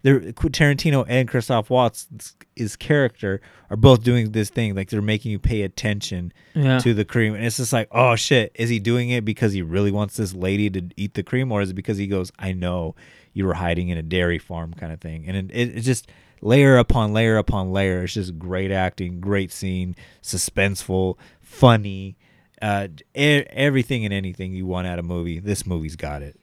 they're 0.06 0.20
Tarantino 0.20 1.04
and 1.08 1.28
Christoph 1.28 1.68
Waltz 1.68 2.06
his 2.54 2.76
character 2.76 3.40
are 3.70 3.76
both 3.76 4.04
doing 4.04 4.30
this 4.30 4.48
thing 4.50 4.74
like 4.76 4.88
they're 4.88 5.02
making 5.02 5.32
you 5.32 5.38
pay 5.40 5.62
attention 5.62 6.32
Yeah. 6.54 6.78
to 6.78 6.94
the 6.94 7.04
cream. 7.04 7.34
And 7.34 7.44
it's 7.44 7.56
just 7.56 7.72
like 7.72 7.88
oh 7.90 8.14
shit 8.14 8.52
is 8.54 8.70
he 8.70 8.78
doing 8.78 9.10
it 9.10 9.24
because 9.24 9.52
he 9.52 9.62
really 9.62 9.90
wants 9.90 10.16
this 10.16 10.32
lady 10.32 10.70
to 10.70 10.88
eat 10.96 11.14
the 11.14 11.24
cream? 11.24 11.50
Or 11.50 11.60
is 11.60 11.70
it 11.70 11.74
because 11.74 11.98
he 11.98 12.06
goes 12.06 12.30
I 12.38 12.52
know 12.52 12.94
you 13.32 13.44
were 13.46 13.54
hiding 13.54 13.88
in 13.88 13.98
a 13.98 14.02
dairy 14.02 14.38
farm 14.38 14.72
kind 14.74 14.92
of 14.92 15.00
thing? 15.00 15.26
And 15.26 15.50
it, 15.50 15.56
it, 15.56 15.76
it's 15.76 15.86
just 15.86 16.08
layer 16.40 16.76
upon 16.76 17.12
layer 17.12 17.36
upon 17.36 17.72
layer. 17.72 18.04
It's 18.04 18.14
just 18.14 18.38
great 18.38 18.70
acting 18.70 19.20
great 19.20 19.50
scene 19.50 19.96
suspenseful 20.22 21.16
funny 21.40 22.16
uh 22.62 22.88
everything 23.14 24.04
and 24.04 24.14
anything 24.14 24.52
you 24.52 24.66
want 24.66 24.86
out 24.86 24.98
of 25.00 25.04
a 25.04 25.08
movie. 25.08 25.40
This 25.40 25.66
movie's 25.66 25.96
got 25.96 26.22
it 26.22 26.38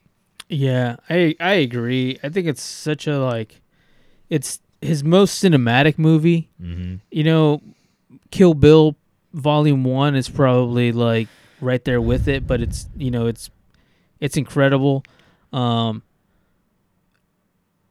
Yeah, 0.49 0.97
I 1.09 1.35
I 1.39 1.53
agree. 1.53 2.19
I 2.23 2.29
think 2.29 2.47
it's 2.47 2.61
such 2.61 3.07
a 3.07 3.19
like, 3.19 3.61
it's 4.29 4.59
his 4.81 5.03
most 5.03 5.43
cinematic 5.43 5.97
movie. 5.97 6.49
Mhm. 6.61 6.99
You 7.11 7.23
know, 7.23 7.61
Kill 8.31 8.53
Bill 8.53 8.95
Volume 9.33 9.83
One 9.83 10.15
is 10.15 10.29
probably 10.29 10.91
like 10.91 11.27
right 11.61 11.83
there 11.85 12.01
with 12.01 12.27
it, 12.27 12.45
but 12.45 12.61
it's 12.61 12.87
you 12.97 13.09
know 13.11 13.27
it's 13.27 13.49
it's 14.19 14.37
incredible. 14.37 15.03
Um, 15.51 16.03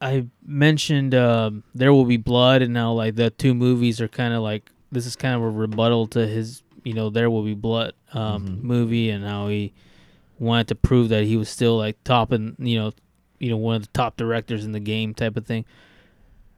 I 0.01 0.27
mentioned 0.45 1.15
um, 1.15 1.63
There 1.73 1.93
Will 1.93 2.05
Be 2.05 2.17
Blood, 2.17 2.61
and 2.61 2.73
now 2.73 2.91
like 2.93 3.15
the 3.15 3.29
two 3.29 3.53
movies 3.53 4.01
are 4.01 4.07
kind 4.07 4.33
of 4.33 4.41
like 4.43 4.69
this 4.91 5.05
is 5.05 5.15
kind 5.15 5.35
of 5.35 5.41
a 5.41 5.49
rebuttal 5.49 6.07
to 6.07 6.27
his 6.27 6.61
you 6.83 6.93
know 6.93 7.09
There 7.09 7.29
Will 7.29 7.43
Be 7.43 7.53
Blood 7.53 7.93
um, 8.13 8.59
movie, 8.61 9.09
and 9.09 9.23
how 9.25 9.47
he 9.47 9.73
wanted 10.43 10.67
to 10.69 10.75
prove 10.75 11.09
that 11.09 11.23
he 11.23 11.37
was 11.37 11.49
still 11.49 11.77
like 11.77 12.03
top 12.03 12.31
and 12.31 12.55
you 12.59 12.77
know 12.79 12.91
you 13.39 13.49
know 13.49 13.57
one 13.57 13.75
of 13.75 13.81
the 13.83 13.89
top 13.93 14.17
directors 14.17 14.63
in 14.65 14.71
the 14.73 14.79
game 14.79 15.13
type 15.13 15.35
of 15.37 15.45
thing. 15.45 15.65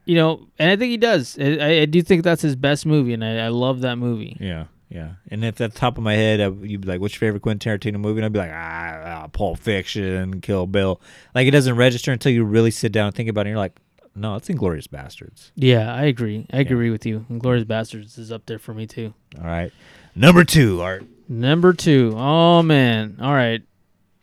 You 0.04 0.14
know, 0.14 0.46
and 0.58 0.70
I 0.70 0.76
think 0.76 0.90
he 0.90 0.96
does. 0.98 1.36
I, 1.40 1.80
I- 1.80 1.84
do 1.86 2.00
think 2.00 2.22
that's 2.22 2.40
his 2.42 2.54
best 2.54 2.86
movie, 2.86 3.12
and 3.12 3.24
I, 3.24 3.46
I 3.46 3.48
love 3.48 3.80
that 3.80 3.96
movie. 3.96 4.36
yeah 4.40 4.66
yeah 4.88 5.14
and 5.32 5.44
if 5.44 5.60
at 5.60 5.72
the 5.72 5.76
top 5.78 5.98
of 5.98 6.04
my 6.04 6.14
head 6.14 6.40
I, 6.40 6.46
you'd 6.64 6.82
be 6.82 6.86
like 6.86 7.00
what's 7.00 7.14
your 7.14 7.18
favorite 7.18 7.42
Quentin 7.42 7.76
Tarantino 7.80 7.98
movie 7.98 8.20
and 8.20 8.24
I'd 8.26 8.32
be 8.32 8.38
like 8.38 8.52
ah, 8.54 9.02
ah 9.24 9.26
Pulp 9.26 9.58
Fiction 9.58 10.40
Kill 10.40 10.68
Bill 10.68 11.00
like 11.34 11.48
it 11.48 11.50
doesn't 11.50 11.74
register 11.74 12.12
until 12.12 12.30
you 12.30 12.44
really 12.44 12.70
sit 12.70 12.92
down 12.92 13.06
and 13.08 13.14
think 13.16 13.28
about 13.28 13.40
it 13.40 13.48
and 13.48 13.54
you're 13.54 13.58
like 13.58 13.80
no 14.14 14.36
it's 14.36 14.46
Inglourious 14.48 14.86
Basterds 14.86 15.50
Yeah, 15.56 15.92
I 15.92 16.04
agree. 16.04 16.46
I 16.52 16.58
agree 16.58 16.90
with 16.90 17.04
you. 17.04 17.26
Glorious 17.36 17.64
Bastards 17.64 18.16
is 18.16 18.30
up 18.30 18.46
there 18.46 18.60
for 18.60 18.74
me 18.74 18.86
too. 18.86 19.12
all 19.36 19.44
right 19.48 19.72
number 20.14 20.44
two 20.44 20.80
Art 20.80 21.04
Number 21.28 21.72
two. 21.72 22.14
Oh 22.16 22.62
man. 22.62 23.18
All 23.20 23.32
right. 23.34 23.62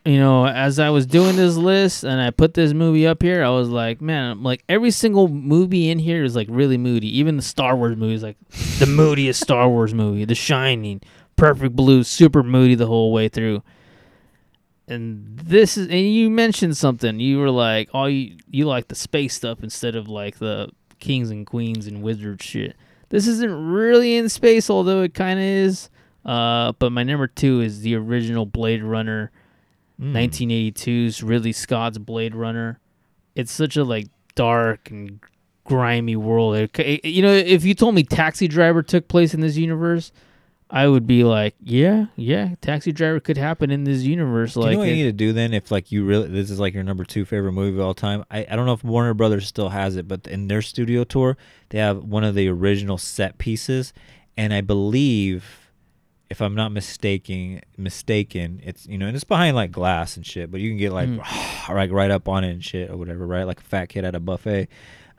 You 0.05 0.17
know, 0.17 0.45
as 0.45 0.79
I 0.79 0.89
was 0.89 1.05
doing 1.05 1.37
this 1.37 1.55
list 1.55 2.03
and 2.03 2.19
I 2.19 2.29
put 2.31 2.53
this 2.53 2.73
movie 2.73 3.07
up 3.07 3.21
here, 3.21 3.41
I 3.41 3.49
was 3.49 3.69
like, 3.69 4.01
man, 4.01 4.31
I'm 4.31 4.43
like 4.43 4.63
every 4.67 4.91
single 4.91 5.29
movie 5.29 5.89
in 5.89 5.97
here 5.97 6.25
is 6.25 6.35
like 6.35 6.47
really 6.49 6.77
moody. 6.77 7.19
Even 7.19 7.37
the 7.37 7.41
Star 7.41 7.75
Wars 7.77 7.95
movies, 7.95 8.21
like 8.21 8.37
the 8.79 8.85
moodiest 8.89 9.41
Star 9.41 9.69
Wars 9.69 9.93
movie, 9.93 10.25
The 10.25 10.35
Shining, 10.35 11.01
Perfect 11.37 11.75
Blue, 11.75 12.03
super 12.03 12.43
moody 12.43 12.75
the 12.75 12.87
whole 12.87 13.13
way 13.13 13.29
through. 13.29 13.63
And 14.89 15.39
this 15.39 15.77
is, 15.77 15.87
and 15.87 16.13
you 16.13 16.29
mentioned 16.29 16.75
something. 16.75 17.21
You 17.21 17.39
were 17.39 17.49
like, 17.49 17.89
oh, 17.93 18.07
you 18.07 18.35
you 18.49 18.65
like 18.65 18.89
the 18.89 18.95
space 18.95 19.33
stuff 19.33 19.63
instead 19.63 19.95
of 19.95 20.09
like 20.09 20.39
the 20.39 20.69
kings 20.99 21.29
and 21.31 21.47
queens 21.47 21.87
and 21.87 22.03
wizard 22.03 22.41
shit. 22.41 22.75
This 23.07 23.27
isn't 23.27 23.71
really 23.71 24.17
in 24.17 24.27
space, 24.27 24.69
although 24.69 25.03
it 25.03 25.13
kind 25.13 25.39
of 25.39 25.45
is. 25.45 25.89
Uh, 26.25 26.71
but 26.79 26.91
my 26.91 27.03
number 27.03 27.27
two 27.27 27.61
is 27.61 27.81
the 27.81 27.95
original 27.95 28.45
Blade 28.45 28.83
Runner, 28.83 29.31
Mm. 30.01 30.13
1982's 30.13 31.23
Ridley 31.23 31.51
Scott's 31.53 31.97
Blade 31.97 32.35
Runner. 32.35 32.79
It's 33.35 33.51
such 33.51 33.77
a 33.77 33.83
like 33.83 34.07
dark 34.35 34.89
and 34.91 35.19
grimy 35.65 36.15
world. 36.15 36.55
It- 36.55 36.77
it- 36.79 37.05
you 37.05 37.21
know, 37.21 37.31
if 37.33 37.63
you 37.63 37.73
told 37.73 37.95
me 37.95 38.03
Taxi 38.03 38.47
Driver 38.47 38.81
took 38.83 39.07
place 39.07 39.33
in 39.33 39.41
this 39.41 39.55
universe, 39.57 40.11
I 40.69 40.87
would 40.87 41.05
be 41.05 41.23
like, 41.23 41.53
yeah, 41.63 42.07
yeah, 42.15 42.55
Taxi 42.59 42.91
Driver 42.91 43.19
could 43.19 43.37
happen 43.37 43.69
in 43.69 43.83
this 43.83 44.01
universe. 44.01 44.55
Do 44.55 44.61
Like, 44.61 44.69
you 44.71 44.73
know 44.73 44.79
what 44.79 44.87
it- 44.87 44.91
you 44.91 45.03
need 45.05 45.11
to 45.11 45.17
do 45.17 45.31
then? 45.31 45.53
If 45.53 45.69
like 45.71 45.91
you 45.91 46.03
really, 46.03 46.27
this 46.27 46.49
is 46.49 46.59
like 46.59 46.73
your 46.73 46.83
number 46.83 47.03
two 47.05 47.25
favorite 47.25 47.51
movie 47.53 47.77
of 47.77 47.85
all 47.85 47.93
time. 47.93 48.23
I, 48.31 48.45
I 48.49 48.55
don't 48.55 48.65
know 48.65 48.73
if 48.73 48.83
Warner 48.83 49.13
Brothers 49.13 49.47
still 49.47 49.69
has 49.69 49.95
it, 49.95 50.07
but 50.07 50.25
in 50.27 50.47
their 50.47 50.63
studio 50.63 51.03
tour, 51.03 51.37
they 51.69 51.77
have 51.77 52.03
one 52.03 52.23
of 52.23 52.33
the 52.33 52.47
original 52.49 52.97
set 52.97 53.37
pieces, 53.37 53.93
and 54.35 54.51
I 54.53 54.61
believe, 54.61 55.62
if 56.33 56.41
I'm 56.41 56.55
not 56.55 56.71
mistaken, 56.71 57.61
mistaken, 57.77 58.59
it's 58.63 58.87
you 58.87 58.97
know, 58.97 59.05
and 59.05 59.15
it's 59.15 59.23
behind 59.23 59.55
like 59.55 59.71
glass 59.71 60.17
and 60.17 60.25
shit, 60.25 60.49
but 60.49 60.59
you 60.59 60.71
can 60.71 60.79
get 60.79 60.91
like 60.91 61.07
like 61.69 61.91
right 61.91 62.09
up 62.09 62.27
on 62.27 62.43
it 62.43 62.49
and 62.49 62.65
shit 62.65 62.89
or 62.89 62.97
whatever, 62.97 63.27
right? 63.27 63.43
Like 63.43 63.59
a 63.59 63.63
fat 63.63 63.89
kid 63.89 64.03
at 64.03 64.15
a 64.15 64.19
buffet. 64.19 64.67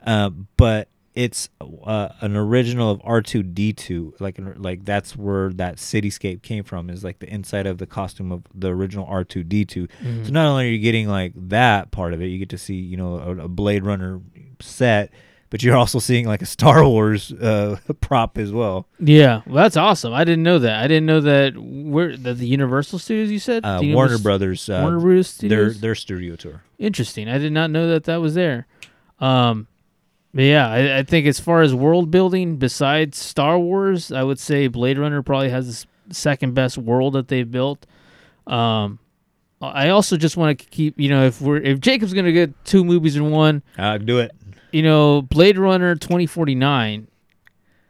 Uh, 0.05 0.29
but 0.57 0.89
it's 1.13 1.47
uh, 1.61 2.09
an 2.19 2.35
original 2.35 2.91
of 2.91 2.99
R 3.05 3.21
two 3.21 3.43
D 3.43 3.71
two, 3.71 4.13
like 4.19 4.37
like 4.57 4.83
that's 4.83 5.15
where 5.15 5.53
that 5.53 5.77
cityscape 5.77 6.41
came 6.41 6.65
from. 6.65 6.89
Is 6.89 7.01
like 7.05 7.19
the 7.19 7.33
inside 7.33 7.65
of 7.65 7.77
the 7.77 7.87
costume 7.87 8.33
of 8.33 8.43
the 8.53 8.67
original 8.67 9.05
R 9.05 9.23
two 9.23 9.43
D 9.45 9.63
two. 9.63 9.87
So 10.25 10.31
not 10.33 10.47
only 10.47 10.65
are 10.65 10.71
you 10.71 10.79
getting 10.79 11.07
like 11.07 11.31
that 11.35 11.91
part 11.91 12.13
of 12.13 12.21
it, 12.21 12.25
you 12.25 12.39
get 12.39 12.49
to 12.49 12.57
see 12.57 12.75
you 12.75 12.97
know 12.97 13.19
a, 13.19 13.45
a 13.45 13.47
Blade 13.47 13.85
Runner 13.85 14.19
set, 14.59 15.11
but 15.55 15.63
you're 15.63 15.77
also 15.77 15.99
seeing 15.99 16.27
like 16.27 16.41
a 16.41 16.45
Star 16.45 16.83
Wars 16.85 17.31
uh, 17.31 17.77
prop 18.01 18.37
as 18.37 18.51
well. 18.51 18.89
Yeah, 18.99 19.41
well, 19.45 19.63
that's 19.63 19.77
awesome. 19.77 20.11
I 20.11 20.25
didn't 20.25 20.43
know 20.43 20.59
that. 20.59 20.83
I 20.83 20.87
didn't 20.89 21.05
know 21.05 21.21
that 21.21 21.53
where 21.57 22.17
the, 22.17 22.33
the 22.33 22.45
Universal 22.45 22.99
Studios 22.99 23.31
you 23.31 23.39
said? 23.39 23.63
Uh, 23.63 23.79
Warner 23.81 24.17
Brothers. 24.17 24.67
Uh, 24.69 24.79
Warner 24.81 24.99
Brothers 24.99 25.37
Their 25.37 25.49
Studios. 25.69 25.79
their 25.79 25.95
studio 25.95 26.35
tour. 26.35 26.61
Interesting. 26.77 27.29
I 27.29 27.37
did 27.37 27.53
not 27.53 27.71
know 27.71 27.87
that 27.87 28.03
that 28.03 28.17
was 28.17 28.35
there. 28.35 28.67
Um, 29.19 29.67
but 30.33 30.43
yeah, 30.43 30.69
I, 30.69 30.97
I 30.97 31.03
think 31.03 31.25
as 31.25 31.39
far 31.39 31.61
as 31.61 31.73
world 31.73 32.11
building, 32.11 32.57
besides 32.57 33.17
Star 33.17 33.57
Wars, 33.57 34.11
I 34.11 34.23
would 34.23 34.39
say 34.39 34.67
Blade 34.67 34.97
Runner 34.97 35.23
probably 35.23 35.51
has 35.51 35.85
the 36.09 36.13
second 36.13 36.53
best 36.53 36.77
world 36.77 37.13
that 37.13 37.29
they've 37.29 37.49
built. 37.49 37.85
Um, 38.45 38.99
I 39.61 39.87
also 39.87 40.17
just 40.17 40.35
want 40.35 40.59
to 40.59 40.65
keep, 40.65 40.99
you 40.99 41.07
know, 41.07 41.23
if 41.23 41.39
we're 41.39 41.57
if 41.57 41.79
Jacob's 41.79 42.13
gonna 42.13 42.33
get 42.33 42.53
two 42.65 42.83
movies 42.83 43.15
in 43.15 43.31
one, 43.31 43.63
Uh, 43.77 43.97
do 43.97 44.19
it. 44.19 44.33
You 44.75 44.83
know, 44.83 45.21
Blade 45.21 45.57
Runner 45.57 45.95
twenty 45.95 46.25
forty 46.25 46.53
nine. 46.53 47.07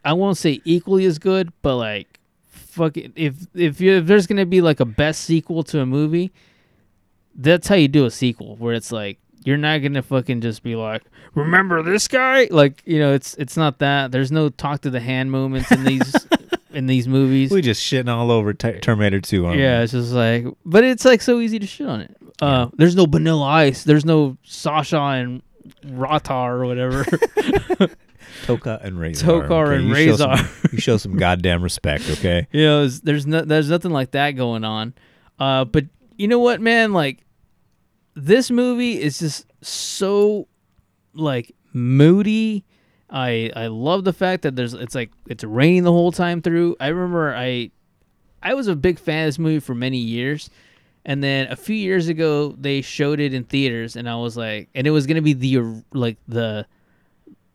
I 0.04 0.12
won't 0.12 0.36
say 0.36 0.60
equally 0.64 1.04
as 1.04 1.18
good, 1.18 1.52
but 1.60 1.74
like, 1.74 2.20
fuck 2.46 2.96
it. 2.96 3.10
If 3.16 3.34
if 3.54 3.80
you, 3.80 3.94
if 3.94 4.06
there's 4.06 4.28
gonna 4.28 4.46
be 4.46 4.60
like 4.60 4.78
a 4.78 4.84
best 4.84 5.22
sequel 5.22 5.64
to 5.64 5.80
a 5.80 5.86
movie, 5.86 6.30
that's 7.34 7.66
how 7.66 7.74
you 7.74 7.88
do 7.88 8.04
a 8.04 8.10
sequel, 8.12 8.54
where 8.56 8.72
it's 8.72 8.92
like 8.92 9.18
you're 9.44 9.56
not 9.56 9.82
gonna 9.82 10.00
fucking 10.00 10.42
just 10.42 10.62
be 10.62 10.76
like, 10.76 11.02
remember 11.34 11.82
this 11.82 12.06
guy? 12.06 12.46
Like, 12.52 12.84
you 12.86 13.00
know, 13.00 13.14
it's 13.14 13.34
it's 13.34 13.56
not 13.56 13.80
that. 13.80 14.12
There's 14.12 14.30
no 14.30 14.48
talk 14.48 14.82
to 14.82 14.90
the 14.90 15.00
hand 15.00 15.32
moments 15.32 15.72
in 15.72 15.82
these 15.82 16.26
in 16.70 16.86
these 16.86 17.08
movies. 17.08 17.50
We 17.50 17.62
just 17.62 17.82
shitting 17.82 18.08
all 18.08 18.30
over 18.30 18.52
T- 18.52 18.78
Terminator 18.78 19.20
2. 19.20 19.44
aren't 19.44 19.56
we? 19.56 19.62
Yeah, 19.64 19.82
it's 19.82 19.90
just 19.90 20.12
like, 20.12 20.46
but 20.64 20.84
it's 20.84 21.04
like 21.04 21.20
so 21.20 21.40
easy 21.40 21.58
to 21.58 21.66
shit 21.66 21.88
on 21.88 22.02
it. 22.02 22.16
Uh, 22.40 22.68
There's 22.74 22.94
no 22.94 23.06
Vanilla 23.06 23.44
Ice. 23.44 23.82
There's 23.82 24.04
no 24.04 24.36
Sasha 24.44 25.00
and 25.00 25.42
Ratar 25.84 26.50
or 26.60 26.66
whatever. 26.66 27.04
Tokka 28.44 28.82
and 28.84 28.96
Rahzar. 28.96 29.48
Tokka 29.48 29.76
and 29.76 29.88
you 29.88 29.94
show 29.94 30.16
some- 30.16 30.30
Rahzar. 30.30 30.72
you 30.72 30.78
show 30.78 30.96
some 30.96 31.16
goddamn 31.16 31.62
respect, 31.62 32.08
okay? 32.10 32.46
you 32.52 32.62
know, 32.64 32.88
there's 32.88 33.26
no, 33.26 33.42
there's 33.42 33.70
nothing 33.70 33.90
like 33.92 34.12
that 34.12 34.32
going 34.32 34.64
on. 34.64 34.94
Uh, 35.38 35.64
but 35.64 35.84
you 36.16 36.28
know 36.28 36.38
what, 36.38 36.60
man? 36.60 36.92
Like, 36.92 37.24
this 38.14 38.50
movie 38.50 39.00
is 39.00 39.18
just 39.18 39.46
so 39.62 40.48
like 41.14 41.54
moody. 41.72 42.64
I 43.10 43.52
I 43.54 43.66
love 43.68 44.04
the 44.04 44.12
fact 44.12 44.42
that 44.42 44.56
there's 44.56 44.74
it's 44.74 44.94
like 44.94 45.10
it's 45.28 45.44
raining 45.44 45.84
the 45.84 45.92
whole 45.92 46.12
time 46.12 46.42
through. 46.42 46.76
I 46.80 46.88
remember 46.88 47.34
I 47.34 47.70
I 48.42 48.54
was 48.54 48.68
a 48.68 48.76
big 48.76 48.98
fan 48.98 49.24
of 49.24 49.28
this 49.28 49.38
movie 49.38 49.60
for 49.60 49.74
many 49.74 49.98
years. 49.98 50.50
And 51.06 51.22
then 51.22 51.50
a 51.50 51.56
few 51.56 51.76
years 51.76 52.08
ago 52.08 52.54
they 52.58 52.82
showed 52.82 53.20
it 53.20 53.32
in 53.32 53.44
theaters 53.44 53.96
and 53.96 54.08
I 54.10 54.16
was 54.16 54.36
like 54.36 54.68
and 54.74 54.86
it 54.86 54.90
was 54.90 55.06
to 55.06 55.20
be 55.22 55.32
the 55.32 55.82
like 55.94 56.18
the 56.28 56.66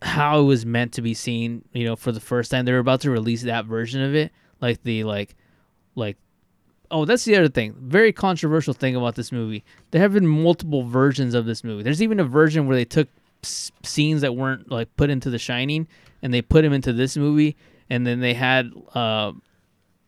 how 0.01 0.39
it 0.39 0.43
was 0.43 0.65
meant 0.65 0.93
to 0.93 1.01
be 1.03 1.13
seen, 1.13 1.63
you 1.73 1.85
know, 1.85 1.95
for 1.95 2.11
the 2.11 2.19
first 2.19 2.49
time. 2.49 2.65
They 2.65 2.71
were 2.71 2.79
about 2.79 3.01
to 3.01 3.11
release 3.11 3.43
that 3.43 3.65
version 3.65 4.01
of 4.01 4.15
it, 4.15 4.31
like 4.59 4.81
the 4.83 5.03
like 5.03 5.35
like 5.95 6.17
Oh, 6.89 7.05
that's 7.05 7.23
the 7.23 7.37
other 7.37 7.47
thing. 7.47 7.73
Very 7.79 8.11
controversial 8.11 8.73
thing 8.73 8.97
about 8.97 9.15
this 9.15 9.31
movie. 9.31 9.63
There 9.91 10.01
have 10.01 10.13
been 10.13 10.27
multiple 10.27 10.83
versions 10.83 11.33
of 11.33 11.45
this 11.45 11.63
movie. 11.63 11.83
There's 11.83 12.01
even 12.01 12.19
a 12.19 12.25
version 12.25 12.67
where 12.67 12.75
they 12.75 12.83
took 12.83 13.07
s- 13.43 13.71
scenes 13.83 14.21
that 14.21 14.35
weren't 14.35 14.69
like 14.69 14.93
put 14.97 15.09
into 15.09 15.29
The 15.29 15.39
Shining 15.39 15.87
and 16.21 16.33
they 16.33 16.41
put 16.41 16.63
them 16.63 16.73
into 16.73 16.91
this 16.91 17.15
movie, 17.15 17.55
and 17.89 18.05
then 18.05 18.19
they 18.19 18.33
had 18.33 18.71
uh, 18.93 19.31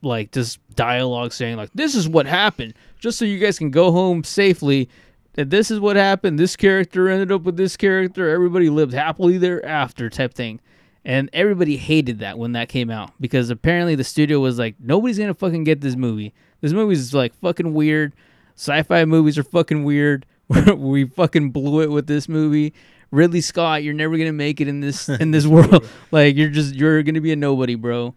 like 0.02 0.32
just 0.32 0.60
dialogue 0.76 1.32
saying 1.32 1.56
like, 1.56 1.72
"This 1.74 1.95
is 1.95 2.07
what 2.07 2.26
happened," 2.26 2.74
just 3.04 3.20
so 3.20 3.26
you 3.26 3.38
guys 3.38 3.60
can 3.60 3.70
go 3.70 3.92
home 3.92 4.24
safely. 4.24 4.90
That 5.34 5.50
this 5.50 5.70
is 5.70 5.80
what 5.80 5.96
happened. 5.98 6.40
This 6.40 6.56
character 6.56 7.10
ended 7.10 7.32
up 7.32 7.42
with 7.42 7.58
this 7.58 7.76
character. 7.76 8.30
Everybody 8.30 8.70
lived 8.70 8.94
happily 8.94 9.38
thereafter, 9.38 10.10
type 10.10 10.34
thing. 10.34 10.62
And 11.04 11.30
everybody 11.34 11.76
hated 11.76 12.20
that 12.20 12.38
when 12.38 12.54
that 12.54 12.70
came 12.70 12.90
out 12.90 13.12
because 13.20 13.50
apparently 13.50 13.96
the 13.96 14.06
studio 14.06 14.40
was 14.40 14.58
like, 14.58 14.76
nobody's 14.80 15.20
gonna 15.20 15.34
fucking 15.34 15.66
get 15.66 15.82
this 15.82 15.98
movie. 15.98 16.34
This 16.62 16.72
movie's 16.72 17.14
like 17.14 17.36
fucking 17.42 17.74
weird. 17.74 18.14
Sci-fi 18.56 19.04
movies 19.04 19.38
are 19.38 19.44
fucking 19.44 19.84
weird. 19.84 20.26
we 20.78 21.06
fucking 21.06 21.52
blew 21.52 21.82
it 21.82 21.92
with 21.92 22.08
this 22.08 22.30
movie. 22.30 22.74
Ridley 23.12 23.42
Scott, 23.42 23.84
you're 23.84 23.94
never 23.94 24.18
gonna 24.18 24.32
make 24.32 24.62
it 24.62 24.70
in 24.70 24.80
this 24.80 25.10
in 25.10 25.32
this 25.32 25.46
world. 25.58 25.86
Like 26.12 26.38
you're 26.38 26.50
just 26.50 26.74
you're 26.74 27.04
gonna 27.04 27.22
be 27.22 27.34
a 27.34 27.36
nobody, 27.36 27.76
bro. 27.76 28.16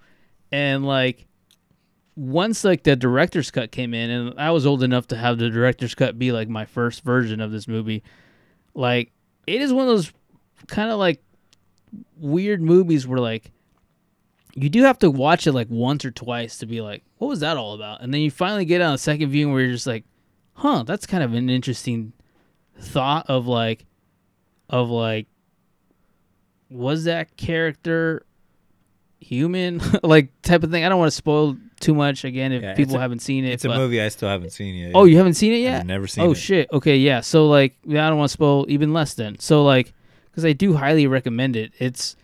And 0.52 0.86
like 0.86 1.25
once 2.16 2.64
like 2.64 2.82
the 2.82 2.96
director's 2.96 3.50
cut 3.50 3.70
came 3.70 3.94
in, 3.94 4.10
and 4.10 4.40
I 4.40 4.50
was 4.50 4.66
old 4.66 4.82
enough 4.82 5.06
to 5.08 5.16
have 5.16 5.38
the 5.38 5.50
director's 5.50 5.94
cut 5.94 6.18
be 6.18 6.32
like 6.32 6.48
my 6.48 6.64
first 6.64 7.04
version 7.04 7.40
of 7.40 7.52
this 7.52 7.68
movie. 7.68 8.02
Like 8.74 9.12
it 9.46 9.60
is 9.60 9.72
one 9.72 9.82
of 9.82 9.88
those 9.88 10.12
kind 10.66 10.90
of 10.90 10.98
like 10.98 11.22
weird 12.18 12.60
movies 12.62 13.06
where 13.06 13.20
like 13.20 13.52
you 14.54 14.70
do 14.70 14.82
have 14.82 14.98
to 15.00 15.10
watch 15.10 15.46
it 15.46 15.52
like 15.52 15.68
once 15.68 16.04
or 16.04 16.10
twice 16.10 16.58
to 16.58 16.66
be 16.66 16.80
like, 16.80 17.04
what 17.18 17.28
was 17.28 17.40
that 17.40 17.58
all 17.58 17.74
about? 17.74 18.00
And 18.00 18.12
then 18.12 18.22
you 18.22 18.30
finally 18.30 18.64
get 18.64 18.80
on 18.80 18.94
a 18.94 18.98
second 18.98 19.28
viewing 19.28 19.52
where 19.52 19.62
you're 19.62 19.72
just 19.72 19.86
like, 19.86 20.04
huh, 20.54 20.82
that's 20.84 21.06
kind 21.06 21.22
of 21.22 21.34
an 21.34 21.50
interesting 21.50 22.14
thought 22.80 23.26
of 23.28 23.46
like, 23.46 23.84
of 24.70 24.88
like, 24.88 25.26
was 26.70 27.04
that 27.04 27.36
character 27.36 28.24
human? 29.20 29.82
like 30.02 30.30
type 30.40 30.62
of 30.62 30.70
thing. 30.70 30.84
I 30.84 30.88
don't 30.88 30.98
want 30.98 31.12
to 31.12 31.16
spoil 31.16 31.58
too 31.80 31.94
much 31.94 32.24
again 32.24 32.52
if 32.52 32.62
Yeah, 32.62 32.70
it's 32.70 32.76
people 32.76 32.96
a- 32.96 33.00
haven't 33.00 33.20
seen 33.20 33.44
it. 33.44 33.52
It's 33.52 33.64
a 33.64 33.68
but- 33.68 33.76
movie 33.78 34.00
I 34.00 34.08
still 34.08 34.28
haven't 34.28 34.50
seen 34.50 34.74
yet. 34.74 34.92
Oh, 34.94 35.04
you 35.04 35.16
haven't 35.16 35.34
seen 35.34 35.52
it 35.52 35.58
yet? 35.58 35.80
I've 35.80 35.86
never 35.86 36.06
seen 36.06 36.24
oh, 36.24 36.32
it. 36.32 36.36
shit. 36.36 36.68
Okay, 36.72 36.96
yeah. 36.96 37.20
So 37.20 37.46
like, 37.46 37.76
yeah, 37.84 38.06
I 38.06 38.08
don't 38.08 38.18
want 38.18 38.30
to 38.30 38.32
spoil 38.32 38.66
even 38.68 38.92
less 38.92 39.14
then. 39.14 39.38
So 39.38 39.64
like, 39.64 39.92
because 40.30 40.44
I 40.44 40.52
do 40.52 40.74
highly 40.74 41.06
recommend 41.06 41.56
it. 41.56 41.72
It's 41.78 42.16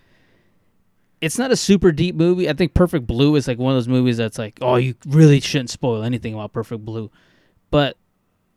it's 1.20 1.38
not 1.38 1.52
a 1.52 1.56
super 1.56 1.92
deep 1.92 2.16
movie. 2.16 2.48
I 2.48 2.52
think 2.52 2.74
Perfect 2.74 3.06
Blue 3.06 3.36
is 3.36 3.46
like 3.46 3.56
one 3.58 3.72
of 3.72 3.76
those 3.76 3.88
movies 3.88 4.16
that's 4.16 4.38
like, 4.38 4.58
oh, 4.60 4.74
you 4.76 4.94
really 5.06 5.38
shouldn't 5.38 5.70
spoil 5.70 6.02
anything 6.02 6.34
about 6.34 6.52
Perfect 6.52 6.84
Blue, 6.84 7.10
but 7.70 7.96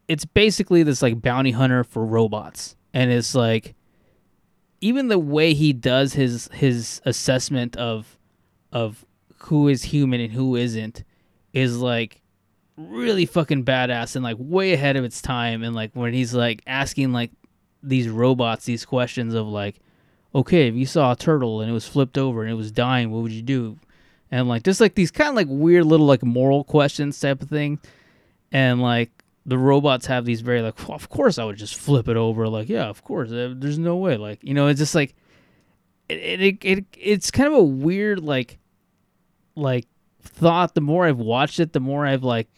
it's 0.08 0.26
basically 0.26 0.82
this 0.84 1.02
like 1.02 1.22
bounty 1.22 1.52
hunter 1.52 1.84
for 1.84 2.04
robots, 2.04 2.76
and 2.94 3.12
it's 3.12 3.36
like 3.36 3.76
even 4.82 5.08
the 5.08 5.20
way 5.20 5.54
he 5.54 5.74
does 5.74 6.14
his 6.14 6.50
his 6.54 7.02
assessment 7.06 7.76
of 7.78 8.18
of 8.72 9.06
who 9.46 9.68
is 9.68 9.84
human 9.84 10.22
and 10.22 10.34
who 10.34 10.56
isn't 10.56 11.04
is 11.54 11.78
like 11.78 12.22
really 12.78 13.26
fucking 13.26 13.64
badass 13.64 14.16
and 14.16 14.24
like 14.24 14.38
way 14.40 14.74
ahead 14.74 14.96
of 14.96 15.04
its 15.04 15.22
time. 15.22 15.64
And 15.64 15.76
like 15.76 15.92
when 15.94 16.14
he's 16.14 16.34
like 16.34 16.62
asking 16.68 17.14
like 17.14 17.32
these 17.84 18.10
robots 18.10 18.66
these 18.66 18.84
questions 18.84 19.36
of 19.36 19.46
like 19.46 19.80
okay 20.34 20.68
if 20.68 20.74
you 20.74 20.88
saw 20.88 21.12
a 21.12 21.16
turtle 21.16 21.62
and 21.62 21.70
it 21.70 21.74
was 21.74 21.88
flipped 21.88 22.18
over 22.18 22.42
and 22.42 22.52
it 22.52 22.56
was 22.56 22.72
dying 22.72 23.12
what 23.12 23.22
would 23.22 23.32
you 23.32 23.42
do? 23.42 23.78
And 24.32 24.50
like 24.50 24.64
just 24.64 24.82
like 24.82 24.96
these 24.96 25.12
kind 25.12 25.30
of 25.30 25.36
like 25.36 25.48
weird 25.50 25.86
little 25.86 26.08
like 26.08 26.24
moral 26.24 26.64
questions 26.64 27.20
type 27.20 27.42
of 27.42 27.50
thing. 27.50 27.80
And 28.52 28.82
like 28.82 29.12
the 29.46 29.58
robots 29.58 30.08
have 30.08 30.26
these 30.26 30.42
very 30.42 30.62
like 30.62 30.88
well, 30.88 30.96
of 30.96 31.10
course 31.10 31.38
i 31.38 31.44
would 31.44 31.58
just 31.58 31.76
flip 31.76 32.08
it 32.08 32.18
over. 32.18 32.48
Like 32.48 32.68
yeah 32.68 32.86
of 32.86 33.04
course 33.04 33.32
uh, 33.32 33.54
there's 33.56 33.78
no 33.78 33.98
way. 33.98 34.18
Like 34.18 34.44
you 34.44 34.54
know 34.54 34.68
it's 34.68 34.80
just 34.80 34.96
like 34.96 35.16
it, 36.10 36.18
it, 36.18 36.42
it, 36.42 36.58
it 36.64 36.86
it's 37.00 37.32
kind 37.32 37.48
of 37.48 37.54
a 37.54 37.64
weird 37.64 38.20
like 38.20 38.58
like 39.56 39.88
thought 40.22 40.76
the 40.76 40.82
more 40.82 41.06
I've 41.06 41.20
watched 41.20 41.60
it, 41.60 41.74
the 41.74 41.80
more 41.80 42.06
I've 42.06 42.24
like 42.24 42.50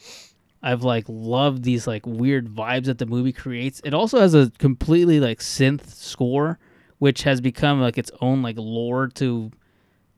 I've 0.62 0.84
like 0.84 1.06
loved 1.08 1.64
these 1.64 1.88
like 1.88 2.06
weird 2.06 2.48
vibes 2.48 2.86
that 2.86 2.98
the 2.98 3.06
movie 3.06 3.34
creates. 3.34 3.82
It 3.84 3.94
also 3.94 4.20
has 4.20 4.34
a 4.34 4.52
completely 4.58 5.20
like 5.20 5.40
synth 5.40 5.88
score, 5.88 6.60
which 6.98 7.24
has 7.24 7.42
become 7.42 7.80
like 7.80 7.98
its 7.98 8.12
own 8.22 8.42
like 8.42 8.58
lore 8.58 9.08
to 9.16 9.52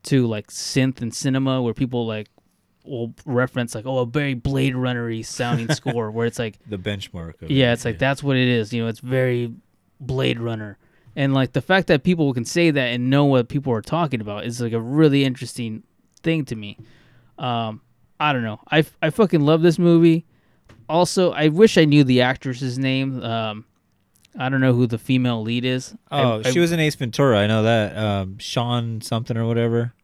to 0.04 0.26
like 0.26 0.48
synth 0.48 1.02
and 1.02 1.14
cinema 1.14 1.60
where 1.60 1.74
people 1.74 2.06
like 2.06 2.28
will 2.84 3.14
reference 3.26 3.74
like 3.74 3.84
oh 3.86 3.98
a 3.98 4.06
very 4.06 4.34
Blade 4.34 4.74
Runner-y 4.74 5.20
sounding 5.20 5.68
score 5.74 6.10
where 6.10 6.26
it's 6.26 6.38
like 6.38 6.58
The 6.66 6.78
benchmark. 6.78 7.42
Of 7.42 7.50
yeah, 7.50 7.70
it, 7.70 7.74
it's 7.74 7.84
like 7.84 7.98
that's 7.98 8.22
what 8.22 8.36
it 8.36 8.48
is. 8.48 8.72
You 8.72 8.82
know, 8.82 8.88
it's 8.88 9.00
very 9.00 9.52
Blade 10.00 10.40
Runner, 10.40 10.78
and 11.14 11.34
like 11.34 11.52
the 11.52 11.60
fact 11.60 11.88
that 11.88 12.02
people 12.02 12.32
can 12.32 12.46
say 12.46 12.70
that 12.70 12.86
and 12.86 13.10
know 13.10 13.26
what 13.26 13.48
people 13.48 13.72
are 13.74 13.82
talking 13.82 14.22
about 14.22 14.46
is 14.46 14.60
like 14.60 14.72
a 14.72 14.80
really 14.80 15.24
interesting 15.24 15.82
thing 16.22 16.44
to 16.46 16.56
me. 16.56 16.78
Um, 17.38 17.80
I 18.18 18.32
don't 18.32 18.42
know. 18.42 18.60
I 18.70 18.84
I 19.00 19.10
fucking 19.10 19.40
love 19.40 19.62
this 19.62 19.78
movie. 19.78 20.26
Also, 20.88 21.32
I 21.32 21.48
wish 21.48 21.78
I 21.78 21.84
knew 21.84 22.04
the 22.04 22.20
actress's 22.22 22.78
name. 22.78 23.22
Um, 23.22 23.64
I 24.38 24.48
don't 24.48 24.60
know 24.60 24.72
who 24.72 24.86
the 24.86 24.98
female 24.98 25.42
lead 25.42 25.64
is. 25.64 25.94
Oh, 26.10 26.40
I- 26.44 26.50
she 26.50 26.58
was 26.60 26.72
in 26.72 26.80
Ace 26.80 26.94
Ventura. 26.96 27.38
I 27.38 27.46
know 27.46 27.62
that. 27.62 27.96
Um, 27.96 28.38
Sean 28.38 29.00
something 29.00 29.36
or 29.36 29.46
whatever. 29.46 29.94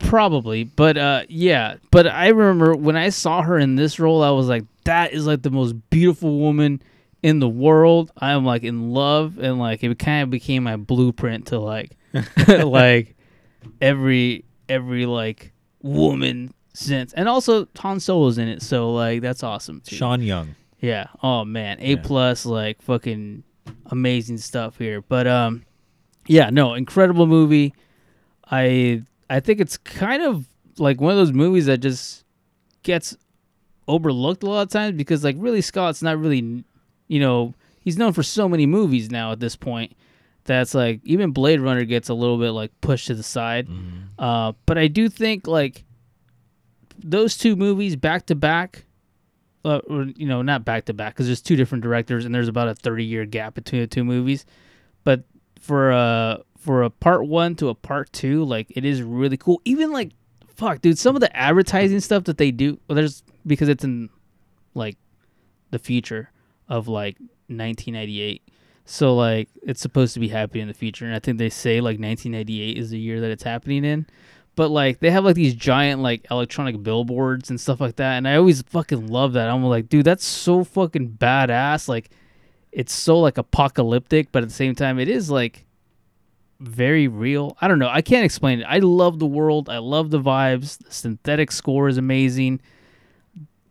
Probably, 0.00 0.64
but 0.64 0.98
uh, 0.98 1.22
yeah. 1.28 1.76
But 1.90 2.06
I 2.06 2.28
remember 2.28 2.74
when 2.76 2.96
I 2.96 3.08
saw 3.08 3.42
her 3.42 3.58
in 3.58 3.76
this 3.76 3.98
role, 3.98 4.22
I 4.22 4.30
was 4.30 4.48
like, 4.48 4.64
that 4.84 5.12
is 5.12 5.26
like 5.26 5.42
the 5.42 5.50
most 5.50 5.74
beautiful 5.88 6.38
woman 6.38 6.82
in 7.22 7.38
the 7.38 7.48
world. 7.48 8.12
I 8.18 8.32
am 8.32 8.44
like 8.44 8.64
in 8.64 8.90
love, 8.90 9.38
and 9.38 9.58
like 9.58 9.82
it 9.82 9.98
kind 9.98 10.22
of 10.24 10.30
became 10.30 10.64
my 10.64 10.76
blueprint 10.76 11.46
to 11.46 11.58
like, 11.58 11.96
like 12.48 13.16
every 13.80 14.44
every 14.68 15.06
like 15.06 15.52
woman 15.82 16.54
since, 16.72 17.12
and 17.12 17.28
also 17.28 17.68
Han 17.78 18.00
Solo's 18.00 18.38
in 18.38 18.48
it, 18.48 18.62
so 18.62 18.92
like 18.92 19.20
that's 19.22 19.42
awesome. 19.42 19.80
Too. 19.80 19.96
Sean 19.96 20.22
Young. 20.22 20.54
Yeah. 20.80 21.06
Oh 21.22 21.44
man, 21.44 21.78
A 21.80 21.96
plus 21.96 22.44
like 22.44 22.82
fucking 22.82 23.42
amazing 23.86 24.38
stuff 24.38 24.78
here. 24.78 25.00
But 25.00 25.26
um, 25.26 25.64
yeah, 26.26 26.50
no, 26.50 26.74
incredible 26.74 27.26
movie. 27.26 27.74
I 28.50 29.02
I 29.30 29.40
think 29.40 29.60
it's 29.60 29.76
kind 29.78 30.22
of 30.22 30.46
like 30.78 31.00
one 31.00 31.12
of 31.12 31.16
those 31.16 31.32
movies 31.32 31.66
that 31.66 31.78
just 31.78 32.24
gets 32.82 33.16
overlooked 33.88 34.42
a 34.42 34.46
lot 34.46 34.62
of 34.62 34.70
times 34.70 34.96
because 34.96 35.24
like 35.24 35.36
Ridley 35.38 35.60
Scott's 35.60 36.02
not 36.02 36.18
really, 36.18 36.64
you 37.08 37.20
know, 37.20 37.54
he's 37.80 37.96
known 37.96 38.12
for 38.12 38.22
so 38.22 38.48
many 38.48 38.66
movies 38.66 39.10
now 39.10 39.32
at 39.32 39.40
this 39.40 39.56
point. 39.56 39.92
That's 40.44 40.74
like 40.74 41.00
even 41.04 41.30
Blade 41.32 41.60
Runner 41.60 41.84
gets 41.84 42.08
a 42.08 42.14
little 42.14 42.38
bit 42.38 42.50
like 42.50 42.70
pushed 42.80 43.06
to 43.06 43.14
the 43.14 43.22
side. 43.22 43.68
Uh, 44.18 44.52
but 44.66 44.76
I 44.78 44.88
do 44.88 45.08
think 45.08 45.46
like 45.46 45.84
those 46.98 47.36
two 47.36 47.56
movies 47.56 47.96
back 47.96 48.26
to 48.26 48.34
back, 48.34 48.84
uh, 49.64 49.78
or 49.88 50.04
you 50.04 50.26
know, 50.26 50.42
not 50.42 50.64
back 50.64 50.84
to 50.86 50.92
back 50.94 51.14
because 51.14 51.26
there's 51.26 51.40
two 51.42 51.56
different 51.56 51.82
directors 51.82 52.24
and 52.24 52.34
there's 52.34 52.48
about 52.48 52.68
a 52.68 52.74
30 52.74 53.04
year 53.04 53.24
gap 53.24 53.54
between 53.54 53.80
the 53.80 53.86
two 53.86 54.04
movies. 54.04 54.44
But 55.02 55.24
for 55.58 55.92
uh 55.92 56.38
for 56.58 56.82
a 56.82 56.90
part 56.90 57.26
one 57.26 57.54
to 57.56 57.68
a 57.68 57.74
part 57.74 58.12
two, 58.12 58.44
like 58.44 58.66
it 58.70 58.84
is 58.84 59.02
really 59.02 59.36
cool. 59.36 59.60
Even 59.64 59.92
like 59.92 60.12
fuck, 60.54 60.80
dude, 60.80 60.98
some 60.98 61.16
of 61.16 61.20
the 61.20 61.34
advertising 61.36 62.00
stuff 62.00 62.24
that 62.24 62.38
they 62.38 62.50
do, 62.50 62.78
well, 62.88 62.96
there's 62.96 63.22
because 63.46 63.68
it's 63.68 63.84
in 63.84 64.08
like 64.74 64.96
the 65.70 65.78
future 65.78 66.30
of 66.68 66.88
like 66.88 67.16
1998. 67.48 68.42
So 68.84 69.14
like 69.14 69.48
it's 69.62 69.80
supposed 69.80 70.14
to 70.14 70.20
be 70.20 70.28
happening 70.28 70.62
in 70.62 70.68
the 70.68 70.74
future, 70.74 71.06
and 71.06 71.14
I 71.14 71.18
think 71.18 71.38
they 71.38 71.50
say 71.50 71.80
like 71.80 71.98
1998 71.98 72.76
is 72.76 72.90
the 72.90 72.98
year 72.98 73.20
that 73.20 73.30
it's 73.30 73.42
happening 73.42 73.84
in. 73.84 74.06
But 74.56 74.70
like 74.70 75.00
they 75.00 75.10
have 75.10 75.24
like 75.24 75.34
these 75.34 75.54
giant 75.54 76.02
like 76.02 76.26
electronic 76.30 76.82
billboards 76.82 77.50
and 77.50 77.60
stuff 77.60 77.80
like 77.80 77.96
that, 77.96 78.16
and 78.16 78.28
I 78.28 78.36
always 78.36 78.62
fucking 78.62 79.08
love 79.08 79.32
that. 79.32 79.48
I'm 79.48 79.64
like, 79.64 79.88
dude, 79.88 80.04
that's 80.04 80.24
so 80.24 80.64
fucking 80.64 81.16
badass. 81.18 81.88
Like, 81.88 82.10
it's 82.70 82.94
so 82.94 83.18
like 83.18 83.38
apocalyptic, 83.38 84.30
but 84.32 84.42
at 84.42 84.48
the 84.48 84.54
same 84.54 84.74
time, 84.74 84.98
it 84.98 85.08
is 85.08 85.30
like 85.30 85.64
very 86.60 87.08
real. 87.08 87.56
I 87.60 87.68
don't 87.68 87.78
know. 87.78 87.88
I 87.88 88.02
can't 88.02 88.24
explain 88.24 88.60
it. 88.60 88.64
I 88.64 88.78
love 88.78 89.18
the 89.18 89.26
world. 89.26 89.68
I 89.68 89.78
love 89.78 90.10
the 90.10 90.20
vibes. 90.20 90.78
The 90.78 90.92
synthetic 90.92 91.50
score 91.50 91.88
is 91.88 91.98
amazing. 91.98 92.60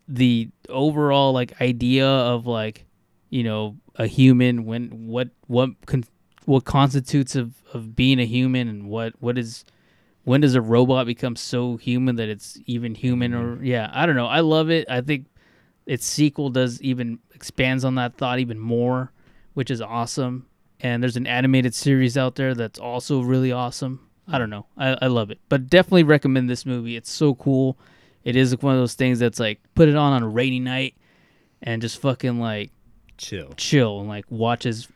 The 0.08 0.50
overall 0.70 1.34
like 1.34 1.62
idea 1.62 2.08
of 2.08 2.46
like, 2.46 2.86
you 3.30 3.44
know, 3.44 3.78
a 3.96 4.08
human 4.08 4.66
when 4.66 5.08
what 5.08 5.30
what 5.48 5.70
con- 5.86 6.06
what 6.46 6.66
constitutes 6.66 7.36
of 7.36 7.54
of 7.74 7.96
being 7.96 8.20
a 8.20 8.26
human 8.26 8.68
and 8.68 8.88
what 8.90 9.14
what 9.20 9.38
is 9.38 9.66
when 10.24 10.42
does 10.42 10.56
a 10.56 10.62
robot 10.62 11.06
become 11.06 11.36
so 11.36 11.78
human 11.78 12.16
that 12.16 12.30
it's 12.30 12.58
even 12.66 12.96
human 12.96 13.34
or 13.34 13.56
mm-hmm. 13.56 13.66
yeah, 13.66 13.92
I 13.94 14.06
don't 14.06 14.16
know. 14.16 14.28
I 14.28 14.40
love 14.40 14.70
it. 14.70 14.90
I 14.90 15.02
think 15.02 15.26
its 15.86 16.06
sequel 16.06 16.50
does 16.50 16.82
even 16.82 17.20
expands 17.36 17.84
on 17.84 17.96
that 17.96 18.18
thought 18.18 18.40
even 18.40 18.60
more, 18.60 19.12
which 19.54 19.70
is 19.70 19.82
awesome. 19.82 20.48
And 20.80 21.02
there's 21.02 21.18
an 21.18 21.28
animated 21.28 21.74
series 21.74 22.18
out 22.18 22.36
there 22.36 22.56
that's 22.56 22.80
also 22.80 23.22
really 23.22 23.52
awesome. 23.52 24.08
I 24.28 24.38
don't 24.38 24.50
know. 24.50 24.66
I, 24.78 24.98
I 25.02 25.08
love 25.08 25.32
it. 25.32 25.40
But 25.50 25.70
definitely 25.70 26.04
recommend 26.04 26.50
this 26.50 26.66
movie. 26.66 26.96
It's 26.96 27.12
so 27.12 27.36
cool. 27.36 27.78
It 28.24 28.38
is 28.38 28.58
one 28.62 28.74
of 28.74 28.80
those 28.80 28.94
things 28.94 29.20
that's 29.20 29.40
like 29.40 29.60
put 29.76 29.90
it 29.90 29.96
on 29.96 30.14
on 30.14 30.24
a 30.24 30.28
rainy 30.28 30.62
night 30.62 30.96
and 31.62 31.82
just 31.82 32.00
fucking 32.00 32.40
like 32.40 32.72
chill. 33.18 33.54
Chill 33.58 34.00
and 34.00 34.10
like 34.10 34.26
watch 34.30 34.64
his 34.64 34.88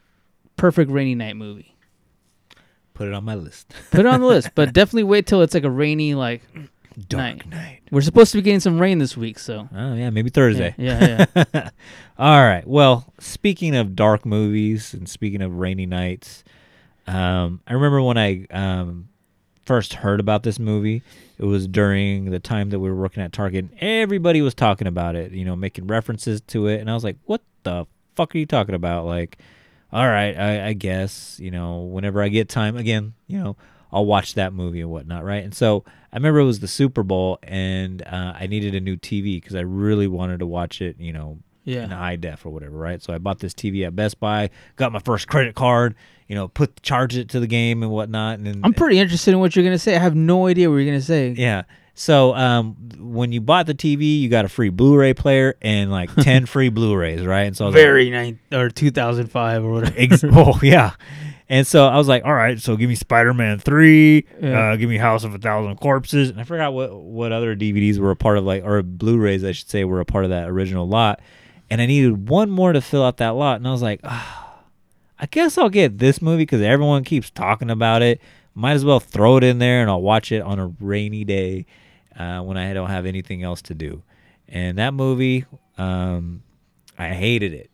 perfect 0.55 0.91
rainy 0.91 1.15
night 1.15 1.35
movie. 1.35 1.75
Put 2.93 3.07
it 3.07 3.13
on 3.13 3.23
my 3.23 3.35
list. 3.35 3.73
Put 3.91 4.01
it 4.01 4.05
on 4.05 4.21
the 4.21 4.27
list, 4.27 4.49
but 4.55 4.73
definitely 4.73 5.03
wait 5.03 5.27
till 5.27 5.41
it's 5.41 5.53
like 5.53 5.63
a 5.63 5.69
rainy 5.69 6.15
like 6.15 6.41
Dark 7.09 7.45
night. 7.45 7.81
We're 7.91 8.01
supposed 8.01 8.31
to 8.31 8.39
be 8.39 8.41
getting 8.41 8.59
some 8.59 8.79
rain 8.79 8.97
this 8.97 9.15
week, 9.15 9.37
so 9.37 9.69
Oh 9.75 9.93
yeah, 9.93 10.09
maybe 10.09 10.31
Thursday. 10.31 10.73
Yeah, 10.79 11.25
yeah. 11.35 11.43
yeah. 11.53 11.69
All 12.17 12.41
right. 12.41 12.65
Well, 12.65 13.13
speaking 13.19 13.75
of 13.75 13.95
dark 13.95 14.25
movies 14.25 14.95
and 14.95 15.07
speaking 15.07 15.43
of 15.43 15.59
rainy 15.59 15.85
nights, 15.85 16.43
um, 17.05 17.61
I 17.67 17.73
remember 17.73 18.01
when 18.01 18.17
I 18.17 18.47
um, 18.49 19.09
first 19.63 19.93
heard 19.93 20.19
about 20.19 20.41
this 20.41 20.57
movie. 20.57 21.03
It 21.37 21.45
was 21.45 21.67
during 21.67 22.31
the 22.31 22.39
time 22.39 22.71
that 22.71 22.79
we 22.79 22.89
were 22.89 22.95
working 22.95 23.21
at 23.21 23.31
Target. 23.31 23.65
And 23.65 23.79
everybody 23.79 24.41
was 24.41 24.55
talking 24.55 24.87
about 24.87 25.15
it, 25.15 25.33
you 25.33 25.45
know, 25.45 25.55
making 25.55 25.85
references 25.85 26.41
to 26.47 26.65
it, 26.65 26.81
and 26.81 26.89
I 26.89 26.95
was 26.95 27.03
like, 27.03 27.17
"What 27.25 27.43
the 27.61 27.85
fuck 28.17 28.35
are 28.35 28.37
you 28.37 28.45
talking 28.45 28.75
about?" 28.75 29.05
Like, 29.05 29.37
all 29.93 30.05
right, 30.07 30.37
I, 30.37 30.67
I 30.69 30.73
guess 30.73 31.39
you 31.41 31.51
know, 31.51 31.79
whenever 31.83 32.21
I 32.21 32.27
get 32.27 32.49
time 32.49 32.75
again, 32.75 33.13
you 33.27 33.39
know, 33.41 33.55
I'll 33.91 34.05
watch 34.05 34.33
that 34.33 34.51
movie 34.51 34.81
and 34.81 34.89
whatnot, 34.89 35.23
right? 35.23 35.43
And 35.43 35.55
so 35.55 35.85
I 36.11 36.17
remember 36.17 36.39
it 36.39 36.45
was 36.45 36.59
the 36.59 36.67
Super 36.67 37.03
Bowl, 37.03 37.39
and 37.43 38.01
uh, 38.05 38.33
I 38.37 38.47
needed 38.47 38.75
a 38.75 38.81
new 38.81 38.97
TV 38.97 39.41
because 39.41 39.55
I 39.55 39.61
really 39.61 40.07
wanted 40.07 40.39
to 40.39 40.45
watch 40.45 40.81
it, 40.81 40.99
you 40.99 41.13
know, 41.13 41.39
Yeah. 41.63 41.83
in 41.85 41.91
high 41.91 42.15
def 42.17 42.45
or 42.45 42.49
whatever, 42.49 42.77
right? 42.77 43.01
So 43.01 43.13
I 43.13 43.17
bought 43.17 43.39
this 43.39 43.53
TV 43.53 43.85
at 43.87 43.95
Best 43.95 44.19
Buy, 44.19 44.49
got 44.75 44.91
my 44.91 44.99
first 44.99 45.27
credit 45.29 45.55
card, 45.55 45.95
you 46.27 46.35
know, 46.35 46.47
put 46.49 46.81
charge 46.81 47.15
it 47.15 47.29
to 47.29 47.39
the 47.39 47.47
game 47.47 47.81
and 47.83 47.91
whatnot, 47.91 48.39
and 48.39 48.47
then 48.47 48.61
I'm 48.63 48.73
pretty 48.73 48.99
interested 48.99 49.31
in 49.33 49.39
what 49.39 49.55
you're 49.55 49.63
gonna 49.63 49.77
say. 49.79 49.95
I 49.95 49.99
have 49.99 50.15
no 50.15 50.47
idea 50.47 50.69
what 50.69 50.77
you're 50.77 50.85
gonna 50.85 50.99
say. 51.01 51.29
yeah. 51.37 51.63
So 51.99 52.35
um, 52.35 52.75
when 52.99 53.31
you 53.31 53.41
bought 53.41 53.65
the 53.65 53.73
TV, 53.73 54.19
you 54.21 54.29
got 54.29 54.45
a 54.45 54.49
free 54.49 54.69
Blu-ray 54.69 55.15
player 55.15 55.55
and 55.63 55.89
like 55.91 56.13
ten 56.21 56.45
free 56.45 56.69
Blu-rays, 56.69 57.25
right? 57.25 57.41
And 57.47 57.57
so 57.57 57.65
I 57.65 57.67
was 57.69 57.73
like, 57.75 57.81
Very 57.81 58.09
nine 58.11 58.39
or 58.53 58.69
2005 58.69 59.65
or 59.65 59.71
whatever. 59.71 59.95
Ex- 59.97 60.23
oh 60.31 60.59
yeah. 60.61 60.91
And 61.49 61.65
so 61.65 61.87
I 61.87 61.97
was 61.97 62.07
like, 62.07 62.23
all 62.23 62.33
right, 62.35 62.59
so 62.59 62.75
give 62.75 62.87
me 62.87 62.93
Spider 62.95 63.33
Man 63.33 63.57
three, 63.57 64.27
Yeah. 64.39 64.73
uh, 64.73 64.75
give 64.75 64.89
me 64.89 64.97
House 64.97 65.23
of 65.23 65.33
a 65.33 65.39
Thousand 65.39 65.77
Corpses, 65.77 66.29
and 66.29 66.39
I 66.39 66.43
forgot 66.43 66.73
what 66.73 66.93
what 66.93 67.31
other 67.31 67.55
DVDs 67.55 67.97
were 67.97 68.11
a 68.11 68.15
part 68.15 68.37
of 68.37 68.43
like 68.43 68.63
or 68.63 68.83
Blu-rays 68.83 69.43
I 69.43 69.53
should 69.53 69.69
say 69.69 69.83
were 69.83 69.99
a 69.99 70.05
part 70.05 70.23
of 70.23 70.29
that 70.29 70.49
original 70.49 70.87
lot, 70.87 71.19
and 71.69 71.81
I 71.81 71.87
needed 71.87 72.29
one 72.29 72.51
more 72.51 72.73
to 72.73 72.81
fill 72.81 73.03
out 73.03 73.17
that 73.17 73.29
lot, 73.29 73.55
and 73.57 73.67
I 73.67 73.71
was 73.71 73.81
like, 73.81 74.01
ah, 74.03 74.59
I 75.17 75.25
guess 75.25 75.57
I'll 75.57 75.69
get 75.69 75.97
this 75.97 76.21
movie 76.21 76.43
because 76.43 76.61
everyone 76.61 77.03
keeps 77.03 77.31
talking 77.31 77.71
about 77.71 78.03
it. 78.03 78.21
Might 78.53 78.73
as 78.73 78.85
well 78.85 78.99
throw 78.99 79.37
it 79.37 79.43
in 79.43 79.57
there, 79.57 79.81
and 79.81 79.89
I'll 79.89 80.01
watch 80.01 80.31
it 80.31 80.41
on 80.43 80.59
a 80.59 80.67
rainy 80.79 81.23
day 81.23 81.65
uh, 82.17 82.41
when 82.41 82.57
I 82.57 82.73
don't 82.73 82.89
have 82.89 83.05
anything 83.05 83.43
else 83.43 83.61
to 83.63 83.73
do. 83.73 84.03
And 84.47 84.77
that 84.77 84.93
movie, 84.93 85.45
um, 85.77 86.43
I 86.97 87.09
hated 87.09 87.53
it 87.53 87.69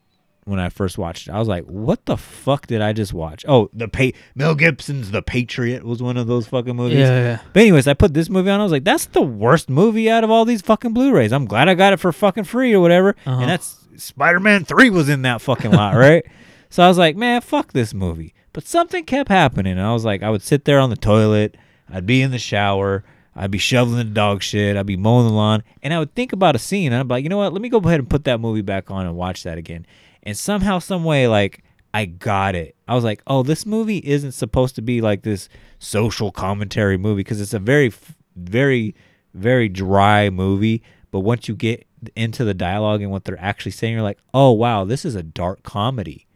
when 0.45 0.59
I 0.59 0.69
first 0.69 0.97
watched 0.97 1.27
it. 1.27 1.31
I 1.31 1.39
was 1.39 1.47
like, 1.47 1.65
"What 1.65 2.05
the 2.05 2.17
fuck 2.17 2.67
did 2.67 2.81
I 2.81 2.93
just 2.93 3.13
watch?" 3.13 3.45
Oh, 3.47 3.69
the 3.73 3.87
pa- 3.87 4.17
Mel 4.35 4.55
Gibson's 4.55 5.11
The 5.11 5.21
Patriot 5.21 5.83
was 5.83 6.01
one 6.01 6.17
of 6.17 6.27
those 6.27 6.47
fucking 6.47 6.75
movies. 6.75 6.97
Yeah, 6.97 7.19
yeah. 7.19 7.39
But 7.53 7.61
anyways, 7.61 7.87
I 7.87 7.93
put 7.93 8.13
this 8.13 8.29
movie 8.29 8.49
on. 8.49 8.59
I 8.59 8.63
was 8.63 8.71
like, 8.71 8.83
"That's 8.83 9.05
the 9.05 9.21
worst 9.21 9.69
movie 9.69 10.09
out 10.09 10.23
of 10.23 10.31
all 10.31 10.45
these 10.45 10.61
fucking 10.61 10.93
Blu-rays." 10.93 11.31
I'm 11.31 11.45
glad 11.45 11.69
I 11.69 11.75
got 11.75 11.93
it 11.93 11.97
for 11.97 12.11
fucking 12.11 12.45
free 12.45 12.73
or 12.73 12.79
whatever. 12.81 13.15
Uh-huh. 13.25 13.39
And 13.41 13.49
that's 13.49 13.85
Spider-Man 13.97 14.65
Three 14.65 14.89
was 14.89 15.09
in 15.09 15.21
that 15.21 15.41
fucking 15.41 15.71
lot, 15.71 15.95
right? 15.95 16.25
So 16.69 16.83
I 16.83 16.87
was 16.87 16.97
like, 16.97 17.15
"Man, 17.15 17.39
fuck 17.41 17.71
this 17.71 17.93
movie." 17.93 18.33
But 18.51 18.67
something 18.67 19.03
kept 19.05 19.29
happening. 19.29 19.79
I 19.79 19.93
was 19.93 20.05
like, 20.05 20.21
I 20.21 20.29
would 20.29 20.43
sit 20.43 20.65
there 20.65 20.79
on 20.79 20.89
the 20.89 20.95
toilet. 20.95 21.55
I'd 21.89 22.05
be 22.05 22.21
in 22.21 22.31
the 22.31 22.39
shower. 22.39 23.03
I'd 23.35 23.51
be 23.51 23.57
shoveling 23.57 23.97
the 23.97 24.03
dog 24.03 24.43
shit. 24.43 24.77
I'd 24.77 24.85
be 24.85 24.97
mowing 24.97 25.27
the 25.27 25.33
lawn, 25.33 25.63
and 25.81 25.93
I 25.93 25.99
would 25.99 26.13
think 26.13 26.33
about 26.33 26.55
a 26.55 26.59
scene. 26.59 26.91
And 26.91 26.99
I'd 26.99 27.07
be 27.07 27.15
like, 27.15 27.23
you 27.23 27.29
know 27.29 27.37
what? 27.37 27.53
Let 27.53 27.61
me 27.61 27.69
go 27.69 27.79
ahead 27.79 27.99
and 27.99 28.09
put 28.09 28.25
that 28.25 28.39
movie 28.39 28.61
back 28.61 28.91
on 28.91 29.05
and 29.05 29.15
watch 29.15 29.43
that 29.43 29.57
again. 29.57 29.85
And 30.21 30.37
somehow, 30.37 30.79
some 30.79 31.03
way, 31.03 31.27
like 31.27 31.63
I 31.93 32.05
got 32.05 32.55
it. 32.55 32.75
I 32.87 32.95
was 32.95 33.03
like, 33.03 33.21
oh, 33.27 33.43
this 33.43 33.65
movie 33.65 33.97
isn't 33.99 34.33
supposed 34.33 34.75
to 34.75 34.81
be 34.81 35.01
like 35.01 35.23
this 35.23 35.49
social 35.79 36.31
commentary 36.31 36.97
movie 36.97 37.21
because 37.21 37.41
it's 37.41 37.53
a 37.53 37.59
very, 37.59 37.91
very, 38.35 38.95
very 39.33 39.69
dry 39.69 40.29
movie. 40.29 40.83
But 41.11 41.21
once 41.21 41.47
you 41.47 41.55
get 41.55 41.85
into 42.15 42.43
the 42.43 42.53
dialogue 42.53 43.01
and 43.01 43.11
what 43.11 43.25
they're 43.25 43.39
actually 43.39 43.71
saying, 43.71 43.93
you're 43.93 44.03
like, 44.03 44.19
oh 44.33 44.51
wow, 44.51 44.83
this 44.85 45.05
is 45.05 45.15
a 45.15 45.23
dark 45.23 45.63
comedy 45.63 46.27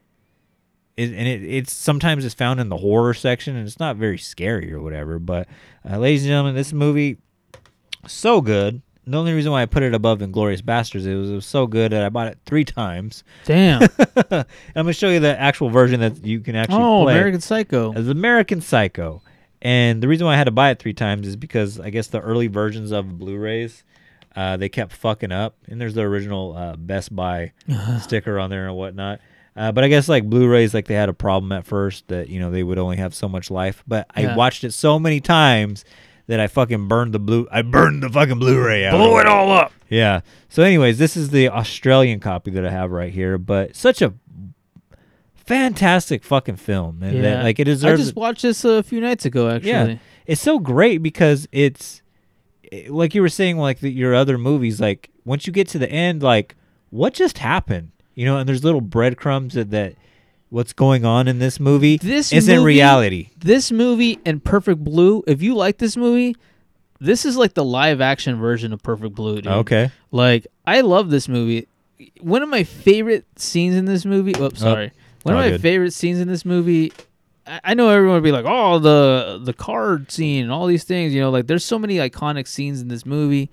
it, 0.97 1.13
and 1.13 1.27
it, 1.27 1.43
it's 1.43 1.71
sometimes 1.71 2.25
it's 2.25 2.35
found 2.35 2.59
in 2.59 2.69
the 2.69 2.77
horror 2.77 3.13
section 3.13 3.55
and 3.55 3.65
it's 3.67 3.79
not 3.79 3.95
very 3.95 4.17
scary 4.17 4.73
or 4.73 4.81
whatever 4.81 5.19
but 5.19 5.47
uh, 5.89 5.97
ladies 5.97 6.23
and 6.23 6.29
gentlemen 6.29 6.55
this 6.55 6.73
movie 6.73 7.17
so 8.07 8.41
good. 8.41 8.81
The 9.05 9.17
only 9.17 9.33
reason 9.33 9.51
why 9.51 9.61
i 9.61 9.65
put 9.65 9.83
it 9.83 9.93
above 9.93 10.19
inglourious 10.19 10.61
basterds 10.61 11.05
it 11.05 11.15
was, 11.15 11.31
it 11.31 11.35
was 11.35 11.45
so 11.45 11.65
good 11.65 11.91
that 11.91 12.03
i 12.03 12.09
bought 12.09 12.27
it 12.27 12.37
three 12.45 12.65
times. 12.65 13.23
Damn. 13.45 13.83
i'm 14.31 14.45
gonna 14.75 14.93
show 14.93 15.09
you 15.09 15.19
the 15.19 15.39
actual 15.39 15.69
version 15.69 15.99
that 16.01 16.25
you 16.25 16.41
can 16.41 16.55
actually 16.55 16.83
oh, 16.83 17.03
play. 17.03 17.13
American 17.13 17.41
Psycho. 17.41 17.93
as 17.93 18.09
american 18.09 18.61
psycho. 18.61 19.21
And 19.61 20.03
the 20.03 20.07
reason 20.07 20.27
why 20.27 20.33
i 20.33 20.37
had 20.37 20.45
to 20.45 20.51
buy 20.51 20.71
it 20.71 20.79
three 20.79 20.93
times 20.93 21.27
is 21.27 21.35
because 21.35 21.79
i 21.79 21.89
guess 21.89 22.07
the 22.07 22.19
early 22.19 22.47
versions 22.47 22.91
of 22.91 23.17
blu-rays 23.17 23.83
uh, 24.35 24.55
they 24.55 24.69
kept 24.69 24.93
fucking 24.93 25.31
up. 25.31 25.55
And 25.67 25.81
there's 25.81 25.95
the 25.95 26.03
original 26.03 26.55
uh, 26.55 26.75
best 26.75 27.15
buy 27.15 27.53
sticker 28.01 28.37
on 28.37 28.51
there 28.51 28.67
and 28.67 28.77
whatnot 28.77 29.19
uh, 29.57 29.71
but 29.71 29.83
I 29.83 29.87
guess 29.89 30.07
like 30.07 30.29
Blu-rays, 30.29 30.73
like 30.73 30.87
they 30.87 30.93
had 30.93 31.09
a 31.09 31.13
problem 31.13 31.51
at 31.51 31.65
first 31.65 32.07
that 32.09 32.29
you 32.29 32.39
know 32.39 32.51
they 32.51 32.63
would 32.63 32.77
only 32.77 32.97
have 32.97 33.13
so 33.15 33.27
much 33.27 33.49
life. 33.51 33.83
But 33.87 34.05
I 34.15 34.21
Yeah. 34.21 34.35
watched 34.35 34.63
it 34.63 34.71
so 34.71 34.99
many 34.99 35.19
times 35.19 35.83
that 36.27 36.39
I 36.39 36.47
fucking 36.47 36.87
burned 36.87 37.13
the 37.13 37.19
blue. 37.19 37.47
I 37.51 37.61
burned 37.63 38.03
the 38.03 38.09
fucking 38.09 38.37
Blu-ray 38.39 38.85
out. 38.85 38.97
Blow 38.97 39.17
it 39.17 39.25
all 39.25 39.51
up. 39.51 39.71
Yeah. 39.89 40.21
So, 40.49 40.61
anyways, 40.63 40.97
this 40.97 41.15
is 41.17 41.29
the 41.29 41.49
Australian 41.49 42.19
copy 42.19 42.51
that 42.51 42.65
I 42.65 42.69
have 42.69 42.91
right 42.91 43.11
here. 43.13 43.37
But 43.37 43.75
such 43.75 44.01
a 44.01 44.13
fantastic 45.35 46.23
fucking 46.23 46.57
film, 46.57 47.01
and 47.01 47.23
that, 47.23 47.43
like 47.43 47.59
it 47.59 47.65
deserves. 47.65 48.01
I 48.01 48.03
just 48.03 48.15
watched 48.15 48.41
this 48.41 48.63
a 48.65 48.83
few 48.83 48.99
nights 49.01 49.25
ago, 49.25 49.49
actually. 49.49 49.69
Yeah, 49.71 49.97
it's 50.25 50.41
so 50.41 50.59
great 50.59 51.01
because 51.01 51.47
it's 51.51 52.01
it- 52.63 52.89
like 52.91 53.15
you 53.15 53.21
were 53.21 53.29
saying, 53.29 53.57
like 53.57 53.79
the, 53.79 53.89
your 53.89 54.13
other 54.13 54.37
movies. 54.37 54.79
Like 54.81 55.09
once 55.25 55.47
you 55.47 55.53
get 55.53 55.67
to 55.69 55.79
the 55.79 55.89
end, 55.89 56.21
like 56.21 56.55
what 56.89 57.13
just 57.13 57.37
happened, 57.37 57.91
you 58.17 58.25
know? 58.25 58.37
And 58.37 58.49
there's 58.49 58.63
little 58.63 58.81
breadcrumbs 58.81 59.53
that, 59.53 59.69
that 59.71 59.95
what's 60.49 60.73
going 60.73 61.05
on 61.05 61.27
in 61.27 61.39
this 61.39 61.59
movie 61.59 61.97
This 61.97 62.33
isn't 62.33 62.57
movie- 62.57 62.65
reality. 62.65 63.29
This 63.37 63.71
movie 63.71 64.19
and 64.25 64.43
Perfect 64.43 64.83
Blue, 64.83 65.23
if 65.27 65.41
you 65.41 65.55
like 65.55 65.77
this 65.77 65.95
movie, 65.95 66.35
this 66.99 67.25
is 67.25 67.37
like 67.37 67.53
the 67.53 67.63
live 67.63 68.01
action 68.01 68.39
version 68.39 68.73
of 68.73 68.81
Perfect 68.81 69.13
Blue. 69.15 69.35
Dude. 69.35 69.47
Okay. 69.47 69.91
Like 70.11 70.47
I 70.65 70.81
love 70.81 71.11
this 71.11 71.29
movie. 71.29 71.67
One 72.19 72.41
of 72.41 72.49
my 72.49 72.63
favorite 72.63 73.25
scenes 73.37 73.75
in 73.75 73.85
this 73.85 74.03
movie. 74.03 74.31
Oops, 74.31 74.61
oh. 74.61 74.65
sorry. 74.65 74.91
One 75.23 75.35
of 75.35 75.39
oh, 75.39 75.43
my 75.43 75.49
good. 75.51 75.61
favorite 75.61 75.93
scenes 75.93 76.19
in 76.19 76.27
this 76.27 76.43
movie. 76.43 76.91
I 77.45 77.59
I 77.63 77.73
know 77.75 77.89
everyone 77.89 78.15
would 78.15 78.23
be 78.23 78.31
like, 78.31 78.45
"Oh, 78.47 78.79
the 78.79 79.39
the 79.43 79.53
card 79.53 80.11
scene 80.11 80.43
and 80.43 80.51
all 80.51 80.65
these 80.65 80.83
things." 80.83 81.13
You 81.13 81.21
know, 81.21 81.29
like 81.29 81.47
there's 81.47 81.63
so 81.63 81.77
many 81.79 81.95
iconic 81.97 82.47
scenes 82.47 82.81
in 82.81 82.87
this 82.87 83.05
movie. 83.05 83.49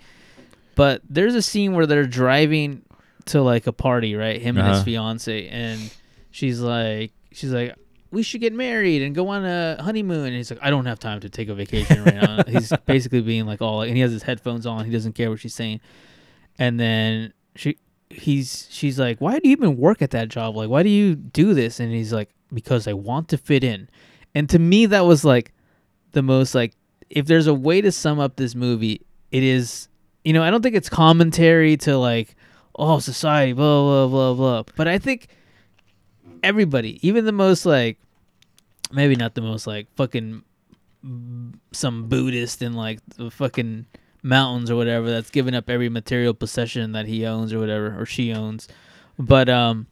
But 0.75 1.03
there's 1.09 1.35
a 1.35 1.43
scene 1.43 1.75
where 1.75 1.87
they're 1.87 2.07
driving 2.07 2.83
to 3.27 3.43
like 3.43 3.67
a 3.67 3.73
party, 3.73 4.15
right? 4.15 4.41
Him 4.41 4.57
and 4.59 4.67
his 4.69 4.77
Uh-huh. 4.79 4.85
fiance, 4.85 5.49
and 5.49 5.91
she's 6.31 6.61
like, 6.61 7.13
she's 7.33 7.53
like, 7.53 7.75
we 8.11 8.23
should 8.23 8.41
get 8.41 8.53
married 8.53 9.03
and 9.03 9.15
go 9.15 9.29
on 9.29 9.45
a 9.45 9.83
honeymoon. 9.83 10.27
And 10.27 10.37
he's 10.37 10.51
like, 10.51 10.61
I 10.63 10.71
don't 10.71 10.87
have 10.87 10.99
time 11.01 11.21
to 11.21 11.29
take 11.29 11.49
a 11.49 11.55
vacation 11.55 12.05
right 12.05 12.15
now. 12.15 12.45
he's 12.49 12.73
basically 12.87 13.23
being 13.23 13.45
like 13.47 13.61
all, 13.61 13.83
and 13.83 13.95
he 13.97 14.01
has 14.03 14.13
his 14.13 14.23
headphones 14.23 14.67
on. 14.67 14.85
He 14.85 14.91
doesn't 14.93 15.15
care 15.15 15.31
what 15.31 15.41
she's 15.41 15.55
saying. 15.55 15.81
And 16.59 16.79
then 16.79 17.33
she, 17.57 17.77
he's, 18.11 18.69
she's 18.71 18.99
like, 19.01 19.21
why 19.21 19.39
do 19.41 19.49
you 19.49 19.53
even 19.53 19.77
work 19.77 20.01
at 20.03 20.11
that 20.13 20.29
job? 20.29 20.55
Like, 20.57 20.69
why 20.69 20.83
do 20.85 20.89
you 20.91 21.17
do 21.17 21.55
this? 21.55 21.81
And 21.81 21.93
he's 21.93 22.13
like, 22.13 22.31
because 22.53 22.87
I 22.87 22.93
want 22.93 23.29
to 23.31 23.37
fit 23.39 23.65
in. 23.65 23.89
And 24.35 24.49
to 24.51 24.59
me, 24.61 24.87
that 24.87 25.05
was 25.07 25.25
like 25.25 25.53
the 26.13 26.23
most 26.23 26.55
like, 26.55 26.75
if 27.11 27.27
there's 27.27 27.49
a 27.49 27.55
way 27.55 27.81
to 27.81 27.91
sum 27.91 28.21
up 28.21 28.37
this 28.37 28.55
movie, 28.55 29.01
it 29.33 29.43
is, 29.43 29.89
you 30.25 30.33
know, 30.33 30.43
I 30.45 30.51
don't 30.51 30.63
think 30.63 30.77
it's 30.77 30.89
commentary 30.89 31.77
to 31.79 31.97
like, 31.99 32.37
oh, 32.77 32.99
society, 32.99 33.53
blah, 33.53 33.83
blah, 33.83 34.07
blah, 34.09 34.35
blah. 34.35 34.63
But 34.77 34.89
I 34.89 34.99
think 34.99 35.29
everybody, 36.43 36.99
even 37.07 37.25
the 37.25 37.33
most 37.33 37.67
like, 37.67 37.99
maybe 38.93 39.17
not 39.17 39.35
the 39.35 39.41
most 39.41 39.67
like 39.67 39.89
fucking 39.97 40.43
some 41.73 42.09
Buddhist 42.09 42.63
in 42.63 42.73
like 42.73 43.01
the 43.17 43.31
fucking 43.31 43.87
mountains 44.23 44.71
or 44.71 44.77
whatever 44.77 45.11
that's 45.11 45.31
given 45.31 45.55
up 45.55 45.69
every 45.69 45.89
material 45.89 46.33
possession 46.33 46.93
that 46.93 47.07
he 47.07 47.27
owns 47.27 47.53
or 47.53 47.59
whatever 47.59 48.01
or 48.01 48.07
she 48.07 48.33
owns. 48.33 48.69
But 49.19 49.49
um, 49.49 49.87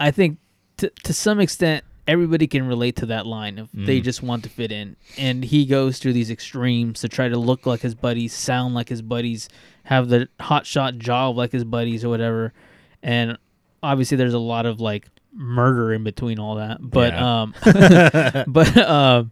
I 0.00 0.10
think 0.10 0.38
to 0.78 0.90
to 1.04 1.12
some 1.12 1.38
extent 1.38 1.84
everybody 2.08 2.46
can 2.46 2.66
relate 2.66 2.96
to 2.96 3.06
that 3.06 3.26
line 3.26 3.58
of 3.58 3.68
they 3.72 4.00
Mm. 4.00 4.04
just 4.04 4.22
want 4.22 4.42
to 4.44 4.48
fit 4.48 4.72
in, 4.72 4.96
and 5.18 5.44
he 5.44 5.64
goes 5.66 5.98
through 5.98 6.12
these 6.14 6.30
extremes 6.30 7.00
to 7.00 7.08
try 7.08 7.28
to 7.28 7.38
look 7.38 7.64
like 7.66 7.80
his 7.80 7.94
buddies, 7.94 8.32
sound 8.32 8.74
like 8.74 8.88
his 8.88 9.02
buddies, 9.02 9.48
have 9.84 10.08
the 10.08 10.28
hot 10.40 10.66
shot 10.66 10.98
job 10.98 11.36
like 11.36 11.52
his 11.52 11.64
buddies 11.64 12.04
or 12.04 12.08
whatever, 12.08 12.52
and 13.02 13.36
obviously 13.82 14.16
there's 14.16 14.34
a 14.34 14.38
lot 14.38 14.66
of 14.66 14.80
like 14.80 15.08
murder 15.34 15.92
in 15.92 16.04
between 16.04 16.38
all 16.38 16.56
that 16.56 16.78
but 16.80 17.12
Yeah. 17.14 17.42
um 17.42 17.54
but 18.46 18.76
um 18.78 19.30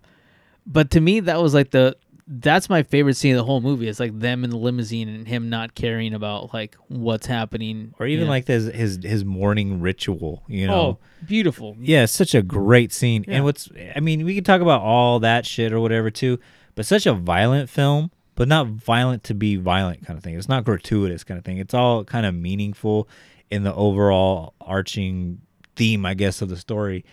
but 0.67 0.91
to 0.93 1.01
me 1.01 1.21
that 1.21 1.41
was 1.43 1.53
like 1.55 1.71
the 1.73 1.95
that's 2.33 2.71
my 2.71 2.85
favorite 2.85 3.15
scene 3.15 3.33
of 3.35 3.39
the 3.39 3.45
whole 3.45 3.61
movie 3.61 3.89
it's 3.89 3.99
like 3.99 4.17
them 4.17 4.45
in 4.45 4.51
the 4.51 4.57
limousine 4.57 5.09
and 5.09 5.27
him 5.27 5.51
not 5.51 5.75
caring 5.75 6.15
about 6.15 6.55
like 6.55 6.77
what's 6.87 7.27
happening 7.27 7.93
Or 7.99 8.07
even 8.07 8.21
you 8.21 8.25
know? 8.27 8.31
like 8.31 8.47
his 8.47 8.67
his 8.67 9.01
his 9.03 9.25
morning 9.25 9.81
ritual, 9.81 10.45
you 10.47 10.69
know. 10.69 10.75
oh 10.81 10.99
beautiful 11.27 11.77
Yeah, 11.81 12.05
it's 12.05 12.13
such 12.13 12.35
a 12.37 12.43
great 12.43 12.93
scene. 12.93 13.25
Yeah. 13.27 13.37
And 13.37 13.45
what's 13.45 13.69
I 13.97 13.99
mean, 14.01 14.25
we 14.25 14.35
can 14.37 14.45
talk 14.45 14.61
about 14.61 14.81
all 14.83 15.19
that 15.21 15.45
shit 15.45 15.73
or 15.73 15.81
whatever 15.81 16.09
too, 16.11 16.39
but 16.77 16.87
such 16.87 17.05
a 17.05 17.13
violent 17.15 17.69
film, 17.69 18.13
but 18.37 18.47
not 18.47 18.69
violent 18.69 19.25
to 19.25 19.35
be 19.35 19.57
violent 19.57 20.07
kind 20.07 20.17
of 20.17 20.23
thing. 20.23 20.37
It's 20.37 20.49
not 20.49 20.65
gratuitous 20.65 21.25
kind 21.25 21.37
of 21.37 21.45
thing. 21.45 21.59
It's 21.59 21.75
all 21.75 22.05
kind 22.05 22.25
of 22.27 22.35
meaningful 22.35 23.09
in 23.51 23.65
the 23.65 23.75
overall 23.75 24.55
arching 24.61 25.41
theme, 25.75 26.07
I 26.07 26.15
guess, 26.15 26.41
of 26.43 26.49
the 26.49 26.57
story. 26.57 27.05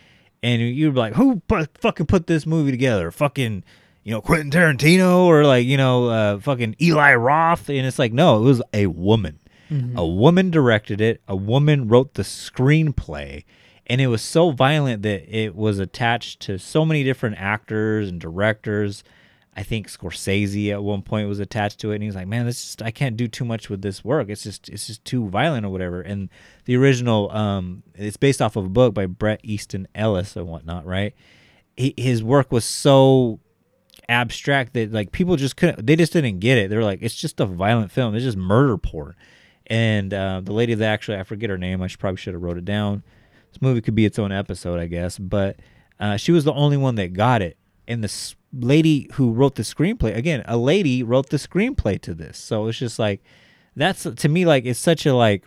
And 0.44 0.62
you're 0.62 0.92
like, 0.94 1.16
who 1.16 1.40
pu- 1.48 1.66
fucking 1.82 2.06
put 2.06 2.28
this 2.28 2.46
movie 2.46 2.70
together? 2.70 3.10
Fucking, 3.10 3.64
you 4.08 4.14
know, 4.14 4.22
Quentin 4.22 4.50
Tarantino 4.50 5.26
or 5.26 5.44
like, 5.44 5.66
you 5.66 5.76
know, 5.76 6.08
uh, 6.08 6.40
fucking 6.40 6.78
Eli 6.82 7.14
Roth. 7.16 7.68
And 7.68 7.86
it's 7.86 8.00
like, 8.00 8.14
no, 8.14 8.38
it 8.38 8.46
was 8.46 8.62
a 8.74 8.88
woman. 8.88 9.38
A 9.98 10.08
woman 10.08 10.50
directed 10.50 11.02
it. 11.02 11.22
A 11.28 11.36
woman 11.36 11.90
wrote 11.90 12.14
the 12.14 12.24
screenplay, 12.24 13.44
and 13.86 14.00
it 14.00 14.08
was 14.08 14.22
so 14.22 14.52
violent 14.52 15.02
that 15.02 15.28
it 15.28 15.58
was 15.58 15.78
attached 15.78 16.40
to 16.44 16.58
so 16.58 16.86
many 16.86 17.04
different 17.04 17.36
actors 17.38 18.08
and 18.08 18.22
directors. 18.22 19.04
I 19.58 19.64
think 19.64 19.90
Scorsese 19.90 20.72
at 20.72 20.82
one 20.82 21.02
point 21.02 21.28
was 21.28 21.42
attached 21.42 21.82
to 21.82 21.92
it, 21.92 21.96
and 21.96 22.04
he's 22.04 22.16
like, 22.16 22.28
"Man, 22.28 22.46
this 22.46 22.62
just 22.62 22.82
I 22.82 22.92
can't 22.92 23.18
do 23.18 23.28
too 23.28 23.44
much 23.44 23.70
with 23.70 23.82
this 23.82 24.06
work. 24.06 24.30
It's 24.30 24.44
just 24.44 24.70
it's 24.70 24.88
just 24.88 25.04
too 25.04 25.28
violent 25.28 25.66
or 25.66 25.70
whatever." 25.70 26.00
And 26.00 26.30
the 26.64 26.78
original, 26.78 27.30
um, 27.32 27.84
it's 27.94 28.16
based 28.16 28.42
off 28.42 28.56
of 28.56 28.64
a 28.64 28.70
book 28.70 28.94
by 28.94 29.06
Bret 29.06 29.42
Easton 29.44 29.86
Ellis 29.94 30.38
and 30.38 30.48
whatnot, 30.48 30.86
right? 30.86 31.14
He, 31.76 31.94
his 31.98 32.24
work 32.24 32.54
was 32.54 32.64
so 32.64 33.42
abstract 34.10 34.74
that 34.74 34.92
like 34.92 35.12
people 35.12 35.36
just 35.36 35.58
couldn't 35.58 35.86
they 35.86 35.96
just 35.96 36.14
didn't 36.14 36.40
get 36.40 36.58
it. 36.58 36.70
They're 36.70 36.84
like 36.84 37.00
it's 37.02 37.16
just 37.16 37.40
a 37.40 37.46
violent 37.46 37.92
film. 37.92 38.16
It's 38.16 38.24
just 38.24 38.38
murder 38.38 38.78
porn. 38.78 39.16
And 39.68 40.14
uh, 40.14 40.42
the 40.44 40.54
lady 40.54 40.74
that 40.76 40.86
actually 40.88 41.18
i 41.18 41.24
forget 41.24 41.50
her 41.50 41.58
name 41.58 41.82
i 41.82 41.88
should 41.88 42.00
probably 42.00 42.18
should 42.18 42.34
have 42.34 42.42
wrote 42.42 42.58
it 42.58 42.66
down. 42.66 43.04
This 43.52 43.62
movie 43.62 43.82
could 43.82 43.96
be 43.96 44.06
its 44.06 44.18
own 44.20 44.32
episode 44.32 44.80
i 44.80 44.88
guess. 44.88 45.18
But 45.18 45.58
uh, 46.00 46.18
she 46.18 46.32
was 46.32 46.44
the 46.46 46.54
only 46.54 46.78
one 46.78 46.96
that 46.96 47.14
got 47.14 47.42
it. 47.42 47.58
And 47.88 48.04
the 48.04 48.34
lady 48.54 49.10
who 49.14 49.32
wrote 49.34 49.56
the 49.56 49.64
screenplay 49.64 50.16
again 50.16 50.44
a 50.48 50.58
lady 50.58 51.04
wrote 51.04 51.30
the 51.30 51.38
screenplay 51.38 52.00
to 52.02 52.14
this. 52.14 52.38
So 52.38 52.68
it's 52.68 52.78
just 52.78 52.98
like 53.00 53.22
that's 53.76 54.04
to 54.04 54.30
me 54.30 54.46
like 54.46 54.66
it's 54.66 54.80
such 54.80 55.06
a 55.06 55.14
like 55.14 55.44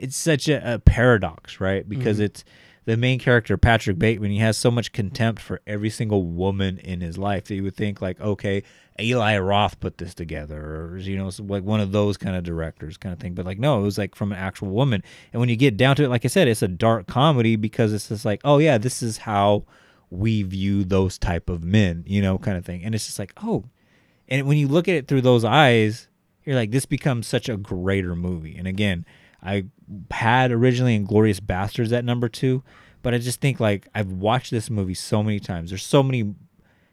it's 0.00 0.16
such 0.16 0.48
a, 0.48 0.74
a 0.74 0.78
paradox, 0.78 1.60
right? 1.60 1.88
Because 1.88 2.18
Mhm. 2.18 2.24
it's 2.24 2.44
the 2.88 2.96
main 2.96 3.18
character, 3.18 3.58
Patrick 3.58 3.98
Bateman. 3.98 4.30
He 4.30 4.38
has 4.38 4.56
so 4.56 4.70
much 4.70 4.92
contempt 4.92 5.42
for 5.42 5.60
every 5.66 5.90
single 5.90 6.22
woman 6.24 6.78
in 6.78 7.02
his 7.02 7.18
life 7.18 7.44
that 7.44 7.54
you 7.54 7.62
would 7.62 7.76
think, 7.76 8.00
like, 8.00 8.18
okay, 8.18 8.62
Eli 8.98 9.36
Roth 9.36 9.78
put 9.78 9.98
this 9.98 10.14
together, 10.14 10.58
or 10.58 10.96
you 10.96 11.18
know, 11.18 11.30
like 11.40 11.64
one 11.64 11.80
of 11.80 11.92
those 11.92 12.16
kind 12.16 12.34
of 12.34 12.44
directors, 12.44 12.96
kind 12.96 13.12
of 13.12 13.20
thing. 13.20 13.34
But 13.34 13.44
like, 13.44 13.58
no, 13.58 13.78
it 13.78 13.82
was 13.82 13.98
like 13.98 14.14
from 14.14 14.32
an 14.32 14.38
actual 14.38 14.68
woman. 14.68 15.02
And 15.34 15.40
when 15.40 15.50
you 15.50 15.56
get 15.56 15.76
down 15.76 15.96
to 15.96 16.04
it, 16.04 16.08
like 16.08 16.24
I 16.24 16.28
said, 16.28 16.48
it's 16.48 16.62
a 16.62 16.68
dark 16.68 17.06
comedy 17.06 17.56
because 17.56 17.92
it's 17.92 18.08
just 18.08 18.24
like, 18.24 18.40
oh 18.42 18.56
yeah, 18.56 18.78
this 18.78 19.02
is 19.02 19.18
how 19.18 19.64
we 20.08 20.42
view 20.42 20.82
those 20.82 21.18
type 21.18 21.50
of 21.50 21.62
men, 21.62 22.04
you 22.06 22.22
know, 22.22 22.38
kind 22.38 22.56
of 22.56 22.64
thing. 22.64 22.82
And 22.84 22.94
it's 22.94 23.04
just 23.04 23.18
like, 23.18 23.34
oh, 23.42 23.66
and 24.28 24.46
when 24.46 24.56
you 24.56 24.66
look 24.66 24.88
at 24.88 24.94
it 24.94 25.08
through 25.08 25.20
those 25.20 25.44
eyes, 25.44 26.08
you're 26.46 26.56
like, 26.56 26.70
this 26.70 26.86
becomes 26.86 27.26
such 27.26 27.50
a 27.50 27.58
greater 27.58 28.16
movie. 28.16 28.56
And 28.56 28.66
again, 28.66 29.04
I 29.42 29.64
had 30.10 30.50
originally 30.50 30.98
Inglourious 30.98 31.40
Basterds 31.40 31.92
at 31.92 32.04
number 32.04 32.28
two, 32.28 32.62
but 33.02 33.14
I 33.14 33.18
just 33.18 33.40
think 33.40 33.60
like 33.60 33.88
I've 33.94 34.10
watched 34.12 34.50
this 34.50 34.70
movie 34.70 34.94
so 34.94 35.22
many 35.22 35.40
times. 35.40 35.70
There's 35.70 35.84
so 35.84 36.02
many, 36.02 36.34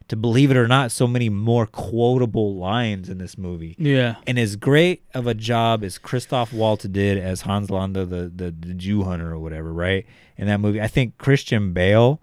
to 0.07 0.15
believe 0.15 0.51
it 0.51 0.57
or 0.57 0.67
not, 0.67 0.91
so 0.91 1.07
many 1.07 1.29
more 1.29 1.65
quotable 1.65 2.55
lines 2.55 3.09
in 3.09 3.17
this 3.17 3.37
movie. 3.37 3.75
Yeah. 3.79 4.15
And 4.27 4.37
as 4.37 4.55
great 4.55 5.03
of 5.13 5.25
a 5.25 5.33
job 5.33 5.83
as 5.83 5.97
Christoph 5.97 6.53
Waltz 6.53 6.85
did 6.85 7.17
as 7.17 7.41
Hans 7.41 7.69
Landa, 7.69 8.05
the, 8.05 8.31
the, 8.33 8.51
the 8.51 8.73
Jew 8.73 9.03
hunter 9.03 9.31
or 9.31 9.39
whatever, 9.39 9.73
right? 9.73 10.05
In 10.37 10.47
that 10.47 10.59
movie, 10.59 10.81
I 10.81 10.87
think 10.87 11.17
Christian 11.17 11.73
Bale 11.73 12.21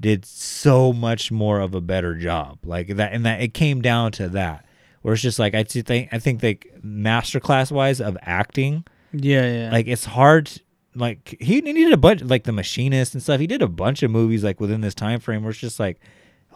did 0.00 0.24
so 0.24 0.92
much 0.92 1.30
more 1.30 1.60
of 1.60 1.74
a 1.74 1.80
better 1.80 2.14
job. 2.14 2.58
Like 2.64 2.88
that, 2.96 3.12
and 3.12 3.24
that 3.26 3.40
it 3.42 3.54
came 3.54 3.82
down 3.82 4.12
to 4.12 4.28
that, 4.30 4.64
where 5.02 5.14
it's 5.14 5.22
just 5.22 5.38
like 5.38 5.54
I 5.54 5.62
think 5.62 6.08
I 6.10 6.18
think 6.18 6.42
like 6.42 6.72
masterclass 6.82 7.70
wise 7.70 8.00
of 8.00 8.16
acting, 8.22 8.84
Yeah, 9.12 9.52
yeah. 9.52 9.72
like 9.72 9.86
it's 9.86 10.04
hard. 10.04 10.50
Like 10.94 11.36
he, 11.40 11.60
he 11.60 11.72
did 11.72 11.92
a 11.92 11.96
bunch, 11.96 12.22
like 12.22 12.44
the 12.44 12.52
Machinist 12.52 13.14
and 13.14 13.22
stuff. 13.22 13.40
He 13.40 13.46
did 13.46 13.62
a 13.62 13.68
bunch 13.68 14.02
of 14.02 14.10
movies 14.10 14.42
like 14.44 14.60
within 14.60 14.80
this 14.80 14.94
time 14.94 15.20
frame 15.20 15.42
where 15.42 15.50
it's 15.50 15.58
just 15.58 15.80
like, 15.80 16.00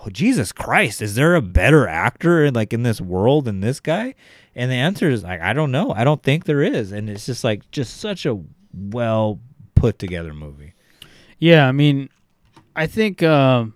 oh 0.05 0.11
Jesus 0.11 0.53
Christ, 0.53 1.03
is 1.03 1.15
there 1.15 1.35
a 1.35 1.43
better 1.43 1.87
actor 1.87 2.45
in 2.45 2.55
like 2.55 2.73
in 2.73 2.83
this 2.83 3.01
world 3.01 3.45
than 3.45 3.61
this 3.61 3.81
guy? 3.81 4.15
And 4.55 4.71
the 4.71 4.77
answer 4.77 5.09
is 5.09 5.23
like 5.23 5.41
I 5.41 5.53
don't 5.53 5.71
know. 5.71 5.93
I 5.93 6.05
don't 6.05 6.23
think 6.23 6.45
there 6.45 6.63
is. 6.63 6.93
And 6.93 7.09
it's 7.09 7.27
just 7.27 7.45
like 7.45 7.71
just 7.71 7.99
such 7.99 8.27
a 8.27 8.41
well 8.73 9.41
put 9.75 9.99
together 9.99 10.33
movie. 10.33 10.73
Yeah, 11.39 11.69
I 11.69 11.73
mean, 11.73 12.09
I 12.75 12.87
think, 12.87 13.23
um, 13.23 13.75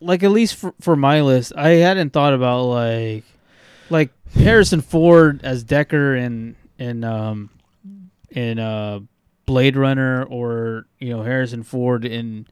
like 0.00 0.22
at 0.22 0.30
least 0.30 0.56
for, 0.56 0.74
for 0.80 0.96
my 0.96 1.20
list, 1.20 1.52
I 1.56 1.70
hadn't 1.70 2.12
thought 2.12 2.34
about 2.34 2.64
like, 2.64 3.24
like 3.88 4.10
Harrison 4.34 4.80
Ford 4.80 5.40
as 5.44 5.62
Deckard 5.64 6.18
in 6.18 6.56
in 6.80 7.04
um 7.04 7.50
in 8.30 8.58
uh 8.58 8.98
Blade 9.46 9.76
Runner 9.76 10.24
or 10.24 10.86
you 10.98 11.10
know 11.10 11.22
Harrison 11.22 11.62
Ford 11.62 12.04
in 12.04 12.46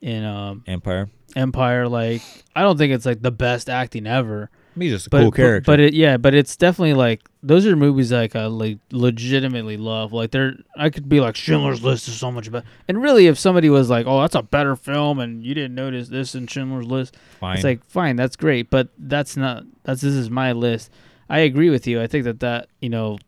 in 0.00 0.24
um 0.24 0.62
Empire. 0.68 1.08
Empire. 1.34 1.88
Like, 1.88 2.22
I 2.54 2.62
don't 2.62 2.76
think 2.76 2.92
it's 2.92 3.06
like 3.06 3.22
the 3.22 3.30
best 3.30 3.70
acting 3.70 4.06
ever. 4.06 4.50
He's 4.78 4.92
just 4.92 5.06
a 5.06 5.10
but, 5.10 5.20
cool 5.20 5.30
character. 5.30 5.66
But 5.66 5.80
it 5.80 5.94
yeah, 5.94 6.16
but 6.16 6.34
it's 6.34 6.56
definitely 6.56 6.94
like 6.94 7.20
those 7.42 7.66
are 7.66 7.76
movies 7.76 8.10
like 8.10 8.34
I 8.34 8.46
like 8.46 8.78
legitimately 8.90 9.76
love. 9.76 10.12
Like 10.12 10.30
they're 10.30 10.54
I 10.76 10.88
could 10.90 11.08
be 11.08 11.20
like 11.20 11.36
Schindler's 11.36 11.82
List 11.84 12.08
is 12.08 12.18
so 12.18 12.30
much 12.30 12.50
better. 12.50 12.66
And 12.88 13.02
really, 13.02 13.26
if 13.26 13.38
somebody 13.38 13.68
was 13.68 13.90
like, 13.90 14.06
"Oh, 14.06 14.22
that's 14.22 14.34
a 14.34 14.42
better 14.42 14.74
film," 14.74 15.18
and 15.18 15.44
you 15.44 15.54
didn't 15.54 15.74
notice 15.74 16.08
this 16.08 16.34
in 16.34 16.46
Schindler's 16.46 16.86
List, 16.86 17.16
Fine. 17.38 17.56
it's 17.56 17.64
like 17.64 17.84
fine, 17.84 18.16
that's 18.16 18.36
great. 18.36 18.70
But 18.70 18.88
that's 18.98 19.36
not 19.36 19.64
that's 19.84 20.00
this 20.00 20.14
is 20.14 20.30
my 20.30 20.52
list. 20.52 20.90
I 21.28 21.40
agree 21.40 21.68
with 21.68 21.86
you. 21.86 22.00
I 22.00 22.06
think 22.06 22.24
that 22.24 22.40
that 22.40 22.68
you 22.80 22.88
know, 22.88 23.18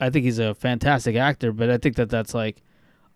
I 0.00 0.10
think 0.10 0.24
he's 0.24 0.38
a 0.38 0.54
fantastic 0.54 1.16
actor, 1.16 1.52
but 1.52 1.70
I 1.70 1.78
think 1.78 1.96
that 1.96 2.08
that's 2.10 2.34
like 2.34 2.62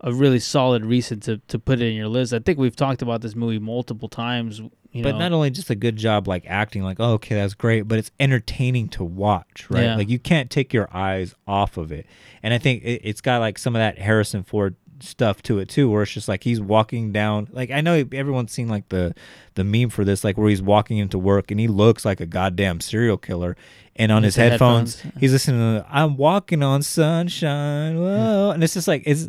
a 0.01 0.13
really 0.13 0.41
solid 0.41 0.85
reason 0.85 1.21
to 1.21 1.39
to 1.49 1.59
put 1.59 1.81
it 1.81 1.87
in 1.87 1.95
your 1.95 2.09
list. 2.09 2.33
I 2.33 2.41
think 2.41 2.59
we've 2.59 2.75
talked 2.77 3.03
about 3.03 3.21
this 3.21 3.35
movie 3.37 3.59
multiple 3.59 4.09
times. 4.09 4.61
You 4.95 5.03
but 5.03 5.13
know. 5.13 5.19
not 5.21 5.33
only 5.33 5.49
just 5.51 5.71
a 5.71 5.75
good 5.75 5.97
job 5.97 6.29
like 6.29 6.45
acting 6.47 6.83
like 6.83 6.99
oh, 7.01 7.13
okay 7.13 7.35
that's 7.37 7.55
great 7.55 7.89
but 7.89 7.99
it's 7.99 8.11
entertaining 8.21 8.91
to 8.91 9.03
watch 9.03 9.67
right 9.71 9.85
Yeah. 9.85 9.97
like 9.97 10.11
you 10.11 10.19
can't 10.19 10.51
take 10.51 10.75
your 10.75 10.95
eyes 10.95 11.35
off 11.47 11.79
of 11.79 11.91
it 11.93 12.05
and 12.43 12.53
i 12.53 12.59
think 12.59 12.83
it, 12.85 13.01
it's 13.03 13.23
got 13.23 13.39
like 13.41 13.57
some 13.59 13.75
of 13.75 13.81
that 13.81 13.97
harrison 13.99 14.43
ford 14.43 14.77
stuff 15.03 15.43
to 15.43 15.59
it 15.59 15.69
too 15.69 15.91
where 15.91 16.03
it's 16.03 16.13
just 16.13 16.29
like 16.29 16.45
he's 16.45 16.61
walking 16.61 17.13
down 17.13 17.49
like 17.53 17.71
i 17.71 17.81
know 17.81 18.05
everyone's 18.13 18.53
seen 18.53 18.69
like 18.69 18.89
the 18.91 19.15
the 19.55 19.65
meme 19.65 19.89
for 19.91 20.05
this 20.05 20.23
like 20.25 20.37
where 20.39 20.49
he's 20.49 20.63
walking 20.63 20.99
into 20.99 21.19
work 21.19 21.51
and 21.51 21.59
he 21.61 21.69
looks 21.69 22.05
like 22.05 22.21
a 22.21 22.27
goddamn 22.27 22.81
serial 22.81 23.17
killer 23.19 23.57
and 23.97 24.11
on 24.13 24.23
With 24.23 24.27
his 24.29 24.37
headphones, 24.37 25.01
headphones. 25.01 25.21
he's 25.21 25.33
listening 25.33 25.61
to 25.81 25.87
i'm 25.91 26.17
walking 26.17 26.63
on 26.63 26.83
sunshine 26.83 27.99
whoa 27.99 28.51
and 28.55 28.63
it's 28.65 28.75
just 28.75 28.89
like 28.89 29.03
it's 29.07 29.29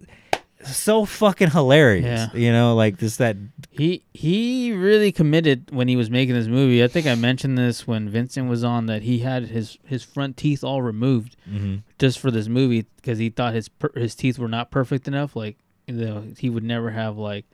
so 0.64 1.04
fucking 1.04 1.50
hilarious 1.50 2.30
Yeah. 2.34 2.40
you 2.40 2.52
know 2.54 2.74
like 2.76 2.98
this 2.98 3.18
that 3.18 3.36
He 3.70 4.04
he 4.14 4.72
really 4.72 5.12
committed 5.12 5.70
when 5.72 5.90
he 5.90 5.98
was 5.98 6.10
making 6.10 6.36
this 6.36 6.48
movie. 6.48 6.82
I 6.84 6.88
think 6.88 7.06
I 7.06 7.16
mentioned 7.16 7.58
this 7.58 7.86
when 7.86 8.08
Vincent 8.08 8.48
was 8.48 8.64
on 8.64 8.86
that 8.86 9.02
he 9.02 9.20
had 9.20 9.44
his 9.48 9.78
his 9.84 10.04
front 10.04 10.38
teeth 10.38 10.64
all 10.64 10.82
removed 10.82 11.36
Mhm. 11.52 11.82
just 12.00 12.18
for 12.20 12.32
this 12.32 12.48
movie 12.48 12.86
because 12.96 13.18
he 13.18 13.30
thought 13.30 13.54
his 13.54 13.68
per- 13.68 13.92
his 13.96 14.16
teeth 14.16 14.40
were 14.40 14.48
not 14.48 14.72
perfect 14.72 15.06
enough. 15.08 15.36
Like 15.36 15.58
you 15.88 15.94
know, 15.96 16.24
he 16.38 16.50
would 16.50 16.64
never 16.64 16.92
have 16.92 17.18
like 17.18 17.46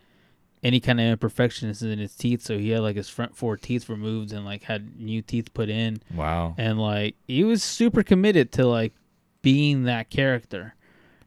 any 0.64 0.80
kind 0.80 1.00
of 1.00 1.06
imperfections 1.06 1.82
in 1.82 2.00
his 2.00 2.16
teeth. 2.16 2.42
So 2.42 2.58
he 2.58 2.70
had 2.70 2.82
like 2.82 2.96
his 2.96 3.10
front 3.10 3.36
four 3.36 3.58
teeth 3.58 3.90
removed 3.90 4.34
and 4.34 4.46
like 4.46 4.64
had 4.64 5.00
new 5.00 5.22
teeth 5.22 5.54
put 5.54 5.70
in. 5.70 6.02
wow 6.14 6.54
And 6.58 6.80
like 6.80 7.16
he 7.28 7.44
was 7.44 7.64
super 7.64 8.04
committed 8.04 8.52
to 8.54 8.66
like 8.66 8.94
being 9.42 9.84
that 9.84 10.10
character. 10.10 10.76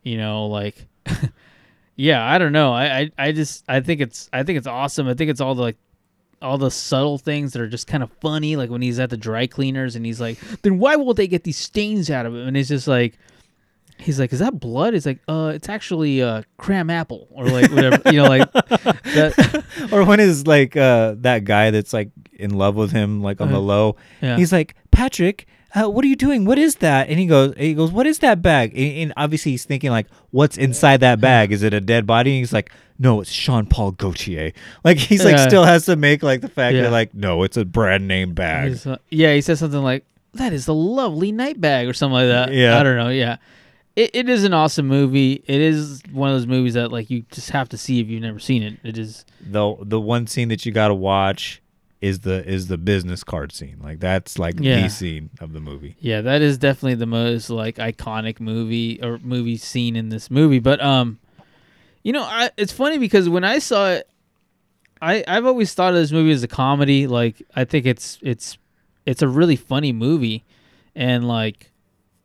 You 0.02 0.18
know, 0.18 0.46
like 0.46 0.86
yeah, 1.96 2.24
I 2.24 2.38
don't 2.38 2.52
know. 2.52 2.72
I, 2.72 2.98
I 2.98 3.10
I 3.18 3.32
just 3.32 3.64
I 3.68 3.80
think 3.80 4.00
it's 4.00 4.28
I 4.32 4.42
think 4.42 4.58
it's 4.58 4.66
awesome. 4.66 5.08
I 5.08 5.14
think 5.14 5.30
it's 5.30 5.40
all 5.40 5.54
the 5.54 5.62
like 5.62 5.76
all 6.40 6.58
the 6.58 6.70
subtle 6.70 7.18
things 7.18 7.52
that 7.52 7.62
are 7.62 7.68
just 7.68 7.86
kind 7.86 8.02
of 8.02 8.10
funny, 8.20 8.56
like 8.56 8.68
when 8.68 8.82
he's 8.82 8.98
at 8.98 9.10
the 9.10 9.16
dry 9.16 9.46
cleaners 9.46 9.94
and 9.94 10.04
he's 10.04 10.20
like, 10.20 10.38
then 10.62 10.78
why 10.80 10.96
won't 10.96 11.16
they 11.16 11.28
get 11.28 11.44
these 11.44 11.56
stains 11.56 12.10
out 12.10 12.26
of 12.26 12.34
him?" 12.34 12.48
And 12.48 12.56
it's 12.56 12.68
just 12.68 12.88
like 12.88 13.16
he's 14.02 14.18
like, 14.20 14.32
Is 14.32 14.38
that 14.40 14.58
blood? 14.60 14.94
He's 14.94 15.06
like, 15.06 15.20
uh, 15.28 15.52
it's 15.54 15.68
actually 15.68 16.22
uh 16.22 16.42
Cranapple 16.58 17.26
or 17.30 17.46
like 17.46 17.70
whatever 17.70 18.02
you 18.06 18.18
know, 18.22 18.28
like 18.28 18.50
that 18.52 19.64
or 19.92 20.04
when 20.04 20.20
is 20.20 20.46
like 20.46 20.76
uh 20.76 21.14
that 21.18 21.44
guy 21.44 21.70
that's 21.70 21.92
like 21.92 22.10
in 22.34 22.54
love 22.54 22.74
with 22.76 22.90
him 22.92 23.22
like 23.22 23.40
on 23.40 23.50
the 23.50 23.56
Uh, 23.58 23.60
low 23.60 23.96
yeah. 24.20 24.36
he's 24.36 24.52
like 24.52 24.74
patrick 24.90 25.46
uh, 25.74 25.88
what 25.88 26.04
are 26.04 26.08
you 26.08 26.16
doing 26.16 26.44
what 26.44 26.58
is 26.58 26.76
that 26.76 27.08
and 27.08 27.18
he 27.18 27.26
goes 27.26 27.54
he 27.56 27.72
goes 27.74 27.90
what 27.92 28.06
is 28.06 28.18
that 28.18 28.42
bag 28.42 28.72
and, 28.76 28.92
and 28.98 29.12
obviously 29.16 29.52
he's 29.52 29.64
thinking 29.64 29.90
like 29.90 30.06
what's 30.30 30.58
inside 30.58 31.00
that 31.00 31.20
bag 31.20 31.52
is 31.52 31.62
it 31.62 31.72
a 31.72 31.80
dead 31.80 32.06
body 32.06 32.30
and 32.32 32.38
he's 32.38 32.52
like 32.52 32.70
no 32.98 33.20
it's 33.20 33.32
jean 33.32 33.64
paul 33.66 33.92
gaultier 33.92 34.52
like 34.84 34.98
he's 34.98 35.24
like 35.24 35.36
Yeah. 35.36 35.46
still 35.48 35.64
has 35.64 35.86
to 35.86 35.96
make 35.96 36.22
like 36.22 36.40
the 36.40 36.48
fact 36.48 36.74
Yeah. 36.74 36.82
that 36.82 36.92
like 36.92 37.14
no 37.14 37.42
it's 37.44 37.56
a 37.56 37.64
brand 37.64 38.06
name 38.08 38.34
bag 38.34 38.78
uh, 38.86 38.96
yeah, 39.10 39.34
he 39.34 39.40
says 39.40 39.60
something 39.60 39.80
like, 39.82 40.04
"That 40.34 40.52
is 40.52 40.66
a 40.68 40.72
lovely 40.72 41.30
night 41.32 41.60
bag" 41.60 41.86
or 41.88 41.92
something 41.92 42.14
like 42.14 42.28
that. 42.28 42.52
Yeah. 42.52 42.78
I 42.78 42.82
don't 42.82 42.96
know. 42.96 43.08
Yeah, 43.10 43.36
it, 43.96 44.10
it 44.14 44.28
is 44.28 44.44
an 44.44 44.54
awesome 44.54 44.86
movie. 44.88 45.42
It 45.46 45.60
is 45.60 46.02
one 46.12 46.30
of 46.30 46.36
those 46.36 46.46
movies 46.46 46.74
that 46.74 46.90
like 46.92 47.10
you 47.10 47.22
just 47.30 47.50
have 47.50 47.68
to 47.70 47.78
see 47.78 48.00
if 48.00 48.08
you've 48.08 48.22
never 48.22 48.38
seen 48.38 48.62
it. 48.62 48.78
It 48.82 48.98
is. 48.98 49.24
the 49.40 49.76
the 49.82 50.00
one 50.00 50.26
scene 50.26 50.48
that 50.48 50.64
you 50.66 50.72
got 50.72 50.88
to 50.88 50.94
watch 50.94 51.60
is 52.00 52.20
the 52.20 52.44
is 52.48 52.66
the 52.66 52.76
business 52.78 53.22
card 53.22 53.52
scene 53.52 53.76
like 53.80 54.00
that's 54.00 54.36
like 54.38 54.56
Yeah. 54.58 54.82
the 54.82 54.88
scene 54.88 55.30
of 55.40 55.52
the 55.52 55.60
movie 55.60 55.94
Yeah, 56.00 56.20
that 56.22 56.42
is 56.42 56.58
definitely 56.58 56.96
the 56.96 57.06
most 57.06 57.48
like 57.48 57.76
iconic 57.76 58.40
movie 58.40 59.00
or 59.02 59.18
movie 59.22 59.56
scene 59.56 59.94
in 59.94 60.08
this 60.08 60.28
movie. 60.30 60.58
But 60.58 60.82
um, 60.82 61.18
you 62.02 62.12
know, 62.12 62.22
I, 62.24 62.50
it's 62.56 62.72
funny 62.72 62.98
because 62.98 63.28
when 63.28 63.44
I 63.44 63.58
saw 63.60 63.90
it, 63.90 64.08
I 65.00 65.22
I've 65.28 65.46
always 65.46 65.74
thought 65.74 65.90
of 65.90 66.00
this 66.00 66.12
movie 66.12 66.32
as 66.32 66.42
a 66.42 66.48
comedy. 66.48 67.06
Like 67.06 67.42
I 67.54 67.64
think 67.64 67.86
it's 67.86 68.18
it's 68.22 68.58
it's 69.06 69.22
a 69.22 69.28
really 69.28 69.56
funny 69.56 69.92
movie, 69.92 70.44
and 70.96 71.26
like 71.28 71.70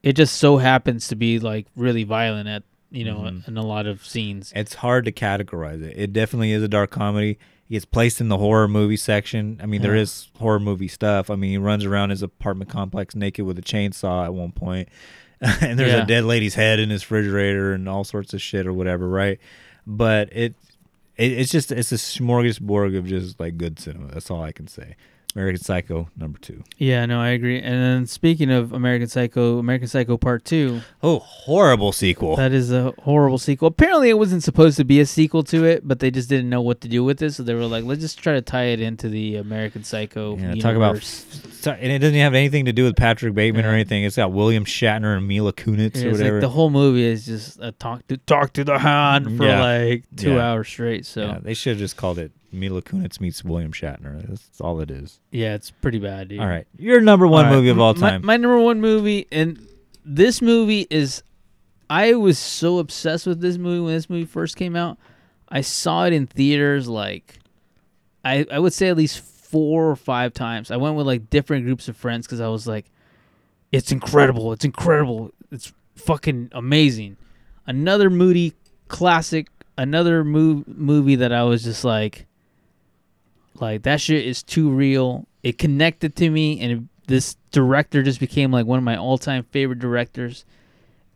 it 0.08 0.16
just 0.16 0.38
so 0.38 0.58
happens 0.58 1.08
to 1.10 1.16
be 1.16 1.40
like 1.40 1.68
really 1.76 2.04
violent 2.04 2.48
at 2.48 2.64
you 2.92 3.04
know 3.04 3.18
Mhm. 3.20 3.48
in 3.48 3.58
a 3.58 3.64
lot 3.66 3.86
of 3.88 4.06
scenes. 4.06 4.54
It's 4.56 4.76
hard 4.76 5.06
to 5.06 5.12
categorize 5.12 5.82
it. 5.84 5.94
It 5.98 6.14
definitely 6.14 6.52
is 6.54 6.64
a 6.64 6.68
dark 6.68 6.90
comedy. 6.92 7.38
He 7.68 7.74
gets 7.76 7.84
placed 7.86 8.22
in 8.22 8.30
the 8.30 8.38
horror 8.38 8.70
movie 8.70 8.96
section. 8.96 9.60
I 9.62 9.66
mean, 9.66 9.82
there 9.82 9.96
Yeah. 9.96 10.04
is 10.04 10.30
horror 10.38 10.60
movie 10.62 10.88
stuff. 10.88 11.30
I 11.30 11.36
mean, 11.36 11.52
he 11.52 11.58
runs 11.58 11.84
around 11.84 12.12
his 12.12 12.22
apartment 12.24 12.70
complex 12.72 13.14
naked 13.16 13.46
with 13.46 13.60
a 13.60 13.62
chainsaw 13.62 14.24
at 14.24 14.34
one 14.34 14.54
and 15.42 15.78
there's 15.78 15.92
Yeah. 15.92 16.04
a 16.04 16.06
dead 16.06 16.24
lady's 16.24 16.56
head 16.56 16.80
in 16.80 16.90
his 16.90 17.04
refrigerator 17.04 17.74
and 17.74 17.90
all 17.90 18.04
sorts 18.06 18.34
of 18.34 18.42
shit 18.42 18.66
or 18.66 18.72
whatever, 18.74 19.08
right? 19.10 19.38
But 19.86 20.30
it, 20.32 20.56
it 21.18 21.32
it's 21.34 21.52
just 21.52 21.72
it's 21.72 21.92
a 21.92 21.96
smorgasbord 21.96 22.98
of 22.98 23.06
just 23.06 23.40
like 23.40 23.58
good 23.58 23.80
cinema. 23.80 24.08
That's 24.14 24.32
all 24.32 24.42
I 24.42 24.52
can 24.54 24.68
say. 24.68 24.96
American 25.38 25.62
Psycho 25.64 26.10
number 26.18 26.40
2. 26.40 26.64
Yeah, 26.80 27.06
no, 27.06 27.22
I 27.22 27.30
agree. 27.30 27.62
And 27.62 27.76
then 27.76 28.08
speaking 28.08 28.50
of 28.52 28.74
American 28.74 29.08
Psycho, 29.08 29.60
American 29.60 29.88
Psycho 29.88 30.18
Part 30.18 30.44
Two. 30.46 30.82
Oh, 31.04 31.20
horrible 31.20 31.92
sequel. 31.92 32.36
That 32.38 32.54
is 32.54 32.72
a 32.72 32.92
horrible 33.04 33.38
sequel. 33.38 33.68
Apparently, 33.68 34.10
it 34.10 34.18
wasn't 34.18 34.42
supposed 34.42 34.78
to 34.78 34.84
be 34.84 35.00
a 35.00 35.06
sequel 35.06 35.44
to 35.44 35.64
it, 35.64 35.88
but 35.88 36.00
they 36.00 36.10
just 36.10 36.28
didn't 36.28 36.50
know 36.50 36.62
what 36.62 36.82
to 36.82 36.88
do 36.88 37.04
with 37.04 37.22
it, 37.22 37.34
so 37.34 37.44
they 37.44 37.54
were 37.54 37.66
like, 37.66 37.84
"Let's 37.84 38.02
just 38.02 38.18
try 38.18 38.34
to 38.34 38.42
tie 38.42 38.66
it 38.66 38.82
into 38.82 39.10
the 39.10 39.36
American 39.36 39.84
Psycho." 39.84 40.36
Yeah, 40.38 40.56
talk 40.56 40.76
about 40.76 40.96
and 41.68 41.92
it 41.92 42.00
doesn't 42.00 42.18
have 42.18 42.34
anything 42.34 42.66
to 42.66 42.74
do 42.74 42.84
with 42.86 42.96
Patrick 42.96 43.34
Bateman 43.34 43.66
or 43.66 43.70
anything. 43.74 44.04
It's 44.06 44.16
got 44.16 44.32
William 44.32 44.64
Shatner 44.66 45.18
and 45.18 45.28
Mila 45.28 45.52
Kunis 45.54 45.96
Yeah, 45.96 46.08
or 46.08 46.12
whatever. 46.14 46.34
like 46.36 46.42
the 46.42 46.50
whole 46.50 46.70
movie 46.70 47.04
is 47.04 47.26
just 47.26 47.60
a 47.62 47.74
talk 47.74 48.08
to 48.08 48.18
talk 48.18 48.54
to 48.54 48.64
the 48.64 48.80
hand 48.80 49.38
for 49.38 49.46
Yeah. 49.46 49.62
like 49.64 50.04
two 50.16 50.34
Yeah. 50.36 50.52
hours 50.52 50.68
straight. 50.68 51.06
So 51.06 51.22
yeah, 51.22 51.28
yeah. 51.34 51.40
they 51.44 51.54
should 51.54 51.72
have 51.72 51.80
just 51.80 51.98
called 51.98 52.20
it 52.20 52.32
Mila 52.52 52.82
Kunis 52.82 53.20
meets 53.20 53.44
William 53.44 53.72
Shatner. 53.72 54.26
That's 54.28 54.62
all 54.62 54.80
it 54.80 54.90
is. 54.90 55.20
Yeah, 55.32 55.54
it's 55.56 55.72
pretty 55.72 56.00
bad, 56.00 56.30
dude. 56.30 56.40
All 56.40 56.48
right, 56.48 56.66
your 56.78 57.02
number 57.02 57.28
one 57.28 57.46
All 57.46 57.52
right, 57.52 57.58
movie 57.58 57.70
of 57.70 57.80
all 57.80 57.94
my- 57.96 58.10
time. 58.12 58.26
My, 58.26 58.38
number 58.38 58.60
one 58.60 58.80
movie, 58.82 59.28
and 59.32 59.66
this 60.06 60.42
movie 60.42 60.88
is. 60.90 61.24
I 61.90 62.16
was 62.16 62.38
so 62.38 62.80
obsessed 62.80 63.26
with 63.26 63.40
this 63.40 63.58
movie 63.58 63.80
when 63.80 63.94
this 63.94 64.10
movie 64.10 64.26
first 64.26 64.58
came 64.58 64.76
out. 64.76 64.98
I 65.48 65.62
saw 65.62 66.06
it 66.06 66.12
in 66.12 66.28
theaters 66.28 66.90
like, 66.90 67.40
I 68.26 68.46
I 68.52 68.60
would 68.60 68.74
say 68.74 68.90
at 68.90 68.98
least 68.98 69.20
four 69.20 69.90
or 69.90 69.96
five 69.96 70.34
times. 70.34 70.70
I 70.70 70.76
went 70.76 70.96
with 70.98 71.08
like 71.08 71.30
different 71.30 71.64
groups 71.66 71.88
of 71.88 71.96
friends 71.96 72.28
because 72.28 72.42
I 72.42 72.50
was 72.50 72.68
like, 72.68 72.92
it's 73.72 73.94
incredible, 73.94 74.52
it's 74.52 74.66
incredible, 74.66 75.32
it's 75.50 75.72
fucking 75.96 76.50
amazing. 76.52 77.16
Another 77.66 78.10
moody 78.10 78.54
classic, 78.90 79.48
another 79.78 80.26
mov- 80.26 80.68
movie 80.68 81.16
that 81.16 81.32
I 81.32 81.44
was 81.44 81.64
just 81.64 81.86
like, 81.86 82.26
like 83.62 83.84
that 83.84 84.02
shit 84.02 84.26
is 84.26 84.44
too 84.44 84.70
real. 84.70 85.28
It 85.44 85.58
connected 85.58 86.16
to 86.18 86.30
me, 86.30 86.60
and 86.60 86.72
it, 86.72 86.84
this 87.08 87.38
director 87.52 88.04
just 88.04 88.20
became 88.20 88.52
like 88.52 88.66
one 88.66 88.78
of 88.78 88.84
my 88.84 88.98
all-time 88.98 89.44
favorite 89.52 89.80
directors. 89.80 90.46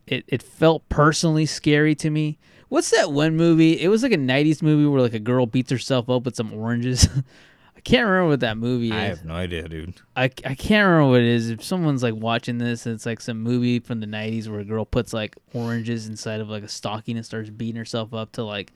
It 0.06 0.24
it 0.28 0.42
felt 0.42 0.88
personally 0.88 1.46
scary 1.46 1.94
to 1.96 2.10
me. 2.10 2.38
What's 2.68 2.90
that 2.90 3.12
one 3.12 3.36
movie? 3.36 3.80
It 3.80 3.88
was 3.88 4.02
like 4.02 4.12
a 4.12 4.16
'90s 4.16 4.62
movie 4.62 4.86
where 4.86 5.00
like 5.00 5.14
a 5.14 5.18
girl 5.18 5.46
beats 5.46 5.70
herself 5.70 6.08
up 6.08 6.24
with 6.24 6.36
some 6.36 6.52
oranges. 6.52 7.08
I 7.76 7.80
can't 7.80 8.06
remember 8.06 8.28
what 8.28 8.40
that 8.40 8.56
movie 8.56 8.88
is. 8.88 8.92
I 8.92 9.00
have 9.02 9.24
no 9.24 9.34
idea, 9.34 9.66
dude. 9.66 9.94
I, 10.14 10.24
I 10.24 10.54
can't 10.54 10.86
remember 10.86 11.10
what 11.10 11.20
it 11.20 11.26
is. 11.26 11.50
If 11.50 11.64
someone's 11.64 12.02
like 12.02 12.14
watching 12.14 12.58
this 12.58 12.86
and 12.86 12.94
it's 12.94 13.04
like 13.04 13.20
some 13.20 13.42
movie 13.42 13.80
from 13.80 13.98
the 13.98 14.06
90s 14.06 14.46
where 14.46 14.60
a 14.60 14.64
girl 14.64 14.84
puts 14.84 15.12
like 15.12 15.34
oranges 15.52 16.06
inside 16.06 16.40
of 16.40 16.48
like 16.48 16.62
a 16.62 16.68
stocking 16.68 17.16
and 17.16 17.26
starts 17.26 17.50
beating 17.50 17.74
herself 17.74 18.14
up 18.14 18.30
to 18.32 18.44
like 18.44 18.72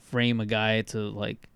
frame 0.00 0.38
a 0.38 0.44
guy 0.44 0.82
to 0.82 0.98
like, 0.98 1.48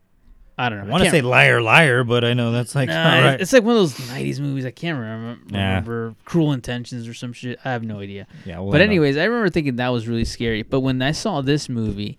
I 0.59 0.69
don't 0.71 0.79
know. 0.79 0.85
I 0.87 0.89
want 0.91 1.05
to 1.05 1.11
say 1.11 1.21
liar, 1.21 1.61
liar, 1.61 2.03
but 2.03 2.25
I 2.25 2.33
know 2.33 2.51
that's 2.51 2.75
like 2.75 2.89
Nah, 2.89 3.21
right. 3.21 3.41
It's 3.41 3.53
like 3.53 3.63
one 3.63 3.77
of 3.77 3.83
those 3.83 3.95
'90s 4.09 4.41
movies. 4.41 4.65
I 4.65 4.71
can't 4.71 4.99
remember. 4.99 5.39
Yeah. 5.55 6.13
Cruel 6.25 6.53
Intentions 6.53 7.07
or 7.07 7.13
some 7.15 7.33
shit. 7.35 7.59
I 7.65 7.73
have 7.73 7.83
no 7.85 8.01
idea. 8.01 8.27
Yeah, 8.47 8.61
we'll 8.61 8.71
but 8.73 8.81
end 8.81 8.89
up- 8.89 8.93
anyways, 8.93 9.17
I 9.19 9.25
remember 9.25 9.51
thinking 9.51 9.77
that 9.77 9.89
was 9.89 10.09
really 10.09 10.25
scary. 10.25 10.63
But 10.63 10.81
when 10.81 11.03
I 11.03 11.13
saw 11.13 11.43
this 11.43 11.69
movie, 11.69 12.19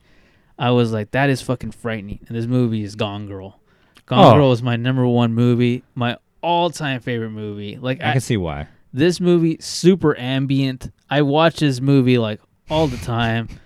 I 0.59 0.69
was 0.71 0.91
like, 0.91 1.11
that 1.11 1.29
is 1.31 1.41
fucking 1.41 1.71
frightening. 1.71 2.19
And 2.27 2.37
this 2.37 2.45
movie 2.45 2.83
is 2.83 2.95
Gone 2.95 3.25
Girl. 3.27 3.59
Gone 4.05 4.23
Oh. 4.23 4.37
Girl 4.37 4.51
is 4.51 4.61
my 4.61 4.75
number 4.75 5.05
one 5.07 5.33
movie, 5.33 5.83
my 5.95 6.17
all-time 6.41 6.99
favorite 7.01 7.31
movie. 7.31 7.77
Like 7.81 8.01
I 8.03 8.11
can 8.13 8.21
see 8.21 8.37
why. 8.37 8.67
this 8.93 9.19
movie, 9.19 9.57
super 9.59 10.15
ambient. 10.17 10.91
I 11.09 11.23
watch 11.23 11.57
this 11.57 11.81
movie 11.81 12.17
like 12.19 12.39
all 12.69 12.85
the 12.87 12.97
time. 12.97 13.49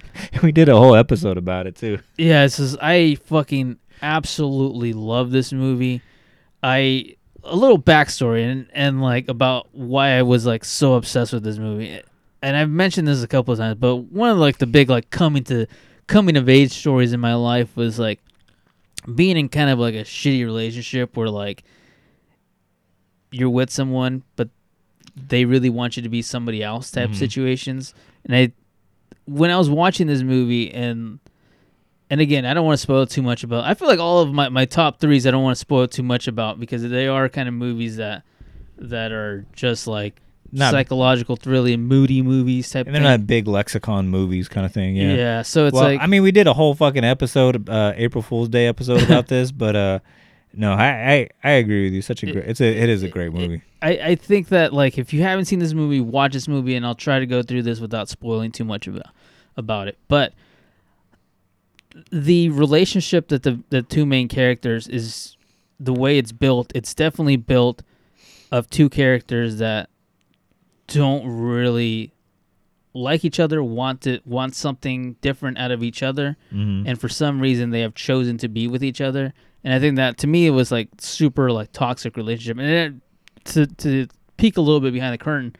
We 0.44 0.52
did 0.52 0.68
a 0.68 0.76
whole 0.76 0.94
episode 0.96 1.38
about 1.38 1.68
it 1.68 1.76
too. 1.78 2.00
Yeah, 2.18 2.44
it's 2.44 2.58
just 2.58 2.78
I 2.82 3.16
fucking 3.26 3.78
absolutely 4.02 4.94
love 4.94 5.32
this 5.32 5.52
movie. 5.54 6.02
I 6.64 7.16
a 7.44 7.56
little 7.56 7.80
backstory 7.80 8.44
and 8.52 8.68
and 8.74 9.02
like 9.02 9.28
about 9.28 9.70
why 9.74 10.12
I 10.18 10.22
was 10.22 10.46
like 10.46 10.64
so 10.66 10.94
obsessed 10.94 11.34
with 11.34 11.44
this 11.44 11.58
movie. 11.58 12.02
And 12.44 12.56
I've 12.58 12.70
mentioned 12.70 13.08
this 13.08 13.22
a 13.24 13.28
couple 13.28 13.52
of 13.52 13.60
times, 13.60 13.78
but 13.80 13.96
one 13.98 14.30
of 14.32 14.38
like 14.38 14.58
the 14.58 14.68
big 14.68 14.90
like 14.90 15.10
coming 15.10 15.44
to 15.46 15.68
coming 16.08 16.36
of 16.38 16.50
age 16.50 16.72
stories 16.72 17.14
in 17.14 17.20
my 17.20 17.36
life 17.36 17.76
was 17.76 17.98
like 18.00 18.20
being 19.16 19.38
in 19.38 19.50
kind 19.50 19.70
of 19.70 19.80
like 19.80 19.96
a 19.96 20.04
shitty 20.04 20.44
relationship 20.44 21.16
where 21.18 21.30
like 21.30 21.64
you're 23.32 23.50
with 23.50 23.70
someone 23.70 24.24
but 24.36 24.50
they 25.16 25.46
really 25.46 25.70
want 25.70 25.96
you 25.98 26.04
to 26.04 26.10
be 26.10 26.22
somebody 26.22 26.64
else 26.64 26.92
type 26.92 27.12
Mhm. 27.12 27.16
situations. 27.16 27.94
And 28.26 28.36
I 28.36 28.52
when 29.26 29.52
I 29.52 29.58
was 29.58 29.70
watching 29.70 30.08
this 30.08 30.22
movie 30.24 30.72
and 30.72 31.20
and 32.12 32.20
again, 32.20 32.46
I 32.46 32.54
don't 32.54 32.66
want 32.66 32.78
to 32.78 32.82
spoil 32.82 33.06
too 33.06 33.22
much 33.22 33.46
about. 33.46 33.64
I 33.64 33.74
feel 33.74 33.88
like 33.88 33.98
all 34.00 34.20
of 34.20 34.34
my, 34.34 34.50
my 34.50 34.66
top 34.66 35.00
threes, 35.00 35.26
I 35.26 35.32
don't 35.32 35.44
want 35.44 35.56
to 35.56 35.60
spoil 35.60 35.88
too 35.88 36.04
much 36.04 36.28
about 36.28 36.60
because 36.60 36.84
they 36.84 37.08
are 37.08 37.30
kind 37.30 37.48
of 37.48 37.56
movies 37.56 37.96
that 37.96 38.24
that 38.80 39.14
are 39.14 39.46
just 39.54 39.88
like 39.88 40.22
Not- 40.52 40.72
psychological, 40.72 41.38
thrilling, 41.38 41.84
moody 41.84 42.22
movies 42.22 42.70
type. 42.70 42.86
And 42.86 42.94
they're 42.94 43.02
thing. 43.02 43.12
not 43.12 43.28
big 43.28 43.48
lexicon 43.48 44.10
movies 44.10 44.50
kind 44.50 44.66
of 44.66 44.74
thing. 44.74 44.98
Yeah. 44.98 45.14
Yeah, 45.14 45.42
so 45.44 45.68
it's 45.68 45.74
well, 45.74 45.86
like- 45.86 46.02
I 46.02 46.08
mean, 46.08 46.22
we 46.22 46.34
did 46.34 46.48
a 46.48 46.54
whole 46.54 46.76
fucking 46.76 47.06
episode, 47.06 47.70
uh, 47.70 47.94
April 47.96 48.22
Fool's 48.22 48.50
Day 48.50 48.68
episode 48.68 49.02
about 49.04 49.28
this, 49.28 49.52
but 49.54 49.78
uh, 49.78 50.00
no, 50.54 50.74
I, 50.74 51.14
I 51.14 51.30
I 51.46 51.52
agree 51.52 51.86
with 51.86 51.94
you. 51.94 52.02
Such 52.02 52.24
a 52.24 52.26
great. 52.26 52.46
It's 52.46 52.60
a 52.60 52.68
it 52.68 52.90
is 52.90 53.04
a 53.04 53.08
great 53.08 53.32
movie. 53.32 53.62
I, 53.82 53.92
I 53.92 54.16
think 54.16 54.50
that 54.50 54.74
like 54.74 54.98
if 54.98 55.14
you 55.14 55.22
haven't 55.22 55.46
seen 55.46 55.60
this 55.60 55.74
movie, 55.74 56.02
watch 56.02 56.34
this 56.34 56.50
movie, 56.50 56.76
and 56.76 56.86
I'll 56.86 56.94
try 56.94 57.20
to 57.20 57.26
go 57.26 57.42
through 57.42 57.64
this 57.64 57.80
without 57.80 58.10
spoiling 58.10 58.52
too 58.52 58.66
much 58.66 58.86
about 58.86 59.06
about 59.56 59.88
it. 59.88 59.98
But 60.10 60.34
the 62.12 62.50
relationship 62.50 63.28
that 63.30 63.44
the 63.44 63.60
the 63.70 63.82
two 63.82 64.06
main 64.06 64.28
characters 64.28 64.88
is 64.88 65.36
the 65.80 65.94
way 65.94 66.18
it's 66.18 66.32
built. 66.32 66.72
It's 66.76 66.94
definitely 66.94 67.38
built 67.38 67.84
of 68.52 68.70
two 68.70 68.90
characters 68.90 69.58
that 69.58 69.90
don't 70.88 71.26
really 71.28 72.14
like 72.94 73.24
each 73.24 73.40
other, 73.40 73.64
want 73.64 74.02
to 74.02 74.20
want 74.26 74.54
something 74.56 75.14
different 75.22 75.58
out 75.58 75.72
of 75.72 75.82
each 75.82 76.04
other, 76.04 76.36
Mhm. 76.54 76.84
and 76.86 77.00
for 77.00 77.08
some 77.08 77.40
reason 77.40 77.70
they 77.70 77.80
have 77.82 77.96
chosen 77.96 78.38
to 78.40 78.50
be 78.50 78.68
with 78.68 78.84
each 78.84 79.00
other. 79.00 79.34
And 79.64 79.74
I 79.74 79.80
think 79.80 79.96
that 79.96 80.18
to 80.20 80.28
me 80.28 80.46
it 80.48 80.52
was 80.52 80.72
like 80.72 80.90
super 81.00 81.52
like 81.52 81.72
toxic 81.72 82.18
relationship. 82.18 82.58
And 82.58 82.70
it, 82.70 83.46
to 83.54 83.66
to 83.66 84.08
peek 84.38 84.58
a 84.58 84.62
little 84.62 84.82
bit 84.82 84.92
behind 84.92 85.14
the 85.14 85.18
curtain, 85.18 85.56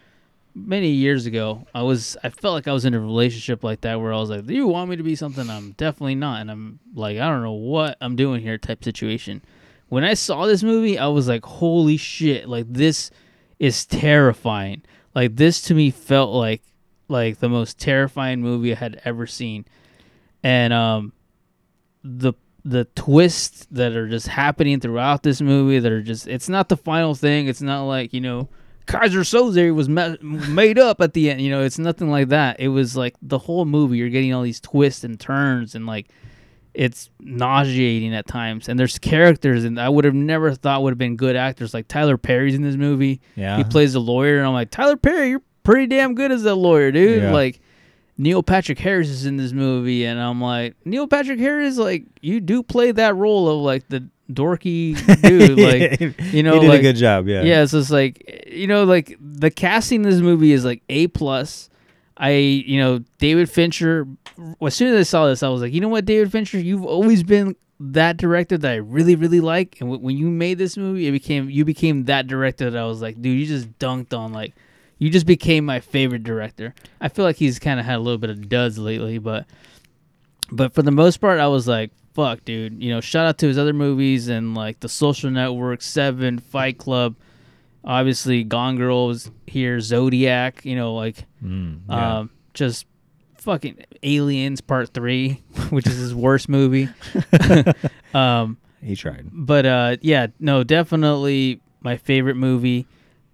many 0.56 0.90
years 0.90 1.26
ago, 1.26 1.66
I 1.74 1.82
was 1.84 2.18
I 2.24 2.30
felt 2.30 2.54
like 2.54 2.68
I 2.68 2.74
was 2.74 2.86
in 2.86 2.94
a 2.94 3.00
relationship 3.00 3.64
like 3.64 3.82
that 3.82 4.00
where 4.00 4.14
I 4.14 4.18
was 4.18 4.30
like, 4.30 4.46
"Do 4.46 4.54
"You 4.54 4.68
want 4.68 4.90
me 4.90 4.96
to 4.96 5.04
be 5.04 5.16
something 5.16 5.50
I'm 5.50 5.72
definitely 5.72 6.16
not," 6.16 6.42
and 6.42 6.52
I'm 6.52 6.80
like, 6.94 7.18
"I 7.18 7.28
don't 7.30 7.44
know 7.44 7.52
what 7.54 7.98
I'm 8.02 8.16
doing 8.16 8.42
here," 8.42 8.58
type 8.58 8.84
situation. 8.84 9.42
When 9.90 10.04
I 10.04 10.14
saw 10.14 10.46
this 10.46 10.64
movie, 10.64 10.98
I 10.98 11.08
was 11.08 11.28
like, 11.28 11.46
"Holy 11.46 11.98
shit! 11.98 12.48
Like 12.48 12.66
this 12.70 13.12
is 13.60 13.86
terrifying." 13.86 14.84
Like 15.14 15.36
this 15.36 15.62
to 15.64 15.74
me 15.74 15.92
felt 15.92 16.34
like 16.34 16.62
like 17.08 17.40
the 17.40 17.50
most 17.50 17.80
terrifying 17.80 18.42
movie 18.42 18.72
I 18.72 18.76
had 18.76 19.02
ever 19.04 19.28
seen, 19.28 19.66
and 20.44 20.74
um, 20.74 21.14
the 22.04 22.34
the 22.64 22.86
twists 22.96 23.66
that 23.72 23.96
are 23.96 24.08
just 24.08 24.28
happening 24.28 24.80
throughout 24.80 25.24
this 25.24 25.42
movie 25.42 25.80
that 25.80 25.92
are 25.92 26.02
just 26.02 26.28
it's 26.28 26.50
not 26.50 26.70
the 26.70 26.78
final 26.78 27.16
thing. 27.16 27.48
It's 27.48 27.62
not 27.62 27.84
like 27.84 28.14
you 28.14 28.22
know 28.22 28.50
Keyser 28.88 29.22
Soze 29.22 29.74
was 29.74 29.88
ma- 29.90 30.16
made 30.22 30.78
up 30.80 31.02
at 31.02 31.14
the 31.14 31.30
end. 31.30 31.42
You 31.42 31.52
know, 31.52 31.62
it's 31.64 31.80
nothing 31.80 32.10
like 32.10 32.30
that. 32.30 32.60
It 32.60 32.68
was 32.70 32.96
like 32.98 33.16
the 33.22 33.38
whole 33.38 33.66
movie. 33.66 33.98
You're 33.98 34.10
getting 34.10 34.34
all 34.34 34.42
these 34.44 34.60
twists 34.60 35.04
and 35.04 35.20
turns, 35.20 35.76
and 35.76 35.86
like 35.86 36.10
it's 36.74 37.10
nauseating 37.20 38.14
at 38.16 38.28
times. 38.28 38.70
And 38.70 38.80
there's 38.80 38.98
characters, 39.00 39.64
and 39.64 39.80
I 39.80 39.90
would 39.90 40.06
have 40.06 40.14
never 40.14 40.54
thought 40.54 40.84
would 40.84 40.92
have 40.92 40.98
been 40.98 41.16
good 41.16 41.36
actors. 41.36 41.74
Like 41.74 41.88
Tyler 41.88 42.18
Perry's 42.18 42.56
in 42.56 42.62
this 42.62 42.76
movie. 42.76 43.22
Yeah. 43.36 43.58
he 43.58 43.64
plays 43.64 43.96
a 43.96 44.00
lawyer, 44.00 44.38
and 44.38 44.48
I'm 44.48 44.54
like 44.54 44.72
Tyler 44.72 44.98
Perry, 44.98 45.30
you're 45.30 45.42
pretty 45.64 45.88
damn 45.88 46.16
good 46.16 46.32
as 46.32 46.46
a 46.46 46.56
lawyer, 46.56 46.92
dude. 46.92 47.24
Yeah. 47.24 47.32
Like. 47.32 47.60
Neil 48.22 48.44
Patrick 48.44 48.78
Harris 48.78 49.10
is 49.10 49.26
in 49.26 49.38
this 49.38 49.52
movie, 49.52 50.06
and 50.06 50.20
I'm 50.20 50.40
like, 50.40 50.76
Neil 50.86 51.08
Patrick 51.08 51.40
Harris, 51.40 51.78
like, 51.78 52.06
you 52.22 52.40
do 52.40 52.62
play 52.62 52.92
that 52.92 53.16
role 53.16 53.50
of 53.50 53.62
like 53.62 53.88
the 53.88 54.08
dorky 54.32 54.96
dude, 55.24 55.58
like, 55.58 56.32
you 56.32 56.44
know, 56.44 56.54
he 56.54 56.60
did 56.60 56.70
like, 56.70 56.80
a 56.80 56.84
good 56.84 56.98
job. 56.98 57.28
Yeah. 57.28 57.42
yeah, 57.42 57.66
so 57.66 57.80
it's 57.80 57.90
like 57.90 58.46
you 58.46 58.68
know, 58.68 58.84
like 58.84 59.18
the 59.20 59.50
casting 59.50 60.04
in 60.04 60.10
this 60.12 60.20
movie 60.20 60.52
is 60.52 60.64
like 60.64 60.84
A 60.88 61.08
plus. 61.08 61.68
I 62.16 62.34
you 62.34 62.78
know 62.80 63.00
David 63.18 63.50
Fincher. 63.50 64.08
As 64.62 64.76
soon 64.76 64.94
as 64.94 65.00
I 65.00 65.04
saw 65.04 65.26
this, 65.26 65.42
I 65.42 65.50
was 65.50 65.62
like, 65.62 65.74
you 65.74 65.82
know 65.82 65.90
what, 65.90 66.06
David 66.06 66.32
Fincher, 66.32 66.60
you've 66.60 66.86
always 66.86 67.24
been 67.24 67.56
that 67.80 68.18
director 68.18 68.56
that 68.56 68.72
I 68.72 68.76
really 68.76 69.16
really 69.16 69.42
like, 69.42 69.82
and 69.82 69.90
w- 69.90 70.06
when 70.06 70.16
you 70.16 70.30
made 70.30 70.60
this 70.60 70.78
movie, 70.78 71.08
it 71.08 71.12
became 71.12 71.50
you 71.50 71.66
became 71.66 72.06
that 72.06 72.28
director 72.28 72.70
that 72.70 72.80
I 72.80 72.86
was 72.86 73.02
like, 73.02 73.20
dude, 73.20 73.40
you 73.40 73.48
just 73.48 73.80
dunked 73.80 74.16
on 74.16 74.32
like. 74.32 74.54
You 75.02 75.10
just 75.10 75.26
became 75.26 75.66
my 75.66 75.80
favorite 75.80 76.22
director. 76.24 76.76
I 77.02 77.08
feel 77.10 77.26
like 77.26 77.36
he's 77.38 77.58
kind 77.58 77.80
of 77.80 77.86
had 77.88 77.96
a 77.96 78.00
little 78.00 78.20
bit 78.20 78.30
of 78.30 78.48
duds 78.48 78.78
lately, 78.78 79.18
but 79.18 79.48
but 80.52 80.74
for 80.76 80.84
the 80.84 80.92
most 80.92 81.18
part, 81.18 81.40
I 81.40 81.48
was 81.48 81.68
like, 81.68 81.90
fuck, 82.14 82.46
dude. 82.46 82.84
You 82.84 82.92
know, 82.92 83.02
shout 83.02 83.26
out 83.26 83.38
to 83.40 83.48
his 83.48 83.58
other 83.58 83.74
movies 83.74 84.28
and 84.28 84.54
like 84.54 84.80
The 84.80 84.90
Social 84.90 85.32
Network, 85.32 85.82
Seven, 85.82 86.38
Fight 86.38 86.78
Club. 86.78 87.16
Obviously, 87.84 88.44
Gone 88.44 88.78
Girl 88.78 89.08
was 89.08 89.32
here, 89.48 89.80
Zodiac. 89.80 90.64
You 90.66 90.76
know, 90.76 90.94
like, 90.94 91.26
Mm, 91.44 91.80
yeah. 91.90 92.20
um, 92.20 92.30
just 92.54 92.86
fucking 93.40 93.84
Aliens 94.04 94.62
Part 94.62 94.94
Three, 94.94 95.42
which 95.72 95.88
is 95.88 95.98
his 95.98 96.14
worst 96.14 96.48
movie. 96.48 96.90
um, 98.14 98.58
he 98.84 98.96
tried. 98.96 99.30
but 99.32 99.66
uh, 99.66 99.98
yeah, 100.02 100.28
no, 100.40 100.64
definitely 100.64 101.60
my 101.82 101.98
favorite 101.98 102.36
movie. 102.36 102.86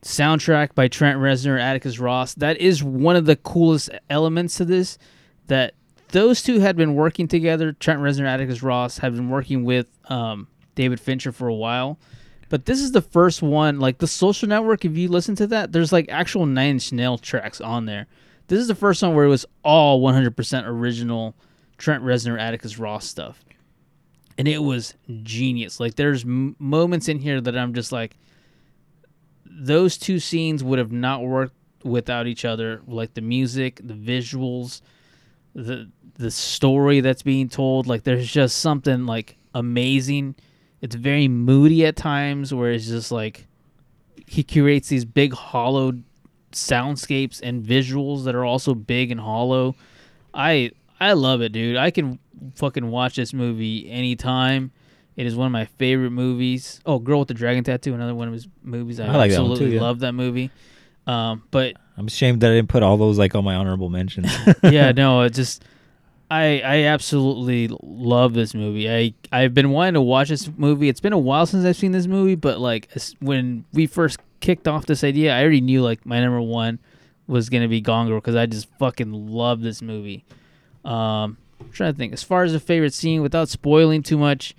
Soundtrack 0.03 0.75
by 0.75 0.87
Trent 0.87 1.19
Reznor, 1.19 1.59
Atticus 1.59 1.99
Ross. 1.99 2.33
That 2.35 2.57
is 2.57 2.83
one 2.83 3.15
of 3.15 3.25
the 3.25 3.35
coolest 3.35 3.89
elements 4.09 4.55
to 4.57 4.65
this. 4.65 4.97
That 5.47 5.73
those 6.09 6.41
two 6.41 6.59
had 6.59 6.75
been 6.75 6.95
working 6.95 7.27
together. 7.27 7.73
Trent 7.73 8.01
Reznor, 8.01 8.27
Atticus 8.27 8.61
Ross 8.61 8.97
had 8.99 9.15
been 9.15 9.29
working 9.29 9.63
with 9.63 9.87
um, 10.05 10.47
David 10.75 10.99
Fincher 10.99 11.31
for 11.31 11.47
a 11.47 11.55
while. 11.55 11.99
But 12.49 12.65
this 12.65 12.79
is 12.79 12.93
the 12.93 13.01
first 13.01 13.41
one, 13.41 13.79
like 13.79 13.97
the 13.97 14.07
Social 14.07 14.47
Network. 14.47 14.85
If 14.85 14.95
you 14.95 15.09
listen 15.09 15.35
to 15.35 15.47
that, 15.47 15.73
there's 15.73 15.91
like 15.91 16.07
actual 16.09 16.45
Nine 16.45 16.71
Inch 16.71 16.91
Nail 16.93 17.17
tracks 17.17 17.59
on 17.59 17.85
there. 17.85 18.07
This 18.47 18.59
is 18.59 18.67
the 18.69 18.75
first 18.75 19.01
one 19.03 19.13
where 19.13 19.25
it 19.25 19.29
was 19.29 19.45
all 19.63 20.01
100% 20.01 20.65
original 20.65 21.35
Trent 21.77 22.03
Reznor, 22.03 22.39
Atticus 22.39 22.79
Ross 22.79 23.05
stuff 23.05 23.43
and 24.37 24.47
it 24.47 24.59
was 24.59 24.93
genius. 25.23 25.79
Like 25.79 25.95
there's 25.95 26.23
m- 26.23 26.55
moments 26.59 27.07
in 27.07 27.19
here 27.19 27.41
that 27.41 27.57
I'm 27.57 27.73
just 27.73 27.91
like, 27.91 28.17
those 29.49 29.97
two 29.97 30.19
scenes 30.19 30.63
would 30.63 30.79
have 30.79 30.91
not 30.91 31.23
worked 31.23 31.55
without 31.83 32.27
each 32.27 32.45
other. 32.45 32.81
Like 32.87 33.13
the 33.13 33.21
music, 33.21 33.79
the 33.83 33.93
visuals, 33.93 34.81
the 35.53 35.89
the 36.15 36.31
story 36.31 36.99
that's 36.99 37.23
being 37.23 37.49
told. 37.49 37.87
Like 37.87 38.03
there's 38.03 38.31
just 38.31 38.57
something 38.57 39.05
like 39.05 39.37
amazing. 39.53 40.35
It's 40.81 40.95
very 40.95 41.27
moody 41.27 41.85
at 41.85 41.95
times, 41.95 42.53
where 42.53 42.71
it's 42.71 42.87
just 42.87 43.11
like 43.11 43.47
he 44.27 44.43
creates 44.43 44.89
these 44.89 45.05
big 45.05 45.33
hollowed 45.33 46.03
soundscapes 46.51 47.41
and 47.41 47.63
visuals 47.63 48.25
that 48.25 48.35
are 48.35 48.45
also 48.45 48.73
big 48.73 49.11
and 49.11 49.19
hollow. 49.19 49.75
I 50.33 50.71
I 50.99 51.13
love 51.13 51.41
it, 51.41 51.51
dude. 51.51 51.77
I 51.77 51.91
can 51.91 52.19
fucking 52.55 52.89
watch 52.89 53.15
this 53.15 53.33
movie 53.33 53.89
anytime. 53.89 54.71
It 55.17 55.25
is 55.25 55.35
one 55.35 55.47
of 55.47 55.51
my 55.51 55.65
favorite 55.65 56.11
movies. 56.11 56.79
Oh, 56.85 56.99
Girl 56.99 57.19
with 57.19 57.27
the 57.27 57.33
Dragon 57.33 57.63
Tattoo, 57.63 57.95
another 57.95 58.13
one 58.15 58.27
of 58.27 58.33
his 58.35 58.47
movies. 58.63 58.99
I, 58.99 59.07
I 59.07 59.15
like 59.15 59.31
that 59.31 59.39
absolutely 59.39 59.65
too, 59.65 59.71
yeah. 59.73 59.81
love 59.81 59.99
that 59.99 60.13
movie. 60.13 60.51
Um, 61.07 61.43
but 61.49 61.73
I'm 61.97 62.05
ashamed 62.05 62.41
that 62.41 62.51
I 62.51 62.55
didn't 62.55 62.69
put 62.69 62.83
all 62.83 62.97
those 62.97 63.17
like 63.17 63.33
on 63.33 63.43
my 63.43 63.55
honorable 63.55 63.89
mentions. 63.89 64.31
yeah, 64.63 64.91
no, 64.91 65.21
it 65.21 65.33
just 65.33 65.63
I 66.29 66.61
I 66.63 66.83
absolutely 66.83 67.69
love 67.81 68.33
this 68.33 68.53
movie. 68.53 68.89
I 68.89 69.13
I've 69.31 69.53
been 69.53 69.71
wanting 69.71 69.95
to 69.95 70.01
watch 70.01 70.29
this 70.29 70.49
movie. 70.55 70.89
It's 70.89 70.99
been 70.99 71.13
a 71.13 71.17
while 71.17 71.45
since 71.45 71.65
I've 71.65 71.77
seen 71.77 71.93
this 71.93 72.07
movie, 72.07 72.35
but 72.35 72.59
like 72.59 72.89
when 73.19 73.65
we 73.73 73.87
first 73.87 74.19
kicked 74.39 74.67
off 74.67 74.85
this 74.85 75.03
idea, 75.03 75.35
I 75.35 75.41
already 75.41 75.61
knew 75.61 75.81
like 75.81 76.05
my 76.05 76.19
number 76.19 76.41
one 76.41 76.79
was 77.25 77.49
gonna 77.49 77.67
be 77.67 77.81
Gone 77.81 78.07
Girl 78.07 78.19
because 78.19 78.35
I 78.35 78.45
just 78.45 78.67
fucking 78.77 79.11
love 79.11 79.61
this 79.61 79.81
movie. 79.81 80.25
Um, 80.85 81.37
I'm 81.59 81.71
trying 81.71 81.93
to 81.93 81.97
think 81.97 82.13
as 82.13 82.23
far 82.23 82.43
as 82.43 82.53
a 82.53 82.59
favorite 82.59 82.93
scene 82.93 83.21
without 83.21 83.49
spoiling 83.49 84.03
too 84.03 84.17
much. 84.17 84.55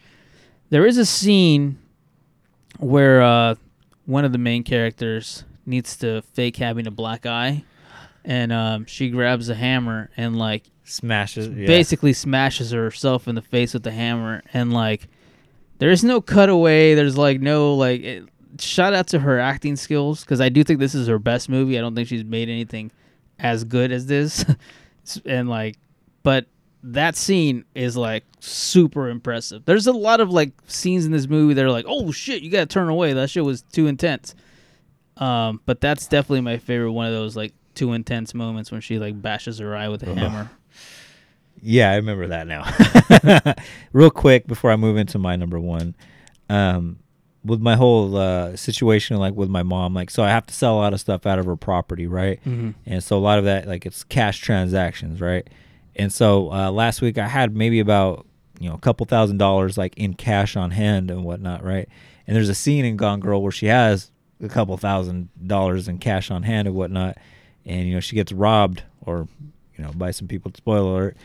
There 0.71 0.87
is 0.87 0.99
a 0.99 1.07
scene 1.07 1.79
where 2.79 3.23
uh, 3.23 3.55
one 4.07 4.25
of 4.25 4.33
the 4.33 4.39
main 4.39 4.63
characters 4.63 5.45
needs 5.67 5.97
to 5.99 6.23
fake 6.23 6.57
having 6.57 6.87
a 6.87 6.91
black 6.91 7.27
eye, 7.27 7.65
and 8.25 8.53
um, 8.53 8.87
she 8.87 9.11
grabs 9.11 9.49
a 9.49 9.55
hammer 9.55 10.11
and 10.17 10.39
like 10.39 10.65
Smashes. 10.89 11.49
Yeah. 11.49 11.67
basically 11.67 12.15
smashes 12.15 12.71
herself 12.71 13.29
in 13.29 13.35
the 13.35 13.43
face 13.43 13.75
with 13.75 13.83
the 13.83 13.91
hammer 13.91 14.43
and 14.55 14.73
like 14.73 15.07
there's 15.77 16.03
no 16.03 16.23
cutaway 16.23 16.95
there's 16.95 17.19
like 17.19 17.43
no 17.43 17.75
like 17.75 18.01
it, 18.01 18.25
shout 18.59 18.95
out 18.95 19.07
to 19.09 19.19
her 19.19 19.39
acting 19.39 19.77
skills 19.77 20.25
because 20.25 20.41
i 20.41 20.49
do 20.49 20.65
think 20.65 20.81
this 20.81 20.95
is 20.95 21.07
her 21.07 21.19
best 21.19 21.51
movie 21.51 21.77
i 21.77 21.83
don't 21.83 21.95
think 21.95 22.09
she's 22.09 22.25
made 22.25 22.49
anything 22.49 22.91
as 23.39 23.65
good 23.65 23.93
as 23.93 24.07
this 24.07 24.47
and 25.27 25.51
like 25.51 25.77
but 26.23 26.47
that 26.83 27.17
scene 27.17 27.65
is 27.75 27.97
like 27.97 28.25
super 28.41 29.09
impressive 29.09 29.65
there's 29.65 29.87
a 29.87 29.93
lot 29.93 30.21
of 30.21 30.31
like 30.31 30.53
scenes 30.67 31.05
in 31.05 31.13
this 31.13 31.27
movie 31.27 31.55
that 31.55 31.65
are 31.65 31.71
like 31.71 31.85
oh 31.89 32.13
shit 32.13 32.43
you 32.43 32.51
gotta 32.51 32.67
turn 32.67 32.89
away 32.89 33.13
that 33.13 33.29
shit 33.29 33.45
was 33.45 33.63
too 33.63 33.87
intense 33.87 34.35
um 35.17 35.61
but 35.67 35.81
that's 35.81 36.07
definitely 36.07 36.41
my 36.41 36.57
favorite 36.57 36.93
one 36.93 37.07
of 37.07 37.13
those 37.13 37.37
like 37.37 37.53
too 37.75 37.93
intense 37.93 38.33
moments 38.35 38.71
when 38.71 38.81
she 38.81 38.99
like 38.99 39.21
bashes 39.21 39.59
her 39.59 39.75
eye 39.75 39.89
with 39.89 40.03
a 40.03 40.15
hammer 40.15 40.51
Yeah, 41.63 41.91
I 41.91 41.97
remember 41.97 42.29
that 42.29 42.47
now. 42.47 43.55
Real 43.93 44.11
quick 44.11 44.47
before 44.47 44.71
I 44.71 44.77
move 44.77 44.97
into 44.97 45.19
my 45.19 45.37
number 45.37 45.59
one, 45.59 45.97
um, 46.49 47.01
with 47.45 47.61
my 47.61 47.77
whole 47.77 48.17
uh, 48.17 48.57
situation, 48.57 49.17
like 49.17 49.35
with 49.35 49.49
my 49.49 49.63
mom, 49.63 49.95
like 49.95 50.11
so 50.11 50.23
I 50.23 50.29
have 50.29 50.47
to 50.47 50.55
sell 50.55 50.75
a 50.77 50.79
lot 50.79 50.93
of 50.93 51.01
stuff 51.01 51.27
out 51.27 51.39
of 51.39 51.47
her 51.47 51.57
property, 51.57 52.07
right? 52.07 52.41
Mm-hmm. 52.45 52.71
And 52.87 53.03
so 53.03 53.17
a 53.17 53.19
lot 53.19 53.39
of 53.39 53.45
that, 53.47 53.67
like 53.67 53.87
it's 53.87 54.05
cash 54.05 54.39
transactions, 54.39 55.21
right? 55.21 55.49
And 55.99 56.13
so 56.13 56.53
uh, 56.53 56.71
last 56.71 57.03
week 57.03 57.19
I 57.19 57.27
had 57.27 57.55
maybe 57.55 57.81
about 57.81 58.27
you 58.61 58.69
know 58.69 58.75
a 58.75 58.79
couple 58.79 59.05
thousand 59.07 59.39
dollars 59.39 59.77
like 59.77 59.97
in 59.97 60.15
cash 60.15 60.57
on 60.57 60.71
hand 60.71 61.11
and 61.11 61.25
whatnot, 61.25 61.65
right? 61.65 61.89
And 62.27 62.37
there's 62.37 62.49
a 62.49 62.55
scene 62.55 62.85
in 62.85 62.97
Gone 62.97 63.21
Girl 63.21 63.43
where 63.43 63.53
she 63.53 63.67
has 63.67 64.11
a 64.43 64.49
couple 64.49 64.77
thousand 64.77 65.29
dollars 65.47 65.89
in 65.89 65.99
cash 65.99 66.31
on 66.31 66.43
hand 66.45 66.69
and 66.69 66.77
whatnot, 66.77 67.19
and 67.65 67.87
you 67.89 67.95
know 67.95 68.01
she 68.01 68.15
gets 68.15 68.33
robbed 68.33 68.83
or 69.01 69.29
you 69.77 69.85
know 69.85 69.93
by 69.93 70.11
some 70.11 70.29
people. 70.29 70.53
Spoiler 70.57 70.91
alert. 70.91 71.17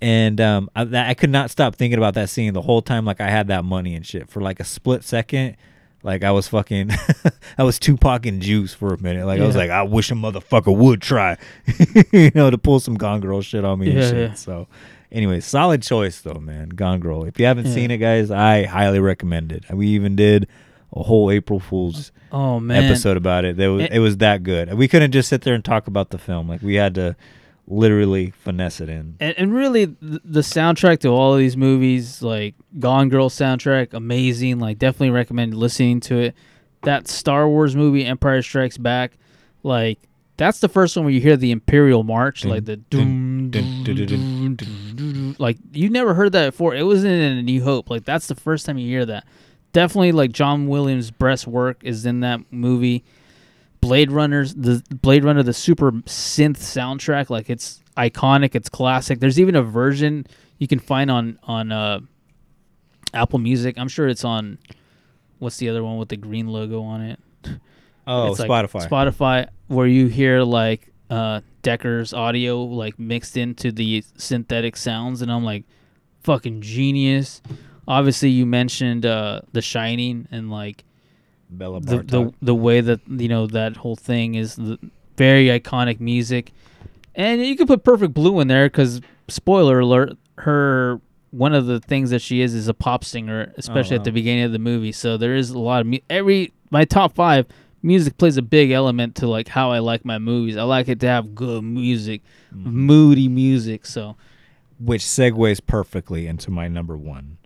And 0.00 0.40
um, 0.40 0.70
I, 0.76 1.10
I 1.10 1.14
could 1.14 1.30
not 1.30 1.50
stop 1.50 1.74
thinking 1.74 1.98
about 1.98 2.14
that 2.14 2.30
scene 2.30 2.52
the 2.54 2.62
whole 2.62 2.82
time. 2.82 3.04
Like 3.04 3.20
I 3.20 3.30
had 3.30 3.48
that 3.48 3.64
money 3.64 3.96
and 3.96 4.06
shit 4.06 4.28
for 4.28 4.40
like 4.40 4.60
a 4.60 4.64
split 4.64 5.02
second. 5.02 5.56
Like 6.02 6.22
I 6.24 6.30
was 6.30 6.46
fucking, 6.48 6.90
I 7.58 7.64
was 7.64 7.78
Tupac 7.78 8.24
and 8.26 8.40
Juice 8.40 8.72
for 8.72 8.94
a 8.94 9.02
minute. 9.02 9.26
Like 9.26 9.40
I 9.40 9.46
was 9.46 9.56
Yeah. 9.56 9.62
like, 9.62 9.70
I 9.70 9.82
wish 9.82 10.10
a 10.10 10.14
motherfucker 10.14 10.74
would 10.76 11.02
try, 11.02 11.36
you 12.12 12.30
know, 12.34 12.50
to 12.50 12.58
pull 12.58 12.80
some 12.80 12.94
Gone 12.96 13.20
Girl 13.20 13.40
shit 13.42 13.64
on 13.64 13.80
me 13.80 13.90
and 13.90 13.98
Yeah, 13.98 14.08
shit. 14.10 14.30
yeah. 14.30 14.34
So, 14.34 14.68
anyway, 15.10 15.40
solid 15.40 15.82
choice 15.82 16.20
though, 16.20 16.38
man. 16.40 16.68
Gone 16.70 17.00
Girl. 17.00 17.24
If 17.24 17.38
you 17.40 17.46
haven't 17.46 17.66
Yeah. 17.66 17.74
seen 17.74 17.90
it, 17.90 17.98
guys, 17.98 18.30
I 18.30 18.64
highly 18.64 19.00
recommend 19.00 19.50
it. 19.52 19.64
We 19.72 19.88
even 19.88 20.14
did 20.14 20.46
a 20.94 21.02
whole 21.02 21.30
April 21.30 21.58
Fool's 21.60 22.12
Oh 22.32 22.60
man. 22.60 22.84
episode 22.84 23.16
about 23.16 23.44
it. 23.44 23.58
It 23.58 23.68
was 23.68 23.82
It- 23.84 23.92
it 23.94 23.98
was 23.98 24.18
that 24.18 24.42
good. 24.44 24.72
We 24.74 24.86
couldn't 24.88 25.10
just 25.12 25.28
sit 25.28 25.42
there 25.42 25.54
and 25.54 25.64
talk 25.64 25.86
about 25.88 26.10
the 26.10 26.18
film. 26.18 26.48
Like 26.48 26.62
we 26.62 26.76
had 26.76 26.94
to 26.94 27.16
literally 27.68 28.30
finesse 28.30 28.80
it 28.80 28.88
in. 28.88 29.16
And, 29.20 29.34
and 29.38 29.54
really, 29.54 29.86
th- 29.86 30.22
the 30.24 30.40
soundtrack 30.40 31.00
to 31.00 31.08
all 31.08 31.34
of 31.34 31.38
these 31.38 31.56
movies, 31.56 32.22
like 32.22 32.54
Gone 32.78 33.08
Girl 33.08 33.28
soundtrack, 33.28 33.92
amazing. 33.92 34.58
Like, 34.58 34.78
definitely 34.78 35.10
recommend 35.10 35.54
listening 35.54 36.00
to 36.00 36.18
it. 36.18 36.34
That 36.82 37.08
Star 37.08 37.48
Wars 37.48 37.74
movie, 37.76 38.04
Empire 38.04 38.40
Strikes 38.40 38.78
Back, 38.78 39.12
like 39.62 39.98
that's 40.36 40.60
the 40.60 40.68
first 40.68 40.96
one 40.96 41.04
where 41.04 41.12
you 41.12 41.20
hear 41.20 41.36
the 41.36 41.50
Imperial 41.50 42.04
March, 42.04 42.44
like 42.44 42.64
the 42.64 42.76
doom. 42.76 43.50
like 45.38 45.58
you 45.72 45.90
never 45.90 46.14
heard 46.14 46.32
that 46.32 46.52
before. 46.52 46.74
It 46.76 46.84
wasn't 46.84 47.12
in 47.14 47.38
A 47.38 47.42
New 47.42 47.62
Hope. 47.62 47.90
Like 47.90 48.04
that's 48.04 48.28
the 48.28 48.36
first 48.36 48.64
time 48.64 48.78
you 48.78 48.88
hear 48.88 49.04
that. 49.06 49.26
Definitely, 49.72 50.12
like 50.12 50.30
John 50.30 50.68
Williams' 50.68 51.10
breast 51.10 51.48
work 51.48 51.82
is 51.82 52.06
in 52.06 52.20
that 52.20 52.40
movie. 52.52 53.04
Blade 53.80 54.10
Runner's 54.12 54.54
the 54.54 54.82
Blade 55.02 55.24
Runner 55.24 55.42
the 55.42 55.52
super 55.52 55.92
synth 55.92 56.58
soundtrack 56.58 57.30
like 57.30 57.48
it's 57.50 57.82
iconic 57.96 58.54
it's 58.54 58.68
classic. 58.68 59.20
There's 59.20 59.38
even 59.40 59.54
a 59.56 59.62
version 59.62 60.26
you 60.58 60.66
can 60.68 60.78
find 60.78 61.10
on 61.10 61.38
on 61.44 61.72
uh 61.72 62.00
Apple 63.14 63.38
Music. 63.38 63.78
I'm 63.78 63.88
sure 63.88 64.08
it's 64.08 64.24
on 64.24 64.58
what's 65.38 65.56
the 65.58 65.68
other 65.68 65.82
one 65.84 65.96
with 65.98 66.08
the 66.08 66.16
green 66.16 66.48
logo 66.48 66.82
on 66.82 67.02
it? 67.02 67.20
Oh, 68.10 68.30
It's 68.30 68.40
like 68.40 68.48
Spotify. 68.48 68.88
Spotify 68.88 69.48
where 69.66 69.86
you 69.86 70.06
hear 70.06 70.40
like 70.40 70.90
uh 71.10 71.42
Deckard's 71.62 72.14
audio 72.14 72.62
like 72.62 72.98
mixed 72.98 73.36
into 73.36 73.70
the 73.70 74.02
synthetic 74.16 74.78
sounds 74.78 75.20
and 75.20 75.30
I'm 75.30 75.44
like 75.44 75.64
fucking 76.22 76.62
genius. 76.62 77.42
Obviously 77.86 78.30
you 78.30 78.46
mentioned 78.46 79.04
uh 79.04 79.42
The 79.52 79.60
Shining 79.60 80.26
and 80.30 80.50
like 80.50 80.84
Bella 81.50 81.80
the, 81.80 81.98
the 81.98 82.34
the 82.42 82.54
way 82.54 82.80
that 82.80 83.00
you 83.08 83.28
know 83.28 83.46
that 83.46 83.76
whole 83.76 83.96
thing 83.96 84.34
is 84.34 84.56
very 85.16 85.46
iconic 85.46 86.00
music, 86.00 86.52
and 87.14 87.44
you 87.44 87.56
could 87.56 87.66
put 87.66 87.84
Perfect 87.84 88.14
Blue 88.14 88.38
in 88.40 88.48
there 88.48 88.66
because 88.66 89.00
spoiler 89.28 89.80
alert, 89.80 90.16
her 90.38 91.00
one 91.30 91.54
of 91.54 91.66
the 91.66 91.80
things 91.80 92.10
that 92.10 92.20
she 92.20 92.40
is 92.40 92.54
is 92.54 92.68
a 92.68 92.74
pop 92.74 93.04
singer, 93.04 93.52
especially 93.56 93.96
at 93.96 94.00
oh, 94.00 94.02
wow. 94.02 94.04
the 94.04 94.12
beginning 94.12 94.44
of 94.44 94.52
the 94.52 94.58
movie. 94.58 94.92
So 94.92 95.16
there 95.16 95.34
is 95.34 95.50
a 95.50 95.58
lot 95.58 95.80
of 95.80 95.86
mu- 95.86 95.98
every 96.08 96.52
my 96.70 96.84
top 96.84 97.14
five 97.14 97.46
music 97.82 98.18
plays 98.18 98.36
a 98.36 98.42
big 98.42 98.70
element 98.70 99.16
to 99.16 99.26
like 99.26 99.48
how 99.48 99.70
I 99.70 99.78
like 99.78 100.04
my 100.04 100.18
movies. 100.18 100.56
I 100.56 100.62
like 100.62 100.88
it 100.88 101.00
to 101.00 101.06
have 101.06 101.34
good 101.34 101.62
music, 101.62 102.22
mm-hmm. 102.54 102.70
moody 102.70 103.28
music. 103.28 103.86
So 103.86 104.16
which 104.78 105.02
segues 105.02 105.60
perfectly 105.64 106.26
into 106.26 106.50
my 106.50 106.68
number 106.68 106.96
one. 106.96 107.38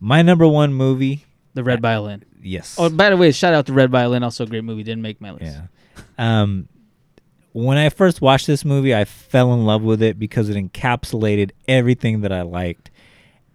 My 0.00 0.22
number 0.22 0.46
one 0.48 0.74
movie. 0.74 1.26
the 1.54 1.62
Red 1.62 1.80
Violin. 1.80 2.24
Yes. 2.42 2.76
Oh, 2.78 2.90
by 2.90 3.10
the 3.10 3.16
way, 3.16 3.30
shout 3.32 3.54
out 3.54 3.66
to 3.66 3.72
Red 3.72 3.90
Violin, 3.90 4.22
also 4.22 4.44
a 4.44 4.46
great 4.46 4.64
movie. 4.64 4.82
Didn't 4.82 5.02
make 5.02 5.20
my 5.20 5.30
list. 5.32 5.44
Yeah. 5.56 5.62
Um, 6.42 6.68
when 7.52 7.76
I 7.78 7.88
first 7.90 8.20
watched 8.20 8.46
this 8.46 8.64
movie, 8.64 8.94
I 8.94 9.04
fell 9.04 9.52
in 9.54 9.64
love 9.64 9.82
with 9.82 10.02
it 10.02 10.18
because 10.18 10.48
it 10.48 10.56
encapsulated 10.56 11.50
everything 11.68 12.22
that 12.22 12.32
I 12.32 12.42
liked. 12.42 12.90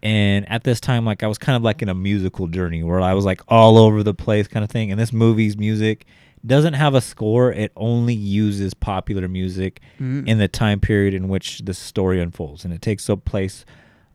And 0.03 0.49
at 0.49 0.63
this 0.63 0.79
time, 0.79 1.05
like 1.05 1.23
I 1.23 1.27
was 1.27 1.37
kind 1.39 1.55
of 1.55 1.63
like 1.63 1.81
in 1.81 1.89
a 1.89 1.95
musical 1.95 2.47
journey 2.47 2.83
where 2.83 3.01
I 3.01 3.13
was 3.13 3.25
like 3.25 3.41
all 3.47 3.77
over 3.77 4.03
the 4.03 4.13
place, 4.13 4.47
kind 4.47 4.63
of 4.63 4.69
thing. 4.69 4.91
And 4.91 4.99
this 4.99 5.11
movie's 5.11 5.57
music 5.57 6.05
doesn't 6.45 6.73
have 6.75 6.93
a 6.93 7.01
score; 7.01 7.51
it 7.51 7.71
only 7.75 8.13
uses 8.13 8.75
popular 8.75 9.27
music 9.27 9.81
Mhm. 9.99 10.27
in 10.27 10.37
the 10.37 10.47
time 10.47 10.79
period 10.79 11.15
in 11.15 11.27
which 11.27 11.59
the 11.65 11.73
story 11.73 12.21
unfolds, 12.21 12.63
and 12.63 12.71
it 12.73 12.81
takes 12.81 13.09
up 13.09 13.25
place 13.25 13.65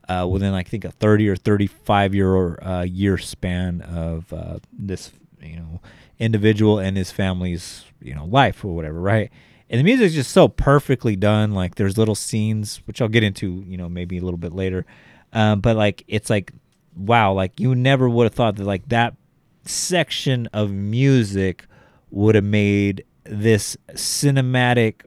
uh, 0.09 0.27
within 0.31 0.55
I 0.55 0.63
think 0.63 0.85
a 0.85 0.91
30 0.91 1.29
or 1.29 1.37
35 1.37 2.15
year 2.15 2.63
uh, 2.63 2.83
year 2.83 3.19
span 3.19 3.81
of 3.83 4.33
uh, 4.33 4.59
this 4.73 5.13
you 5.41 5.57
know 5.57 5.81
individual 6.19 6.79
and 6.79 6.97
his 6.97 7.11
family's 7.11 7.85
you 8.01 8.15
know 8.15 8.25
life 8.25 8.65
or 8.65 8.75
whatever, 8.75 9.01
right? 9.01 9.31
And 9.71 9.79
the 9.79 9.85
music's 9.85 10.15
just 10.15 10.33
so 10.33 10.49
perfectly 10.49 11.17
done. 11.17 11.53
Like 11.53 11.77
there's 11.77 11.97
little 11.97 12.15
scenes 12.15 12.83
which 12.87 13.01
I'll 13.01 13.09
get 13.09 13.23
into, 13.23 13.65
you 13.67 13.77
know, 13.79 13.89
maybe 13.89 14.19
a 14.19 14.23
little 14.23 14.39
bit 14.39 14.53
later. 14.53 14.85
Um, 15.33 15.61
but 15.61 15.77
like 15.77 16.05
it's 16.09 16.29
like 16.29 16.53
wow, 16.97 17.33
like 17.33 17.59
you 17.59 17.75
never 17.75 18.09
would 18.09 18.25
have 18.25 18.35
thought 18.35 18.57
that 18.57 18.65
like 18.65 18.89
that 18.89 19.15
section 19.65 20.49
of 20.53 20.71
music 20.71 21.65
would 22.11 22.35
have 22.35 22.45
made 22.45 23.05
this 23.25 23.77
cinematic 23.93 25.07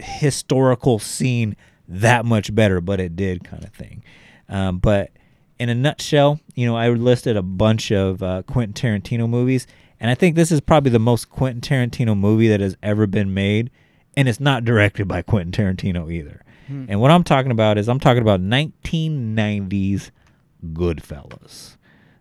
historical 0.00 0.98
scene 0.98 1.56
that 1.92 2.24
much 2.24 2.54
better, 2.54 2.80
but 2.80 3.00
it 3.00 3.16
did 3.16 3.44
kind 3.44 3.64
of 3.64 3.70
thing. 3.70 4.02
Um, 4.48 4.78
but 4.78 5.10
in 5.58 5.68
a 5.68 5.74
nutshell, 5.74 6.40
you 6.54 6.66
know, 6.66 6.76
I 6.76 6.88
listed 6.88 7.36
a 7.36 7.42
bunch 7.42 7.92
of 7.92 8.22
uh, 8.22 8.42
Quentin 8.42 8.72
Tarantino 8.74 9.28
movies, 9.28 9.66
and 10.00 10.10
I 10.10 10.14
think 10.14 10.34
this 10.34 10.50
is 10.50 10.60
probably 10.60 10.90
the 10.90 10.98
most 10.98 11.30
Quentin 11.30 11.60
Tarantino 11.60 12.18
movie 12.18 12.48
that 12.48 12.60
has 12.60 12.76
ever 12.82 13.06
been 13.06 13.32
made, 13.32 13.70
and 14.16 14.28
it's 14.28 14.40
not 14.40 14.64
directed 14.64 15.06
by 15.06 15.22
Quentin 15.22 15.52
Tarantino 15.52 16.12
either. 16.12 16.42
Hmm. 16.66 16.86
And 16.88 17.00
what 17.00 17.10
I'm 17.10 17.24
talking 17.24 17.52
about 17.52 17.78
is 17.78 17.88
I'm 17.88 18.00
talking 18.00 18.22
about 18.22 18.40
1990s 18.40 20.10
Goodfellas. 20.72 21.76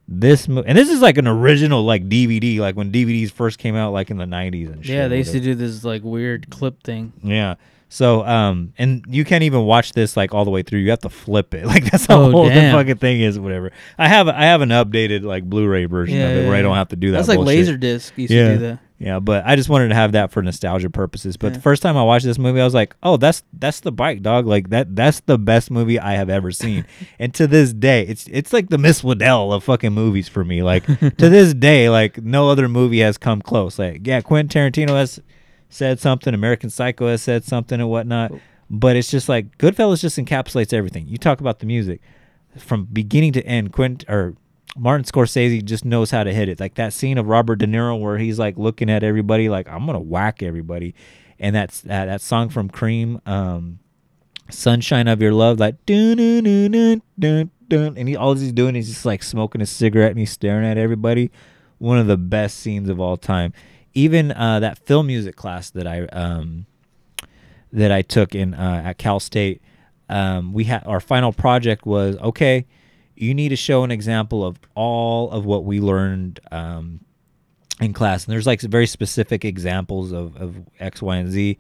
This 0.08 0.48
mo- 0.48 0.64
and 0.66 0.78
this 0.78 0.90
is 0.90 1.02
like 1.02 1.18
an 1.18 1.28
original 1.28 1.84
like 1.84 2.10
DVD, 2.10 2.60
like 2.60 2.76
when 2.76 2.92
DVDs 2.92 3.32
first 3.32 3.60
came 3.60 3.76
out, 3.76 3.94
like 3.94 4.12
in 4.12 4.18
the 4.18 4.26
90s 4.26 4.72
and 4.72 4.86
shit. 4.86 4.94
Yeah, 4.94 5.08
they 5.08 5.20
used 5.20 5.32
to 5.32 5.40
do 5.40 5.56
this 5.56 5.86
like 5.86 6.04
weird 6.04 6.50
clip 6.50 6.84
thing. 6.84 7.14
Yeah. 7.24 7.56
So, 7.94 8.26
um, 8.26 8.72
and 8.78 9.04
you 9.10 9.26
can't 9.26 9.44
even 9.44 9.66
watch 9.66 9.92
this 9.92 10.16
like 10.16 10.34
all 10.34 10.46
the 10.46 10.50
way 10.52 10.64
through. 10.64 10.80
You 10.80 10.92
have 10.92 11.00
to 11.00 11.10
flip 11.10 11.54
it. 11.54 11.66
Like 11.72 11.92
that's 11.92 12.06
how 12.06 12.22
Oh, 12.22 12.32
old 12.32 12.48
the 12.52 12.54
damn. 12.56 12.74
fucking 12.74 12.96
thing 12.98 13.20
is. 13.20 13.38
Whatever. 13.38 13.72
I 13.98 14.08
have, 14.08 14.30
I 14.30 14.44
have 14.46 14.62
an 14.62 14.70
updated 14.70 15.24
like 15.24 15.44
Blu-ray 15.44 15.86
version 15.86 16.16
Yeah, 16.18 16.30
of 16.30 16.38
it 16.38 16.42
yeah, 16.44 16.48
where 16.48 16.56
I 16.58 16.62
don't 16.62 16.76
have 16.78 16.88
to 16.90 16.96
do 16.96 17.12
that. 17.12 17.18
That's 17.18 17.28
like 17.28 17.38
bullshit. 17.38 17.82
Laserdisc 17.82 18.18
used 18.18 18.32
yeah. 18.34 18.48
to 18.48 18.54
do 18.54 18.60
that. 18.68 18.80
Yeah, 18.98 19.20
but 19.20 19.44
I 19.46 19.56
just 19.58 19.68
wanted 19.68 19.90
to 19.90 19.96
have 19.96 20.12
that 20.14 20.32
for 20.32 20.42
nostalgia 20.42 20.90
purposes. 20.90 21.36
But 21.36 21.48
Yeah. 21.48 21.54
the 21.56 21.62
first 21.62 21.82
time 21.82 21.98
I 21.98 22.04
watched 22.04 22.24
this 22.24 22.38
movie, 22.38 22.62
I 22.62 22.64
was 22.64 22.74
like, 22.76 22.96
"Oh, 23.04 23.18
that's 23.18 23.44
that's 23.52 23.80
the 23.82 23.92
bike, 23.92 24.22
dog! 24.22 24.46
Like 24.46 24.70
that 24.70 24.96
that's 24.96 25.20
the 25.22 25.38
best 25.40 25.70
movie 25.72 26.00
I 26.00 26.14
have 26.14 26.30
ever 26.30 26.52
seen." 26.52 26.86
and 27.20 27.34
to 27.34 27.46
this 27.48 27.74
day, 27.74 28.04
it's 28.08 28.28
it's 28.32 28.54
like 28.54 28.70
the 28.70 28.78
Miss 28.78 29.04
Waddell 29.04 29.52
of 29.54 29.64
fucking 29.66 29.92
movies 29.92 30.30
for 30.30 30.46
me. 30.46 30.62
Like 30.64 30.86
to 30.86 31.30
this 31.30 31.54
day, 31.70 31.90
like 31.90 32.22
no 32.24 32.48
other 32.50 32.70
movie 32.70 33.00
has 33.00 33.18
come 33.18 33.42
close. 33.42 33.78
Like 33.80 34.06
yeah, 34.08 34.22
Quentin 34.22 34.72
Tarantino 34.72 34.92
has 34.92 35.20
said 35.72 36.00
something, 36.00 36.34
American 36.34 36.70
Psycho 36.70 37.08
has 37.08 37.22
said 37.22 37.44
something 37.44 37.80
and 37.80 37.90
whatnot, 37.90 38.32
but 38.70 38.96
it's 38.96 39.10
just 39.10 39.28
like 39.28 39.58
Goodfellas 39.58 40.02
just 40.02 40.18
encapsulates 40.18 40.74
everything. 40.74 41.08
You 41.08 41.18
talk 41.18 41.40
about 41.40 41.60
the 41.60 41.66
music 41.66 42.02
from 42.58 42.86
beginning 42.86 43.34
to 43.34 43.46
end. 43.46 43.72
Quint 43.74 44.06
or 44.08 44.36
Martin 44.78 45.06
Scorsese 45.06 45.64
just 45.64 45.86
knows 45.86 46.12
how 46.12 46.24
to 46.24 46.34
hit 46.34 46.50
it. 46.50 46.60
Like 46.60 46.76
that 46.76 46.94
scene 46.94 47.18
of 47.18 47.28
Robert 47.28 47.58
De 47.58 47.66
Niro 47.66 48.00
where 48.00 48.18
he's 48.18 48.38
like 48.38 48.58
looking 48.58 48.90
at 48.90 49.04
everybody 49.04 49.50
like 49.50 49.68
I'm 49.68 49.86
gonna 49.86 50.00
whack 50.00 50.44
everybody, 50.44 50.94
and 51.40 51.56
that's 51.56 51.82
that 51.82 52.06
that 52.06 52.22
song 52.22 52.50
from 52.50 52.70
Cream, 52.70 53.22
um, 53.26 53.80
"Sunshine 54.50 55.08
of 55.08 55.22
Your 55.22 55.34
Love," 55.34 55.60
like 55.60 55.86
dun 55.86 56.18
dun 56.18 56.44
dun 56.44 56.72
dun 56.72 57.02
dun 57.18 57.52
dun, 57.68 57.98
and 57.98 58.08
he 58.08 58.16
all 58.16 58.36
he's 58.36 58.52
doing 58.52 58.76
is 58.76 58.90
just 58.90 59.06
like 59.06 59.24
smoking 59.24 59.62
a 59.62 59.66
cigarette 59.66 60.12
and 60.12 60.20
he's 60.20 60.32
staring 60.32 60.66
at 60.66 60.78
everybody. 60.78 61.32
One 61.78 61.98
of 61.98 62.08
the 62.08 62.18
best 62.18 62.60
scenes 62.60 62.90
of 62.90 63.00
all 63.00 63.18
time. 63.18 63.54
Even 63.94 64.32
uh, 64.32 64.60
that 64.60 64.78
film 64.80 65.08
music 65.08 65.36
class 65.36 65.70
that 65.72 65.86
I 65.86 66.04
um, 66.06 66.66
that 67.74 67.92
I 67.92 68.02
took 68.02 68.36
in 68.36 68.54
uh, 68.54 68.84
at 68.86 68.98
Cal 68.98 69.20
State, 69.20 69.62
um, 70.10 70.54
we 70.54 70.66
had 70.66 70.86
our 70.86 71.00
final 71.00 71.34
project 71.34 71.86
was 71.86 72.18
okay. 72.18 72.66
You 73.16 73.34
need 73.34 73.50
to 73.50 73.56
show 73.56 73.84
an 73.84 73.92
example 73.92 74.46
of 74.46 74.60
all 74.76 75.30
of 75.32 75.46
what 75.46 75.66
we 75.66 75.80
learned 75.80 76.40
um, 76.52 77.02
in 77.80 77.94
class, 77.94 78.26
and 78.26 78.34
there's 78.34 78.48
like 78.48 78.62
very 78.62 78.88
specific 78.88 79.46
examples 79.46 80.12
of, 80.12 80.36
of 80.38 80.56
X, 80.80 81.02
Y, 81.02 81.16
and 81.18 81.30
Z. 81.30 81.58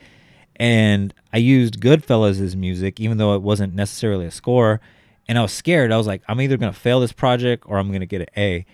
And 0.56 1.14
I 1.34 1.38
used 1.38 1.80
Goodfellas 1.80 2.56
music, 2.56 3.00
even 3.00 3.18
though 3.18 3.36
it 3.36 3.42
wasn't 3.42 3.74
necessarily 3.74 4.26
a 4.26 4.32
score. 4.32 4.80
And 5.28 5.38
I 5.38 5.42
was 5.42 5.54
scared. 5.54 5.92
I 5.92 5.98
was 5.98 6.08
like, 6.08 6.22
I'm 6.28 6.42
either 6.42 6.58
gonna 6.58 6.74
fail 6.74 7.00
this 7.00 7.14
project 7.14 7.64
or 7.68 7.78
I'm 7.78 7.92
gonna 7.92 8.06
get 8.06 8.22
an 8.22 8.28
A. 8.38 8.66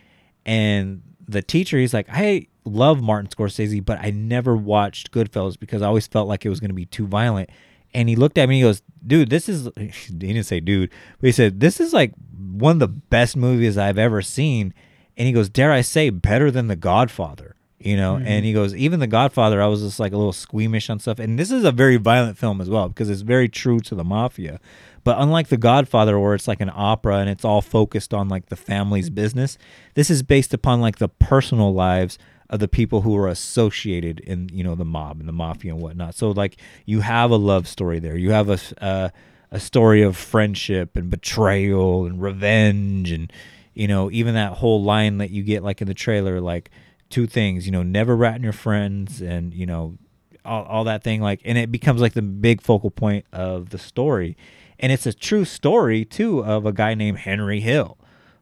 And 0.45 1.01
the 1.27 1.41
teacher, 1.41 1.77
he's 1.77 1.93
like, 1.93 2.07
I 2.09 2.47
love 2.67 3.01
Martin 3.01 3.29
Scorsese, 3.29 3.83
but 3.83 3.99
I 3.99 4.11
never 4.11 4.55
watched 4.55 5.11
Goodfellas 5.11 5.59
because 5.59 5.81
I 5.81 5.87
always 5.87 6.07
felt 6.07 6.27
like 6.27 6.45
it 6.45 6.49
was 6.49 6.59
gonna 6.59 6.73
be 6.73 6.85
too 6.85 7.07
violent. 7.07 7.49
and 7.93 8.09
he 8.09 8.17
looked 8.17 8.37
at 8.37 8.49
me. 8.49 8.55
and 8.55 8.63
He 8.63 8.69
goes, 8.69 8.81
"Dude, 9.05 9.29
this 9.29 9.47
is." 9.47 9.69
He 9.77 10.13
didn't 10.13 10.43
say 10.43 10.59
"dude," 10.59 10.91
but 11.19 11.27
he 11.27 11.31
said, 11.31 11.61
"This 11.61 11.79
is 11.79 11.93
like 11.93 12.13
one 12.35 12.73
of 12.73 12.79
the 12.79 12.87
best 12.87 13.37
movies 13.37 13.77
I've 13.77 13.97
ever 13.97 14.21
seen." 14.21 14.73
And 15.15 15.25
he 15.25 15.33
goes, 15.33 15.49
"Dare 15.49 15.71
I 15.71 15.81
say, 15.81 16.09
better 16.09 16.51
than 16.51 16.67
The 16.67 16.75
Godfather." 16.75 17.55
You 17.79 17.95
know, 17.95 18.15
mm-hmm. 18.15 18.27
and 18.27 18.43
he 18.43 18.53
goes, 18.53 18.75
even 18.75 18.99
The 18.99 19.07
Godfather, 19.07 19.61
I 19.61 19.67
was 19.67 19.81
just 19.81 19.99
like 19.99 20.11
a 20.11 20.17
little 20.17 20.33
squeamish 20.33 20.89
on 20.89 20.97
stuff. 20.97 21.19
And 21.19 21.37
this 21.37 21.51
is 21.51 21.63
a 21.63 21.71
very 21.71 21.97
violent 21.97 22.37
film 22.37 22.59
as 22.59 22.69
well 22.69 22.87
because 22.89 23.07
it's 23.07 23.21
very 23.21 23.47
true 23.47 23.79
to 23.81 23.93
the 23.93 24.03
mafia. 24.03 24.59
But 25.03 25.19
unlike 25.19 25.49
The 25.49 25.57
Godfather, 25.57 26.19
where 26.19 26.33
it's 26.33 26.47
like 26.47 26.59
an 26.59 26.71
opera 26.73 27.17
and 27.17 27.29
it's 27.29 27.45
all 27.45 27.61
focused 27.61 28.15
on 28.15 28.29
like 28.29 28.47
the 28.47 28.55
family's 28.55 29.11
business, 29.11 29.59
this 29.93 30.09
is 30.09 30.23
based 30.23 30.55
upon 30.55 30.81
like 30.81 30.97
the 30.97 31.07
personal 31.07 31.71
lives 31.71 32.17
of 32.49 32.59
the 32.59 32.67
people 32.67 33.01
who 33.01 33.15
are 33.17 33.27
associated 33.27 34.19
in 34.21 34.49
you 34.53 34.63
know 34.63 34.75
the 34.75 34.85
mob 34.85 35.19
and 35.19 35.27
the 35.27 35.33
mafia 35.33 35.73
and 35.73 35.81
whatnot. 35.81 36.15
So 36.15 36.31
like 36.31 36.57
you 36.85 37.01
have 37.01 37.31
a 37.31 37.35
love 37.35 37.67
story 37.67 37.99
there. 37.99 38.15
You 38.15 38.31
have 38.31 38.49
a 38.49 38.59
uh, 38.83 39.09
a 39.51 39.59
story 39.59 40.01
of 40.01 40.17
friendship 40.17 40.95
and 40.95 41.09
betrayal 41.09 42.05
and 42.05 42.21
revenge 42.21 43.11
and 43.11 43.31
you 43.73 43.87
know 43.87 44.11
even 44.11 44.33
that 44.33 44.53
whole 44.53 44.83
line 44.83 45.19
that 45.19 45.29
you 45.29 45.43
get 45.43 45.63
like 45.63 45.81
in 45.81 45.87
the 45.87 45.93
trailer 45.93 46.41
like 46.41 46.69
two 47.09 47.25
things 47.25 47.65
you 47.65 47.71
know 47.71 47.83
never 47.83 48.13
rat 48.13 48.35
on 48.35 48.43
your 48.43 48.51
friends 48.51 49.21
and 49.21 49.53
you 49.53 49.65
know 49.65 49.97
all, 50.43 50.63
all 50.63 50.83
that 50.83 51.01
thing 51.01 51.21
like 51.21 51.39
and 51.45 51.57
it 51.57 51.71
becomes 51.71 52.01
like 52.01 52.11
the 52.11 52.21
big 52.21 52.61
focal 52.61 52.91
point 52.91 53.25
of 53.31 53.69
the 53.69 53.77
story 53.77 54.35
and 54.79 54.91
it's 54.91 55.05
a 55.05 55.13
true 55.13 55.45
story 55.45 56.03
too 56.03 56.43
of 56.43 56.65
a 56.65 56.73
guy 56.73 56.93
named 56.93 57.19
henry 57.19 57.61
hill 57.61 57.97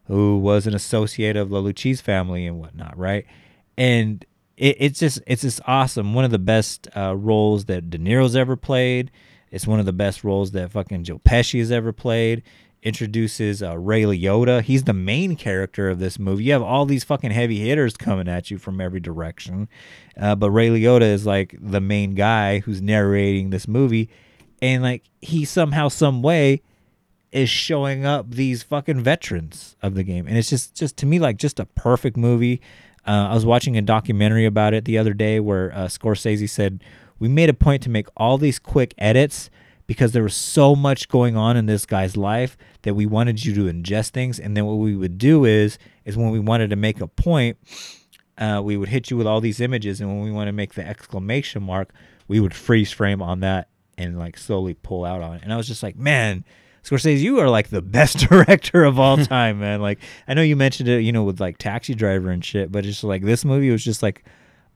who 0.08 0.38
was 0.38 0.66
an 0.66 0.74
associate 0.74 1.36
of 1.36 1.50
the 1.50 1.60
Lucchese 1.60 2.00
family 2.00 2.46
and 2.46 2.58
whatnot, 2.58 2.96
right? 2.96 3.26
And 3.76 4.24
it, 4.56 4.76
it's 4.78 4.98
just 4.98 5.20
it's 5.26 5.42
just 5.42 5.60
awesome. 5.66 6.14
One 6.14 6.24
of 6.24 6.30
the 6.30 6.38
best 6.38 6.88
uh, 6.96 7.14
roles 7.16 7.66
that 7.66 7.90
De 7.90 7.98
Niro's 7.98 8.36
ever 8.36 8.56
played. 8.56 9.10
It's 9.50 9.66
one 9.66 9.80
of 9.80 9.86
the 9.86 9.92
best 9.92 10.24
roles 10.24 10.50
that 10.52 10.72
fucking 10.72 11.04
Joe 11.04 11.18
Pesci 11.18 11.58
has 11.60 11.70
ever 11.70 11.92
played. 11.92 12.42
Introduces 12.82 13.62
uh, 13.62 13.76
Ray 13.78 14.02
Liotta. 14.02 14.62
He's 14.62 14.84
the 14.84 14.92
main 14.92 15.34
character 15.34 15.88
of 15.88 15.98
this 15.98 16.18
movie. 16.18 16.44
You 16.44 16.52
have 16.52 16.62
all 16.62 16.84
these 16.84 17.04
fucking 17.04 17.30
heavy 17.30 17.60
hitters 17.60 17.96
coming 17.96 18.28
at 18.28 18.50
you 18.50 18.58
from 18.58 18.80
every 18.80 19.00
direction, 19.00 19.68
uh, 20.20 20.34
but 20.34 20.50
Ray 20.50 20.68
Liotta 20.68 21.02
is 21.02 21.26
like 21.26 21.56
the 21.60 21.80
main 21.80 22.14
guy 22.14 22.60
who's 22.60 22.82
narrating 22.82 23.50
this 23.50 23.66
movie, 23.66 24.08
and 24.60 24.82
like 24.82 25.04
he 25.20 25.44
somehow, 25.44 25.88
some 25.88 26.22
way, 26.22 26.62
is 27.32 27.48
showing 27.50 28.04
up 28.06 28.30
these 28.30 28.62
fucking 28.62 29.00
veterans 29.00 29.76
of 29.82 29.94
the 29.94 30.02
game 30.02 30.26
and 30.26 30.38
it's 30.38 30.48
just 30.48 30.74
just 30.74 30.96
to 30.96 31.04
me 31.04 31.18
like 31.18 31.36
just 31.36 31.60
a 31.60 31.66
perfect 31.66 32.16
movie 32.16 32.62
uh, 33.06 33.28
i 33.30 33.34
was 33.34 33.46
watching 33.46 33.76
a 33.76 33.82
documentary 33.82 34.44
about 34.44 34.74
it 34.74 34.84
the 34.84 34.98
other 34.98 35.14
day 35.14 35.40
where 35.40 35.72
uh, 35.72 35.86
scorsese 35.86 36.48
said 36.48 36.82
we 37.18 37.28
made 37.28 37.48
a 37.48 37.54
point 37.54 37.82
to 37.82 37.90
make 37.90 38.08
all 38.16 38.38
these 38.38 38.58
quick 38.58 38.94
edits 38.98 39.50
because 39.86 40.12
there 40.12 40.22
was 40.22 40.34
so 40.34 40.74
much 40.74 41.08
going 41.08 41.36
on 41.36 41.56
in 41.56 41.66
this 41.66 41.86
guy's 41.86 42.16
life 42.16 42.56
that 42.82 42.94
we 42.94 43.06
wanted 43.06 43.44
you 43.44 43.54
to 43.54 43.72
ingest 43.72 44.10
things. 44.10 44.38
And 44.38 44.56
then 44.56 44.66
what 44.66 44.74
we 44.74 44.96
would 44.96 45.18
do 45.18 45.44
is 45.44 45.78
is 46.04 46.16
when 46.16 46.30
we 46.30 46.40
wanted 46.40 46.70
to 46.70 46.76
make 46.76 47.00
a 47.00 47.06
point 47.06 47.58
uh, 48.38 48.60
we 48.62 48.76
would 48.76 48.90
hit 48.90 49.10
you 49.10 49.16
with 49.16 49.26
all 49.26 49.40
these 49.40 49.60
images. 49.60 50.00
And 50.00 50.10
when 50.10 50.22
we 50.22 50.30
want 50.30 50.48
to 50.48 50.52
make 50.52 50.74
the 50.74 50.86
exclamation 50.86 51.62
mark 51.62 51.92
we 52.28 52.40
would 52.40 52.54
freeze 52.54 52.90
frame 52.90 53.22
on 53.22 53.40
that 53.40 53.68
and 53.96 54.18
like 54.18 54.36
slowly 54.36 54.74
pull 54.74 55.04
out 55.04 55.22
on 55.22 55.36
it. 55.36 55.42
And 55.42 55.52
i 55.52 55.56
was 55.56 55.68
just 55.68 55.82
like 55.82 55.96
man 55.96 56.44
Scorsese, 56.88 57.18
you 57.18 57.40
are 57.40 57.48
like 57.50 57.68
the 57.68 57.82
best 57.82 58.18
director 58.28 58.84
of 58.84 58.98
all 59.00 59.16
time, 59.24 59.58
man. 59.60 59.80
Like 59.82 59.98
I 60.28 60.34
know 60.34 60.42
you 60.42 60.54
mentioned 60.56 60.88
it, 60.88 61.00
you 61.02 61.10
know, 61.12 61.24
with 61.24 61.40
like 61.40 61.58
Taxi 61.58 61.94
Driver 61.94 62.30
and 62.30 62.44
shit, 62.44 62.70
but 62.70 62.86
it's 62.86 63.02
like 63.02 63.22
this 63.22 63.44
movie 63.44 63.70
was 63.70 63.82
just 63.84 64.02
like 64.02 64.24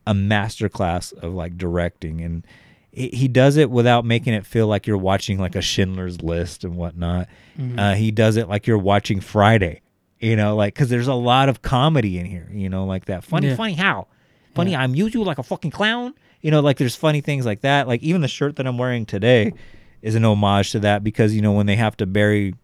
a 0.06 0.12
masterclass 0.14 1.12
of 1.12 1.34
like 1.34 1.56
directing, 1.56 2.20
and 2.20 2.44
he 2.90 3.08
he 3.08 3.28
does 3.28 3.56
it 3.56 3.70
without 3.70 4.04
making 4.04 4.34
it 4.34 4.44
feel 4.44 4.66
like 4.66 4.86
you're 4.86 4.96
watching 4.98 5.38
like 5.38 5.54
a 5.54 5.62
Schindler's 5.62 6.20
List 6.22 6.64
and 6.64 6.76
whatnot. 6.76 7.28
Mhm. 7.58 7.78
Uh, 7.78 7.94
he 7.94 8.10
does 8.10 8.36
it 8.36 8.48
like 8.48 8.66
you're 8.66 8.78
watching 8.78 9.20
Friday, 9.20 9.82
you 10.18 10.34
know, 10.34 10.56
like 10.56 10.74
because 10.74 10.88
there's 10.88 11.06
a 11.08 11.14
lot 11.14 11.48
of 11.48 11.62
comedy 11.62 12.18
in 12.18 12.26
here, 12.26 12.48
you 12.52 12.68
know, 12.68 12.84
like 12.86 13.04
that 13.04 13.22
funny, 13.22 13.48
Yeah. 13.48 13.56
funny 13.56 13.74
how, 13.74 14.08
funny. 14.54 14.74
I'm 14.74 14.94
use 14.96 15.14
you 15.14 15.22
like 15.22 15.38
a 15.38 15.42
fucking 15.44 15.70
clown, 15.70 16.14
you 16.40 16.50
know, 16.50 16.60
like 16.60 16.78
there's 16.78 16.96
funny 16.96 17.20
things 17.20 17.46
like 17.46 17.60
that. 17.60 17.86
Like 17.86 18.02
even 18.02 18.20
the 18.20 18.28
shirt 18.28 18.56
that 18.56 18.66
I'm 18.66 18.78
wearing 18.78 19.06
today 19.06 19.52
is 20.02 20.14
an 20.14 20.24
homage 20.24 20.72
to 20.72 20.80
that 20.80 21.04
because 21.04 21.34
you 21.34 21.42
know 21.42 21.52
when 21.52 21.66
they 21.66 21.76
have 21.76 21.96
to 21.98 22.06
bury 22.06 22.54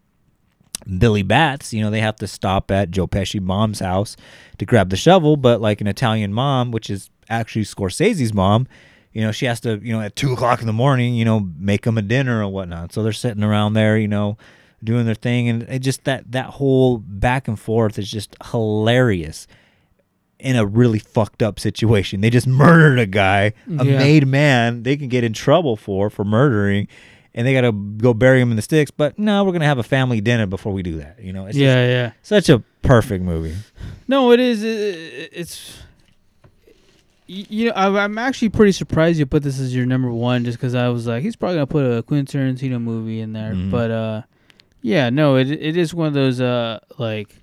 Billy 0.97 1.23
Batts, 1.23 1.73
you 1.73 1.81
know 1.81 1.89
they 1.89 2.01
have 2.01 2.15
to 2.17 2.27
stop 2.27 2.69
at 2.71 2.91
Joe 2.91 3.07
Pesci 3.07 3.41
mom's 3.41 3.79
house 3.79 4.15
to 4.57 4.65
grab 4.65 4.89
the 4.89 4.95
shovel, 4.97 5.35
but 5.37 5.59
like 5.59 5.81
an 5.81 5.87
Italian 5.87 6.33
mom, 6.33 6.71
which 6.71 6.89
is 6.89 7.09
actually 7.29 7.65
Scorsese's 7.65 8.33
mom, 8.33 8.67
you 9.11 9.21
know 9.21 9.31
she 9.31 9.45
has 9.47 9.59
to 9.61 9.79
you 9.83 9.91
know 9.93 10.01
at 10.01 10.15
two 10.15 10.33
o'clock 10.33 10.61
in 10.61 10.67
the 10.67 10.73
morning, 10.73 11.15
you 11.15 11.25
know 11.25 11.47
make 11.57 11.81
them 11.83 11.97
a 11.97 12.01
dinner 12.01 12.41
or 12.43 12.47
whatnot. 12.49 12.93
So 12.93 13.03
they're 13.03 13.11
sitting 13.11 13.43
around 13.43 13.73
there, 13.73 13.97
you 13.97 14.07
know, 14.07 14.37
doing 14.83 15.05
their 15.05 15.15
thing, 15.15 15.49
and 15.49 15.63
it 15.63 15.79
just 15.79 16.03
that 16.05 16.31
that 16.31 16.45
whole 16.51 16.99
back 16.99 17.47
and 17.47 17.59
forth 17.59 17.97
is 17.99 18.09
just 18.09 18.35
hilarious 18.51 19.47
in 20.39 20.55
a 20.55 20.63
really 20.65 20.99
fucked 20.99 21.41
up 21.41 21.59
situation. 21.59 22.21
They 22.21 22.29
just 22.29 22.47
murdered 22.63 22.99
a 22.99 23.07
guy, 23.07 23.53
a 23.79 23.83
Yeah. 23.83 23.97
made 23.97 24.27
man. 24.27 24.83
They 24.83 24.95
can 24.95 25.07
get 25.07 25.23
in 25.23 25.33
trouble 25.33 25.75
for 25.75 26.11
for 26.11 26.23
murdering, 26.23 26.87
and 27.37 27.47
they 27.47 27.53
got 27.53 27.61
to 27.61 27.71
go 27.71 28.13
bury 28.13 28.41
him 28.41 28.49
in 28.49 28.55
the 28.57 28.61
sticks. 28.61 28.91
But 28.91 29.17
no, 29.17 29.45
we're 29.45 29.53
gonna 29.53 29.63
have 29.65 29.77
a 29.77 29.83
family 29.83 30.19
dinner 30.19 30.45
before 30.47 30.73
we 30.73 30.83
do 30.83 30.97
that. 30.97 31.19
You 31.21 31.31
know? 31.31 31.45
It's 31.45 31.55
Yeah, 31.55 31.85
just 31.85 31.89
yeah. 31.91 32.11
Such 32.23 32.49
a 32.49 32.59
perfect 32.81 33.23
movie. 33.23 33.55
No, 34.09 34.31
it 34.31 34.39
is. 34.41 34.63
It, 34.63 35.29
it's. 35.31 35.77
You 37.29 37.65
know, 37.67 37.73
I'm- 37.73 38.17
actually 38.17 38.47
pretty 38.49 38.71
surprised 38.71 39.19
you 39.19 39.25
put 39.25 39.43
this 39.43 39.59
as 39.59 39.75
your 39.75 39.85
number 39.85 40.09
one, 40.11 40.45
just 40.45 40.57
because 40.57 40.73
I 40.75 40.87
was 40.87 41.07
like, 41.07 41.23
he's 41.23 41.35
probably 41.35 41.57
gonna 41.57 41.67
put 41.67 41.83
a 41.85 42.01
Quentin 42.01 42.55
Tarantino 42.55 42.81
movie 42.81 43.19
in 43.19 43.33
there. 43.33 43.53
Mhm. 43.53 43.69
But 43.69 43.91
uh, 43.91 44.21
yeah, 44.81 45.09
no, 45.09 45.35
it 45.35 45.51
it 45.51 45.75
is 45.75 45.93
one 45.93 46.07
of 46.07 46.13
those 46.13 46.39
uh 46.39 46.79
like, 46.97 47.35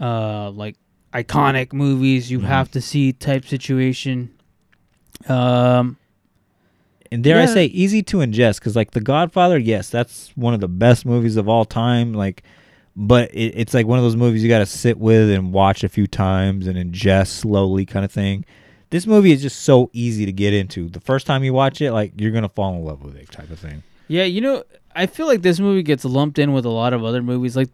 uh 0.00 0.50
like 0.52 0.76
iconic 1.12 1.72
movies 1.72 2.30
you 2.30 2.38
Mhm. 2.38 2.44
have 2.44 2.70
to 2.70 2.80
see 2.80 3.12
type 3.12 3.44
situation. 3.46 4.30
Um, 5.28 5.96
And 7.12 7.22
dare 7.22 7.40
I 7.40 7.46
say, 7.46 7.66
easy 7.66 8.02
to 8.04 8.18
ingest 8.18 8.58
because 8.58 8.74
like 8.74 8.92
The 8.92 9.00
Godfather, 9.00 9.58
yes, 9.58 9.90
that's 9.90 10.32
one 10.34 10.54
of 10.54 10.60
the 10.60 10.68
best 10.68 11.04
movies 11.04 11.36
of 11.36 11.46
all 11.48 11.66
time. 11.66 12.14
Like, 12.14 12.42
but 12.96 13.30
it, 13.34 13.52
it's 13.56 13.74
like 13.74 13.86
one 13.86 13.98
of 13.98 14.04
those 14.04 14.16
movies 14.16 14.42
you 14.42 14.48
got 14.48 14.60
to 14.60 14.66
sit 14.66 14.98
with 14.98 15.30
and 15.30 15.52
watch 15.52 15.84
a 15.84 15.90
few 15.90 16.06
times 16.06 16.66
and 16.66 16.76
ingest 16.76 17.28
slowly, 17.28 17.84
kind 17.84 18.04
of 18.04 18.10
thing. 18.10 18.46
This 18.88 19.06
movie 19.06 19.32
is 19.32 19.42
just 19.42 19.60
so 19.60 19.90
easy 19.92 20.24
to 20.26 20.32
get 20.32 20.54
into. 20.54 20.88
The 20.88 21.00
first 21.00 21.26
time 21.26 21.44
you 21.44 21.52
watch 21.52 21.80
it, 21.80 21.92
like 21.92 22.12
you're 22.16 22.30
gonna 22.30 22.48
fall 22.48 22.74
in 22.74 22.84
love 22.84 23.02
with 23.02 23.16
it, 23.16 23.30
type 23.30 23.50
of 23.50 23.58
thing. 23.58 23.82
Yeah, 24.08 24.24
you 24.24 24.40
know, 24.40 24.64
I 24.94 25.06
feel 25.06 25.26
like 25.26 25.42
this 25.42 25.60
movie 25.60 25.82
gets 25.82 26.04
lumped 26.04 26.38
in 26.38 26.52
with 26.52 26.64
a 26.64 26.70
lot 26.70 26.92
of 26.92 27.04
other 27.04 27.22
movies. 27.22 27.56
Like, 27.56 27.70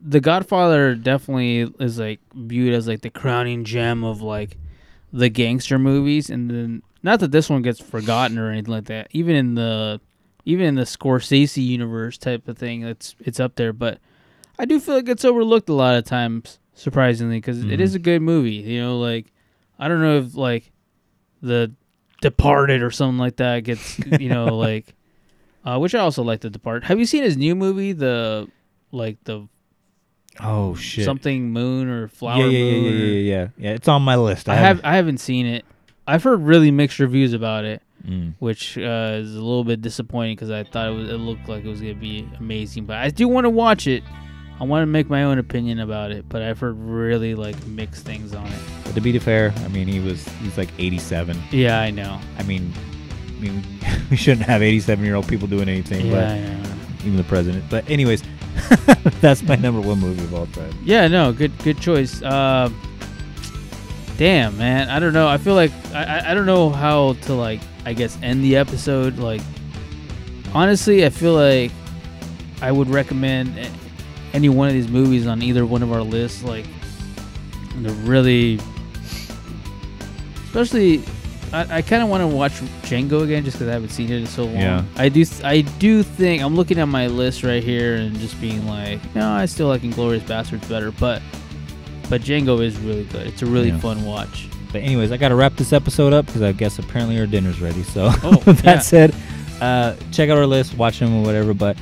The 0.00 0.20
Godfather 0.20 0.94
definitely 0.94 1.72
is 1.78 1.98
like 1.98 2.20
viewed 2.34 2.74
as 2.74 2.86
like 2.86 3.00
the 3.00 3.10
crowning 3.10 3.64
gem 3.64 4.04
of 4.04 4.20
like 4.20 4.56
the 5.12 5.30
gangster 5.30 5.78
movies, 5.78 6.28
and 6.28 6.50
then 6.50 6.82
not 7.02 7.20
that 7.20 7.30
this 7.32 7.48
one 7.50 7.62
gets 7.62 7.80
forgotten 7.80 8.38
or 8.38 8.50
anything 8.50 8.72
like 8.72 8.86
that. 8.86 9.08
Even 9.12 9.36
in 9.36 9.54
the 9.54 10.00
even 10.44 10.66
in 10.66 10.74
the 10.76 10.82
Scorsese 10.84 11.64
universe 11.64 12.16
type 12.18 12.48
of 12.48 12.56
thing, 12.58 12.82
it's 12.82 13.14
it's 13.20 13.38
up 13.40 13.54
there. 13.56 13.72
But 13.72 13.98
I 14.58 14.64
do 14.64 14.80
feel 14.80 14.94
like 14.96 15.08
it's 15.08 15.24
overlooked 15.24 15.68
a 15.68 15.74
lot 15.74 15.96
of 15.96 16.04
times, 16.04 16.58
surprisingly, 16.74 17.36
because 17.38 17.60
it 17.62 17.66
Mhm. 17.66 17.80
is 17.80 17.94
a 17.94 17.98
good 17.98 18.22
movie. 18.22 18.52
You 18.56 18.80
know, 18.80 18.98
like 18.98 19.32
I 19.78 19.88
don't 19.88 20.00
know 20.00 20.18
if 20.18 20.34
like 20.34 20.72
the 21.42 21.72
Departed 22.20 22.82
or 22.82 22.90
something 22.90 23.18
like 23.18 23.36
that 23.36 23.60
gets 23.62 23.96
you 24.00 24.28
know 24.28 24.56
like 24.56 24.94
uh, 25.64 25.78
which 25.78 25.94
I 25.94 26.00
also 26.00 26.22
like 26.24 26.40
The 26.40 26.50
Depart. 26.50 26.82
Have 26.84 26.98
you 26.98 27.04
seen 27.06 27.22
his 27.22 27.36
new 27.36 27.54
movie, 27.54 27.92
the 27.92 28.48
like 28.90 29.22
the 29.24 29.46
Oh 30.40 30.74
shit! 30.76 31.04
something 31.04 31.50
Moon 31.52 31.88
or 31.88 32.08
Flower 32.08 32.38
yeah, 32.40 32.46
yeah, 32.46 32.58
yeah, 32.58 32.72
Moon? 32.72 32.84
yeah, 32.84 32.90
or- 32.90 33.08
yeah, 33.08 33.20
yeah, 33.20 33.48
yeah. 33.58 33.70
It's 33.74 33.88
on 33.88 34.02
my 34.02 34.16
list. 34.16 34.48
I 34.48 34.54
have 34.56 34.80
I 34.84 34.96
haven't 34.96 35.18
seen 35.18 35.46
it. 35.46 35.64
I've 36.08 36.22
heard 36.24 36.40
really 36.42 36.70
mixed 36.70 36.98
reviews 36.98 37.32
about 37.34 37.64
it, 37.64 37.82
Mm. 38.08 38.34
which 38.38 38.78
uh, 38.78 39.18
is 39.20 39.34
a 39.34 39.40
little 39.40 39.64
bit 39.64 39.82
disappointing 39.82 40.36
because 40.36 40.50
I 40.50 40.62
thought 40.62 40.86
it 40.88 40.94
was 40.94 41.08
it 41.10 41.14
looked 41.16 41.48
like 41.48 41.64
it 41.64 41.68
was 41.68 41.80
gonna 41.80 41.94
be 41.94 42.26
amazing. 42.38 42.84
But 42.86 42.96
I 42.98 43.10
do 43.10 43.26
want 43.28 43.44
to 43.44 43.50
watch 43.50 43.86
it. 43.86 44.02
I 44.60 44.64
want 44.64 44.82
to 44.82 44.86
make 44.86 45.08
my 45.10 45.24
own 45.24 45.38
opinion 45.38 45.78
about 45.80 46.10
it, 46.12 46.28
but 46.28 46.40
I've 46.42 46.58
heard 46.58 46.76
really 46.78 47.34
like 47.34 47.54
mixed 47.66 48.04
things 48.04 48.34
on 48.34 48.46
it. 48.46 48.58
But 48.84 48.94
to 48.94 49.00
be 49.00 49.16
fair, 49.18 49.52
I 49.64 49.68
mean, 49.68 49.86
he 49.88 50.00
was 50.00 50.26
he's 50.42 50.56
like 50.56 50.70
87. 50.78 51.36
Yeah, 51.50 51.80
I 51.80 51.90
know. 51.90 52.18
I 52.38 52.42
mean, 52.44 52.72
I 53.36 53.40
mean, 53.40 53.62
we 54.10 54.16
shouldn't 54.16 54.46
have 54.46 54.62
87 54.62 55.04
year 55.04 55.14
old 55.16 55.28
people 55.28 55.46
doing 55.48 55.68
anything, 55.68 56.06
Yeah, 56.06 56.56
but 56.60 57.04
even 57.04 57.16
the 57.16 57.24
president. 57.24 57.64
But 57.68 57.88
anyways, 57.90 58.22
that's 59.20 59.42
my 59.42 59.56
number 59.56 59.80
one 59.80 59.98
movie 59.98 60.22
of 60.24 60.34
all 60.34 60.46
time. 60.46 60.72
Yeah, 60.84 61.08
no, 61.08 61.32
good 61.32 61.52
good 61.62 61.80
choice. 61.80 62.22
Uh, 62.22 62.70
damn, 64.18 64.58
man, 64.58 64.90
I 64.90 64.98
don't 64.98 65.14
know. 65.14 65.26
I 65.26 65.38
feel 65.38 65.54
like 65.54 65.72
I, 65.94 66.32
I 66.32 66.34
don't 66.34 66.44
know 66.44 66.68
how 66.68 67.14
to 67.22 67.32
like 67.32 67.60
I 67.86 67.94
guess 67.94 68.18
end 68.22 68.44
the 68.44 68.56
episode. 68.56 69.16
Like, 69.16 69.40
honestly, 70.52 71.06
I 71.06 71.08
feel 71.08 71.32
like 71.32 71.72
I 72.60 72.70
would 72.70 72.90
recommend 72.90 73.58
any 74.34 74.50
one 74.50 74.68
of 74.68 74.74
these 74.74 74.88
movies 74.88 75.26
on 75.26 75.40
either 75.40 75.64
one 75.64 75.82
of 75.82 75.92
our 75.92 76.02
lists. 76.02 76.42
Like, 76.42 76.66
they're 77.76 77.94
really, 78.04 78.60
especially 80.44 81.02
I, 81.52 81.78
I 81.78 81.82
kind 81.82 82.02
of 82.02 82.08
want 82.08 82.20
to 82.22 82.26
watch 82.26 82.52
Django 82.82 83.22
again 83.22 83.44
just 83.44 83.56
because 83.56 83.68
I 83.68 83.72
haven't 83.72 83.90
seen 83.90 84.10
it 84.10 84.20
in 84.20 84.26
so 84.26 84.44
long. 84.44 84.56
Yeah. 84.56 84.84
I 84.96 85.08
do. 85.08 85.24
I 85.44 85.62
do 85.62 86.02
think 86.02 86.42
I'm 86.42 86.56
looking 86.56 86.78
at 86.78 86.86
my 86.86 87.06
list 87.06 87.42
right 87.42 87.62
here 87.62 87.94
and 87.94 88.18
just 88.18 88.38
being 88.40 88.66
like, 88.66 89.00
no, 89.14 89.30
I 89.30 89.46
still 89.46 89.68
like 89.68 89.82
Inglourious 89.82 90.20
Basterds 90.20 90.68
better, 90.68 90.90
but 90.90 91.22
but 92.08 92.20
Django 92.22 92.62
is 92.64 92.78
really 92.78 93.04
good. 93.04 93.26
It's 93.26 93.42
a 93.42 93.46
really 93.46 93.68
Yeah. 93.68 93.78
fun 93.80 94.04
watch. 94.04 94.48
But 94.72 94.82
anyways, 94.82 95.12
I 95.12 95.16
got 95.16 95.28
to 95.28 95.34
wrap 95.34 95.56
this 95.56 95.72
episode 95.72 96.12
up 96.12 96.26
because 96.26 96.42
I 96.42 96.52
guess 96.52 96.78
apparently 96.78 97.18
our 97.18 97.26
dinner's 97.26 97.60
ready. 97.60 97.82
So 97.82 98.10
Oh, 98.22 98.36
that 98.46 98.64
yeah. 98.64 98.78
said, 98.80 99.14
uh, 99.60 99.94
check 100.12 100.28
out 100.30 100.36
our 100.38 100.46
list, 100.46 100.76
watch 100.76 100.98
them 100.98 101.14
or 101.16 101.22
whatever. 101.24 101.54
But 101.54 101.76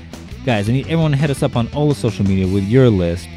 guys, 0.44 0.68
and 0.68 0.80
everyone 0.82 1.10
to 1.10 1.16
hit 1.16 1.30
us 1.30 1.42
up 1.42 1.56
on 1.56 1.68
all 1.74 1.88
the 1.88 1.94
social 1.94 2.24
media 2.24 2.46
with 2.46 2.64
your 2.64 2.88
list. 2.88 3.28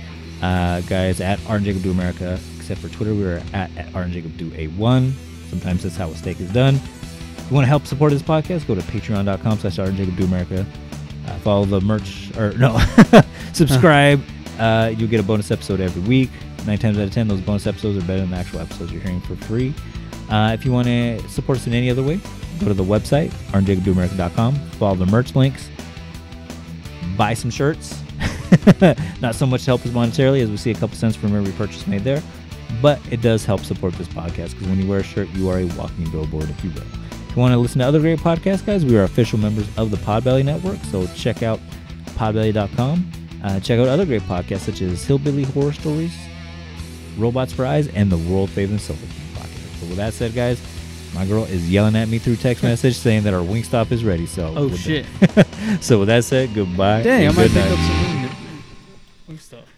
Uh, 0.42 0.82
guys, 0.82 1.20
at 1.20 1.40
Art 1.48 1.58
and 1.58 1.66
Jacob 1.66 1.82
Do 1.84 1.92
America, 1.92 2.40
except 2.58 2.80
for 2.80 2.90
Twitter, 2.90 3.14
we 3.14 3.26
are 3.26 3.42
at, 3.54 3.76
at 3.76 3.94
Art 3.96 4.06
and 4.06 4.14
Jacob 4.14 4.38
Do 4.38 4.50
A1. 4.52 5.12
Sometimes 5.50 5.84
that's 5.84 5.98
how 5.98 6.10
a 6.10 6.16
steak 6.16 6.40
is 6.40 6.52
done. 6.54 6.76
If 6.76 7.46
you 7.50 7.56
want 7.56 7.66
to 7.66 7.70
help 7.70 7.88
support 7.88 8.12
this 8.12 8.22
podcast, 8.22 8.68
go 8.68 8.76
to 8.76 8.82
patreon.com 8.82 9.58
slash 9.58 9.80
Art 9.80 9.90
and 9.90 9.98
Jacob 9.98 10.16
Do 10.16 10.26
America. 10.26 10.66
Uh, 11.28 11.34
follow 11.40 11.66
the 11.66 11.82
merch, 11.82 12.32
or 12.38 12.54
no, 12.54 12.80
subscribe. 13.54 14.22
uh, 14.60 14.94
you'll 14.96 15.10
get 15.10 15.20
a 15.20 15.24
bonus 15.24 15.50
episode 15.52 15.80
every 15.82 16.02
week. 16.04 16.30
Nine 16.66 16.78
times 16.78 16.98
out 16.98 17.06
of 17.06 17.12
ten, 17.12 17.28
those 17.28 17.42
bonus 17.42 17.68
episodes 17.68 17.98
are 17.98 18.08
better 18.08 18.22
than 18.22 18.32
the 18.32 18.38
actual 18.38 18.60
episodes 18.60 18.92
you're 18.92 19.02
hearing 19.02 19.22
for 19.22 19.36
free. 19.36 19.74
Uh, 20.30 20.52
if 20.54 20.64
you 20.66 20.72
want 20.72 20.88
to 20.88 21.28
support 21.30 21.58
us 21.58 21.68
in 21.68 21.74
any 21.74 21.90
other 21.90 22.04
way, 22.04 22.20
go 22.60 22.68
to 22.68 22.74
the 22.74 22.84
website, 22.84 23.30
artandjacobdoamerica.com. 23.52 24.56
Follow 24.72 24.96
the 24.96 25.06
merch 25.08 25.36
links. 25.36 25.70
Buy 27.18 27.34
some 27.34 27.50
shirts. 27.50 28.02
Not 29.22 29.36
so 29.36 29.46
much 29.46 29.62
to 29.62 29.72
help 29.72 29.86
us 29.86 29.92
monetarily, 29.92 30.42
as 30.42 30.50
we 30.50 30.58
see 30.58 30.72
a 30.72 30.76
couple 30.76 30.96
cents 30.96 31.16
from 31.16 31.36
every 31.36 31.54
purchase 31.54 31.88
made 31.88 32.04
there, 32.04 32.22
but 32.82 33.00
it 33.12 33.22
does 33.22 33.46
help 33.46 33.62
support 33.62 33.94
this 33.94 34.08
podcast 34.08 34.52
because 34.52 34.68
when 34.68 34.80
you 34.80 34.88
wear 34.88 35.00
a 35.00 35.04
shirt, 35.04 35.30
you 35.30 35.50
are 35.50 35.60
a 35.60 35.66
walking 35.78 36.10
billboard, 36.12 36.50
if 36.50 36.64
you 36.64 36.70
will. 36.72 36.82
If 36.82 37.36
you 37.36 37.42
want 37.42 37.54
to 37.54 37.58
listen 37.58 37.80
to 37.80 37.86
other 37.86 38.00
great 38.00 38.20
podcasts, 38.20 38.66
guys, 38.66 38.84
we 38.86 38.98
are 38.98 39.04
official 39.04 39.38
members 39.40 39.68
of 39.78 39.92
the 39.92 39.98
Podbelly 39.98 40.44
Network, 40.44 40.80
so 40.86 41.06
check 41.16 41.44
out 41.44 41.60
podbelly.com. 42.16 43.12
Uh, 43.44 43.60
check 43.60 43.80
out 43.80 43.88
other 43.88 44.06
great 44.06 44.24
podcasts 44.24 44.62
such 44.62 44.82
as 44.82 45.04
Hillbilly 45.06 45.44
Horror 45.44 45.72
Stories, 45.74 46.14
Robots 47.20 47.54
for 47.54 47.66
Eyes, 47.66 47.88
and 47.90 48.12
the 48.12 48.18
world 48.18 48.50
famous 48.50 48.84
Silver 48.84 49.06
King 49.06 49.26
podcast. 49.36 49.80
So 49.80 49.86
with 49.88 49.98
that 49.98 50.14
said, 50.14 50.34
guys, 50.34 50.62
my 51.14 51.26
girl 51.26 51.44
is 51.46 51.70
yelling 51.70 51.96
at 51.96 52.08
me 52.08 52.20
through 52.20 52.36
text 52.38 52.64
message 52.64 52.96
saying 52.96 53.24
that 53.24 53.34
our 53.34 53.44
wing 53.44 53.64
stop 53.64 53.92
is 53.92 54.04
ready. 54.06 54.26
So 54.26 54.54
Oh 54.56 54.76
shit! 54.76 55.06
so 55.82 56.00
with 56.00 56.08
that 56.08 56.24
said, 56.24 56.54
goodbye. 56.54 57.04
Dang, 57.04 57.28
I 57.28 57.32
might 57.32 57.50
pick 57.52 57.66
up 57.66 57.80
some 57.80 58.22
wing- 58.22 58.30
wing 59.28 59.38
stuff. 59.40 59.69